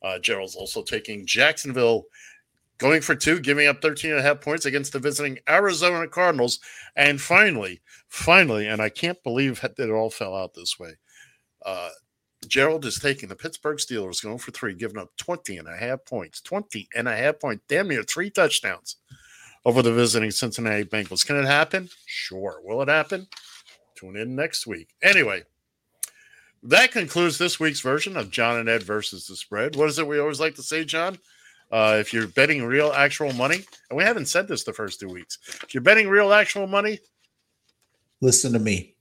Uh, 0.01 0.17
Gerald's 0.17 0.55
also 0.55 0.81
taking 0.81 1.25
Jacksonville, 1.25 2.05
going 2.77 3.01
for 3.01 3.13
two, 3.13 3.41
giving 3.41 3.67
up 3.67 3.81
13 3.81 4.11
and 4.11 4.19
a 4.21 4.23
half 4.23 4.39
points 4.39 4.65
against 4.65 4.93
the 4.93 4.99
visiting 4.99 5.37
Arizona 5.49 6.07
Cardinals. 6.07 6.59
And 6.95 7.19
finally, 7.19 7.81
finally, 8.07 8.67
and 8.67 8.81
I 8.81 8.87
can't 8.87 9.21
believe 9.23 9.59
that 9.59 9.77
it 9.77 9.89
all 9.89 10.09
fell 10.09 10.33
out 10.33 10.53
this 10.53 10.79
way. 10.79 10.93
Uh, 11.65 11.89
Gerald 12.47 12.85
is 12.85 12.99
taking 12.99 13.27
the 13.27 13.35
Pittsburgh 13.35 13.77
Steelers, 13.77 14.23
going 14.23 14.37
for 14.37 14.51
three, 14.51 14.73
giving 14.73 14.99
up 14.99 15.09
20 15.17 15.57
and 15.57 15.67
a 15.67 15.75
half 15.75 16.05
points, 16.05 16.39
20 16.41 16.87
and 16.95 17.09
a 17.09 17.15
half 17.15 17.39
points, 17.39 17.65
damn 17.67 17.89
near 17.89 18.03
three 18.03 18.29
touchdowns 18.29 18.97
over 19.65 19.81
the 19.81 19.93
visiting 19.93 20.31
Cincinnati 20.31 20.83
Bengals. 20.83 21.25
Can 21.25 21.37
it 21.37 21.45
happen? 21.45 21.89
Sure. 22.05 22.59
Will 22.63 22.81
it 22.81 22.87
happen? 22.87 23.27
Tune 23.95 24.15
in 24.15 24.35
next 24.35 24.67
week. 24.67 24.89
Anyway, 25.01 25.43
that 26.63 26.91
concludes 26.91 27.37
this 27.37 27.59
week's 27.59 27.81
version 27.81 28.15
of 28.15 28.29
John 28.29 28.59
and 28.59 28.69
Ed 28.69 28.83
versus 28.83 29.27
the 29.27 29.35
spread. 29.35 29.75
What 29.75 29.89
is 29.89 29.99
it 29.99 30.07
we 30.07 30.19
always 30.19 30.39
like 30.39 30.55
to 30.55 30.63
say, 30.63 30.85
John? 30.85 31.17
Uh, 31.71 31.97
if 31.99 32.13
you're 32.13 32.27
betting 32.27 32.63
real 32.63 32.91
actual 32.93 33.33
money, 33.33 33.63
and 33.89 33.97
we 33.97 34.03
haven't 34.03 34.27
said 34.27 34.47
this 34.47 34.63
the 34.63 34.73
first 34.73 34.99
two 34.99 35.07
weeks, 35.07 35.39
if 35.63 35.73
you're 35.73 35.81
betting 35.81 36.07
real 36.07 36.31
actual 36.31 36.67
money, 36.67 36.99
Listen 38.21 38.53
to 38.53 38.59
me. 38.59 38.95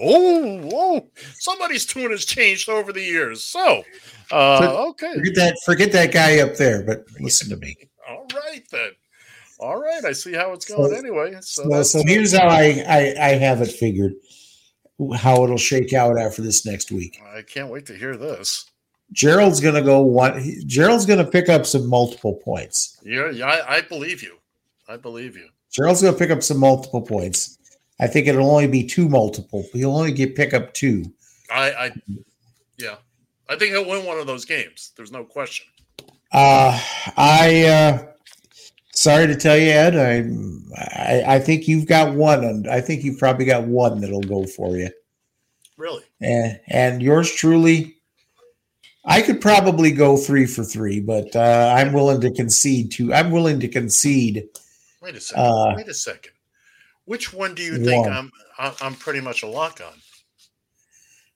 oh, 0.00 0.70
oh 0.72 1.10
somebody's 1.34 1.84
tune 1.84 2.10
has 2.10 2.24
changed 2.24 2.68
over 2.68 2.92
the 2.92 3.02
years. 3.02 3.44
So, 3.44 3.84
uh, 4.32 4.86
okay. 4.88 5.12
Forget 5.14 5.34
that. 5.34 5.56
Forget 5.64 5.92
that 5.92 6.12
guy 6.12 6.40
up 6.40 6.56
there. 6.56 6.82
But 6.82 7.04
listen 7.20 7.50
to 7.50 7.56
me. 7.56 7.76
All 8.08 8.26
right, 8.34 8.62
then. 8.70 8.90
All 9.58 9.80
right. 9.80 10.04
I 10.04 10.12
see 10.12 10.32
how 10.32 10.52
it's 10.52 10.64
going 10.64 10.90
So- 10.90 10.96
anyway. 10.96 11.34
So, 11.40 11.62
So, 11.68 11.82
so 11.82 12.02
here's 12.06 12.32
how 12.36 12.46
I, 12.48 12.84
I 12.88 13.14
I 13.20 13.28
have 13.34 13.60
it 13.60 13.72
figured. 13.72 14.14
How 15.16 15.44
it'll 15.44 15.56
shake 15.58 15.92
out 15.92 16.18
after 16.18 16.42
this 16.42 16.66
next 16.66 16.90
week. 16.90 17.20
I 17.34 17.42
can't 17.42 17.68
wait 17.70 17.86
to 17.86 17.94
hear 17.96 18.16
this. 18.16 18.66
Gerald's 19.12 19.60
gonna 19.60 19.80
go 19.82 20.00
one. 20.02 20.44
Gerald's 20.66 21.06
gonna 21.06 21.24
pick 21.24 21.48
up 21.48 21.66
some 21.66 21.86
multiple 21.86 22.34
points. 22.34 22.98
Yeah, 23.04 23.30
yeah, 23.30 23.46
I, 23.46 23.76
I 23.76 23.80
believe 23.80 24.22
you. 24.22 24.36
I 24.88 24.96
believe 24.96 25.36
you. 25.36 25.48
Gerald's 25.70 26.02
gonna 26.02 26.16
pick 26.16 26.30
up 26.30 26.42
some 26.42 26.58
multiple 26.58 27.00
points. 27.00 27.58
I 28.00 28.06
think 28.06 28.26
it'll 28.26 28.50
only 28.50 28.66
be 28.66 28.84
two 28.84 29.08
multiple. 29.08 29.64
He'll 29.72 29.96
only 29.96 30.12
get 30.12 30.34
pick 30.36 30.52
up 30.52 30.74
two. 30.74 31.04
I, 31.50 31.70
I, 31.72 31.92
yeah, 32.76 32.96
I 33.48 33.56
think 33.56 33.72
he'll 33.72 33.88
win 33.88 34.04
one 34.04 34.18
of 34.18 34.26
those 34.26 34.44
games. 34.44 34.92
There's 34.96 35.10
no 35.12 35.24
question. 35.24 35.66
Uh, 36.32 36.78
I 37.16 37.64
uh, 37.66 38.06
sorry 38.98 39.26
to 39.28 39.36
tell 39.36 39.56
you, 39.56 39.70
Ed. 39.70 39.96
I, 39.96 40.24
I 40.76 41.36
I 41.36 41.38
think 41.38 41.68
you've 41.68 41.86
got 41.86 42.14
one, 42.14 42.44
and 42.44 42.68
I 42.68 42.80
think 42.80 43.04
you've 43.04 43.18
probably 43.18 43.44
got 43.44 43.64
one 43.64 44.00
that'll 44.00 44.20
go 44.22 44.44
for 44.44 44.76
you. 44.76 44.90
Really? 45.76 46.02
And 46.20 46.60
and 46.68 47.02
yours 47.02 47.32
truly. 47.32 47.94
I 49.04 49.22
could 49.22 49.40
probably 49.40 49.90
go 49.92 50.18
three 50.18 50.44
for 50.44 50.64
three, 50.64 51.00
but 51.00 51.34
uh, 51.34 51.74
I'm 51.74 51.94
willing 51.94 52.20
to 52.20 52.30
concede 52.30 52.90
to. 52.92 53.14
I'm 53.14 53.30
willing 53.30 53.58
to 53.60 53.68
concede. 53.68 54.44
Wait 55.00 55.16
a 55.16 55.20
second. 55.20 55.44
Uh, 55.44 55.74
Wait 55.76 55.88
a 55.88 55.94
second. 55.94 56.32
Which 57.06 57.32
one 57.32 57.54
do 57.54 57.62
you 57.62 57.82
think. 57.82 58.06
I'm? 58.06 58.30
I'm 58.58 58.94
pretty 58.94 59.20
much 59.20 59.42
a 59.42 59.46
lock 59.46 59.80
on. 59.80 59.94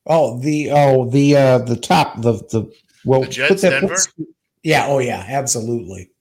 Oh, 0.07 0.39
the 0.41 0.71
oh 0.73 1.09
the 1.09 1.37
uh 1.37 1.59
the 1.59 1.77
top 1.77 2.21
the 2.21 2.33
the 2.51 2.71
well 3.05 3.23
The 3.23 3.29
Jets, 3.29 3.63
Denver? 3.63 3.97
yeah, 4.65 4.87
oh 4.89 4.99
yeah, 4.99 5.25
absolutely. 5.29 6.12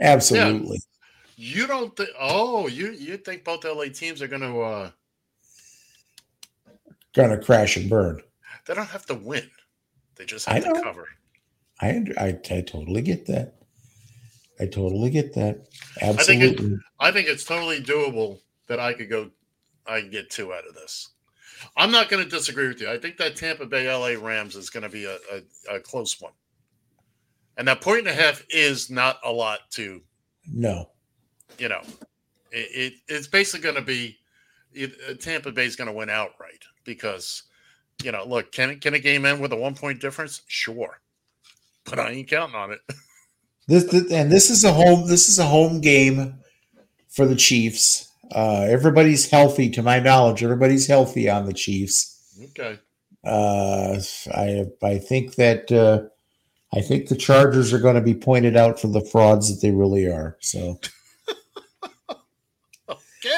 Absolutely. 0.00 0.80
You 1.36 1.66
don't 1.66 1.96
think? 1.96 2.10
Oh, 2.18 2.68
you 2.68 2.92
you 2.92 3.16
think 3.16 3.44
both 3.44 3.64
LA 3.64 3.84
teams 3.84 4.20
are 4.22 4.28
going 4.28 4.42
to? 4.42 4.60
uh 4.60 4.90
Gonna 7.14 7.38
crash 7.38 7.76
and 7.76 7.90
burn. 7.90 8.22
They 8.66 8.74
don't 8.74 8.86
have 8.86 9.06
to 9.06 9.14
win. 9.14 9.50
They 10.16 10.24
just 10.24 10.48
I 10.48 10.54
have 10.54 10.64
to 10.64 10.72
know. 10.72 10.82
cover. 10.82 11.08
I, 11.80 12.04
I 12.18 12.38
I 12.50 12.60
totally 12.60 13.02
get 13.02 13.26
that. 13.26 13.54
I 14.60 14.66
totally 14.66 15.10
get 15.10 15.34
that. 15.34 15.66
I 16.02 16.12
think 16.12 16.42
it, 16.42 16.50
Absolutely. 16.50 16.78
I 17.00 17.10
think 17.10 17.28
it's 17.28 17.44
totally 17.44 17.80
doable 17.80 18.40
that 18.66 18.78
I 18.78 18.92
could 18.92 19.08
go. 19.08 19.30
I 19.86 20.02
can 20.02 20.10
get 20.10 20.30
two 20.30 20.52
out 20.52 20.68
of 20.68 20.74
this. 20.74 21.08
I'm 21.76 21.90
not 21.90 22.08
going 22.08 22.22
to 22.22 22.28
disagree 22.28 22.68
with 22.68 22.80
you. 22.80 22.90
I 22.90 22.98
think 22.98 23.16
that 23.16 23.36
Tampa 23.36 23.66
Bay 23.66 23.90
LA 23.92 24.22
Rams 24.24 24.56
is 24.56 24.70
going 24.70 24.82
to 24.82 24.88
be 24.88 25.04
a, 25.04 25.16
a, 25.32 25.76
a 25.76 25.80
close 25.80 26.20
one, 26.20 26.32
and 27.60 27.68
that 27.68 27.82
point 27.82 27.98
and 27.98 28.08
a 28.08 28.14
half 28.14 28.42
is 28.48 28.88
not 28.88 29.18
a 29.22 29.30
lot 29.30 29.70
to 29.72 30.00
no. 30.50 30.88
you 31.58 31.68
know. 31.68 31.82
It, 32.50 32.68
it 32.72 32.92
it's 33.06 33.28
basically 33.28 33.60
going 33.60 33.74
to 33.74 33.82
be 33.82 34.16
it, 34.72 34.94
uh, 35.06 35.12
Tampa 35.14 35.52
Bay's 35.52 35.76
going 35.76 35.86
to 35.86 35.92
win 35.92 36.08
outright 36.08 36.64
because 36.84 37.42
you 38.02 38.12
know 38.12 38.24
look 38.26 38.50
can 38.50 38.80
can 38.80 38.94
a 38.94 38.98
game 38.98 39.26
end 39.26 39.42
with 39.42 39.52
a 39.52 39.56
one 39.56 39.74
point 39.74 40.00
difference? 40.00 40.40
Sure, 40.46 41.00
but 41.84 41.98
I 41.98 42.10
ain't 42.12 42.30
counting 42.30 42.56
on 42.56 42.72
it. 42.72 42.80
This, 43.68 43.84
this 43.84 44.10
and 44.10 44.32
this 44.32 44.50
is 44.50 44.64
a 44.64 44.72
home 44.72 45.06
this 45.06 45.28
is 45.28 45.38
a 45.38 45.44
home 45.44 45.80
game 45.80 46.40
for 47.08 47.24
the 47.24 47.36
Chiefs. 47.36 48.10
Uh 48.34 48.62
everybody's 48.68 49.30
healthy 49.30 49.70
to 49.70 49.82
my 49.82 50.00
knowledge. 50.00 50.42
Everybody's 50.42 50.88
healthy 50.88 51.30
on 51.30 51.46
the 51.46 51.52
Chiefs. 51.52 52.36
Okay. 52.42 52.80
Uh 53.22 54.00
I 54.34 54.66
I 54.82 54.98
think 54.98 55.36
that 55.36 55.70
uh 55.70 56.08
I 56.74 56.80
think 56.80 57.08
the 57.08 57.16
Chargers 57.16 57.72
are 57.72 57.78
going 57.80 57.96
to 57.96 58.00
be 58.00 58.14
pointed 58.14 58.56
out 58.56 58.78
for 58.80 58.86
the 58.88 59.00
frauds 59.00 59.48
that 59.52 59.60
they 59.66 59.72
really 59.74 60.06
are. 60.06 60.36
So 60.40 60.78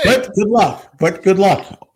But 0.04 0.32
good 0.34 0.48
luck. 0.48 0.92
But 0.98 1.22
good 1.22 1.38
luck. 1.38 1.88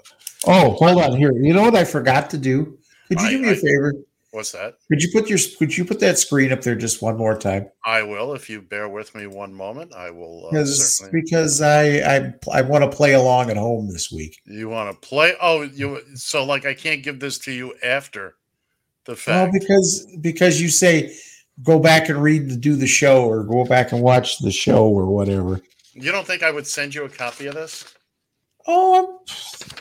Oh, 0.46 0.70
hold 0.72 1.00
on 1.02 1.16
here. 1.16 1.32
You 1.32 1.52
know 1.54 1.62
what 1.62 1.76
I 1.76 1.84
forgot 1.84 2.30
to 2.30 2.38
do? 2.38 2.78
Could 3.08 3.20
you 3.20 3.26
I- 3.26 3.30
do 3.30 3.38
me 3.42 3.48
a 3.48 3.52
I- 3.52 3.54
favor? 3.56 3.92
What's 4.32 4.52
that? 4.52 4.74
Could 4.90 5.02
you 5.02 5.08
put 5.12 5.30
your 5.30 5.38
could 5.58 5.74
you 5.74 5.82
put 5.82 5.98
that 6.00 6.18
screen 6.18 6.52
up 6.52 6.60
there 6.60 6.74
just 6.74 7.00
one 7.00 7.16
more 7.16 7.38
time? 7.38 7.70
I 7.86 8.02
will 8.02 8.34
if 8.34 8.50
you 8.50 8.60
bear 8.60 8.86
with 8.86 9.14
me 9.14 9.26
one 9.26 9.54
moment. 9.54 9.94
I 9.94 10.10
will 10.10 10.48
uh, 10.48 10.50
Because 10.50 10.98
certainly. 10.98 11.22
because 11.22 11.62
I 11.62 12.00
I 12.16 12.34
I 12.52 12.60
want 12.60 12.84
to 12.84 12.94
play 12.94 13.14
along 13.14 13.48
at 13.50 13.56
home 13.56 13.90
this 13.90 14.12
week. 14.12 14.38
You 14.44 14.68
want 14.68 14.92
to 14.92 15.08
play? 15.08 15.32
Oh, 15.40 15.62
you 15.62 16.02
so 16.16 16.44
like 16.44 16.66
I 16.66 16.74
can't 16.74 17.02
give 17.02 17.18
this 17.18 17.38
to 17.38 17.52
you 17.52 17.72
after 17.82 18.34
the 19.06 19.20
Well, 19.26 19.50
because 19.52 20.06
because 20.20 20.60
you 20.60 20.68
say 20.68 21.16
go 21.62 21.78
back 21.78 22.08
and 22.08 22.22
read 22.22 22.48
to 22.50 22.56
do 22.56 22.76
the 22.76 22.86
show 22.86 23.24
or 23.24 23.42
go 23.44 23.64
back 23.64 23.92
and 23.92 24.02
watch 24.02 24.38
the 24.38 24.50
show 24.50 24.86
or 24.88 25.06
whatever. 25.06 25.60
you 25.94 26.12
don't 26.12 26.26
think 26.26 26.42
I 26.42 26.50
would 26.50 26.66
send 26.66 26.94
you 26.94 27.04
a 27.04 27.08
copy 27.08 27.46
of 27.46 27.54
this? 27.54 27.94
Oh, 28.66 29.20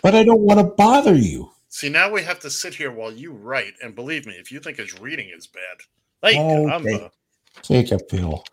but 0.01 0.15
I 0.15 0.23
don't 0.23 0.41
want 0.41 0.59
to 0.59 0.65
bother 0.65 1.15
you. 1.15 1.51
See, 1.69 1.89
now 1.89 2.09
we 2.09 2.23
have 2.23 2.39
to 2.39 2.49
sit 2.49 2.73
here 2.73 2.91
while 2.91 3.11
you 3.11 3.33
write, 3.33 3.73
and 3.81 3.93
believe 3.93 4.25
me, 4.25 4.33
if 4.35 4.51
you 4.51 4.61
think 4.61 4.77
his 4.77 4.97
reading 4.99 5.29
is 5.35 5.47
bad, 5.47 5.77
like 6.23 6.37
I'm 6.37 6.85
uh, 6.87 7.09
Take 7.61 7.91
a 7.91 7.97
pill. 7.97 8.45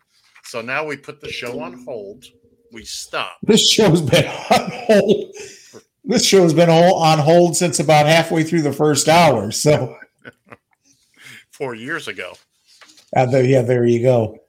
so 0.43 0.61
now 0.61 0.85
we 0.85 0.97
put 0.97 1.21
the 1.21 1.31
show 1.31 1.61
on 1.61 1.83
hold. 1.85 2.25
We 2.71 2.83
stop. 2.83 3.37
This 3.43 3.65
show's 3.69 4.01
been 4.01 4.25
on 4.25 4.71
hold. 4.71 5.33
This 6.03 6.25
show's 6.25 6.53
been 6.53 6.69
all 6.69 6.95
on 6.95 7.19
hold 7.19 7.55
since 7.55 7.79
about 7.79 8.07
halfway 8.07 8.43
through 8.43 8.63
the 8.63 8.73
first 8.73 9.07
hour. 9.07 9.51
So, 9.51 9.95
four 11.53 11.75
years 11.75 12.07
ago. 12.07 12.33
uh, 13.15 13.25
there, 13.27 13.45
yeah, 13.45 13.61
there 13.61 13.85
you 13.85 14.01
go. 14.01 14.39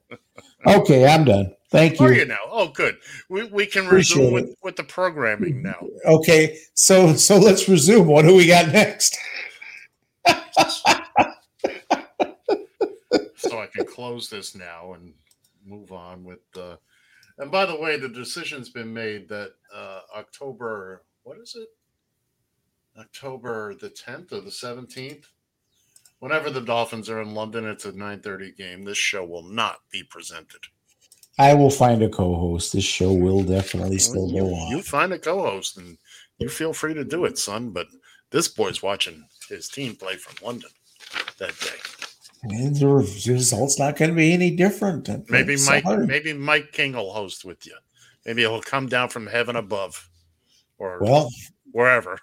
Okay, 0.67 1.07
I'm 1.07 1.23
done. 1.23 1.53
Thank 1.69 2.01
Are 2.01 2.11
you. 2.11 2.21
you 2.21 2.25
now? 2.25 2.39
Oh, 2.47 2.69
good. 2.69 2.97
We, 3.29 3.43
we 3.45 3.65
can 3.65 3.85
Appreciate 3.85 4.17
resume 4.17 4.33
with, 4.33 4.55
with 4.63 4.75
the 4.75 4.83
programming 4.83 5.61
now. 5.61 5.87
Okay, 6.05 6.57
so 6.73 7.13
so 7.13 7.37
let's 7.37 7.69
resume. 7.69 8.07
What 8.07 8.23
do 8.23 8.35
we 8.35 8.47
got 8.47 8.71
next? 8.71 9.17
so 13.37 13.59
I 13.59 13.67
can 13.71 13.85
close 13.85 14.29
this 14.29 14.55
now 14.55 14.93
and 14.93 15.13
move 15.65 15.91
on 15.91 16.23
with 16.23 16.39
the. 16.53 16.79
And 17.37 17.51
by 17.51 17.65
the 17.65 17.79
way, 17.79 17.97
the 17.97 18.09
decision's 18.09 18.69
been 18.69 18.93
made 18.93 19.27
that 19.29 19.51
uh, 19.73 19.99
October, 20.15 21.03
what 21.23 21.37
is 21.37 21.55
it? 21.59 21.67
October 22.97 23.75
the 23.75 23.89
10th 23.89 24.31
or 24.31 24.39
the 24.39 24.49
17th? 24.49 25.25
Whenever 26.25 26.49
the 26.49 26.59
Dolphins 26.59 27.07
are 27.07 27.21
in 27.21 27.35
London, 27.35 27.67
it's 27.67 27.85
a 27.85 27.91
9:30 27.91 28.57
game. 28.57 28.83
This 28.83 28.97
show 28.97 29.23
will 29.23 29.43
not 29.43 29.81
be 29.91 30.01
presented. 30.01 30.61
I 31.37 31.53
will 31.53 31.69
find 31.69 32.01
a 32.01 32.09
co-host. 32.09 32.73
This 32.73 32.83
show 32.83 33.13
will 33.13 33.43
definitely 33.43 33.99
still 33.99 34.31
go 34.31 34.51
on. 34.51 34.71
you 34.71 34.81
find 34.81 35.13
a 35.13 35.19
co-host 35.19 35.77
and 35.77 35.99
you 36.39 36.49
feel 36.49 36.73
free 36.73 36.95
to 36.95 37.03
do 37.03 37.25
it, 37.25 37.37
son. 37.37 37.69
But 37.69 37.89
this 38.31 38.47
boy's 38.47 38.81
watching 38.81 39.23
his 39.49 39.69
team 39.69 39.95
play 39.95 40.15
from 40.15 40.43
London 40.43 40.71
that 41.37 41.59
day. 41.59 41.77
And 42.41 42.75
the 42.75 42.87
result's 42.87 43.77
not 43.77 43.95
going 43.95 44.09
to 44.09 44.17
be 44.17 44.33
any 44.33 44.49
different. 44.49 45.07
Maybe. 45.29 45.57
Mike, 45.67 45.85
maybe 45.85 46.33
Mike 46.33 46.71
King 46.71 46.93
will 46.93 47.13
host 47.13 47.45
with 47.45 47.67
you. 47.67 47.77
Maybe 48.25 48.41
he'll 48.41 48.61
come 48.61 48.87
down 48.87 49.09
from 49.09 49.27
heaven 49.27 49.57
above, 49.57 50.09
or 50.79 50.97
Well, 51.01 51.29
wherever. 51.71 52.17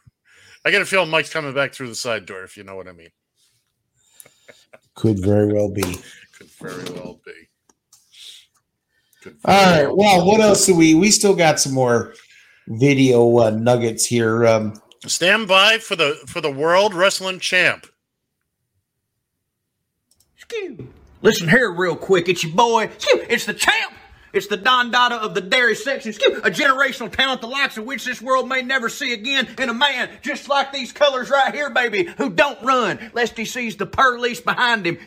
I 0.65 0.73
get 0.73 0.83
a 0.83 0.87
feeling 0.87 1.11
Mike's 1.11 1.33
coming 1.33 1.55
back 1.55 1.73
through 1.73 1.87
the 1.87 1.95
side 1.95 2.27
door, 2.27 2.43
if 2.43 2.57
you 2.57 2.65
know 2.65 2.75
what 2.75 2.89
I 2.89 2.93
mean. 2.93 3.11
Could 4.95 5.19
very 5.19 5.53
well 5.53 5.71
be. 5.71 5.83
Could 6.39 6.51
very 6.59 6.85
well 6.95 7.21
be. 7.25 7.33
Could 9.23 9.37
All 9.45 9.65
very 9.65 9.87
right. 9.87 9.97
Well, 9.97 10.27
what 10.27 10.41
else 10.41 10.67
do 10.67 10.75
we? 10.75 10.95
We 10.95 11.11
still 11.11 11.35
got 11.35 11.61
some 11.61 11.75
more 11.75 12.15
video 12.69 13.39
uh, 13.39 13.51
nuggets 13.51 14.05
here. 14.05 14.47
Um, 14.47 14.75
Stand 15.07 15.49
by 15.49 15.79
for 15.79 15.97
the 15.97 16.19
for 16.27 16.41
the 16.41 16.51
World 16.51 16.95
Wrestling 16.95 17.41
Champ. 17.41 17.87
Listen 21.23 21.49
here, 21.49 21.73
real 21.73 21.97
quick. 21.97 22.29
It's 22.29 22.43
your 22.43 22.53
boy. 22.53 22.91
It's 23.29 23.47
the 23.47 23.55
champ. 23.55 23.95
It's 24.33 24.47
the 24.47 24.57
Don 24.57 24.91
Dada 24.91 25.17
of 25.17 25.35
the 25.35 25.43
dairy 25.43 25.75
section. 25.75 26.13
A 26.13 26.51
generational 26.51 27.13
talent, 27.13 27.43
the 27.43 27.47
likes 27.47 27.77
of 27.77 27.85
which 27.85 28.05
this 28.05 28.23
world 28.23 28.49
may 28.49 28.63
never 28.63 28.89
see 28.89 29.13
again. 29.13 29.47
And 29.59 29.71
a 29.71 29.75
man 29.75 30.09
just 30.23 30.49
like 30.49 30.73
these 30.73 30.91
colors 30.91 31.29
right 31.29 31.55
here, 31.55 31.69
baby, 31.69 32.05
who 32.17 32.31
don't 32.31 32.61
run 32.63 33.11
lest 33.13 33.37
he 33.37 33.45
sees 33.45 33.77
the 33.77 33.85
police 33.87 34.41
behind 34.41 34.87
him. 34.87 34.99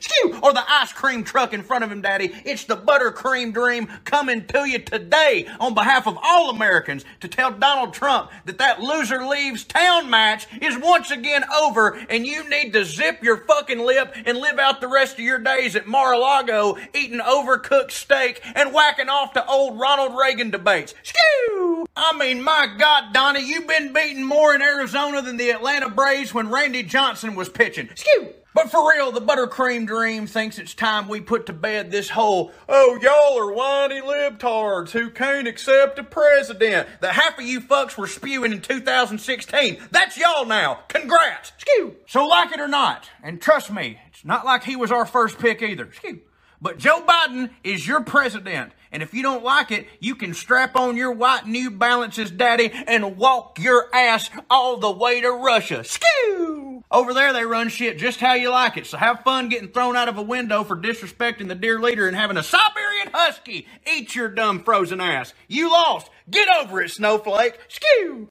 Or 0.44 0.54
the 0.54 0.64
ice 0.68 0.94
cream 0.94 1.24
truck 1.24 1.54
in 1.54 1.64
front 1.64 1.84
of 1.84 1.92
him, 1.92 2.02
daddy. 2.02 2.32
It's 2.46 2.66
the 2.66 2.78
buttercream 2.78 3.54
dream 3.54 3.88
coming 4.06 4.46
to 4.48 4.70
you 4.70 4.80
today 4.80 5.48
on 5.60 5.74
behalf 5.74 6.08
of 6.08 6.20
all 6.22 6.52
Americans 6.52 7.04
to 7.22 7.28
tell 7.28 7.52
Donald 7.52 7.94
Trump 7.94 8.30
that 8.46 8.60
that 8.60 8.82
loser 8.82 9.26
leaves 9.26 9.64
town 9.64 10.10
match 10.10 10.48
is 10.62 10.78
once 10.78 11.10
again 11.10 11.44
over 11.62 11.98
and 12.10 12.28
you 12.28 12.48
need 12.50 12.74
to 12.74 12.86
zip 12.86 13.24
your 13.24 13.38
fucking 13.38 13.80
lip 13.80 14.14
and 14.26 14.38
live 14.38 14.60
out 14.60 14.82
the 14.82 14.88
rest 14.88 15.14
of 15.14 15.20
your 15.22 15.40
days 15.40 15.76
at 15.76 15.88
Mar-a-Lago 15.88 16.78
eating 16.94 17.20
overcooked 17.20 17.92
steak 17.92 18.42
and 18.56 18.74
whacking 18.74 19.10
off 19.16 19.32
to 19.34 19.48
old 19.48 19.80
Ronald 19.80 20.14
Reagan 20.20 20.52
debates. 20.52 20.94
Skew! 21.02 21.86
I 21.96 22.18
mean, 22.18 22.44
my 22.44 22.68
God, 22.78 23.14
Donnie, 23.14 23.48
you've 23.48 23.68
been 23.68 23.94
beaten 23.94 24.26
more 24.26 24.54
in 24.54 24.62
Arizona 24.62 25.22
than 25.22 25.38
the 25.38 25.52
Atlanta 25.52 25.90
Braves 25.90 26.34
when 26.34 26.50
Randy 26.52 26.84
Johnson 26.84 27.34
was 27.34 27.48
pitching. 27.48 27.90
Skew! 27.96 28.34
But 28.54 28.72
for 28.72 28.90
real, 28.90 29.14
the 29.14 29.22
buttercream 29.22 29.88
dream 29.88 30.28
thinks 30.28 30.60
it's 30.60 30.74
time 30.74 31.08
we 31.08 31.22
put 31.22 31.46
to 31.46 31.54
bed 31.54 31.92
this 31.92 32.10
whole, 32.10 32.52
oh, 32.68 33.00
y'all 33.02 33.40
are 33.40 33.54
whiny 33.54 34.02
libtards 34.02 34.92
who 34.92 35.10
can't 35.10 35.48
accept 35.48 35.98
a 36.00 36.04
president 36.04 36.88
that 37.00 37.16
half 37.16 37.38
of 37.40 37.46
you 37.46 37.62
fucks 37.62 37.98
were 37.98 38.08
spewing 38.08 38.52
in 38.52 38.62
2016. 38.62 39.78
That's 39.92 40.18
y'all 40.18 40.46
now. 40.46 40.82
Congrats. 40.90 41.54
Skew. 41.58 41.96
So 42.08 42.26
like 42.26 42.52
it 42.52 42.60
or 42.60 42.68
not, 42.68 43.10
and 43.24 43.42
trust 43.42 43.72
me, 43.72 44.00
it's 44.10 44.26
not 44.26 44.46
like 44.46 44.64
he 44.64 44.76
was 44.76 44.92
our 44.92 45.06
first 45.06 45.40
pick 45.40 45.62
either. 45.62 45.92
Skew. 45.94 46.22
But 46.62 46.78
Joe 46.78 47.04
Biden 47.06 47.52
is 47.64 47.88
your 47.88 48.02
president. 48.02 48.72
And 48.96 49.04
if 49.04 49.14
you 49.14 49.22
don't 49.22 49.44
like 49.44 49.72
it, 49.72 49.88
you 50.00 50.16
can 50.16 50.34
strap 50.34 50.78
on 50.78 50.96
your 50.96 51.12
white 51.12 51.46
New 51.46 51.70
Balances, 51.70 52.32
daddy, 52.32 52.72
and 52.88 53.18
walk 53.18 53.60
your 53.60 53.94
ass 53.94 54.30
all 54.50 54.78
the 54.78 54.90
way 54.90 55.20
to 55.20 55.32
Russia. 55.32 55.84
Skew! 55.84 56.82
Over 56.90 57.14
there, 57.14 57.34
they 57.34 57.44
run 57.44 57.68
shit 57.68 57.98
just 57.98 58.22
how 58.22 58.36
you 58.36 58.52
like 58.52 58.78
it. 58.78 58.86
So 58.88 58.96
have 58.96 59.26
fun 59.26 59.50
getting 59.50 59.68
thrown 59.68 59.98
out 59.98 60.08
of 60.08 60.18
a 60.18 60.22
window 60.22 60.64
for 60.64 60.78
disrespecting 60.78 61.50
the 61.50 61.56
dear 61.56 61.78
leader 61.78 62.08
and 62.08 62.16
having 62.16 62.38
a 62.38 62.42
Siberian 62.42 63.10
Husky 63.14 63.68
eat 63.86 64.16
your 64.16 64.30
dumb 64.30 64.64
frozen 64.64 65.02
ass. 65.02 65.34
You 65.50 65.70
lost. 65.70 66.10
Get 66.30 66.48
over 66.48 66.82
it, 66.82 66.92
Snowflake. 66.92 67.60
Skew! 67.68 68.30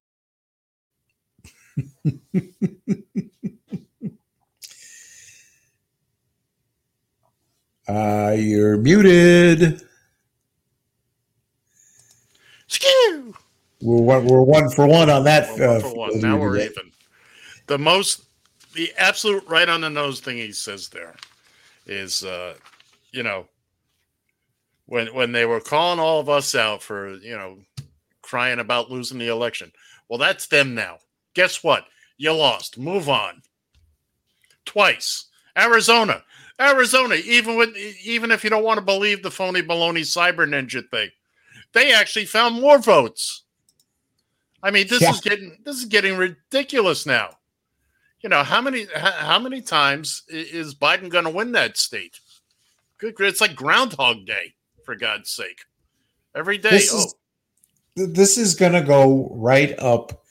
uh, 7.86 8.34
you're 8.38 8.78
muted. 8.78 9.82
Skew. 12.74 13.34
We're 13.80 14.02
one, 14.02 14.26
we're 14.26 14.42
one 14.42 14.70
for 14.70 14.86
one 14.86 15.10
on 15.10 15.24
that. 15.24 15.48
We're 15.59 15.76
uh, 15.76 15.80
for 15.80 15.94
one. 15.94 16.20
Now 16.20 16.36
we're 16.38 16.59
even. 16.59 16.90
The 17.66 17.78
most, 17.78 18.24
the 18.74 18.92
absolute 18.98 19.46
right 19.46 19.68
on 19.68 19.82
the 19.82 19.90
nose 19.90 20.20
thing 20.20 20.36
he 20.36 20.52
says 20.52 20.88
there 20.88 21.14
is, 21.86 22.24
uh, 22.24 22.55
you 23.12 23.22
know, 23.22 23.46
when 24.86 25.06
when 25.14 25.32
they 25.32 25.46
were 25.46 25.60
calling 25.60 25.98
all 25.98 26.20
of 26.20 26.28
us 26.28 26.55
out 26.55 26.82
for 26.82 27.14
you 27.14 27.36
know 27.36 27.59
crying 28.22 28.59
about 28.59 28.90
losing 28.90 29.18
the 29.18 29.28
election. 29.28 29.72
Well, 30.09 30.18
that's 30.18 30.46
them 30.46 30.74
now. 30.74 30.98
Guess 31.34 31.62
what? 31.62 31.86
You 32.16 32.32
lost. 32.32 32.78
Move 32.78 33.09
on. 33.09 33.42
Twice. 34.64 35.26
Arizona. 35.56 36.22
Arizona. 36.60 37.14
Even 37.16 37.56
with 37.56 37.76
even 37.76 38.30
if 38.30 38.44
you 38.44 38.51
don't 38.51 38.64
want 38.64 38.78
to 38.78 38.84
believe 38.84 39.22
the 39.22 39.30
phony 39.30 39.62
baloney 39.62 40.02
cyber 40.02 40.46
ninja 40.48 40.88
thing, 40.90 41.10
they 41.74 41.92
actually 41.92 42.24
found 42.24 42.60
more 42.60 42.78
votes. 42.78 43.42
I 44.62 44.70
mean, 44.70 44.86
this 44.88 45.02
Yeah. 45.02 45.10
is 45.10 45.20
getting 45.20 45.59
this 45.64 45.76
is 45.76 45.84
getting 45.84 46.16
ridiculous 46.16 47.05
now. 47.05 47.38
You 48.22 48.30
know 48.30 48.42
how 48.42 48.62
many 48.62 48.86
how, 48.94 49.38
many 49.38 49.60
times 49.60 50.22
is 50.28 50.74
Biden 50.74 51.10
going 51.10 51.24
to 51.24 51.30
win 51.30 51.52
that 51.52 51.76
state? 51.76 52.20
Good, 52.96 53.14
it's 53.20 53.42
like 53.42 53.55
Groundhog 53.55 54.24
Day 54.24 54.55
for 54.84 54.96
God's 54.96 55.30
sake. 55.30 55.66
Every 56.34 56.56
day. 56.56 56.70
This 56.70 56.94
oh, 56.94 57.05
is 57.96 58.12
this 58.14 58.38
is 58.38 58.55
going 58.55 58.72
to 58.72 58.80
go 58.80 59.28
right 59.32 59.78
up 59.78 60.24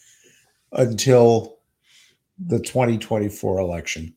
until 0.72 1.60
the 2.40 2.60
2024 2.60 3.60
election. 3.60 4.14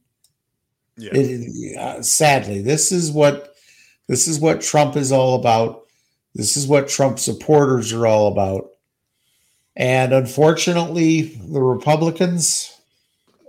yeah. 0.97 1.11
It, 1.13 1.77
uh, 1.79 2.03
sadly, 2.03 2.63
this 2.63 2.91
is 2.91 3.13
what 3.13 3.55
this 4.09 4.27
is 4.27 4.41
what 4.41 4.63
Trump 4.63 4.97
is 4.97 5.13
all 5.13 5.39
about. 5.39 5.86
This 6.37 6.57
is 6.59 6.67
what 6.67 6.89
Trump 6.89 7.19
supporters 7.19 7.95
are 7.95 8.07
all 8.07 8.29
about. 8.29 8.71
And 9.75 10.13
unfortunately, 10.13 11.23
the 11.23 11.63
Republicans, 11.63 12.79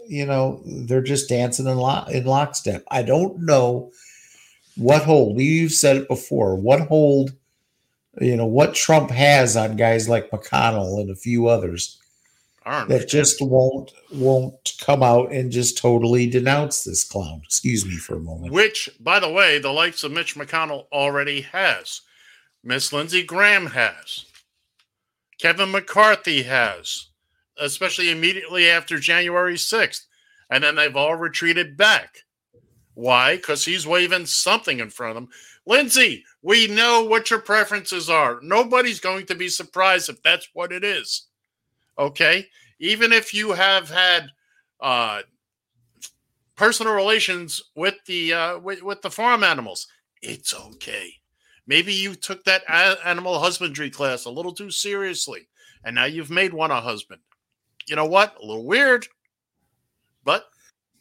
you 0.07 0.25
know, 0.25 0.61
they're 0.65 1.01
just 1.01 1.27
dancing 1.27 1.67
in, 1.67 1.75
lo- 1.77 2.05
in 2.09 2.25
lockstep. 2.25 2.85
I 2.89 3.03
don't 3.03 3.45
know 3.45 3.91
what 4.77 5.03
hold. 5.03 5.39
You've 5.39 5.73
said 5.73 5.97
it 5.97 6.07
before. 6.07 6.55
What 6.55 6.87
hold, 6.87 7.31
you 8.21 8.37
know, 8.37 8.45
what 8.45 8.73
Trump 8.73 9.11
has 9.11 9.57
on 9.57 9.75
guys 9.75 10.07
like 10.07 10.31
McConnell 10.31 11.01
and 11.01 11.09
a 11.09 11.15
few 11.15 11.47
others 11.47 11.97
that 12.87 13.07
just 13.07 13.41
won't 13.41 13.91
won't 14.13 14.73
come 14.79 15.03
out 15.03 15.31
and 15.31 15.51
just 15.51 15.77
totally 15.77 16.29
denounce 16.29 16.83
this 16.83 17.03
clown. 17.03 17.41
Excuse 17.43 17.85
me 17.85 17.95
for 17.95 18.15
a 18.15 18.19
moment. 18.19 18.53
which, 18.53 18.89
by 18.99 19.19
the 19.19 19.31
way, 19.31 19.59
the 19.59 19.71
likes 19.71 20.03
of 20.03 20.11
Mitch 20.11 20.35
McConnell 20.35 20.85
already 20.91 21.41
has. 21.41 22.01
Miss 22.67 22.91
Lindsey 22.91 23.23
Graham 23.23 23.67
has. 23.67 24.25
Kevin 25.39 25.71
McCarthy 25.71 26.43
has, 26.43 27.07
especially 27.57 28.11
immediately 28.11 28.69
after 28.69 28.99
January 28.99 29.53
6th. 29.53 30.01
And 30.49 30.65
then 30.65 30.75
they've 30.75 30.95
all 30.95 31.15
retreated 31.15 31.77
back. 31.77 32.25
Why? 32.93 33.37
Because 33.37 33.63
he's 33.63 33.87
waving 33.87 34.25
something 34.25 34.81
in 34.81 34.89
front 34.89 35.11
of 35.11 35.15
them. 35.15 35.29
Lindsey, 35.65 36.25
we 36.41 36.67
know 36.67 37.05
what 37.05 37.29
your 37.29 37.39
preferences 37.39 38.09
are. 38.09 38.39
Nobody's 38.41 38.99
going 38.99 39.27
to 39.27 39.35
be 39.35 39.47
surprised 39.47 40.09
if 40.09 40.21
that's 40.21 40.49
what 40.51 40.73
it 40.73 40.83
is. 40.83 41.27
Okay? 41.97 42.47
Even 42.79 43.13
if 43.13 43.33
you 43.33 43.53
have 43.53 43.89
had 43.89 44.27
uh, 44.81 45.21
personal 46.57 46.93
relations 46.93 47.63
with 47.75 47.95
the 48.07 48.33
uh, 48.33 48.59
with, 48.59 48.83
with 48.83 49.01
the 49.01 49.09
farm 49.09 49.45
animals, 49.45 49.87
it's 50.21 50.53
okay. 50.53 51.16
Maybe 51.67 51.93
you 51.93 52.15
took 52.15 52.45
that 52.45 52.63
animal 53.05 53.39
husbandry 53.39 53.89
class 53.89 54.25
a 54.25 54.29
little 54.29 54.53
too 54.53 54.71
seriously, 54.71 55.47
and 55.83 55.95
now 55.95 56.05
you've 56.05 56.31
made 56.31 56.53
one 56.53 56.71
a 56.71 56.79
husband. 56.79 57.21
You 57.87 57.95
know 57.95 58.05
what? 58.05 58.37
A 58.41 58.45
little 58.45 58.65
weird, 58.65 59.05
but 60.23 60.45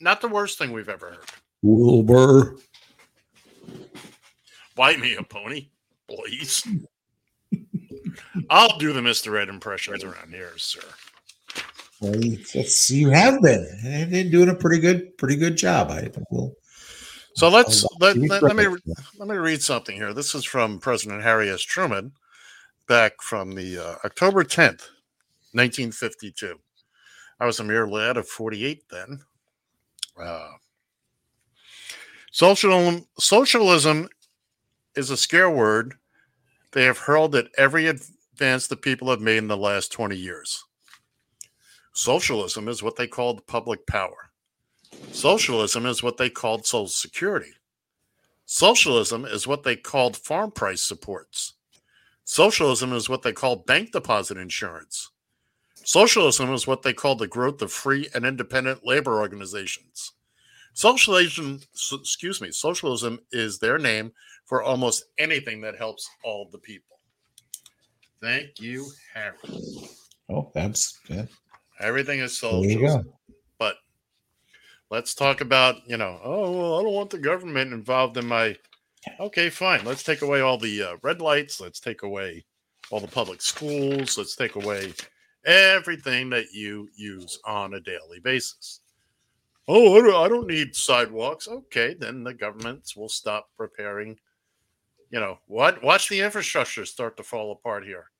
not 0.00 0.20
the 0.20 0.28
worst 0.28 0.58
thing 0.58 0.72
we've 0.72 0.88
ever 0.88 1.10
heard. 1.10 1.30
Wilbur. 1.62 2.56
Buy 4.74 4.96
me 4.96 5.14
a 5.14 5.22
pony, 5.22 5.68
please. 6.08 6.66
I'll 8.50 8.76
do 8.78 8.92
the 8.92 9.00
Mr. 9.00 9.40
Ed 9.40 9.48
impressions 9.48 10.04
around 10.04 10.34
here, 10.34 10.52
sir. 10.56 10.82
Well, 12.00 12.14
you 12.16 13.10
have 13.10 13.40
been. 13.40 13.66
You've 13.82 14.10
been 14.10 14.30
doing 14.30 14.50
a 14.50 14.54
pretty 14.54 14.80
good, 14.80 15.16
pretty 15.16 15.36
good 15.36 15.56
job. 15.56 15.90
I 15.90 16.10
will. 16.30 16.54
So 17.36 17.50
let's 17.50 17.84
let, 18.00 18.16
let, 18.16 18.42
let 18.42 18.56
me 18.56 18.66
let 19.18 19.28
me 19.28 19.36
read 19.36 19.60
something 19.60 19.94
here. 19.94 20.14
This 20.14 20.34
is 20.34 20.46
from 20.46 20.78
President 20.78 21.22
Harry 21.22 21.50
S. 21.50 21.60
Truman, 21.60 22.12
back 22.88 23.20
from 23.20 23.54
the 23.54 23.76
uh, 23.76 23.96
October 24.06 24.42
tenth, 24.42 24.88
nineteen 25.52 25.92
fifty 25.92 26.32
two. 26.32 26.58
I 27.38 27.44
was 27.44 27.60
a 27.60 27.64
mere 27.64 27.86
lad 27.86 28.16
of 28.16 28.26
forty 28.26 28.64
eight 28.64 28.84
then. 28.88 29.20
Uh, 30.18 30.52
socialism 32.32 33.04
socialism 33.18 34.08
is 34.94 35.10
a 35.10 35.16
scare 35.16 35.50
word 35.50 35.94
they 36.72 36.84
have 36.84 36.96
hurled 36.96 37.34
at 37.34 37.48
every 37.58 37.86
advance 37.86 38.66
the 38.66 38.76
people 38.76 39.10
have 39.10 39.20
made 39.20 39.36
in 39.36 39.48
the 39.48 39.56
last 39.58 39.92
twenty 39.92 40.16
years. 40.16 40.64
Socialism 41.92 42.66
is 42.66 42.82
what 42.82 42.96
they 42.96 43.06
called 43.06 43.46
public 43.46 43.86
power. 43.86 44.30
Socialism 45.12 45.86
is 45.86 46.02
what 46.02 46.16
they 46.16 46.30
called 46.30 46.66
Social 46.66 46.88
Security. 46.88 47.52
Socialism 48.44 49.24
is 49.24 49.46
what 49.46 49.64
they 49.64 49.76
called 49.76 50.16
farm 50.16 50.50
price 50.50 50.82
supports. 50.82 51.54
Socialism 52.24 52.92
is 52.92 53.08
what 53.08 53.22
they 53.22 53.32
call 53.32 53.56
bank 53.56 53.92
deposit 53.92 54.36
insurance. 54.36 55.10
Socialism 55.84 56.52
is 56.52 56.66
what 56.66 56.82
they 56.82 56.92
call 56.92 57.14
the 57.14 57.26
growth 57.28 57.62
of 57.62 57.72
free 57.72 58.08
and 58.14 58.24
independent 58.24 58.84
labor 58.84 59.20
organizations. 59.20 60.12
Socialism, 60.74 61.60
excuse 61.72 62.40
me, 62.40 62.50
socialism 62.50 63.20
is 63.32 63.58
their 63.58 63.78
name 63.78 64.12
for 64.44 64.62
almost 64.62 65.06
anything 65.18 65.60
that 65.60 65.76
helps 65.76 66.08
all 66.24 66.48
the 66.50 66.58
people. 66.58 66.98
Thank 68.20 68.60
you, 68.60 68.86
Harry. 69.14 69.36
Oh, 70.28 70.50
that's 70.54 70.98
good. 71.06 71.28
Everything 71.80 72.20
is 72.20 72.40
There 72.40 72.50
you 72.50 72.68
socialism. 72.68 73.12
Let's 74.90 75.14
talk 75.14 75.40
about, 75.40 75.76
you 75.86 75.96
know, 75.96 76.20
oh, 76.22 76.52
well, 76.52 76.78
I 76.78 76.82
don't 76.82 76.92
want 76.92 77.10
the 77.10 77.18
government 77.18 77.72
involved 77.72 78.16
in 78.16 78.26
my. 78.26 78.56
Okay, 79.20 79.50
fine. 79.50 79.84
Let's 79.84 80.02
take 80.02 80.22
away 80.22 80.40
all 80.40 80.58
the 80.58 80.82
uh, 80.82 80.96
red 81.02 81.20
lights. 81.20 81.60
Let's 81.60 81.80
take 81.80 82.02
away 82.02 82.44
all 82.90 83.00
the 83.00 83.06
public 83.06 83.40
schools. 83.40 84.18
Let's 84.18 84.34
take 84.34 84.56
away 84.56 84.92
everything 85.44 86.30
that 86.30 86.52
you 86.52 86.88
use 86.96 87.38
on 87.44 87.74
a 87.74 87.80
daily 87.80 88.18
basis. 88.22 88.80
Oh, 89.68 89.98
I 89.98 90.00
don't, 90.00 90.24
I 90.24 90.28
don't 90.28 90.46
need 90.46 90.74
sidewalks. 90.76 91.48
Okay, 91.48 91.94
then 91.98 92.22
the 92.24 92.34
governments 92.34 92.96
will 92.96 93.08
stop 93.08 93.48
repairing. 93.58 94.16
You 95.10 95.20
know 95.20 95.38
what? 95.46 95.82
Watch 95.82 96.08
the 96.08 96.20
infrastructure 96.20 96.84
start 96.84 97.16
to 97.16 97.22
fall 97.22 97.52
apart 97.52 97.84
here, 97.84 98.10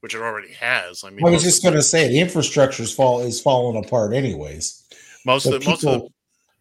which 0.00 0.14
it 0.14 0.20
already 0.20 0.52
has. 0.54 1.04
I 1.04 1.10
mean, 1.10 1.26
I 1.26 1.30
was 1.30 1.42
just 1.42 1.62
going 1.62 1.74
to 1.74 1.82
say 1.82 2.08
the 2.08 2.20
infrastructure's 2.20 2.92
fall 2.92 3.20
is 3.20 3.40
falling 3.40 3.84
apart 3.84 4.12
anyways. 4.12 4.84
most 5.24 5.46
of 5.46 5.60
the, 5.60 5.68
most 5.68 5.84
of 5.84 5.90
the, 5.90 5.98
people- 5.98 6.12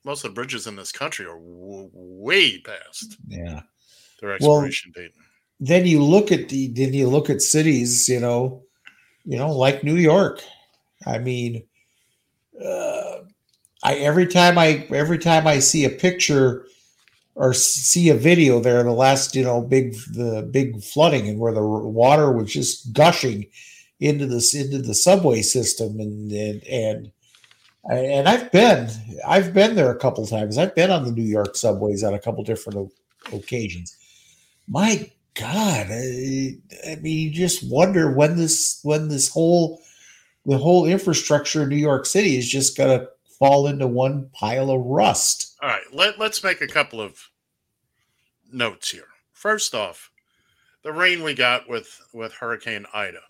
most 0.06 0.24
of 0.24 0.32
the 0.32 0.36
bridges 0.36 0.68
in 0.68 0.76
this 0.76 0.92
country 0.92 1.26
are 1.26 1.40
w- 1.40 1.90
way 1.94 2.60
past 2.60 3.18
Yeah. 3.28 3.62
their 4.22 4.30
Well, 4.40 4.60
expiration 4.60 4.92
date. 4.96 5.12
Then 5.60 5.86
you 5.86 6.02
look 6.04 6.32
at 6.32 6.50
the 6.50 6.68
then 6.70 6.94
you 6.94 7.10
look 7.10 7.30
at 7.30 7.42
cities, 7.42 8.08
you 8.08 8.20
know, 8.20 8.64
you 9.26 9.38
know, 9.38 9.52
like 9.52 9.84
New 9.84 9.96
York. 9.96 10.44
I 11.06 11.18
mean, 11.18 11.64
uh, 12.64 13.20
I 13.84 13.96
every 13.96 14.28
time 14.28 14.58
I 14.58 14.86
every 14.94 15.18
time 15.18 15.48
I 15.48 15.60
see 15.60 15.86
a 15.86 15.90
picture 15.90 16.68
or 17.36 17.54
see 17.54 18.10
a 18.10 18.16
video 18.16 18.60
there, 18.60 18.84
the 18.84 18.92
last 18.92 19.36
you 19.36 19.44
know 19.44 19.62
big 19.62 19.94
the 20.14 20.48
big 20.52 20.84
flooding 20.84 21.28
and 21.28 21.40
where 21.40 21.54
the 21.54 21.66
water 21.66 22.32
was 22.32 22.52
just 22.52 22.94
gushing 22.94 23.46
into 24.00 24.28
this 24.28 24.54
into 24.54 24.80
the 24.80 24.96
subway 24.96 25.42
system 25.42 26.00
and 26.00 26.32
and 26.32 26.64
and 26.68 27.12
and 27.90 28.28
I've 28.28 28.52
been 28.52 28.90
I've 29.28 29.54
been 29.54 29.76
there 29.76 29.92
a 29.92 29.98
couple 29.98 30.26
times. 30.26 30.58
I've 30.58 30.76
been 30.76 30.92
on 30.92 31.06
the 31.06 31.12
New 31.12 31.24
York 31.24 31.56
subways 31.56 32.04
on 32.04 32.14
a 32.14 32.20
couple 32.20 32.44
different 32.44 32.92
occasions. 33.32 33.96
My 34.68 35.12
God, 35.36 35.88
I, 35.92 36.58
I 36.88 36.96
mean, 37.02 37.20
you 37.20 37.32
just 37.32 37.70
wonder 37.70 38.12
when 38.12 38.38
this 38.38 38.80
when 38.84 39.08
this 39.10 39.30
whole 39.30 39.82
the 40.46 40.58
whole 40.58 40.86
infrastructure 40.86 41.64
in 41.64 41.70
New 41.70 41.76
York 41.76 42.06
City 42.06 42.38
is 42.38 42.50
just 42.50 42.78
gonna 42.78 43.08
fall 43.40 43.68
into 43.68 43.88
one 43.88 44.30
pile 44.34 44.72
of 44.72 44.82
rust. 44.86 45.58
All 45.62 45.70
right, 45.70 45.82
let, 45.92 46.18
let's 46.20 46.44
make 46.44 46.62
a 46.62 46.68
couple 46.68 47.02
of 47.02 47.20
notes 48.52 48.90
here. 48.92 49.08
First 49.34 49.76
off, 49.76 50.10
the 50.84 50.94
rain 50.94 51.22
we 51.24 51.34
got 51.34 51.68
with 51.70 52.00
with 52.14 52.34
Hurricane 52.34 52.86
Ida. 52.94 53.22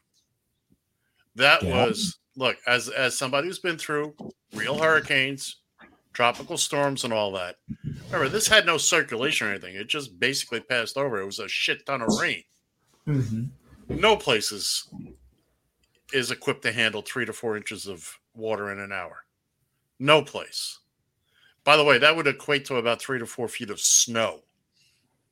That 1.36 1.64
Yeah. 1.64 1.86
was 1.86 2.18
look 2.36 2.57
as 2.68 2.90
as 2.90 3.18
somebody 3.18 3.48
who's 3.48 3.60
been 3.60 3.78
through 3.78 4.14
real 4.53 4.78
hurricanes, 4.78 5.57
tropical 6.14 6.57
storms, 6.57 7.03
and 7.03 7.14
all 7.14 7.32
that. 7.34 7.57
Remember, 8.06 8.30
this 8.30 8.48
had 8.48 8.66
no 8.66 8.78
circulation 8.78 9.48
or 9.48 9.52
anything. 9.52 9.76
It 9.76 9.88
just 9.88 10.20
basically 10.20 10.60
passed 10.60 10.98
over. 10.98 11.20
It 11.20 11.26
was 11.26 11.40
a 11.40 11.48
shit 11.48 11.86
ton 11.86 12.02
of 12.02 12.10
rain. 12.20 12.44
No 13.88 14.16
places 14.16 14.90
is 16.14 16.32
equipped 16.32 16.64
to 16.64 16.72
handle 16.72 17.02
three 17.02 17.26
to 17.26 17.34
four 17.34 17.57
inches 17.57 17.88
of 17.88 18.20
water 18.36 18.72
in 18.72 18.80
an 18.80 18.91
hour. 18.91 19.26
No 19.99 20.22
place. 20.22 20.80
By 21.64 21.78
the 21.78 21.84
way, 21.84 21.98
that 21.98 22.16
would 22.16 22.28
equate 22.28 22.66
to 22.66 22.76
about 22.76 23.02
three 23.02 23.20
to 23.20 23.26
four 23.26 23.48
feet 23.48 23.70
of 23.70 23.80
snow 23.80 24.41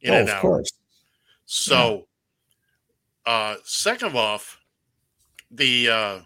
in 0.02 0.14
oh, 0.14 0.18
an 0.18 0.24
of 0.24 0.30
hour. 0.30 0.42
course. 0.42 0.72
So, 1.46 2.08
uh, 3.26 3.56
second 3.64 4.16
off, 4.16 4.60
the 5.52 5.90
uh, 5.90 6.20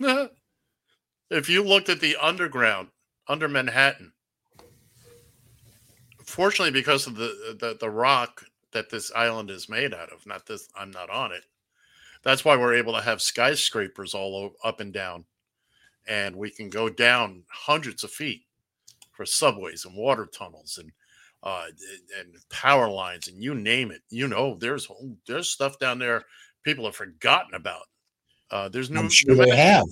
if 1.30 1.48
you 1.48 1.62
looked 1.62 1.88
at 1.88 2.00
the 2.00 2.16
underground 2.20 2.88
under 3.28 3.48
Manhattan, 3.48 4.12
fortunately, 6.24 6.72
because 6.72 7.06
of 7.06 7.16
the, 7.16 7.56
the 7.60 7.76
the 7.80 7.90
rock 7.90 8.44
that 8.72 8.90
this 8.90 9.12
island 9.14 9.50
is 9.50 9.68
made 9.68 9.94
out 9.94 10.12
of, 10.12 10.26
not 10.26 10.46
this, 10.46 10.68
I'm 10.76 10.90
not 10.90 11.10
on 11.10 11.32
it. 11.32 11.44
That's 12.22 12.44
why 12.44 12.56
we're 12.56 12.74
able 12.74 12.94
to 12.94 13.02
have 13.02 13.22
skyscrapers 13.22 14.14
all 14.14 14.52
up 14.64 14.80
and 14.80 14.92
down, 14.92 15.24
and 16.06 16.34
we 16.34 16.50
can 16.50 16.70
go 16.70 16.88
down 16.88 17.44
hundreds 17.50 18.02
of 18.02 18.10
feet 18.10 18.42
for 19.12 19.24
subways 19.24 19.84
and 19.84 19.96
water 19.96 20.26
tunnels 20.26 20.78
and 20.78 20.90
uh, 21.42 21.66
and 22.18 22.34
power 22.50 22.88
lines 22.88 23.28
and 23.28 23.42
you 23.42 23.54
name 23.54 23.90
it. 23.90 24.02
You 24.10 24.28
know, 24.28 24.56
there's 24.58 24.88
there's 25.26 25.50
stuff 25.50 25.78
down 25.78 25.98
there 25.98 26.24
people 26.64 26.86
have 26.86 26.96
forgotten 26.96 27.54
about. 27.54 27.84
Uh, 28.54 28.68
there's 28.68 28.88
new, 28.88 29.00
I'm 29.00 29.08
sure 29.08 29.34
they 29.34 29.56
have. 29.56 29.84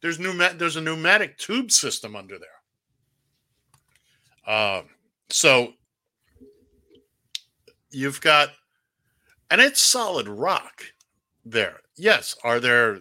There's 0.00 0.18
pneumatic, 0.18 0.58
there's 0.58 0.76
a 0.76 0.80
pneumatic 0.80 1.36
tube 1.36 1.70
system 1.70 2.16
under 2.16 2.38
there. 2.38 2.48
Uh, 4.46 4.82
so 5.28 5.74
you've 7.90 8.22
got, 8.22 8.48
and 9.50 9.60
it's 9.60 9.82
solid 9.82 10.28
rock 10.28 10.82
there. 11.44 11.80
Yes, 11.98 12.34
are 12.42 12.58
there? 12.58 13.00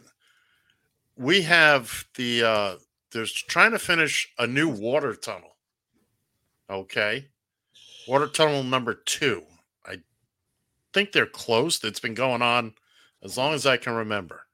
We 1.15 1.43
have 1.43 2.05
the 2.15 2.43
uh, 2.43 2.75
there's 3.13 3.31
trying 3.31 3.71
to 3.71 3.79
finish 3.79 4.33
a 4.37 4.45
new 4.45 4.67
water 4.67 5.15
tunnel. 5.15 5.55
Okay, 6.69 7.29
water 8.05 8.27
tunnel 8.27 8.63
number 8.63 8.93
two. 8.93 9.43
I 9.85 9.99
think 10.93 11.13
they're 11.13 11.25
close. 11.25 11.81
It's 11.85 12.01
been 12.01 12.15
going 12.15 12.41
on 12.41 12.73
as 13.23 13.37
long 13.37 13.53
as 13.53 13.65
I 13.65 13.77
can 13.77 13.93
remember. 13.93 14.44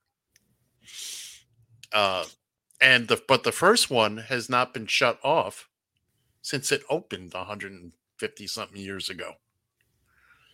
Uh, 1.94 2.26
and 2.82 3.08
the 3.08 3.22
but 3.28 3.44
the 3.44 3.52
first 3.52 3.90
one 3.90 4.18
has 4.18 4.50
not 4.50 4.74
been 4.74 4.88
shut 4.88 5.20
off 5.24 5.70
since 6.42 6.72
it 6.72 6.84
opened 6.90 7.34
150 7.34 8.48
something 8.48 8.78
years 8.78 9.10
ago. 9.10 9.34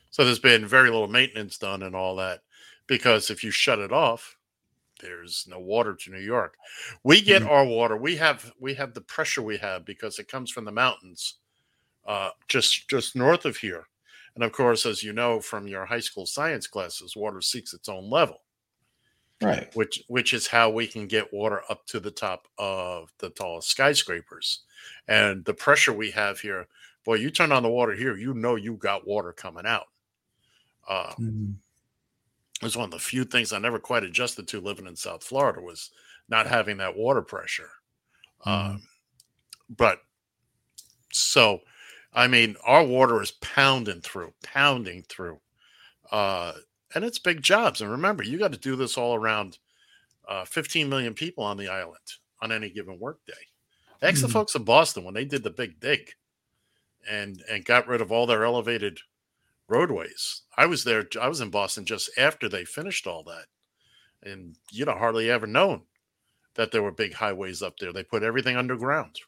So 0.10 0.26
there's 0.26 0.40
been 0.40 0.68
very 0.68 0.90
little 0.90 1.08
maintenance 1.08 1.58
done 1.58 1.84
and 1.84 1.96
all 1.96 2.16
that 2.18 2.42
because 2.88 3.30
if 3.30 3.44
you 3.44 3.52
shut 3.52 3.80
it 3.80 3.92
off, 3.94 4.38
there's 5.00 5.46
no 5.48 5.60
water 5.60 5.94
to 5.94 6.12
New 6.12 6.20
York. 6.20 6.56
We 7.04 7.22
get 7.22 7.44
our 7.44 7.66
water. 7.66 7.96
We 7.96 8.18
have 8.18 8.52
we 8.60 8.74
have 8.74 8.94
the 8.94 9.02
pressure 9.02 9.42
we 9.42 9.58
have 9.58 9.86
because 9.86 10.20
it 10.20 10.28
comes 10.28 10.52
from 10.52 10.66
the 10.66 10.72
mountains, 10.72 11.36
uh, 12.06 12.32
just 12.48 12.90
just 12.90 13.16
north 13.16 13.46
of 13.46 13.58
here. 13.58 13.86
And 14.36 14.44
of 14.44 14.52
course, 14.52 14.86
as 14.86 15.04
you 15.04 15.14
know 15.14 15.40
from 15.40 15.68
your 15.68 15.86
high 15.86 16.00
school 16.00 16.26
science 16.26 16.68
classes, 16.68 17.16
water 17.16 17.42
seeks 17.42 17.74
its 17.74 17.90
own 17.90 18.10
level 18.10 18.42
Right. 19.42 19.70
which 19.76 20.04
which 20.08 20.34
is 20.34 20.48
how 20.48 20.70
we 20.72 20.88
can 20.88 21.06
get 21.08 21.32
water 21.32 21.62
up 21.70 21.86
to 21.88 22.00
the 22.00 22.10
top 22.12 22.48
of 22.58 23.14
the 23.20 23.30
tallest 23.30 23.70
skyscrapers. 23.70 24.62
And 25.08 25.46
the 25.46 25.54
pressure 25.54 25.94
we 25.94 26.12
have 26.12 26.40
here 26.40 26.68
boy 27.06 27.16
you 27.16 27.30
turn 27.30 27.52
on 27.52 27.64
the 27.64 27.70
water 27.70 27.94
here 27.94 28.18
you 28.18 28.34
know 28.34 28.56
you 28.56 28.76
got 28.78 29.08
water 29.08 29.32
coming 29.34 29.66
out. 29.68 29.88
Uh 30.88 31.16
it 32.62 32.66
was 32.66 32.76
one 32.76 32.86
of 32.86 32.92
the 32.92 33.00
few 33.00 33.24
things 33.24 33.54
i 33.54 33.60
never 33.60 33.80
quite 33.80 34.04
adjusted 34.04 34.48
to 34.48 34.60
living 34.60 34.88
in 34.88 34.96
south 34.96 35.24
florida 35.24 35.62
was 35.62 35.92
not 36.30 36.48
having 36.48 36.78
that 36.78 36.96
water 36.96 37.22
pressure. 37.22 37.70
Um, 38.46 38.84
but 39.70 40.02
so 41.14 41.62
i 42.14 42.28
mean 42.28 42.56
our 42.66 42.84
water 42.84 43.22
is 43.22 43.32
pounding 43.32 44.02
through 44.02 44.34
pounding 44.44 45.04
through 45.10 45.40
uh 46.12 46.54
and 46.96 47.04
it's 47.04 47.20
big 47.20 47.42
jobs. 47.42 47.82
And 47.82 47.92
remember, 47.92 48.24
you 48.24 48.38
got 48.38 48.52
to 48.54 48.58
do 48.58 48.76
this 48.76 48.98
all 48.98 49.16
around 49.16 49.58
uh, 50.28 50.46
15 50.46 50.90
million 50.90 51.14
people 51.14 51.44
on 51.44 51.58
the 51.58 51.68
island 51.70 51.98
on 52.42 52.52
any 52.52 52.70
given 52.70 53.00
workday. 53.00 53.34
Ask 54.02 54.22
the 54.22 54.28
Mhm. 54.28 54.32
folks 54.34 54.56
in 54.56 54.64
Boston 54.64 55.04
when 55.04 55.14
they 55.14 55.26
did 55.26 55.44
the 55.44 55.50
big 55.50 55.80
dig 55.80 56.14
and 57.10 57.42
and 57.50 57.66
got 57.66 57.88
rid 57.88 58.02
of 58.02 58.12
all 58.12 58.26
their 58.28 58.44
elevated 58.46 59.00
roadways. 59.68 60.44
I 60.58 60.66
was 60.66 60.84
there. 60.84 61.08
I 61.20 61.28
was 61.28 61.42
in 61.42 61.50
Boston 61.50 61.86
just 61.86 62.10
after 62.18 62.48
they 62.50 62.66
finished 62.66 63.08
all 63.08 63.24
that, 63.24 63.48
and 64.24 64.56
you 64.72 64.86
know 64.86 64.94
hardly 64.98 65.30
ever 65.32 65.48
known 65.48 65.84
that 66.56 66.72
there 66.72 66.84
were 66.84 66.92
big 66.92 67.14
highways 67.14 67.62
up 67.62 67.78
there. 67.80 67.94
They 67.94 68.04
put 68.04 68.24
everything 68.24 68.58
underground. 68.58 69.20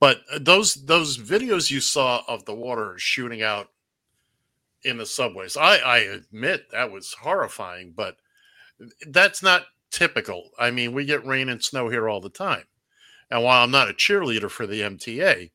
But 0.00 0.22
uh, 0.30 0.38
those 0.40 0.74
those 0.74 1.16
videos 1.18 1.70
you 1.70 1.80
saw 1.80 2.22
of 2.28 2.44
the 2.44 2.54
water 2.54 2.94
shooting 2.98 3.42
out 3.42 3.70
in 4.84 4.98
the 4.98 5.06
subways, 5.06 5.56
I, 5.56 5.76
I 5.78 5.98
admit 5.98 6.66
that 6.72 6.90
was 6.90 7.12
horrifying, 7.12 7.92
but 7.96 8.16
that's 9.08 9.42
not 9.42 9.66
typical. 9.90 10.50
I 10.58 10.70
mean, 10.70 10.92
we 10.92 11.04
get 11.04 11.26
rain 11.26 11.48
and 11.48 11.62
snow 11.62 11.88
here 11.88 12.08
all 12.08 12.20
the 12.20 12.28
time. 12.30 12.64
And 13.30 13.42
while 13.42 13.62
I'm 13.62 13.70
not 13.70 13.90
a 13.90 13.94
cheerleader 13.94 14.50
for 14.50 14.66
the 14.66 14.80
MTA, 14.82 15.50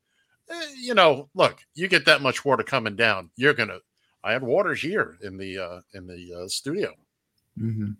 eh, 0.50 0.66
you 0.80 0.94
know, 0.94 1.28
look, 1.34 1.58
you 1.74 1.88
get 1.88 2.04
that 2.06 2.22
much 2.22 2.44
water 2.44 2.62
coming 2.62 2.96
down, 2.96 3.30
you're 3.36 3.54
gonna 3.54 3.78
I 4.22 4.32
had 4.32 4.42
water 4.42 4.74
here 4.74 5.18
in 5.22 5.36
the 5.36 5.58
uh, 5.58 5.80
in 5.92 6.06
the 6.06 6.44
uh, 6.44 6.48
studio, 6.48 6.92
Mm-hmm. 7.60 7.90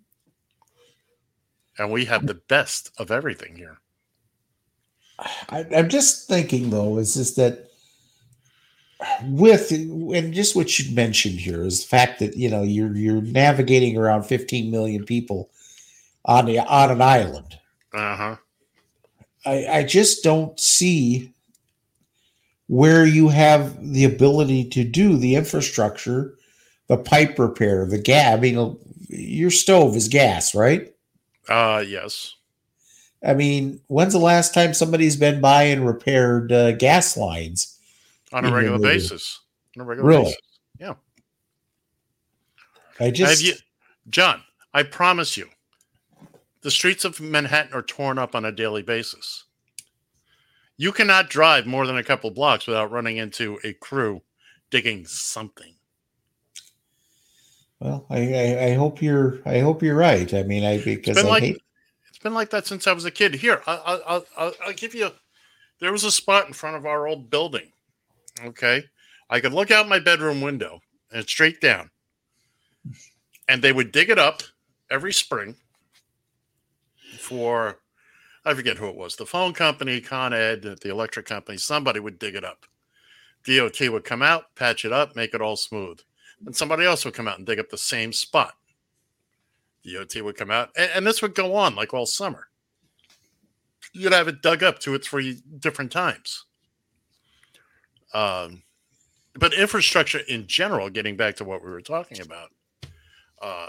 and 1.78 1.92
we 1.92 2.06
have 2.06 2.26
the 2.26 2.40
best 2.48 2.90
of 2.98 3.10
everything 3.10 3.56
here. 3.56 3.78
I, 5.50 5.64
I'm 5.76 5.88
just 5.88 6.26
thinking 6.26 6.70
though, 6.70 6.98
is 6.98 7.14
just 7.14 7.36
that 7.36 7.68
with 9.24 9.70
and 9.70 10.34
just 10.34 10.56
what 10.56 10.78
you 10.78 10.94
mentioned 10.94 11.38
here 11.38 11.64
is 11.64 11.82
the 11.82 11.88
fact 11.88 12.18
that 12.18 12.36
you 12.36 12.48
know 12.48 12.62
you're 12.62 12.94
you're 12.94 13.22
navigating 13.22 13.96
around 13.96 14.24
15 14.24 14.70
million 14.70 15.04
people 15.04 15.50
on 16.24 16.46
the 16.46 16.58
on 16.58 16.90
an 16.90 17.02
island. 17.02 17.58
Uh 17.92 18.16
huh. 18.16 18.36
I, 19.46 19.66
I 19.66 19.82
just 19.84 20.24
don't 20.24 20.58
see 20.58 21.32
where 22.66 23.04
you 23.04 23.28
have 23.28 23.92
the 23.92 24.04
ability 24.04 24.70
to 24.70 24.84
do 24.84 25.18
the 25.18 25.34
infrastructure, 25.34 26.34
the 26.88 26.96
pipe 26.96 27.38
repair, 27.38 27.86
the 27.86 27.98
gas. 27.98 28.36
I 28.36 28.40
mean, 28.40 28.78
your 29.08 29.50
stove 29.50 29.96
is 29.96 30.08
gas, 30.08 30.54
right? 30.54 30.94
Uh 31.48 31.84
yes. 31.86 32.34
I 33.26 33.32
mean, 33.34 33.80
when's 33.86 34.12
the 34.12 34.18
last 34.18 34.52
time 34.52 34.74
somebody's 34.74 35.16
been 35.16 35.40
by 35.40 35.64
and 35.64 35.86
repaired 35.86 36.52
uh, 36.52 36.72
gas 36.72 37.16
lines 37.16 37.74
On 38.34 38.44
a 38.44 38.52
regular 38.52 38.78
basis. 38.78 39.40
On 39.76 39.82
a 39.82 39.84
regular 39.84 40.08
Really? 40.08 40.24
basis. 40.24 40.40
Yeah. 40.78 40.94
I 43.00 43.10
just 43.10 43.30
Have 43.30 43.40
you, 43.40 43.54
John? 44.10 44.42
I 44.72 44.82
promise 44.82 45.36
you, 45.36 45.48
the 46.62 46.70
streets 46.70 47.04
of 47.04 47.20
Manhattan 47.20 47.72
are 47.74 47.82
torn 47.82 48.18
up 48.18 48.34
on 48.34 48.44
a 48.44 48.52
daily 48.52 48.82
basis. 48.82 49.44
You 50.76 50.90
cannot 50.90 51.30
drive 51.30 51.66
more 51.66 51.86
than 51.86 51.96
a 51.96 52.02
couple 52.02 52.30
blocks 52.30 52.66
without 52.66 52.90
running 52.90 53.16
into 53.18 53.60
a 53.62 53.72
crew 53.74 54.22
digging 54.70 55.06
something. 55.06 55.76
well, 57.78 58.06
I, 58.10 58.34
I, 58.34 58.64
I 58.64 58.74
hope 58.74 59.00
you're 59.00 59.40
I 59.46 59.60
hope 59.60 59.82
you're 59.82 59.96
right. 59.96 60.32
I 60.34 60.42
mean, 60.42 60.64
I 60.64 60.78
because 60.78 61.16
It's 61.16 61.22
been 61.22 61.26
I 61.26 61.30
like 61.30 61.42
hate, 61.44 61.62
it's 62.08 62.18
been 62.18 62.34
like 62.34 62.50
that 62.50 62.66
since 62.66 62.86
I 62.88 62.92
was 62.92 63.04
a 63.04 63.10
kid. 63.12 63.34
Here, 63.34 63.62
I, 63.66 63.74
I, 63.74 63.94
I'll, 64.06 64.26
I'll, 64.36 64.52
I'll 64.66 64.72
give 64.72 64.94
you. 64.94 65.10
There 65.80 65.92
was 65.92 66.02
a 66.04 66.10
spot 66.10 66.46
in 66.48 66.52
front 66.52 66.76
of 66.76 66.86
our 66.86 67.06
old 67.06 67.30
building. 67.30 67.70
Okay, 68.42 68.84
I 69.30 69.40
could 69.40 69.52
look 69.52 69.70
out 69.70 69.88
my 69.88 69.98
bedroom 69.98 70.40
window 70.40 70.80
and 71.12 71.28
straight 71.28 71.60
down, 71.60 71.90
and 73.48 73.62
they 73.62 73.72
would 73.72 73.92
dig 73.92 74.10
it 74.10 74.18
up 74.18 74.42
every 74.90 75.12
spring 75.12 75.56
for 77.18 77.78
I 78.44 78.52
forget 78.54 78.76
who 78.76 78.88
it 78.88 78.96
was, 78.96 79.16
the 79.16 79.24
phone 79.24 79.54
company, 79.54 80.00
Con 80.00 80.34
Ed, 80.34 80.62
the 80.62 80.90
electric 80.90 81.26
company. 81.26 81.56
Somebody 81.56 81.98
would 81.98 82.18
dig 82.18 82.34
it 82.34 82.44
up. 82.44 82.66
DOT 83.44 83.80
would 83.80 84.04
come 84.04 84.22
out, 84.22 84.54
patch 84.54 84.84
it 84.84 84.92
up, 84.92 85.16
make 85.16 85.34
it 85.34 85.40
all 85.40 85.56
smooth. 85.56 85.98
And 86.44 86.54
somebody 86.54 86.84
else 86.84 87.04
would 87.04 87.14
come 87.14 87.28
out 87.28 87.38
and 87.38 87.46
dig 87.46 87.58
up 87.58 87.70
the 87.70 87.78
same 87.78 88.12
spot. 88.12 88.54
DOT 89.84 90.22
would 90.22 90.36
come 90.36 90.50
out, 90.50 90.70
and, 90.76 90.90
and 90.94 91.06
this 91.06 91.22
would 91.22 91.34
go 91.34 91.54
on 91.54 91.74
like 91.74 91.94
all 91.94 92.06
summer. 92.06 92.48
You'd 93.92 94.12
have 94.12 94.28
it 94.28 94.42
dug 94.42 94.62
up 94.62 94.78
two 94.78 94.92
or 94.92 94.98
three 94.98 95.40
different 95.58 95.92
times. 95.92 96.44
Um, 98.14 98.62
but 99.34 99.52
infrastructure 99.52 100.20
in 100.20 100.46
general, 100.46 100.88
getting 100.88 101.16
back 101.16 101.36
to 101.36 101.44
what 101.44 101.62
we 101.64 101.70
were 101.70 101.80
talking 101.80 102.20
about, 102.20 102.50
uh, 103.42 103.68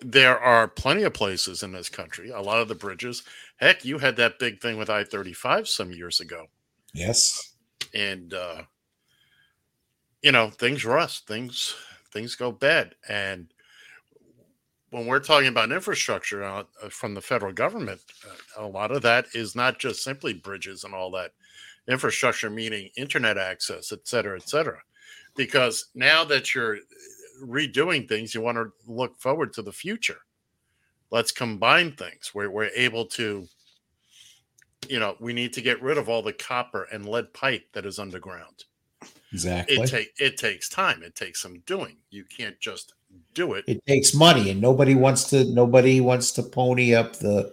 there 0.00 0.38
are 0.38 0.68
plenty 0.68 1.02
of 1.02 1.14
places 1.14 1.62
in 1.62 1.72
this 1.72 1.88
country. 1.88 2.30
A 2.30 2.40
lot 2.40 2.60
of 2.60 2.68
the 2.68 2.74
bridges. 2.74 3.24
Heck, 3.56 3.84
you 3.84 3.98
had 3.98 4.16
that 4.16 4.38
big 4.38 4.60
thing 4.60 4.76
with 4.76 4.90
I 4.90 5.02
thirty 5.02 5.32
five 5.32 5.66
some 5.66 5.90
years 5.90 6.20
ago 6.20 6.46
yes. 6.94 7.54
and 7.94 8.34
uh, 8.34 8.62
you 10.22 10.32
know 10.32 10.50
things 10.50 10.84
rust 10.84 11.26
things 11.26 11.74
things 12.12 12.34
go 12.34 12.52
bad 12.52 12.94
and 13.08 13.48
when 14.90 15.06
we're 15.06 15.20
talking 15.20 15.48
about 15.48 15.70
infrastructure 15.70 16.42
uh, 16.42 16.64
from 16.88 17.14
the 17.14 17.20
federal 17.20 17.52
government 17.52 18.00
uh, 18.28 18.64
a 18.64 18.66
lot 18.66 18.90
of 18.90 19.02
that 19.02 19.26
is 19.34 19.54
not 19.54 19.78
just 19.78 20.02
simply 20.02 20.32
bridges 20.32 20.84
and 20.84 20.94
all 20.94 21.10
that 21.10 21.32
infrastructure 21.88 22.50
meaning 22.50 22.90
internet 22.96 23.38
access 23.38 23.92
et 23.92 24.00
cetera 24.04 24.36
et 24.36 24.48
cetera. 24.48 24.78
Because 25.36 25.88
now 25.94 26.24
that 26.24 26.54
you're 26.54 26.76
uh, 26.76 27.44
redoing 27.44 28.08
things 28.08 28.34
you 28.34 28.40
want 28.40 28.56
to 28.56 28.70
look 28.86 29.18
forward 29.18 29.52
to 29.54 29.62
the 29.62 29.72
future. 29.72 30.18
Let's 31.10 31.32
combine 31.32 31.92
things. 31.92 32.30
Where 32.34 32.50
we're 32.50 32.70
able 32.76 33.06
to 33.06 33.48
you 34.88 35.00
know 35.00 35.16
we 35.20 35.32
need 35.32 35.52
to 35.54 35.60
get 35.60 35.82
rid 35.82 35.98
of 35.98 36.08
all 36.08 36.22
the 36.22 36.32
copper 36.32 36.84
and 36.92 37.06
lead 37.06 37.32
pipe 37.32 37.64
that 37.72 37.86
is 37.86 37.98
underground. 37.98 38.64
Exactly. 39.32 39.76
it 39.76 39.86
take 39.86 40.12
it 40.18 40.36
takes 40.36 40.68
time. 40.68 41.02
It 41.02 41.14
takes 41.14 41.42
some 41.42 41.60
doing. 41.66 41.96
You 42.10 42.24
can't 42.24 42.58
just 42.60 42.94
do 43.34 43.54
it. 43.54 43.64
It 43.66 43.84
takes 43.86 44.14
money 44.14 44.50
and 44.50 44.60
nobody 44.60 44.94
wants 44.94 45.24
to 45.30 45.44
nobody 45.44 46.00
wants 46.00 46.32
to 46.32 46.42
pony 46.42 46.94
up 46.94 47.16
the 47.16 47.52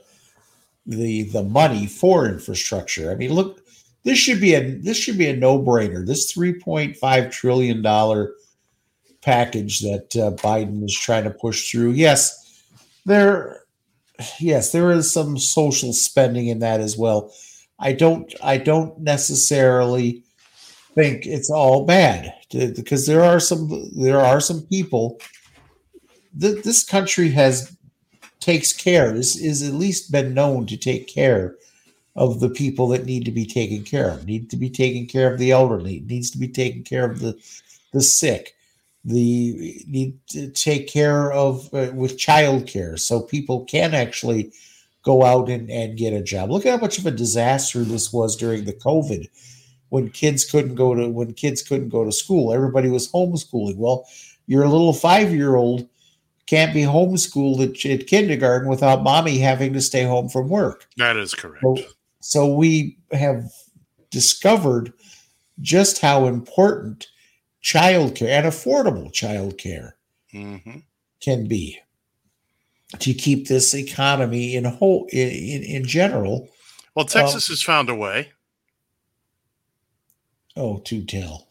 the 0.86 1.24
the 1.24 1.44
money 1.44 1.88
for 1.88 2.28
infrastructure. 2.28 3.12
I 3.12 3.16
mean 3.16 3.34
look 3.34 3.62
this 4.06 4.18
should 4.18 4.40
be 4.40 4.54
a 4.54 4.62
this 4.62 4.96
should 4.96 5.18
be 5.18 5.28
a 5.28 5.36
no-brainer. 5.36 6.06
This 6.08 6.32
3.5 6.34 7.32
trillion 7.32 7.82
dollar 7.82 8.34
package 9.22 9.82
that 9.82 10.16
uh, 10.16 10.32
biden 10.42 10.84
is 10.86 10.98
trying 10.98 11.26
to 11.26 11.32
push 11.32 11.70
through. 11.70 11.92
Yes 11.92 12.44
there 13.06 13.62
yes 14.40 14.72
there 14.72 14.92
is 14.92 15.12
some 15.12 15.38
social 15.38 15.92
spending 15.92 16.48
in 16.48 16.60
that 16.60 16.80
as 16.80 16.98
well. 16.98 17.34
I 17.80 17.92
don't 17.92 18.34
i 18.42 18.58
don't 18.58 18.98
necessarily 19.02 20.24
think 20.94 21.26
it's 21.26 21.50
all 21.50 21.86
bad 21.86 22.34
t- 22.50 22.72
because 22.72 23.06
there 23.06 23.24
are 23.24 23.40
some 23.40 23.92
there 23.98 24.22
are 24.22 24.40
some 24.40 24.62
people 24.68 25.20
th- 26.40 26.64
this 26.64 26.84
country 26.84 27.30
has 27.32 27.76
takes 28.40 28.72
care 28.72 29.14
is 29.14 29.36
is 29.36 29.62
at 29.62 29.74
least 29.74 30.12
been 30.12 30.34
known 30.34 30.66
to 30.68 30.78
take 30.78 31.08
care 31.08 31.56
of 32.16 32.40
the 32.40 32.50
people 32.50 32.88
that 32.90 33.06
need 33.06 33.26
to 33.26 33.32
be 33.32 33.46
taken 33.46 33.84
care 33.84 34.10
of. 34.10 34.26
Need 34.26 34.50
to 34.50 34.58
be 34.58 34.70
taken 34.70 35.06
care 35.06 35.32
of 35.32 35.40
the 35.40 35.52
elderly. 35.52 36.02
Needs 36.02 36.32
to 36.32 36.38
be 36.38 36.48
taken 36.48 36.84
care 36.84 37.10
of 37.10 37.20
the 37.20 37.38
the 37.94 38.02
sick. 38.02 38.56
The 39.04 39.84
need 39.88 40.18
to 40.30 40.50
take 40.50 40.88
care 40.88 41.32
of 41.32 41.72
uh, 41.74 41.92
with 41.94 42.18
child 42.18 42.68
care 42.68 42.98
so 42.98 43.22
people 43.22 43.66
can 43.66 43.94
actually 43.94 44.52
go 45.04 45.24
out 45.24 45.50
and, 45.50 45.70
and 45.70 45.98
get 45.98 46.14
a 46.14 46.24
job. 46.24 46.50
Look 46.50 46.66
at 46.66 46.72
how 46.72 46.82
much 46.82 46.98
of 46.98 47.06
a 47.06 47.12
disaster 47.12 47.84
this 47.84 48.12
was 48.12 48.36
during 48.36 48.66
the 48.66 48.74
covid 48.74 49.30
when 49.90 50.10
kids 50.10 50.44
couldn't 50.44 50.74
go 50.76 50.96
to 50.96 51.08
when 51.08 51.34
kids 51.34 51.62
couldn't 51.62 51.90
go 51.90 52.04
to 52.04 52.12
school. 52.12 52.52
Everybody 52.52 52.90
was 52.90 53.12
homeschooling. 53.12 53.78
Well 53.78 54.08
your 54.48 54.68
little 54.68 54.94
five 54.94 55.34
year 55.34 55.56
old 55.56 55.88
can't 56.46 56.74
be 56.74 56.82
homeschooled 56.82 57.62
at, 57.64 57.86
at 57.86 58.08
kindergarten 58.08 58.70
without 58.70 59.04
mommy 59.04 59.40
having 59.40 59.74
to 59.74 59.82
stay 59.82 60.04
home 60.04 60.30
from 60.30 60.48
work. 60.48 60.88
That 60.98 61.18
is 61.18 61.34
correct. 61.34 61.64
So, 61.64 61.78
so 62.28 62.52
we 62.52 62.98
have 63.12 63.52
discovered 64.10 64.92
just 65.62 66.02
how 66.02 66.26
important 66.26 67.06
childcare 67.64 68.30
and 68.30 68.48
affordable 68.48 69.12
childcare 69.14 69.92
hmm 70.32 70.80
can 71.22 71.48
be 71.48 71.80
to 72.98 73.14
keep 73.14 73.48
this 73.48 73.76
economy 73.76 74.56
in 74.56 74.66
whole 74.66 75.08
in, 75.12 75.64
in, 75.64 75.86
general. 75.86 76.50
Well 76.96 77.06
texas 77.06 77.48
has 77.50 77.62
found 77.62 77.90
a 77.90 77.96
way. 77.96 78.32
Oh 80.58 80.80
to 80.80 81.06
tell. 81.06 81.48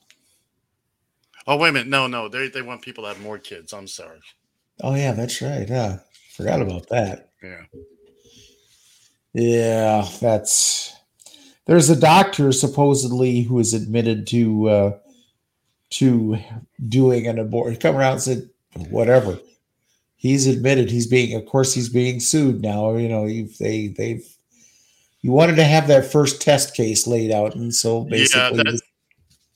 Oh 1.47 1.57
wait 1.57 1.69
a 1.69 1.73
minute. 1.73 1.89
No 1.89 2.09
no. 2.09 2.29
They, 2.29 2.49
they 2.49 2.63
want 2.63 2.83
people 2.83 3.05
to 3.05 3.09
have 3.09 3.21
more 3.21 3.39
kids. 3.39 3.73
I'm 3.73 3.87
sorry. 3.87 4.21
Oh 4.81 4.97
yeah 4.97 5.13
that's 5.13 5.41
right. 5.41 5.69
Huh 5.69 5.99
forgot 6.33 6.61
about 6.61 6.89
that. 6.89 7.31
Yeah 7.43 7.63
Yeah, 9.35 10.09
that's 10.21 10.95
there's 11.67 11.91
a 11.91 11.97
doctor 11.99 12.53
supposedly 12.53 13.43
who 13.43 13.59
is 13.59 13.75
admitted 13.75 14.27
to 14.29 14.69
uh 14.69 14.99
to 15.91 16.39
doing 16.89 17.27
an 17.27 17.39
abortion. 17.39 17.79
Come 17.81 17.97
around 17.97 18.13
and 18.15 18.23
said 18.23 18.51
whatever. 18.91 19.39
He's 20.17 20.47
admitted 20.47 20.91
he's 20.91 21.07
being 21.09 21.37
of 21.37 21.47
course 21.47 21.75
he's 21.75 21.89
being 21.89 22.21
sued 22.21 22.63
now. 22.63 22.97
You 22.97 23.09
know, 23.09 23.27
you've, 23.27 23.59
they 23.59 23.89
they've 23.89 24.25
you 25.21 25.33
wanted 25.33 25.57
to 25.57 25.65
have 25.65 25.89
that 25.89 26.11
first 26.11 26.41
test 26.41 26.75
case 26.75 27.07
laid 27.07 27.31
out, 27.33 27.55
and 27.55 27.75
so 27.75 28.05
basically 28.05 28.41
yeah 28.59 28.63
that, 28.65 28.81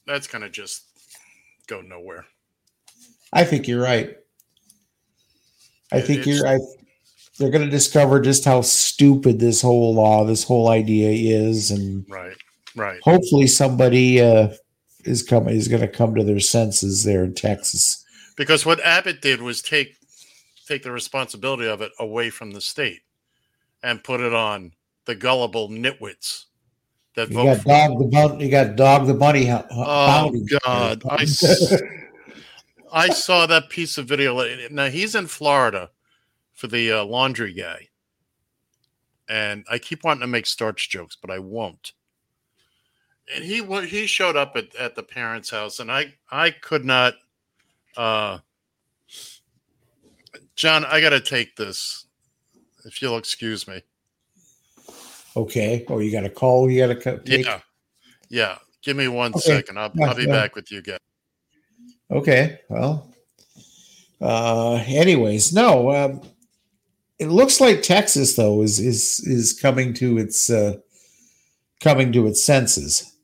that's 0.07 0.27
gonna 0.27 0.49
just 0.51 0.85
go 1.67 1.83
nowhere 1.83 2.27
I 3.33 3.45
think 3.45 3.69
you're 3.69 3.83
right. 3.83 4.17
I 5.93 6.01
think 6.01 6.21
it's- 6.21 6.39
you're 6.39 6.47
I 6.49 6.59
they're 7.39 7.51
gonna 7.51 7.71
discover 7.71 8.21
just 8.21 8.45
how 8.45 8.61
stupid 8.63 9.39
this 9.39 9.63
whole 9.63 9.95
law, 9.95 10.25
this 10.25 10.45
whole 10.45 10.69
idea 10.69 11.11
is, 11.11 11.71
and 11.71 12.05
right 12.09 12.37
right 12.77 13.01
hopefully 13.03 13.47
somebody 13.47 14.21
uh, 14.21 14.49
is 15.05 15.23
coming 15.23 15.55
is 15.57 15.69
going 15.69 15.81
to 15.81 15.89
come 15.89 16.15
to 16.15 16.23
their 16.25 16.39
senses 16.41 17.03
there 17.05 17.25
in 17.25 17.35
Texas. 17.35 18.05
because 18.37 18.65
what 18.67 18.79
abbott 18.85 19.21
did 19.23 19.41
was 19.41 19.63
take 19.63 19.97
take 20.67 20.83
the 20.83 20.93
responsibility 20.93 21.67
of 21.67 21.81
it 21.81 21.91
away 21.99 22.29
from 22.31 22.51
the 22.53 22.61
state 22.61 23.01
and 23.83 24.05
put 24.05 24.21
it 24.21 24.35
on 24.35 24.73
the 25.07 25.15
gullible 25.15 25.69
nitwits 25.71 26.45
that 27.17 27.29
You 27.31 27.37
vote 27.37 27.65
got 27.65 27.65
dog 27.65 27.99
the 27.99 28.05
bun- 28.07 28.41
you 28.41 28.51
got 28.51 28.77
dog 28.77 29.07
the 29.07 29.15
bunny 29.15 29.51
Oh. 29.51 30.31
God! 30.65 31.03
I, 31.09 31.23
s- 31.23 31.83
I 32.93 33.09
saw 33.09 33.47
that 33.47 33.71
piece 33.71 33.97
of 33.99 34.07
video. 34.07 34.45
Now 34.71 34.87
he's 34.89 35.15
in 35.15 35.27
Florida 35.27 35.91
for 36.59 36.67
the 36.67 36.91
uh, 36.91 37.05
laundry 37.05 37.53
guy, 37.53 37.87
and 39.29 39.65
I 39.71 39.79
keep 39.79 40.03
wanting 40.03 40.23
to 40.23 40.27
make 40.27 40.45
starch 40.45 40.91
jokes, 40.91 41.17
but 41.21 41.31
I 41.31 41.39
won't. 41.39 41.93
And 43.33 43.45
he 43.45 43.63
he 43.87 44.07
showed 44.09 44.37
up 44.37 44.57
at, 44.57 44.75
at 44.75 44.97
the 44.97 45.05
parents' 45.05 45.51
house, 45.51 45.79
and 45.79 45.91
I 45.91 46.15
I 46.33 46.51
could 46.51 46.85
not. 46.85 47.15
Uh, 47.97 48.39
John, 50.57 50.85
I 50.85 51.01
got 51.01 51.11
to 51.11 51.21
take 51.21 51.55
this, 51.55 52.07
if 52.85 53.01
you'll 53.01 53.19
excuse 53.19 53.69
me. 53.69 53.81
Okay. 55.37 55.85
Oh, 55.89 56.01
you 56.01 56.11
got 56.11 56.25
a 56.25 56.29
call. 56.29 56.69
You 56.69 56.85
got 56.87 57.01
to 57.01 57.19
take. 57.21 57.47
Yeah, 57.47 57.61
yeah. 58.29 58.59
Give 58.83 58.97
me 58.97 59.07
one 59.07 59.31
Okay. 59.31 59.41
second. 59.41 59.79
I'll, 59.79 59.93
I'll 60.03 60.17
be 60.17 60.25
yeah. 60.25 60.33
back 60.33 60.57
with 60.57 60.73
you 60.73 60.83
guys. 60.83 60.99
Okay. 62.11 62.59
Well. 62.69 63.15
Uh. 64.21 64.83
Anyways, 64.87 65.53
no. 65.53 65.93
Um, 65.93 66.23
it 67.19 67.29
looks 67.29 67.61
like 67.61 67.83
Texas 67.83 68.37
though 68.37 68.63
is 68.63 68.79
is 68.79 69.21
is 69.27 69.53
coming 69.53 69.93
to 69.95 70.19
its 70.19 70.51
uh, 70.51 70.77
coming 71.81 72.13
to 72.13 72.27
its 72.27 72.43
senses. 72.43 73.15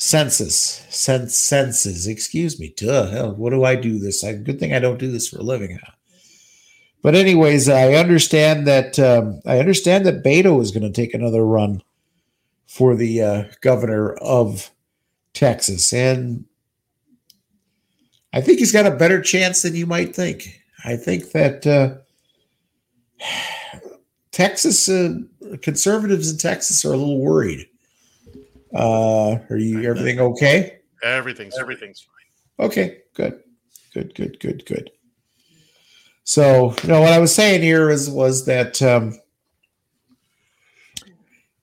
Census, 0.00 0.54
sense, 0.90 1.36
senses. 1.36 2.06
Excuse 2.06 2.60
me. 2.60 2.72
Duh. 2.76 3.10
Hell, 3.10 3.34
what 3.34 3.50
do 3.50 3.64
I 3.64 3.74
do 3.74 3.98
this? 3.98 4.22
I, 4.22 4.32
good 4.34 4.60
thing 4.60 4.72
I 4.72 4.78
don't 4.78 4.98
do 4.98 5.10
this 5.10 5.28
for 5.28 5.38
a 5.38 5.42
living. 5.42 5.80
But 7.02 7.16
anyways, 7.16 7.68
I 7.68 7.94
understand 7.94 8.66
that 8.68 8.98
um, 8.98 9.40
I 9.44 9.58
understand 9.58 10.06
that 10.06 10.24
Beto 10.24 10.60
is 10.62 10.70
going 10.70 10.84
to 10.84 10.92
take 10.92 11.14
another 11.14 11.44
run 11.44 11.82
for 12.66 12.94
the 12.94 13.22
uh, 13.22 13.44
governor 13.60 14.14
of 14.14 14.70
Texas, 15.32 15.92
and 15.92 16.44
I 18.32 18.40
think 18.40 18.58
he's 18.58 18.72
got 18.72 18.86
a 18.86 18.96
better 18.96 19.20
chance 19.20 19.62
than 19.62 19.74
you 19.74 19.86
might 19.86 20.14
think. 20.14 20.60
I 20.84 20.96
think 20.96 21.32
that 21.32 21.66
uh, 21.66 21.96
Texas 24.30 24.88
uh, 24.88 25.18
conservatives 25.62 26.30
in 26.30 26.38
Texas 26.38 26.84
are 26.84 26.92
a 26.92 26.96
little 26.96 27.20
worried. 27.20 27.68
Uh, 28.74 29.38
are 29.50 29.56
you 29.56 29.82
everything 29.88 30.20
okay? 30.20 30.78
Everything's 31.02 31.58
everything's 31.58 32.00
fine. 32.00 32.66
Okay, 32.66 32.98
good, 33.14 33.42
good, 33.94 34.14
good, 34.14 34.38
good, 34.40 34.66
good. 34.66 34.90
So, 36.24 36.74
you 36.82 36.88
know, 36.90 37.00
what 37.00 37.12
I 37.12 37.18
was 37.18 37.34
saying 37.34 37.62
here 37.62 37.88
is 37.88 38.10
was 38.10 38.44
that 38.44 38.82
um, 38.82 39.18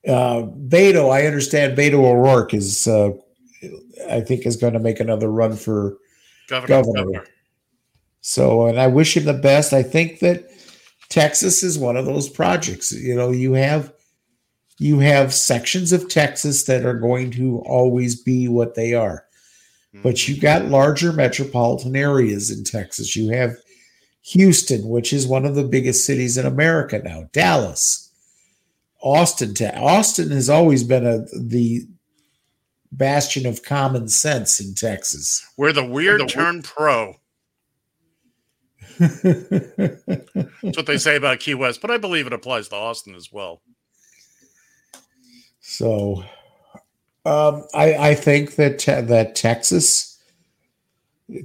uh, 0.07 0.41
Beto. 0.67 1.11
I 1.11 1.27
understand 1.27 1.77
Beto 1.77 2.03
O'Rourke 2.03 2.53
is, 2.53 2.87
uh, 2.87 3.11
I 4.09 4.21
think, 4.21 4.45
is 4.45 4.55
going 4.55 4.73
to 4.73 4.79
make 4.79 4.99
another 4.99 5.29
run 5.29 5.55
for 5.55 5.97
Governor, 6.47 6.67
governor. 6.67 7.03
governor. 7.03 7.27
So, 8.21 8.65
and 8.65 8.79
I 8.79 8.87
wish 8.87 9.15
him 9.15 9.25
the 9.25 9.33
best. 9.33 9.71
I 9.71 9.83
think 9.83 10.19
that 10.19 10.49
Texas 11.09 11.63
is 11.63 11.77
one 11.77 11.97
of 11.97 12.05
those 12.05 12.29
projects. 12.29 12.91
You 12.91 13.15
know, 13.15 13.31
you 13.31 13.53
have 13.53 13.93
you 14.77 14.99
have 14.99 15.33
sections 15.33 15.93
of 15.93 16.09
Texas 16.09 16.63
that 16.63 16.85
are 16.85 16.99
going 16.99 17.31
to 17.31 17.59
always 17.59 18.21
be 18.21 18.47
what 18.47 18.75
they 18.75 18.93
are. 18.93 19.25
But 20.03 20.27
you 20.27 20.39
got 20.39 20.65
larger 20.65 21.13
metropolitan 21.13 21.95
areas 21.95 22.51
in 22.51 22.63
Texas. 22.63 23.15
You 23.15 23.29
have 23.29 23.55
Houston, 24.23 24.89
which 24.89 25.13
is 25.13 25.27
one 25.27 25.45
of 25.45 25.55
the 25.55 25.63
biggest 25.63 26.05
cities 26.05 26.37
in 26.37 26.45
America 26.45 26.99
now. 26.99 27.29
Dallas, 27.31 28.11
Austin. 29.01 29.55
Austin 29.75 30.31
has 30.31 30.49
always 30.49 30.83
been 30.83 31.05
a 31.05 31.19
the 31.39 31.87
bastion 32.91 33.45
of 33.45 33.63
common 33.63 34.07
sense 34.07 34.59
in 34.59 34.73
Texas. 34.73 35.45
We're 35.57 35.73
the 35.73 35.85
weird 35.85 36.21
the, 36.21 36.25
turn 36.25 36.61
pro. 36.61 37.15
That's 38.97 40.77
what 40.77 40.85
they 40.85 40.97
say 40.97 41.15
about 41.15 41.39
Key 41.39 41.55
West, 41.55 41.81
but 41.81 41.91
I 41.91 41.97
believe 41.97 42.27
it 42.27 42.33
applies 42.33 42.67
to 42.69 42.75
Austin 42.75 43.15
as 43.15 43.31
well. 43.31 43.61
So, 45.61 46.23
um, 47.25 47.63
I 47.73 47.95
I 48.09 48.15
think 48.15 48.55
that 48.55 48.79
te- 48.79 49.01
that 49.01 49.35
Texas, 49.35 50.21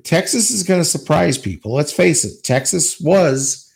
Texas 0.05 0.51
is 0.51 0.63
going 0.63 0.81
to 0.81 0.85
surprise 0.85 1.39
people. 1.39 1.73
Let's 1.73 1.93
face 1.93 2.25
it, 2.25 2.45
Texas 2.45 3.01
was 3.01 3.71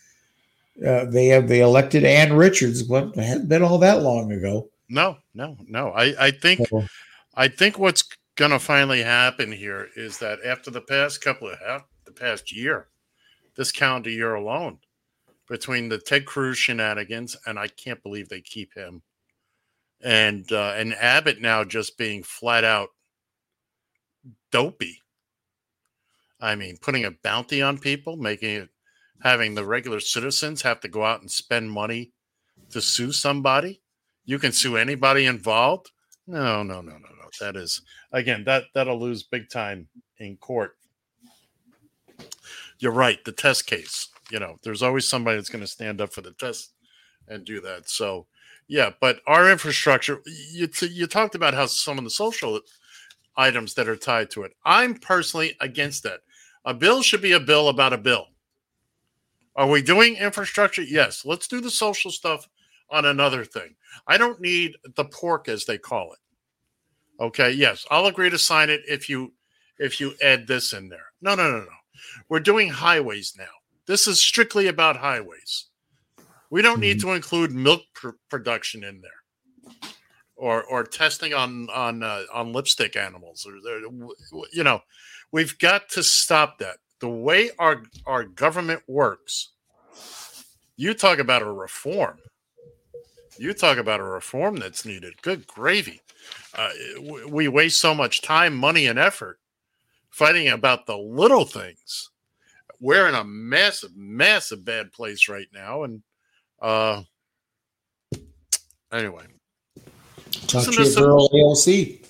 uh, 0.85 1.05
they 1.05 1.27
have 1.27 1.47
they 1.47 1.61
elected 1.61 2.03
Ann 2.03 2.33
Richards. 2.33 2.83
What 2.83 3.15
it 3.15 3.23
hadn't 3.23 3.47
been 3.47 3.63
all 3.63 3.77
that 3.79 4.01
long 4.01 4.31
ago. 4.31 4.69
No, 4.89 5.17
no, 5.33 5.57
no. 5.67 5.91
I, 5.91 6.13
I 6.19 6.31
think 6.31 6.61
I 7.35 7.47
think 7.47 7.79
what's 7.79 8.03
gonna 8.35 8.59
finally 8.59 9.01
happen 9.01 9.51
here 9.51 9.89
is 9.95 10.17
that 10.19 10.39
after 10.45 10.69
the 10.69 10.81
past 10.81 11.21
couple 11.21 11.49
of 11.49 11.57
half 11.65 11.83
the 12.05 12.11
past 12.11 12.55
year, 12.55 12.87
this 13.55 13.71
calendar 13.71 14.09
year 14.09 14.35
alone, 14.35 14.79
between 15.47 15.89
the 15.89 15.97
Ted 15.97 16.25
Cruz 16.25 16.57
shenanigans, 16.57 17.37
and 17.45 17.57
I 17.59 17.67
can't 17.67 18.03
believe 18.03 18.29
they 18.29 18.41
keep 18.41 18.73
him, 18.73 19.03
and 20.01 20.51
uh, 20.51 20.73
and 20.75 20.93
Abbott 20.93 21.41
now 21.41 21.63
just 21.63 21.97
being 21.97 22.23
flat 22.23 22.63
out 22.63 22.89
dopey. 24.51 25.01
I 26.39 26.55
mean, 26.55 26.77
putting 26.81 27.05
a 27.05 27.11
bounty 27.11 27.61
on 27.61 27.77
people, 27.77 28.17
making 28.17 28.55
it 28.55 28.69
having 29.21 29.55
the 29.55 29.65
regular 29.65 29.99
citizens 29.99 30.61
have 30.61 30.79
to 30.81 30.87
go 30.87 31.03
out 31.03 31.21
and 31.21 31.31
spend 31.31 31.71
money 31.71 32.11
to 32.69 32.81
sue 32.81 33.11
somebody. 33.11 33.81
You 34.25 34.39
can 34.39 34.51
sue 34.51 34.77
anybody 34.77 35.25
involved. 35.25 35.91
No, 36.27 36.63
no, 36.63 36.81
no, 36.81 36.91
no, 36.91 36.97
no. 36.97 37.29
That 37.39 37.55
is 37.55 37.81
again 38.11 38.43
that 38.45 38.65
that'll 38.73 38.99
lose 38.99 39.23
big 39.23 39.49
time 39.49 39.87
in 40.19 40.37
court. 40.37 40.77
You're 42.79 42.91
right. 42.91 43.23
The 43.23 43.31
test 43.31 43.67
case. 43.67 44.09
You 44.31 44.39
know, 44.39 44.57
there's 44.63 44.81
always 44.81 45.07
somebody 45.07 45.37
that's 45.37 45.49
going 45.49 45.63
to 45.63 45.67
stand 45.67 46.01
up 46.01 46.11
for 46.11 46.21
the 46.21 46.31
test 46.31 46.73
and 47.27 47.45
do 47.45 47.61
that. 47.61 47.89
So, 47.89 48.27
yeah. 48.67 48.91
But 48.99 49.19
our 49.27 49.51
infrastructure. 49.51 50.21
You 50.51 50.67
t- 50.67 50.87
you 50.87 51.07
talked 51.07 51.35
about 51.35 51.53
how 51.53 51.67
some 51.67 51.97
of 51.97 52.03
the 52.03 52.09
social 52.09 52.59
items 53.37 53.73
that 53.75 53.87
are 53.87 53.95
tied 53.95 54.31
to 54.31 54.43
it. 54.43 54.53
I'm 54.65 54.95
personally 54.95 55.55
against 55.61 56.03
that. 56.03 56.21
A 56.65 56.73
bill 56.73 57.01
should 57.01 57.21
be 57.21 57.33
a 57.33 57.39
bill 57.39 57.69
about 57.69 57.93
a 57.93 57.97
bill. 57.97 58.27
Are 59.55 59.69
we 59.69 59.81
doing 59.81 60.15
infrastructure? 60.15 60.81
Yes. 60.81 61.23
Let's 61.25 61.47
do 61.47 61.61
the 61.61 61.69
social 61.69 62.11
stuff 62.11 62.47
on 62.89 63.05
another 63.05 63.45
thing. 63.45 63.75
I 64.07 64.17
don't 64.17 64.41
need 64.41 64.75
the 64.95 65.05
pork 65.05 65.47
as 65.47 65.65
they 65.65 65.77
call 65.77 66.13
it. 66.13 66.19
Okay, 67.19 67.51
yes, 67.51 67.85
I'll 67.89 68.07
agree 68.07 68.29
to 68.29 68.37
sign 68.37 68.69
it 68.69 68.81
if 68.87 69.09
you 69.09 69.33
if 69.79 69.99
you 69.99 70.13
add 70.21 70.47
this 70.47 70.73
in 70.73 70.89
there. 70.89 71.05
No, 71.21 71.35
no, 71.35 71.49
no, 71.49 71.59
no. 71.59 71.65
We're 72.29 72.39
doing 72.39 72.69
highways 72.69 73.33
now. 73.37 73.45
This 73.87 74.07
is 74.07 74.19
strictly 74.19 74.67
about 74.67 74.97
highways. 74.97 75.65
We 76.49 76.61
don't 76.61 76.79
need 76.79 76.99
to 77.01 77.11
include 77.11 77.51
milk 77.51 77.81
pr- 77.93 78.09
production 78.29 78.83
in 78.83 79.01
there, 79.01 79.91
or 80.35 80.63
or 80.63 80.83
testing 80.83 81.33
on 81.33 81.69
on 81.69 82.03
uh, 82.03 82.23
on 82.33 82.53
lipstick 82.53 82.95
animals, 82.95 83.45
or 83.45 83.55
or, 83.55 84.45
you 84.51 84.63
know, 84.63 84.81
we've 85.31 85.57
got 85.59 85.89
to 85.89 86.03
stop 86.03 86.59
that. 86.59 86.77
The 86.99 87.09
way 87.09 87.51
our 87.59 87.83
our 88.05 88.23
government 88.23 88.83
works, 88.87 89.51
you 90.77 90.93
talk 90.93 91.19
about 91.19 91.41
a 91.41 91.51
reform. 91.51 92.19
You 93.37 93.53
talk 93.53 93.77
about 93.77 93.99
a 93.99 94.03
reform 94.03 94.55
that's 94.55 94.85
needed. 94.85 95.21
Good 95.21 95.45
gravy. 95.45 96.01
Uh, 96.57 96.69
we 97.27 97.47
waste 97.47 97.81
so 97.81 97.93
much 97.93 98.21
time, 98.21 98.55
money, 98.55 98.87
and 98.87 98.97
effort 98.97 99.39
fighting 100.15 100.47
about 100.47 100.85
the 100.85 100.97
little 100.97 101.43
things. 101.43 102.09
We're 102.79 103.09
in 103.09 103.15
a 103.15 103.23
massive, 103.25 103.95
massive 103.97 104.63
bad 104.63 104.93
place 104.93 105.27
right 105.27 105.47
now. 105.53 105.83
And 105.83 106.01
uh, 106.61 107.03
anyway, 108.93 109.25
Talk 110.47 110.65
to 110.65 110.71
your 110.71 110.85
some- 110.85 111.03
girl 111.03 111.29
AOC. 111.29 112.05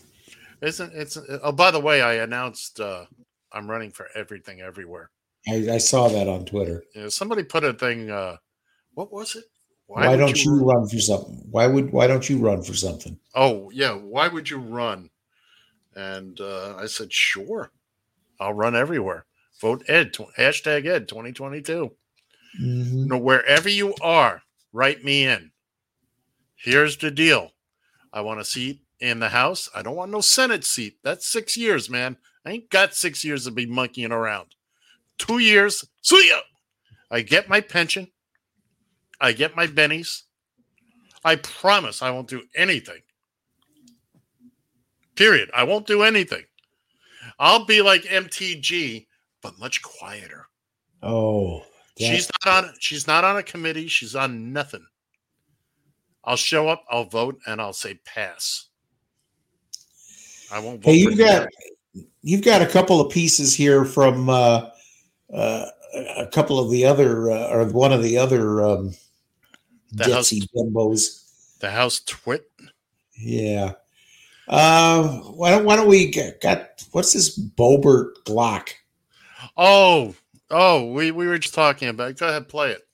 isn't 0.61 0.93
it's? 0.93 1.17
Oh, 1.43 1.51
by 1.51 1.71
the 1.71 1.79
way, 1.79 2.01
I 2.03 2.15
announced 2.15 2.79
uh, 2.79 3.05
I'm 3.51 3.69
running 3.69 3.91
for 3.91 4.07
everything 4.15 4.61
everywhere. 4.61 5.09
I, 5.47 5.73
I 5.73 5.77
saw 5.79 6.07
that 6.07 6.27
on 6.27 6.45
Twitter. 6.45 6.83
You 6.93 7.03
know, 7.03 7.09
somebody 7.09 7.43
put 7.43 7.63
a 7.63 7.73
thing. 7.73 8.11
Uh, 8.11 8.37
what 8.93 9.11
was 9.11 9.35
it? 9.35 9.45
Why, 9.87 10.09
would 10.09 10.17
don't 10.17 10.43
you, 10.43 10.63
run 10.63 10.87
for 10.87 10.99
something? 10.99 11.43
Why 11.49 11.67
would 11.67 11.91
why 11.91 12.07
don't 12.07 12.27
you 12.27 12.37
run 12.37 12.61
for 12.63 12.73
something? 12.73 13.19
Oh, 13.35 13.69
yeah. 13.71 13.93
Why 13.93 14.27
would 14.27 14.49
you 14.49 14.57
run? 14.57 15.09
And 15.95 16.39
uh, 16.41 16.75
I 16.77 16.87
said, 16.87 17.13
sure. 17.13 17.71
I'll 18.39 18.53
run 18.53 18.75
everywhere. 18.75 19.25
Vote 19.61 19.83
Ed, 19.87 20.13
tw- 20.13 20.33
hashtag 20.37 20.85
Ed 20.85 21.07
2022. 21.07 21.95
Mhm. 22.61 23.07
No, 23.07 23.17
wherever 23.17 23.69
you 23.69 23.95
are, 24.01 24.43
write 24.71 25.03
me 25.03 25.25
in. 25.25 25.51
Here's 26.55 26.97
the 26.97 27.11
deal 27.11 27.53
I 28.13 28.21
want 28.21 28.39
a 28.39 28.45
seat 28.45 28.81
in 28.99 29.19
the 29.19 29.29
House. 29.29 29.69
I 29.75 29.81
don't 29.81 29.95
want 29.95 30.11
no 30.11 30.21
Senate 30.21 30.63
seat. 30.63 30.97
That's 31.03 31.27
six 31.27 31.57
years, 31.57 31.89
man. 31.89 32.17
I 32.45 32.51
ain't 32.51 32.69
got 32.69 32.93
six 32.95 33.23
years 33.23 33.45
to 33.45 33.51
be 33.51 33.65
monkeying 33.65 34.11
around. 34.11 34.55
Two 35.17 35.39
years, 35.39 35.83
see 36.01 36.29
ya. 36.29 36.39
I 37.11 37.21
get 37.21 37.49
my 37.49 37.61
pension. 37.61 38.11
I 39.19 39.31
get 39.31 39.55
my 39.55 39.67
bennies. 39.67 40.23
I 41.23 41.37
promise 41.37 42.01
I 42.01 42.11
won't 42.11 42.27
do 42.29 42.43
anything. 42.55 43.01
Period. 45.15 45.49
I 45.53 45.63
won't 45.63 45.87
do 45.87 46.03
anything. 46.03 46.43
I'll 47.39 47.65
be 47.65 47.81
like 47.81 48.03
MTG, 48.03 49.07
but 49.41 49.59
much 49.59 49.81
quieter. 49.81 50.47
Oh, 51.03 51.59
that- 51.99 52.05
She's 52.15 52.29
not 52.45 52.63
on. 52.65 52.73
She's 52.79 53.07
not 53.07 53.23
on 53.23 53.37
a 53.37 53.43
committee. 53.43 53.87
She's 53.87 54.15
on 54.15 54.51
nothing. 54.53 54.85
I'll 56.23 56.35
show 56.37 56.67
up. 56.67 56.83
I'll 56.89 57.05
vote, 57.05 57.39
and 57.45 57.61
I'll 57.61 57.73
say 57.73 57.99
pass. 58.05 58.67
I 60.51 60.59
won't 60.59 60.81
vote. 60.83 60.89
Hey, 60.91 61.03
for 61.03 61.11
you 61.11 61.17
got 61.17 61.47
either. 61.95 62.07
you've 62.21 62.43
got 62.43 62.61
a 62.61 62.67
couple 62.67 62.99
of 63.01 63.11
pieces 63.11 63.53
here 63.55 63.85
from 63.85 64.29
uh, 64.29 64.69
uh, 65.33 65.65
a 66.17 66.27
couple 66.31 66.59
of 66.59 66.69
the 66.71 66.85
other 66.85 67.31
uh, 67.31 67.47
or 67.49 67.65
one 67.65 67.91
of 67.93 68.01
the 68.03 68.17
other 68.17 68.63
um, 68.63 68.93
The 69.91 70.13
House- 70.13 70.31
bimbos. 70.33 71.59
the 71.59 71.71
House 71.71 72.01
twit. 72.05 72.49
Yeah. 73.17 73.73
Uh, 74.47 75.07
why 75.07 75.49
don't 75.51 75.65
why 75.65 75.75
don't 75.75 75.87
we 75.87 76.09
get 76.11 76.41
got 76.41 76.83
what's 76.91 77.13
this 77.13 77.37
Boebert 77.37 78.11
Glock? 78.25 78.69
Oh, 79.57 80.15
oh, 80.51 80.91
we 80.91 81.11
we 81.11 81.27
were 81.27 81.37
just 81.37 81.53
talking 81.55 81.87
about. 81.87 82.11
it. 82.11 82.19
Go 82.19 82.27
ahead, 82.27 82.47
play 82.47 82.71
it. 82.71 82.87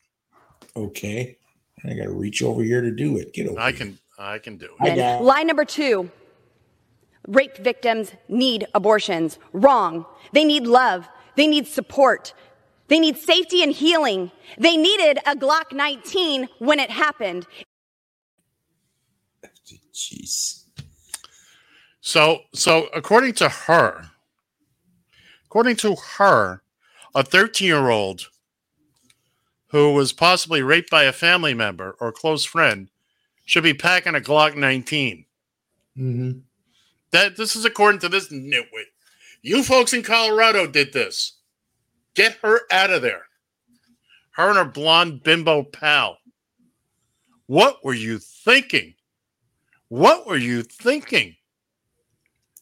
Okay, 0.75 1.37
I 1.83 1.93
got 1.93 2.03
to 2.03 2.11
reach 2.11 2.41
over 2.41 2.63
here 2.63 2.81
to 2.81 2.91
do 2.91 3.17
it. 3.17 3.33
Get 3.33 3.47
over. 3.47 3.59
I 3.59 3.71
can. 3.73 3.97
I 4.17 4.37
can 4.37 4.57
do 4.57 4.65
it. 4.65 4.71
I 4.79 4.95
got- 4.95 5.23
Lie 5.23 5.43
number 5.43 5.65
two 5.65 6.09
rape 7.27 7.57
victims 7.57 8.11
need 8.29 8.67
abortions. 8.73 9.37
Wrong. 9.53 10.05
They 10.33 10.43
need 10.45 10.65
love. 10.67 11.07
They 11.35 11.47
need 11.47 11.67
support. 11.67 12.33
They 12.87 12.99
need 12.99 13.17
safety 13.17 13.63
and 13.63 13.71
healing. 13.71 14.31
They 14.57 14.75
needed 14.77 15.19
a 15.25 15.35
Glock 15.35 15.71
19 15.71 16.49
when 16.59 16.79
it 16.79 16.89
happened. 16.91 17.47
Jeez. 19.93 20.60
So, 22.01 22.41
so 22.53 22.87
according 22.93 23.33
to 23.35 23.47
her, 23.47 24.09
according 25.45 25.75
to 25.77 25.95
her, 26.17 26.63
a 27.13 27.23
13 27.23 27.67
year 27.67 27.89
old 27.89 28.29
who 29.67 29.93
was 29.93 30.11
possibly 30.11 30.61
raped 30.61 30.89
by 30.89 31.03
a 31.03 31.13
family 31.13 31.53
member 31.53 31.95
or 31.99 32.11
close 32.11 32.43
friend 32.43 32.89
should 33.45 33.63
be 33.63 33.73
packing 33.73 34.15
a 34.15 34.19
Glock 34.19 34.55
19. 34.55 35.25
Mm-hmm. 35.97 36.39
That 37.11 37.37
this 37.37 37.55
is 37.55 37.65
according 37.65 38.01
to 38.01 38.09
this 38.09 38.29
nitwit. 38.29 38.89
You 39.41 39.63
folks 39.63 39.93
in 39.93 40.03
Colorado 40.03 40.67
did 40.67 40.93
this. 40.93 41.37
Get 42.15 42.37
her 42.41 42.61
out 42.71 42.89
of 42.89 43.01
there. 43.01 43.23
Her 44.31 44.49
and 44.49 44.57
her 44.57 44.65
blonde 44.65 45.23
bimbo 45.23 45.63
pal. 45.63 46.17
What 47.47 47.83
were 47.83 47.93
you 47.93 48.19
thinking? 48.19 48.95
What 49.89 50.25
were 50.25 50.37
you 50.37 50.63
thinking? 50.63 51.35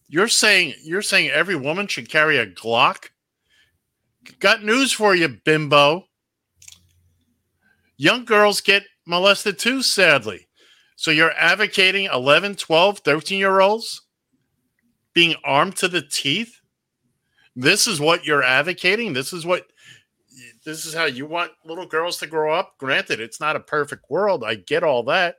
You're 0.10 0.28
saying 0.28 0.74
you're 0.84 1.04
saying 1.04 1.30
every 1.30 1.56
woman 1.56 1.88
should 1.88 2.10
carry 2.10 2.38
a 2.38 2.48
Glock? 2.48 3.10
Got 4.40 4.64
news 4.64 4.92
for 4.92 5.16
you, 5.16 5.28
bimbo. 5.46 6.06
Young 7.96 8.26
girls 8.26 8.60
get 8.60 8.84
molested 9.06 9.60
too, 9.60 9.84
sadly. 9.84 10.48
So 10.96 11.12
you're 11.12 11.32
advocating 11.38 12.10
11, 12.12 12.56
12, 12.56 13.00
13 13.00 13.40
year 13.40 13.60
olds 13.60 14.02
being 15.14 15.36
armed 15.46 15.76
to 15.78 15.88
the 15.88 16.02
teeth? 16.02 16.60
This 17.56 17.88
is 17.88 18.00
what 18.00 18.26
you're 18.26 18.44
advocating? 18.44 19.14
This 19.14 19.32
is 19.32 19.46
what 19.46 19.68
this 20.66 20.86
is 20.86 20.94
how 20.94 21.06
you 21.06 21.26
want 21.26 21.52
little 21.66 21.86
girls 21.86 22.18
to 22.18 22.28
grow 22.28 22.54
up? 22.54 22.78
Granted, 22.78 23.20
it's 23.20 23.40
not 23.40 23.56
a 23.56 23.62
perfect 23.62 24.10
world. 24.10 24.44
I 24.44 24.56
get 24.56 24.84
all 24.84 25.04
that. 25.04 25.36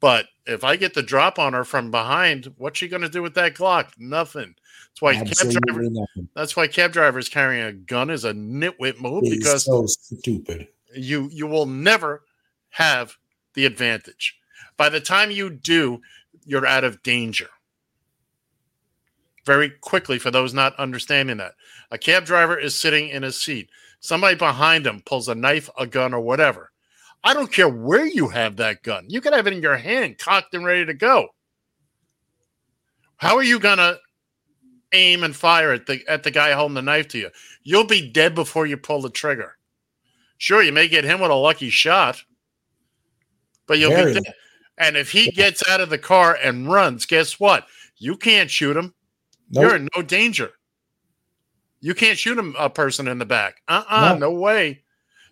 But 0.00 0.26
if 0.46 0.64
I 0.64 0.76
get 0.76 0.94
the 0.94 1.02
drop 1.02 1.38
on 1.38 1.52
her 1.52 1.64
from 1.64 1.90
behind, 1.90 2.52
what's 2.56 2.78
she 2.78 2.88
going 2.88 3.02
to 3.02 3.08
do 3.08 3.22
with 3.22 3.34
that 3.34 3.54
Glock? 3.54 3.90
Nothing. 3.98 4.54
That's 4.90 5.02
why 5.02 5.14
cab 5.14 5.50
driver, 5.50 5.82
nothing. 5.82 6.28
that's 6.34 6.56
why 6.56 6.68
cab 6.68 6.92
drivers 6.92 7.28
carrying 7.28 7.64
a 7.64 7.72
gun 7.72 8.10
is 8.10 8.24
a 8.24 8.32
nitwit 8.32 9.00
move 9.00 9.24
It 9.24 9.38
because 9.38 9.64
so 9.64 9.86
stupid. 9.86 10.68
you 10.94 11.28
you 11.32 11.46
will 11.46 11.66
never 11.66 12.22
have 12.70 13.16
the 13.54 13.66
advantage. 13.66 14.38
By 14.76 14.88
the 14.88 15.00
time 15.00 15.30
you 15.30 15.50
do, 15.50 16.00
you're 16.44 16.66
out 16.66 16.84
of 16.84 17.02
danger. 17.02 17.48
Very 19.44 19.70
quickly, 19.70 20.18
for 20.18 20.30
those 20.30 20.54
not 20.54 20.76
understanding 20.76 21.36
that, 21.38 21.54
a 21.90 21.98
cab 21.98 22.24
driver 22.24 22.58
is 22.58 22.78
sitting 22.78 23.08
in 23.08 23.24
a 23.24 23.32
seat. 23.32 23.70
Somebody 24.00 24.36
behind 24.36 24.86
him 24.86 25.02
pulls 25.04 25.28
a 25.28 25.34
knife, 25.34 25.68
a 25.78 25.86
gun, 25.86 26.14
or 26.14 26.20
whatever. 26.20 26.70
I 27.24 27.32
don't 27.32 27.50
care 27.50 27.68
where 27.68 28.06
you 28.06 28.28
have 28.28 28.56
that 28.56 28.82
gun. 28.82 29.06
You 29.08 29.20
can 29.22 29.32
have 29.32 29.46
it 29.46 29.54
in 29.54 29.62
your 29.62 29.78
hand, 29.78 30.18
cocked 30.18 30.54
and 30.54 30.64
ready 30.64 30.84
to 30.84 30.94
go. 30.94 31.28
How 33.16 33.36
are 33.36 33.42
you 33.42 33.58
gonna 33.58 33.98
aim 34.92 35.24
and 35.24 35.34
fire 35.34 35.72
at 35.72 35.86
the 35.86 36.04
at 36.06 36.22
the 36.22 36.30
guy 36.30 36.52
holding 36.52 36.74
the 36.74 36.82
knife 36.82 37.08
to 37.08 37.18
you? 37.18 37.30
You'll 37.62 37.86
be 37.86 38.10
dead 38.10 38.34
before 38.34 38.66
you 38.66 38.76
pull 38.76 39.00
the 39.00 39.10
trigger. 39.10 39.56
Sure, 40.36 40.62
you 40.62 40.72
may 40.72 40.86
get 40.86 41.04
him 41.04 41.20
with 41.20 41.30
a 41.30 41.34
lucky 41.34 41.70
shot, 41.70 42.22
but 43.66 43.78
you'll 43.78 43.92
Very 43.92 44.14
be 44.14 44.20
dead. 44.20 44.34
And 44.76 44.96
if 44.96 45.10
he 45.10 45.30
gets 45.30 45.66
out 45.68 45.80
of 45.80 45.88
the 45.88 45.98
car 45.98 46.36
and 46.42 46.70
runs, 46.70 47.06
guess 47.06 47.40
what? 47.40 47.66
You 47.96 48.16
can't 48.16 48.50
shoot 48.50 48.76
him. 48.76 48.92
You're 49.48 49.76
in 49.76 49.88
no 49.96 50.02
danger. 50.02 50.50
You 51.80 51.94
can't 51.94 52.18
shoot 52.18 52.36
him 52.36 52.56
a 52.58 52.68
person 52.68 53.06
in 53.08 53.18
the 53.18 53.24
back. 53.26 53.62
Uh-uh, 53.68 54.18
No. 54.18 54.30
no 54.30 54.32
way. 54.32 54.83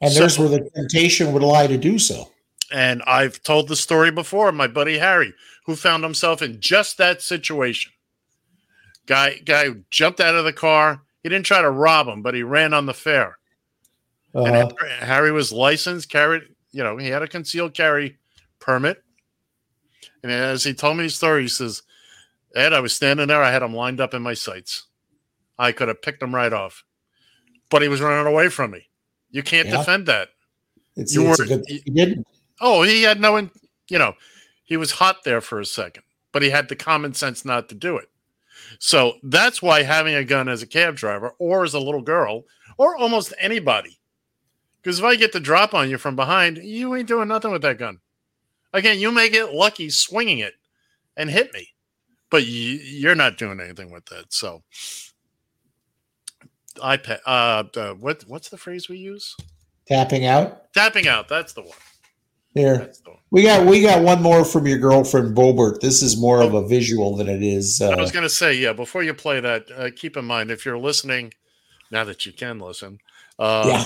And 0.03 0.13
So- 0.13 0.21
there's 0.21 0.39
where 0.39 0.49
the 0.49 0.69
temptation 0.75 1.33
would 1.33 1.43
lie 1.43 1.67
to 1.67 1.79
do 1.79 1.99
so. 1.99 2.33
And 2.71 3.03
I've 3.07 3.43
told 3.43 3.69
the 3.69 3.77
story 3.77 4.11
before. 4.11 4.51
My 4.53 4.67
buddy 4.67 4.99
Harry, 4.99 5.33
who 5.67 5.77
found 5.77 6.03
himself 6.03 6.43
in 6.43 6.61
just 6.61 6.99
that 6.99 7.23
situation. 7.23 7.93
Guy, 9.07 9.39
guy 9.45 9.69
jumped 9.91 10.21
out 10.21 10.35
of 10.35 10.45
the 10.45 10.53
car. 10.53 11.03
He 11.23 11.29
didn't 11.29 11.47
try 11.47 11.61
to 11.63 11.71
rob 11.71 12.09
him, 12.09 12.23
but 12.23 12.35
he 12.35 12.43
ran 12.43 12.73
on 12.75 12.87
the 12.87 12.95
fare. 12.95 13.39
And 14.35 14.49
Uh-huh. 14.49 14.67
after 14.73 14.89
Harry 15.05 15.31
was 15.33 15.53
licensed, 15.53 16.09
carried, 16.09 16.43
you 16.73 16.83
know, 16.83 16.97
he 16.97 17.09
had 17.09 17.23
a 17.23 17.29
concealed 17.29 17.75
carry 17.75 18.19
permit. 18.59 19.03
And 20.23 20.33
as 20.33 20.65
he 20.65 20.73
told 20.73 20.97
me 20.97 21.05
the 21.05 21.11
story, 21.11 21.43
he 21.43 21.49
says, 21.49 21.83
Ed, 22.55 22.73
I 22.73 22.81
was 22.81 22.95
standing 22.95 23.29
there. 23.29 23.43
I 23.43 23.51
had 23.51 23.63
him 23.63 23.75
lined 23.75 24.01
up 24.01 24.15
in 24.15 24.23
my 24.23 24.35
sights. 24.35 24.85
I 25.59 25.73
could 25.73 25.89
have 25.89 26.01
picked 26.03 26.23
him 26.23 26.35
right 26.35 26.53
off, 26.53 26.85
but 27.71 27.83
he 27.83 27.89
was 27.89 28.01
running 28.01 28.27
away 28.27 28.49
from 28.49 28.71
me. 28.71 28.89
You 29.33 29.43
can't 29.43 29.69
Yeah. 29.69 29.79
defend 29.79 30.07
that. 30.07 30.29
It's, 30.97 31.15
You 31.15 31.29
it's 31.31 31.41
were- 31.41 31.47
good 31.47 31.65
he 31.69 31.81
didn't. 31.81 32.25
Oh, 32.61 32.83
he 32.83 33.03
had 33.03 33.21
no, 33.21 33.37
you 33.89 33.99
know, 33.99 34.15
he 34.63 34.77
was 34.77 34.93
hot 34.93 35.25
there 35.25 35.41
for 35.41 35.59
a 35.59 35.67
second, 35.67 36.05
but 36.31 36.43
he 36.43 36.51
had 36.51 36.69
the 36.69 36.77
common 36.77 37.13
sense 37.15 37.45
not 37.45 37.69
to 37.71 37.75
do 37.75 37.97
it. 37.97 38.09
So 38.79 39.19
that's 39.25 39.61
why 39.61 39.83
having 39.83 40.15
a 40.15 40.23
gun 40.25 40.49
as 40.49 40.63
a 40.63 40.67
cab 40.67 40.95
driver 40.95 41.35
or 41.39 41.65
as 41.65 41.75
a 41.75 41.81
little 41.81 42.03
girl 42.03 42.45
or 42.79 42.97
almost 42.97 43.33
anybody, 43.39 43.99
because 44.81 44.99
if 44.99 45.05
I 45.05 45.17
get 45.17 45.33
the 45.33 45.41
drop 45.41 45.75
on 45.75 45.91
you 45.91 45.99
from 45.99 46.15
behind, 46.15 46.59
you 46.59 46.95
ain't 46.95 47.09
doing 47.09 47.29
nothing 47.29 47.51
with 47.51 47.63
that 47.63 47.79
gun. 47.79 48.01
Again, 48.73 48.99
you 49.01 49.11
may 49.11 49.29
get 49.29 49.53
lucky 49.55 49.91
swinging 49.91 50.39
it 50.39 50.55
and 51.17 51.29
hit 51.29 51.53
me, 51.53 51.69
but 52.31 52.47
you, 52.47 52.79
you're 52.79 53.15
not 53.15 53.37
doing 53.39 53.61
anything 53.61 53.91
with 53.91 54.07
that. 54.07 54.33
So, 54.33 54.63
I 56.83 56.97
pa- 56.97 57.19
uh, 57.27 57.65
uh, 57.77 57.95
what 57.95 58.25
what's 58.27 58.49
the 58.49 58.59
phrase 58.59 58.89
we 58.89 58.99
use? 58.99 59.37
Tapping 59.87 60.27
out. 60.27 60.73
Tapping 60.75 61.09
out. 61.09 61.29
That's 61.29 61.53
the 61.53 61.63
one. 61.63 61.77
There. 62.55 62.93
We 63.31 63.43
got 63.43 63.67
we 63.67 63.81
got 63.81 64.03
one 64.03 64.21
more 64.21 64.45
from 64.45 64.67
your 64.67 64.79
girlfriend 64.79 65.35
Boebert. 65.35 65.81
This 65.81 66.03
is 66.03 66.21
more 66.21 66.43
of 66.43 66.53
a 66.53 66.67
visual 66.67 67.17
than 67.17 67.29
it 67.29 67.43
is. 67.43 67.81
Uh, 67.81 67.91
I 67.91 68.01
was 68.01 68.13
going 68.13 68.25
to 68.25 68.29
say, 68.29 68.53
yeah, 68.53 68.75
before 68.75 69.03
you 69.03 69.15
play 69.15 69.41
that, 69.41 69.71
uh, 69.75 69.91
keep 69.95 70.17
in 70.19 70.27
mind 70.27 70.51
if 70.51 70.67
you're 70.67 70.79
listening, 70.79 71.33
now 71.91 72.05
that 72.05 72.27
you 72.27 72.33
can 72.33 72.59
listen, 72.59 72.99
uh, 73.39 73.65
Yeah. 73.67 73.85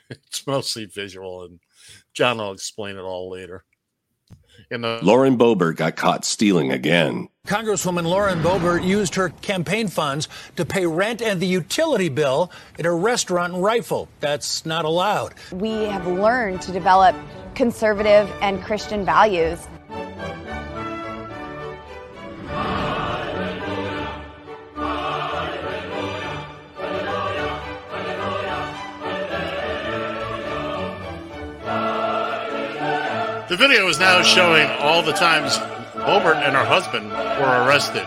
it's 0.10 0.46
mostly 0.46 0.84
visual, 0.84 1.42
and 1.42 1.58
John 2.12 2.38
will 2.38 2.52
explain 2.52 2.96
it 2.96 3.02
all 3.02 3.30
later. 3.30 3.64
In 4.70 4.80
the 4.80 4.98
Lauren 5.02 5.36
Boebert 5.36 5.76
got 5.76 5.96
caught 5.96 6.24
stealing 6.24 6.72
again. 6.72 7.28
Congresswoman 7.46 8.04
Lauren 8.04 8.40
Boebert 8.42 8.82
used 8.82 9.14
her 9.16 9.28
campaign 9.28 9.88
funds 9.88 10.28
to 10.56 10.64
pay 10.64 10.86
rent 10.86 11.20
and 11.20 11.40
the 11.40 11.46
utility 11.46 12.08
bill 12.08 12.50
at 12.78 12.86
a 12.86 12.90
restaurant 12.90 13.54
in 13.54 13.60
Rifle. 13.60 14.08
That's 14.20 14.64
not 14.64 14.86
allowed. 14.86 15.34
We 15.52 15.84
have 15.84 16.06
learned 16.06 16.62
to 16.62 16.72
develop 16.72 17.14
conservative 17.54 18.32
and 18.40 18.62
Christian 18.62 19.04
values. 19.04 19.58
The 33.54 33.68
video 33.68 33.86
is 33.86 34.00
now 34.00 34.20
showing 34.22 34.66
all 34.80 35.00
the 35.00 35.12
times 35.12 35.58
Boebert 35.94 36.42
and 36.42 36.56
her 36.56 36.64
husband 36.64 37.08
were 37.08 37.64
arrested. 37.64 38.02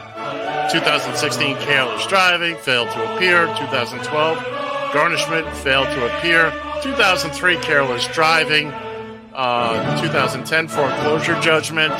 2016 0.70 1.56
careless 1.60 2.06
driving, 2.06 2.58
failed 2.58 2.90
to 2.90 3.16
appear. 3.16 3.46
2012 3.56 4.44
garnishment, 4.92 5.48
failed 5.56 5.88
to 5.88 6.18
appear. 6.18 6.52
2003 6.84 7.56
careless 7.62 8.06
driving. 8.08 8.74
Uh, 9.34 10.02
2010 10.02 10.68
foreclosure 10.68 11.40
judgment. 11.40 11.94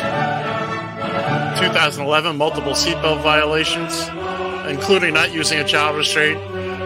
2011 1.58 2.36
multiple 2.36 2.74
seatbelt 2.74 3.24
violations, 3.24 4.10
including 4.70 5.14
not 5.14 5.34
using 5.34 5.60
a 5.60 5.64
child 5.64 5.96
restraint. 5.96 6.38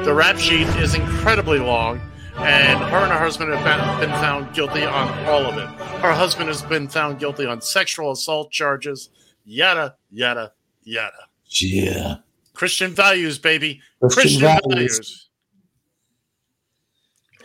The 0.05 0.13
rap 0.13 0.37
sheet 0.37 0.67
is 0.77 0.93
incredibly 0.93 1.57
long, 1.57 1.99
and 2.43 2.79
her 2.79 2.97
and 2.97 3.11
her 3.11 3.19
husband 3.19 3.53
have 3.53 3.99
been 3.99 4.09
found 4.09 4.53
guilty 4.53 4.83
on 4.83 5.09
all 5.25 5.45
of 5.45 5.57
it. 5.57 5.67
Her 6.01 6.11
husband 6.11 6.47
has 6.47 6.61
been 6.63 6.87
found 6.87 7.19
guilty 7.19 7.45
on 7.45 7.61
sexual 7.61 8.11
assault 8.11 8.51
charges, 8.51 9.09
yada, 9.45 9.95
yada, 10.09 10.53
yada. 10.83 11.27
Yeah. 11.45 12.15
Christian 12.53 12.91
values, 12.91 13.37
baby. 13.37 13.81
Christian 14.01 14.41
Christian, 14.41 14.71
values. 14.71 15.29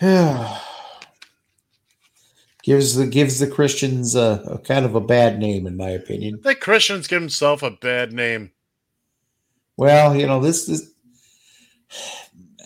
values. 0.01 0.61
gives 2.63 2.97
the 2.97 3.07
gives 3.07 3.39
the 3.39 3.47
Christians 3.47 4.17
a, 4.17 4.43
a 4.51 4.59
kind 4.59 4.85
of 4.85 4.95
a 4.95 5.01
bad 5.01 5.39
name, 5.39 5.67
in 5.67 5.77
my 5.77 5.91
opinion. 5.91 6.41
The 6.43 6.55
Christians 6.55 7.07
give 7.07 7.23
himself 7.23 7.63
a 7.63 7.71
bad 7.71 8.13
name. 8.13 8.51
Well, 9.77 10.17
you 10.17 10.27
know 10.27 10.41
this 10.41 10.69
is. 10.69 10.93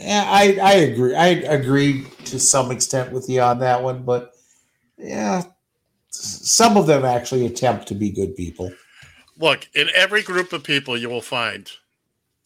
Yeah, 0.01 0.25
I 0.27 0.59
I 0.63 0.73
agree. 0.77 1.15
I 1.15 1.27
agree 1.29 2.07
to 2.25 2.39
some 2.41 2.71
extent 2.71 3.13
with 3.13 3.29
you 3.29 3.43
on 3.43 3.59
that 3.59 3.83
one, 3.83 4.03
but 4.03 4.33
yeah, 4.97 5.43
some 6.11 6.77
of 6.79 6.87
them 6.87 7.05
actually 7.05 7.45
attempt 7.47 7.87
to 7.89 7.95
be 7.95 8.11
good 8.11 8.35
people. 8.35 8.73
Look, 9.37 9.69
in 9.75 9.89
every 9.95 10.23
group 10.23 10.53
of 10.55 10.65
people, 10.65 10.97
you 10.97 11.11
will 11.11 11.21
find 11.21 11.71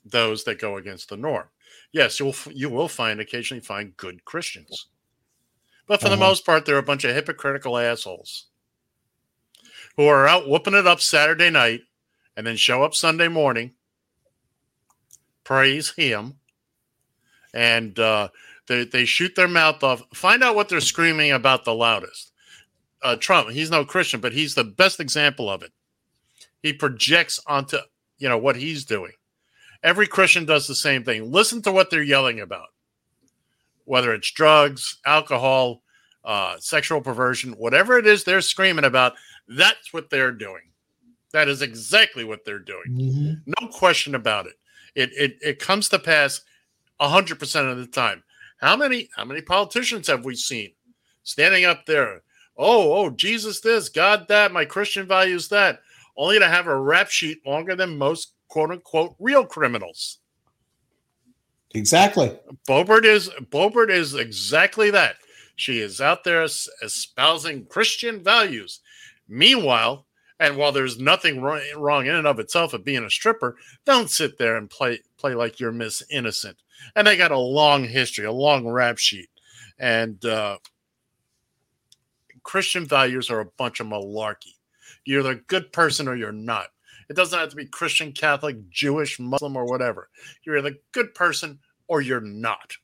those 0.04 0.44
that 0.44 0.58
go 0.58 0.76
against 0.76 1.08
the 1.08 1.16
norm. 1.16 1.46
Yes, 1.92 2.18
you'll 2.18 2.34
you 2.50 2.68
will 2.70 2.88
find 2.88 3.20
occasionally 3.20 3.60
find 3.60 3.96
good 3.96 4.24
Christians, 4.24 4.88
but 5.86 6.00
for 6.00 6.08
the 6.08 6.16
Uh-huh. 6.16 6.26
most 6.26 6.44
part, 6.44 6.66
they're 6.66 6.78
a 6.78 6.82
bunch 6.82 7.04
of 7.04 7.14
hypocritical 7.14 7.78
assholes 7.78 8.46
who 9.96 10.06
are 10.06 10.26
out 10.26 10.48
whooping 10.48 10.74
it 10.74 10.88
up 10.88 11.00
Saturday 11.00 11.50
night 11.50 11.82
and 12.36 12.44
then 12.44 12.56
show 12.56 12.82
up 12.82 12.94
Sunday 12.96 13.28
morning, 13.28 13.74
praise 15.44 15.90
Him, 15.92 16.40
and 17.54 17.98
uh, 17.98 18.28
they 18.66 18.84
they 18.84 19.04
shoot 19.06 19.34
their 19.34 19.48
mouth 19.48 19.82
off. 19.82 20.02
Find 20.12 20.42
out 20.42 20.56
what 20.56 20.68
they're 20.68 20.80
screaming 20.80 21.32
about 21.32 21.64
the 21.64 21.74
loudest. 21.74 22.32
Uh, 23.02 23.16
Trump, 23.16 23.50
he's 23.50 23.70
no 23.70 23.84
Christian, 23.84 24.20
but 24.20 24.32
he's 24.32 24.54
the 24.54 24.64
best 24.64 25.00
example 25.00 25.48
of 25.50 25.62
it. 25.62 25.72
He 26.62 26.72
projects 26.72 27.40
onto 27.46 27.78
you 28.18 28.28
know 28.28 28.38
what 28.38 28.56
he's 28.56 28.84
doing. 28.84 29.12
Every 29.82 30.06
christian 30.06 30.46
does 30.46 30.66
the 30.66 30.74
same 30.74 31.04
thing. 31.04 31.30
Listen 31.30 31.60
to 31.62 31.72
what 31.72 31.90
they're 31.90 32.02
yelling 32.02 32.40
about. 32.40 32.68
Whether 33.84 34.14
it's 34.14 34.30
drugs 34.30 34.98
alcohol 35.04 35.82
uh, 36.24 36.56
sexual 36.58 37.02
perversion 37.02 37.52
whatever 37.58 37.98
it 37.98 38.06
is 38.06 38.24
they're 38.24 38.40
screaming 38.40 38.86
about 38.86 39.12
that's 39.46 39.92
what 39.92 40.08
they're 40.08 40.32
doing. 40.32 40.62
That 41.32 41.48
is 41.48 41.60
exactly 41.60 42.24
what 42.24 42.46
they're 42.46 42.58
doing. 42.58 42.84
No 43.60 43.68
question 43.68 44.14
about 44.14 44.46
it. 44.46 44.54
It 44.94 45.10
it, 45.12 45.38
it 45.42 45.58
comes 45.58 45.90
to 45.90 45.98
pass 45.98 46.40
100% 47.00 47.72
of 47.72 47.78
the 47.78 47.86
time 47.86 48.22
how 48.58 48.76
many 48.76 49.08
how 49.16 49.24
many 49.24 49.40
politicians 49.40 50.06
have 50.06 50.24
we 50.24 50.34
seen 50.34 50.70
standing 51.22 51.64
up 51.64 51.86
there 51.86 52.22
oh 52.56 52.92
oh 52.92 53.10
jesus 53.10 53.60
this 53.60 53.88
god 53.88 54.26
that 54.28 54.52
my 54.52 54.64
christian 54.64 55.06
values 55.06 55.48
that 55.48 55.80
only 56.16 56.38
to 56.38 56.48
have 56.48 56.66
a 56.66 56.78
rap 56.78 57.10
sheet 57.10 57.44
longer 57.46 57.74
than 57.74 57.98
most 57.98 58.32
quote 58.48 58.70
unquote 58.70 59.16
real 59.18 59.44
criminals. 59.44 60.18
Exactly. 61.74 62.38
Boebert 62.68 63.04
is 63.04 63.28
Boebert 63.50 63.90
is 63.90 64.14
exactly 64.14 64.90
that. 64.90 65.16
She 65.56 65.80
is 65.80 66.00
out 66.00 66.24
there 66.24 66.44
espousing 66.44 67.66
Christian 67.66 68.22
values. 68.22 68.80
Meanwhile, 69.28 70.06
and 70.38 70.56
while 70.56 70.72
there's 70.72 70.98
nothing 70.98 71.40
wrong, 71.40 71.60
wrong 71.76 72.06
in 72.06 72.14
and 72.14 72.26
of 72.26 72.38
itself 72.38 72.74
of 72.74 72.84
being 72.84 73.04
a 73.04 73.10
stripper, 73.10 73.56
don't 73.84 74.10
sit 74.10 74.38
there 74.38 74.56
and 74.56 74.70
play 74.70 75.00
play 75.16 75.34
like 75.34 75.58
you're 75.58 75.72
Miss 75.72 76.02
Innocent. 76.10 76.58
And 76.96 77.06
they 77.06 77.16
got 77.16 77.30
a 77.32 77.38
long 77.38 77.84
history, 77.84 78.24
a 78.24 78.32
long 78.32 78.66
rap 78.66 78.98
sheet, 78.98 79.28
and 79.78 80.24
uh, 80.24 80.58
Christian 82.42 82.86
values 82.86 83.30
are 83.30 83.40
a 83.40 83.46
bunch 83.46 83.80
of 83.80 83.86
malarkey. 83.86 84.54
You're 85.04 85.20
either 85.20 85.32
a 85.32 85.36
good 85.36 85.72
person 85.72 86.08
or 86.08 86.16
you're 86.16 86.32
not. 86.32 86.66
It 87.08 87.16
doesn't 87.16 87.38
have 87.38 87.50
to 87.50 87.56
be 87.56 87.66
Christian, 87.66 88.12
Catholic, 88.12 88.56
Jewish, 88.70 89.18
Muslim, 89.20 89.56
or 89.56 89.66
whatever. 89.66 90.08
You're 90.44 90.58
either 90.58 90.70
a 90.70 90.78
good 90.92 91.14
person 91.14 91.58
or 91.88 92.00
you're 92.00 92.20
not. 92.20 92.74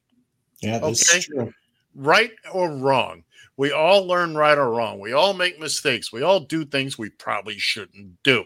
Yeah, 0.60 0.78
that's 0.78 1.10
Okay. 1.12 1.20
true. 1.22 1.54
Right 1.94 2.32
or 2.52 2.70
wrong. 2.70 3.24
We 3.56 3.72
all 3.72 4.06
learn 4.06 4.34
right 4.34 4.56
or 4.56 4.70
wrong. 4.70 5.00
We 5.00 5.12
all 5.12 5.32
make 5.32 5.58
mistakes. 5.58 6.12
We 6.12 6.22
all 6.22 6.40
do 6.40 6.64
things 6.64 6.98
we 6.98 7.10
probably 7.10 7.58
shouldn't 7.58 8.22
do, 8.22 8.44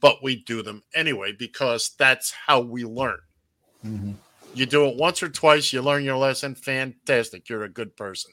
but 0.00 0.22
we 0.22 0.36
do 0.44 0.62
them 0.62 0.82
anyway 0.94 1.32
because 1.32 1.94
that's 1.98 2.32
how 2.32 2.60
we 2.60 2.84
learn. 2.84 3.18
You 4.56 4.64
do 4.64 4.86
it 4.86 4.96
once 4.96 5.22
or 5.22 5.28
twice, 5.28 5.70
you 5.70 5.82
learn 5.82 6.02
your 6.02 6.16
lesson. 6.16 6.54
Fantastic. 6.54 7.48
You're 7.50 7.64
a 7.64 7.68
good 7.68 7.94
person. 7.94 8.32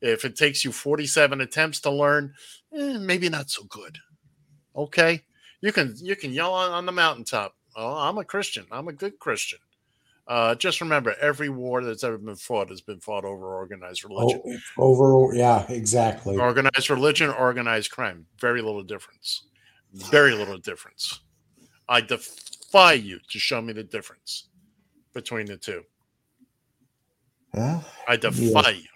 If 0.00 0.24
it 0.24 0.36
takes 0.36 0.64
you 0.64 0.70
47 0.70 1.40
attempts 1.40 1.80
to 1.80 1.90
learn, 1.90 2.34
eh, 2.72 2.98
maybe 2.98 3.28
not 3.28 3.50
so 3.50 3.64
good. 3.64 3.98
Okay. 4.76 5.24
You 5.60 5.72
can 5.72 5.96
you 5.96 6.14
can 6.14 6.32
yell 6.32 6.54
on, 6.54 6.70
on 6.70 6.86
the 6.86 6.92
mountaintop. 6.92 7.56
Oh, 7.74 7.96
I'm 7.96 8.16
a 8.18 8.24
Christian. 8.24 8.64
I'm 8.70 8.86
a 8.86 8.92
good 8.92 9.18
Christian. 9.18 9.58
Uh, 10.28 10.54
just 10.54 10.80
remember, 10.80 11.16
every 11.20 11.48
war 11.48 11.82
that's 11.82 12.04
ever 12.04 12.18
been 12.18 12.36
fought 12.36 12.68
has 12.68 12.80
been 12.80 13.00
fought 13.00 13.24
over 13.24 13.54
organized 13.56 14.04
religion. 14.04 14.42
Oh, 14.78 14.94
over, 14.94 15.34
yeah, 15.34 15.64
exactly. 15.68 16.36
Organized 16.36 16.90
religion, 16.90 17.30
organized 17.30 17.90
crime. 17.90 18.26
Very 18.40 18.62
little 18.62 18.82
difference. 18.84 19.44
Very 19.92 20.34
little 20.34 20.58
difference. 20.58 21.20
I 21.88 22.00
defy 22.00 22.94
you 22.94 23.18
to 23.30 23.38
show 23.38 23.60
me 23.60 23.72
the 23.72 23.84
difference 23.84 24.48
between 25.16 25.46
the 25.46 25.56
two. 25.56 25.82
Huh? 27.54 27.80
I 28.06 28.16
defy 28.16 28.36
Yeah. 28.38 28.70
you. 28.70 28.88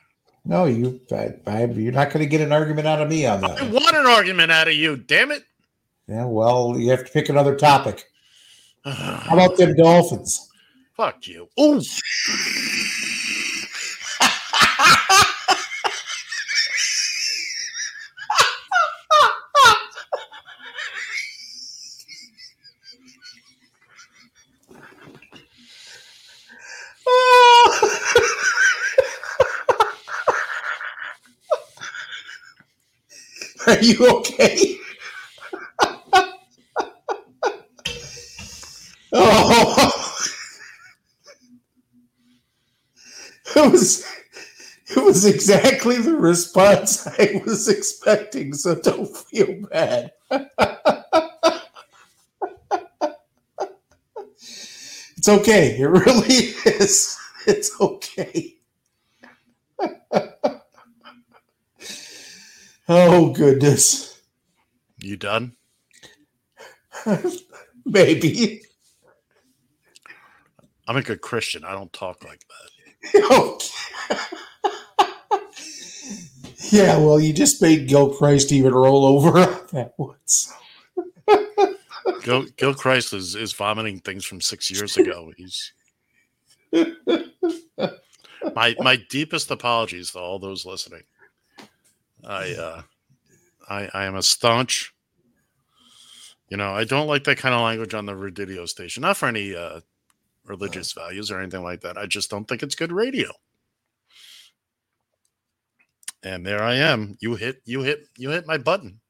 No, 0.44 0.64
you, 0.66 1.00
I, 1.12 1.34
I, 1.46 1.64
you're 1.64 1.92
not 1.92 2.12
going 2.12 2.24
to 2.24 2.26
get 2.26 2.40
an 2.40 2.52
argument 2.52 2.86
out 2.86 3.00
of 3.02 3.08
me 3.08 3.26
on 3.26 3.40
that. 3.40 3.60
I 3.60 3.68
want 3.68 3.96
an 3.96 4.06
argument 4.06 4.52
out 4.52 4.68
of 4.68 4.74
you, 4.74 4.96
damn 4.96 5.32
it. 5.32 5.44
Yeah, 6.06 6.24
well, 6.26 6.78
you 6.78 6.90
have 6.90 7.04
to 7.04 7.10
pick 7.10 7.28
another 7.28 7.56
topic. 7.56 8.04
How 8.84 9.32
about 9.32 9.56
them 9.56 9.74
Dolphins? 9.76 10.50
Fuck 10.96 11.26
you. 11.26 11.48
Ooh. 11.58 11.80
Are 33.80 33.84
you 33.84 34.06
okay? 34.18 34.76
oh, 39.14 39.92
it 43.56 43.72
was 43.72 44.06
it 44.90 45.02
was 45.02 45.24
exactly 45.24 45.96
the 45.96 46.14
response 46.14 47.06
I 47.06 47.42
was 47.46 47.68
expecting. 47.68 48.52
So 48.52 48.74
don't 48.74 49.08
feel 49.16 49.62
bad. 49.70 50.12
it's 55.16 55.28
okay. 55.28 55.78
It 55.78 55.86
really 55.86 56.52
is. 56.66 57.16
It's 57.46 57.80
okay. 57.80 58.56
oh 62.88 63.29
goodness. 63.40 64.20
You 64.98 65.16
done? 65.16 65.56
Maybe. 67.86 68.60
I'm 70.86 70.98
a 70.98 71.02
good 71.02 71.22
Christian. 71.22 71.64
I 71.64 71.72
don't 71.72 71.92
talk 71.92 72.22
like 72.22 72.44
that. 73.12 73.70
Yeah, 76.72 76.98
well, 76.98 77.18
you 77.18 77.32
just 77.32 77.60
made 77.60 77.88
Gil 77.88 78.14
Christ 78.14 78.52
even 78.52 78.72
roll 78.72 79.04
over 79.04 79.38
on 79.38 79.66
that 79.72 79.92
once. 79.98 80.52
Gil, 82.22 82.44
Gil 82.56 82.74
Christ 82.74 83.12
is, 83.12 83.34
is 83.34 83.52
vomiting 83.52 83.98
things 83.98 84.24
from 84.24 84.40
six 84.40 84.70
years 84.70 84.96
ago. 84.96 85.32
He's 85.36 85.72
my 88.54 88.76
my 88.78 88.98
deepest 89.08 89.50
apologies 89.50 90.12
to 90.12 90.20
all 90.20 90.38
those 90.38 90.64
listening. 90.64 91.02
I 92.24 92.52
uh 92.52 92.82
I 93.70 93.88
I 93.94 94.04
am 94.04 94.16
a 94.16 94.22
staunch 94.22 94.92
you 96.50 96.56
know, 96.56 96.74
I 96.74 96.84
don't 96.84 97.06
like 97.06 97.24
that 97.24 97.38
kind 97.38 97.54
of 97.54 97.60
language 97.62 97.94
on 97.94 98.06
the 98.06 98.16
radio 98.16 98.66
station. 98.66 99.02
Not 99.02 99.16
for 99.16 99.28
any 99.28 99.54
uh 99.54 99.80
religious 100.44 100.92
values 100.92 101.30
or 101.30 101.40
anything 101.40 101.62
like 101.62 101.82
that. 101.82 101.96
I 101.96 102.06
just 102.06 102.28
don't 102.28 102.46
think 102.46 102.62
it's 102.62 102.74
good 102.74 102.92
radio. 102.92 103.30
And 106.22 106.44
there 106.44 106.62
I 106.62 106.74
am. 106.74 107.16
You 107.20 107.36
hit 107.36 107.62
you 107.64 107.82
hit 107.82 108.08
you 108.16 108.30
hit 108.30 108.46
my 108.46 108.58
button. 108.58 109.00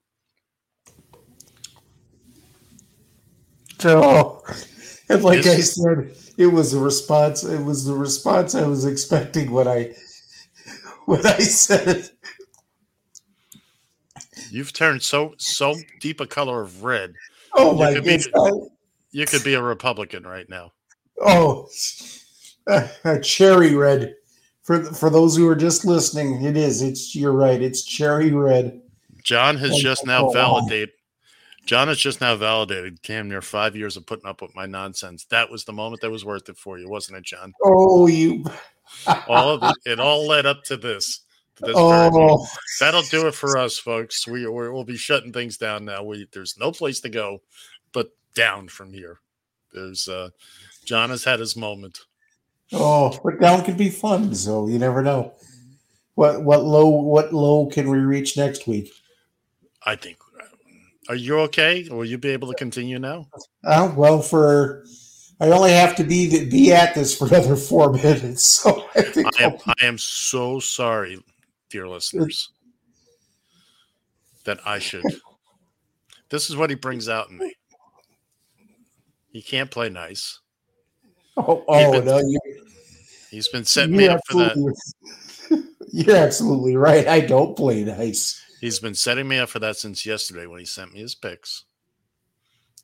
So 3.79 4.43
And 5.09 5.25
like 5.25 5.47
I 5.47 5.61
said, 5.61 6.15
it 6.37 6.47
was 6.47 6.73
a 6.75 6.79
response. 6.79 7.43
It 7.43 7.65
was 7.65 7.85
the 7.85 7.95
response 7.95 8.55
I 8.55 8.67
was 8.67 8.85
expecting 8.85 9.51
when 9.51 9.67
I 9.67 9.95
when 11.07 11.27
I 11.27 11.39
said 11.39 11.89
it. 11.89 12.11
You've 14.51 14.73
turned 14.73 15.03
so 15.03 15.35
so 15.39 15.77
deep 16.01 16.21
a 16.21 16.27
color 16.27 16.63
of 16.63 16.83
red. 16.83 17.15
Oh 17.55 17.73
you 17.73 17.79
my 17.79 17.95
could 17.95 18.05
be! 18.05 18.21
You 19.13 19.27
could 19.27 19.45
be 19.45 19.55
a 19.55 19.63
Republican 19.63 20.25
right 20.25 20.49
now. 20.49 20.73
Oh, 21.21 21.69
uh, 22.67 22.89
uh, 23.05 23.19
cherry 23.19 23.75
red. 23.75 24.15
For 24.63 24.83
for 24.85 25.11
those 25.11 25.37
who 25.37 25.49
are 25.49 25.57
just 25.57 25.85
listening, 25.85 26.43
it 26.45 26.57
is. 26.57 26.83
It's 26.83 27.15
you're 27.15 27.33
right. 27.33 27.61
It's 27.61 27.85
cherry 27.85 28.31
red. 28.31 28.81
John 29.23 29.57
has 29.57 29.73
Oh, 29.73 29.79
just 29.79 30.07
now 30.07 30.31
validated. 30.31 30.91
John 31.67 31.89
has 31.89 31.99
just 31.99 32.21
now 32.21 32.35
validated 32.37 33.01
damn 33.03 33.29
near 33.29 33.43
five 33.43 33.77
years 33.77 33.97
of 33.97 34.07
putting 34.07 34.27
up 34.27 34.43
with 34.43 34.55
my 34.57 34.67
nonsense. 34.67 35.25
That 35.27 35.51
was 35.51 35.65
the 35.65 35.73
moment 35.73 36.01
that 36.01 36.11
was 36.11 36.25
worth 36.25 36.49
it 36.49 36.57
for 36.57 36.79
you, 36.79 36.89
wasn't 36.89 37.19
it, 37.19 37.25
John? 37.25 37.53
Oh, 37.63 38.07
you. 38.07 38.45
All 39.29 39.51
of 39.51 39.63
it, 39.63 39.93
it 39.93 40.01
all 40.01 40.27
led 40.27 40.47
up 40.47 40.65
to 40.65 40.77
this. 40.77 41.21
Oh. 41.65 42.47
That'll 42.79 43.03
do 43.03 43.27
it 43.27 43.35
for 43.35 43.59
us, 43.59 43.79
folks. 43.79 44.27
We 44.27 44.47
we'll 44.47 44.85
be 44.85 44.97
shutting 44.97 45.33
things 45.33 45.57
down 45.57 45.85
now. 45.85 46.03
We 46.03 46.27
there's 46.33 46.57
no 46.59 46.73
place 46.73 47.01
to 47.01 47.09
go 47.09 47.43
but 47.93 48.11
down 48.35 48.69
from 48.69 48.93
here. 48.93 49.21
There's 49.73 50.09
uh 50.09 50.31
John 50.85 51.11
has 51.11 51.25
had 51.25 51.41
his 51.41 51.57
moment. 51.57 52.01
Oh, 52.73 53.19
but 53.23 53.41
down 53.41 53.65
can 53.65 53.77
be 53.77 53.91
fun. 53.91 54.35
So 54.35 54.69
you 54.69 54.79
never 54.79 55.03
know. 55.03 55.35
What 56.15 56.43
what 56.43 56.65
low 56.65 56.89
what 56.89 57.33
low 57.33 57.67
can 57.67 57.89
we 57.89 57.99
reach 57.99 58.37
next 58.37 58.67
week? 58.67 58.93
I 59.85 59.97
think. 59.97 60.19
Are 61.09 61.17
you 61.17 61.41
okay? 61.41 61.89
Will 61.91 62.05
you 62.05 62.19
be 62.19 62.29
able 62.29 62.49
to 62.49 62.55
continue 62.55 62.99
now? 62.99 63.27
Uh, 63.65 63.93
well, 63.97 64.23
for 64.23 64.85
I 65.41 65.49
only 65.49 65.73
have 65.73 65.97
to 65.97 66.05
be 66.05 66.49
be 66.49 66.73
at 66.73 66.95
this 66.95 67.17
for 67.17 67.27
another 67.27 67.57
four 67.57 67.93
minutes. 67.95 68.47
So 68.47 68.87
I 68.95 69.03
think 69.03 69.41
I 69.41 69.45
am 69.45 69.57
I 69.67 69.87
am 69.87 69.99
so 69.99 70.61
sorry, 70.61 71.19
dear 71.71 71.89
listeners, 71.89 72.51
that 74.45 74.59
I 74.67 74.79
should. 74.79 75.05
This 76.29 76.51
is 76.51 76.57
what 76.57 76.71
he 76.71 76.77
brings 76.77 77.09
out 77.09 77.31
in 77.31 77.39
me. 77.39 77.55
He 79.33 79.43
can't 79.43 79.71
play 79.71 79.89
nice. 79.89 80.41
Oh, 81.37 81.65
oh 81.69 81.93
been- 81.93 82.05
no, 82.05 82.19
you, 82.19 82.39
He's 83.31 83.49
been 83.49 83.65
setting 83.65 83.97
me 83.97 84.09
up 84.09 84.21
for 84.29 84.39
that. 84.39 84.77
you're 85.93 86.17
absolutely 86.17 86.77
right. 86.77 87.07
I 87.07 87.21
don't 87.21 87.57
play 87.57 87.85
nice. 87.85 88.45
He's 88.61 88.81
been 88.81 88.95
setting 88.95 89.29
me 89.29 89.39
up 89.39 89.49
for 89.49 89.61
that 89.61 89.77
since 89.77 90.05
yesterday 90.05 90.47
when 90.47 90.59
he 90.59 90.67
sent 90.67 90.93
me 90.93 91.01
his 91.01 91.15
pics. 91.15 91.65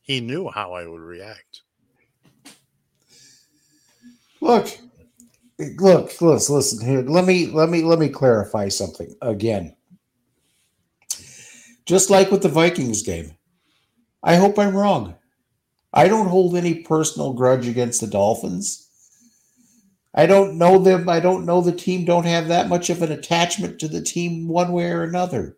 He 0.03 0.21
knew 0.21 0.49
how 0.49 0.73
I 0.73 0.87
would 0.87 1.01
react. 1.01 1.63
Look, 4.41 4.79
look, 5.59 6.21
listen, 6.21 6.55
listen 6.55 6.87
here. 6.87 7.03
Let 7.03 7.25
me 7.25 7.47
let 7.47 7.69
me 7.69 7.83
let 7.83 7.99
me 7.99 8.09
clarify 8.09 8.69
something 8.69 9.15
again. 9.23 9.75
Just 11.85 12.11
like 12.11 12.31
with 12.31 12.43
the 12.43 12.49
Vikings 12.49 13.03
game, 13.03 13.37
I 14.23 14.37
hope 14.37 14.59
I'm 14.59 14.77
wrong. 14.77 15.15
I 15.93 16.09
don't 16.09 16.29
hold 16.29 16.57
any 16.57 16.83
personal 16.83 17.33
grudge 17.33 17.69
against 17.69 18.01
the 18.01 18.07
Dolphins. 18.07 18.83
I 20.15 20.27
don't 20.27 20.59
know 20.59 20.79
them. 20.79 21.09
I 21.09 21.21
don't 21.21 21.47
know 21.47 21.61
the 21.61 21.73
team. 21.73 22.05
Don't 22.05 22.27
have 22.27 22.49
that 22.49 22.69
much 22.69 22.91
of 22.91 23.03
an 23.03 23.13
attachment 23.13 23.79
to 23.81 23.89
the 23.89 24.03
team 24.03 24.49
one 24.49 24.73
way 24.73 24.91
or 24.91 25.03
another. 25.03 25.57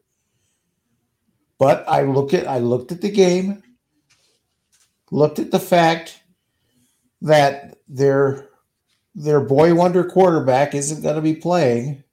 But 1.59 1.85
I 1.89 2.03
look 2.03 2.35
at 2.35 2.47
I 2.47 2.59
looked 2.59 2.93
at 2.93 3.01
the 3.01 3.11
game, 3.11 3.63
looked 5.11 5.39
at 5.39 5.51
the 5.51 5.61
fact 5.61 6.21
that 7.23 7.79
their 7.89 8.48
their 9.19 9.41
boy 9.41 9.75
wonder 9.75 10.05
quarterback 10.05 10.75
isn't 10.75 11.03
going 11.03 11.17
to 11.17 11.21
be 11.21 11.35
playing, 11.35 12.05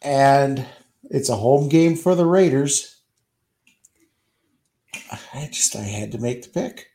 and 0.00 0.64
it's 1.10 1.28
a 1.28 1.36
home 1.36 1.68
game 1.68 1.96
for 1.96 2.14
the 2.14 2.24
Raiders. 2.26 3.00
I 5.34 5.48
just 5.52 5.74
I 5.76 5.80
had 5.82 6.12
to 6.12 6.18
make 6.18 6.42
the 6.42 6.48
pick. 6.48 6.86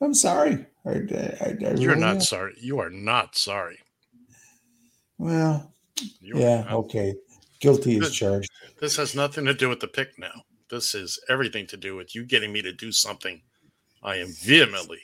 I'm 0.00 0.14
sorry. 0.14 0.66
I, 0.84 0.90
I, 0.90 0.94
I 1.40 1.56
You're 1.76 1.90
really 1.92 2.00
not 2.00 2.16
am. 2.16 2.20
sorry. 2.20 2.54
You 2.60 2.78
are 2.80 2.90
not 2.90 3.36
sorry. 3.36 3.78
Well, 5.16 5.72
You 6.20 6.38
yeah, 6.38 6.62
not. 6.64 6.72
okay. 6.72 7.14
Guilty 7.60 7.96
as 7.98 8.12
charged. 8.12 8.50
This 8.80 8.96
has 8.96 9.14
nothing 9.14 9.46
to 9.46 9.54
do 9.54 9.70
with 9.70 9.80
the 9.80 9.88
pick 9.88 10.18
now. 10.18 10.42
This 10.68 10.94
is 10.94 11.18
everything 11.30 11.66
to 11.68 11.76
do 11.78 11.96
with 11.96 12.14
you 12.14 12.24
getting 12.24 12.52
me 12.52 12.60
to 12.60 12.72
do 12.72 12.92
something 12.92 13.40
I 14.02 14.16
am 14.16 14.28
vehemently. 14.42 15.00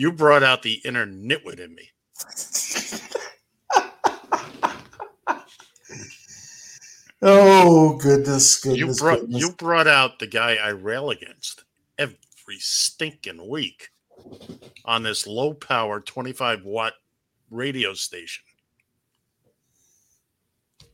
You 0.00 0.10
brought 0.12 0.42
out 0.42 0.62
the 0.62 0.80
inner 0.82 1.06
nitwit 1.06 1.60
in 1.60 1.74
me. 1.74 1.90
Oh 7.22 7.98
goodness, 7.98 8.64
You 8.64 8.94
brought 8.94 9.20
goodness. 9.20 9.42
you 9.42 9.52
brought 9.52 9.86
out 9.86 10.18
the 10.18 10.26
guy 10.26 10.54
I 10.54 10.70
rail 10.70 11.10
against 11.10 11.64
every 11.98 12.16
stinking 12.58 13.46
week 13.46 13.90
on 14.86 15.02
this 15.02 15.26
low 15.26 15.52
power 15.52 16.00
25 16.00 16.64
watt 16.64 16.94
radio 17.50 17.92
station. 17.92 18.44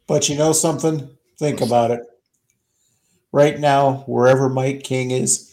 But 0.09 0.29
you 0.29 0.37
know 0.37 0.53
something? 0.53 1.09
Think 1.39 1.61
about 1.61 1.93
it. 1.93 2.01
Right 3.31 3.61
now, 3.61 4.05
wherever 4.09 4.49
Mike 4.49 4.83
King 4.83 5.13
is, 5.13 5.53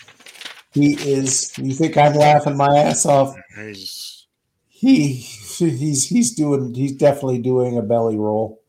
he 0.73 0.93
is. 0.93 1.57
You 1.57 1.73
think 1.73 1.97
I'm 1.97 2.13
laughing 2.13 2.57
my 2.57 2.75
ass 2.77 3.05
off? 3.05 3.35
He's 3.55 4.27
He 4.67 5.13
he's 5.13 6.07
he's 6.07 6.31
doing. 6.33 6.73
He's 6.73 6.93
definitely 6.93 7.39
doing 7.39 7.77
a 7.77 7.81
belly 7.81 8.17
roll. 8.17 8.61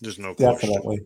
there's 0.00 0.18
no 0.18 0.34
question. 0.34 0.70
Definitely. 0.70 1.00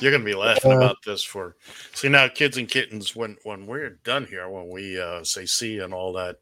You're 0.00 0.12
gonna 0.12 0.24
be 0.24 0.34
laughing 0.34 0.72
Uh, 0.72 0.76
about 0.76 1.02
this 1.04 1.24
for 1.24 1.56
see 1.92 2.08
now, 2.08 2.28
kids 2.28 2.56
and 2.56 2.68
kittens. 2.68 3.16
When 3.16 3.36
when 3.42 3.66
we're 3.66 3.98
done 4.04 4.26
here, 4.26 4.48
when 4.48 4.68
we 4.70 5.00
uh, 5.00 5.24
say 5.24 5.44
see 5.44 5.80
and 5.80 5.92
all 5.92 6.12
that, 6.12 6.36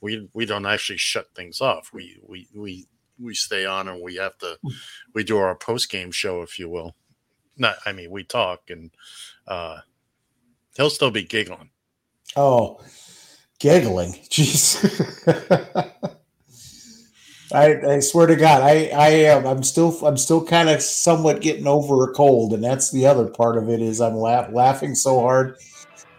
we 0.00 0.28
we 0.34 0.46
don't 0.46 0.66
actually 0.66 0.98
shut 0.98 1.26
things 1.34 1.60
off. 1.60 1.90
We 1.92 2.20
we 2.22 2.48
we 2.54 2.86
we 3.18 3.34
stay 3.34 3.66
on 3.66 3.88
and 3.88 4.00
we 4.00 4.16
have 4.16 4.38
to 4.38 4.56
we 5.14 5.24
do 5.24 5.36
our 5.38 5.56
post 5.56 5.90
game 5.90 6.12
show, 6.12 6.42
if 6.42 6.58
you 6.60 6.68
will. 6.68 6.94
Not, 7.56 7.76
I 7.84 7.92
mean, 7.92 8.10
we 8.10 8.24
talk 8.24 8.70
and 8.70 8.90
uh, 9.46 9.80
he'll 10.76 10.90
still 10.90 11.10
be 11.10 11.24
giggling. 11.24 11.70
Oh, 12.36 12.80
giggling. 13.58 14.12
Jeez. 14.30 14.78
I, 17.52 17.96
I 17.96 18.00
swear 18.00 18.26
to 18.26 18.36
God, 18.36 18.62
I, 18.62 18.86
I 18.88 19.08
am. 19.08 19.46
I'm 19.46 19.62
still, 19.62 19.94
I'm 20.06 20.16
still 20.16 20.44
kind 20.44 20.70
of 20.70 20.80
somewhat 20.80 21.42
getting 21.42 21.66
over 21.66 22.04
a 22.04 22.14
cold, 22.14 22.54
and 22.54 22.64
that's 22.64 22.90
the 22.90 23.06
other 23.06 23.26
part 23.26 23.58
of 23.58 23.68
it. 23.68 23.82
Is 23.82 24.00
I'm 24.00 24.16
laugh, 24.16 24.48
laughing 24.52 24.94
so 24.94 25.20
hard, 25.20 25.56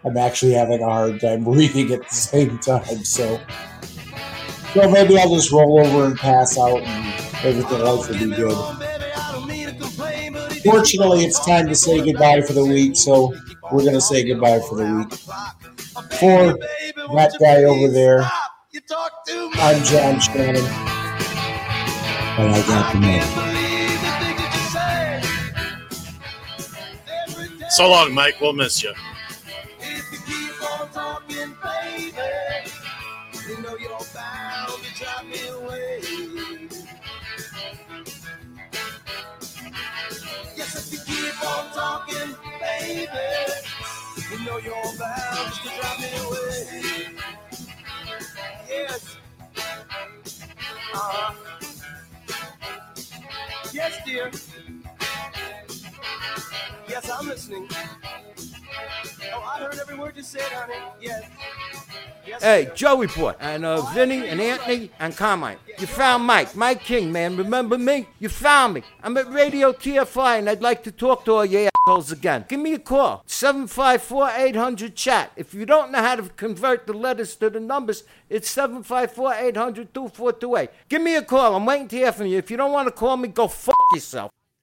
I'm 0.04 0.16
actually 0.16 0.52
having 0.52 0.80
a 0.80 0.88
hard 0.88 1.20
time 1.20 1.44
breathing 1.44 1.92
at 1.92 2.08
the 2.08 2.14
same 2.14 2.58
time. 2.58 3.04
So, 3.04 3.40
so 4.72 4.90
maybe 4.90 5.18
I'll 5.18 5.34
just 5.34 5.50
roll 5.50 5.84
over 5.84 6.06
and 6.06 6.18
pass 6.18 6.56
out, 6.56 6.82
and 6.82 7.14
everything 7.44 7.80
else 7.80 8.08
will 8.08 8.18
be 8.18 8.34
good. 8.36 8.83
Fortunately, 10.64 11.24
it's 11.24 11.44
time 11.44 11.68
to 11.68 11.74
say 11.74 12.04
goodbye 12.04 12.40
for 12.40 12.54
the 12.54 12.64
week, 12.64 12.96
so 12.96 13.34
we're 13.70 13.82
going 13.82 13.94
to 13.94 14.00
say 14.00 14.24
goodbye 14.24 14.60
for 14.60 14.76
the 14.76 14.84
week. 14.94 15.12
For 16.18 16.56
that 17.14 17.36
guy 17.38 17.64
over 17.64 17.88
there, 17.88 18.22
I'm 19.54 19.84
John 19.84 20.20
Shannon. 20.20 20.64
And 22.36 22.50
I 22.50 22.66
got 22.66 22.92
the 22.92 23.00
man. 23.00 23.44
So 27.70 27.88
long, 27.90 28.14
Mike. 28.14 28.40
We'll 28.40 28.52
miss. 28.52 28.82
You 28.82 28.94
baby, 42.96 43.52
you 44.30 44.38
know 44.44 44.58
you're 44.58 44.98
bound 44.98 45.52
to 45.52 45.68
drive 45.80 45.98
me 46.00 46.10
away. 46.24 47.16
Yes. 48.68 49.16
Uh-huh. 50.94 51.34
Yes, 53.72 53.98
dear. 54.06 54.30
Yes, 56.88 57.10
I'm 57.10 57.26
listening. 57.28 57.68
Oh, 59.32 59.42
I 59.42 59.58
heard 59.58 59.78
every 59.78 59.96
word 59.96 60.16
you 60.16 60.22
said, 60.22 60.42
honey. 60.42 60.74
Yes. 61.00 61.24
Hey, 62.40 62.70
Joey 62.74 63.06
Boy, 63.08 63.34
and 63.38 63.64
uh, 63.64 63.82
Vinny, 63.92 64.26
and 64.28 64.40
Anthony, 64.40 64.90
and 64.98 65.14
Carmine. 65.16 65.58
You 65.78 65.86
found 65.86 66.24
Mike, 66.24 66.56
Mike 66.56 66.82
King, 66.82 67.12
man. 67.12 67.36
Remember 67.36 67.76
me? 67.76 68.06
You 68.18 68.30
found 68.30 68.72
me. 68.74 68.82
I'm 69.02 69.14
at 69.18 69.30
Radio 69.30 69.72
TFI, 69.72 70.38
and 70.38 70.48
I'd 70.48 70.62
like 70.62 70.82
to 70.84 70.92
talk 70.92 71.24
to 71.26 71.32
all 71.32 71.44
you 71.44 71.68
assholes 71.86 72.12
again. 72.12 72.46
Give 72.48 72.60
me 72.60 72.72
a 72.74 72.78
call. 72.78 73.24
754-800-CHAT. 73.28 75.32
If 75.36 75.52
you 75.52 75.66
don't 75.66 75.92
know 75.92 76.00
how 76.00 76.16
to 76.16 76.22
convert 76.30 76.86
the 76.86 76.94
letters 76.94 77.36
to 77.36 77.50
the 77.50 77.60
numbers, 77.60 78.04
it's 78.30 78.54
754-800-2428. 78.54 80.68
Give 80.88 81.02
me 81.02 81.16
a 81.16 81.22
call. 81.22 81.56
I'm 81.56 81.66
waiting 81.66 81.88
to 81.88 81.96
hear 81.96 82.12
from 82.12 82.26
you. 82.26 82.38
If 82.38 82.50
you 82.50 82.56
don't 82.56 82.72
want 82.72 82.88
to 82.88 82.92
call 82.92 83.18
me, 83.18 83.28
go 83.28 83.48
fuck 83.48 83.76
yourself. 83.92 84.30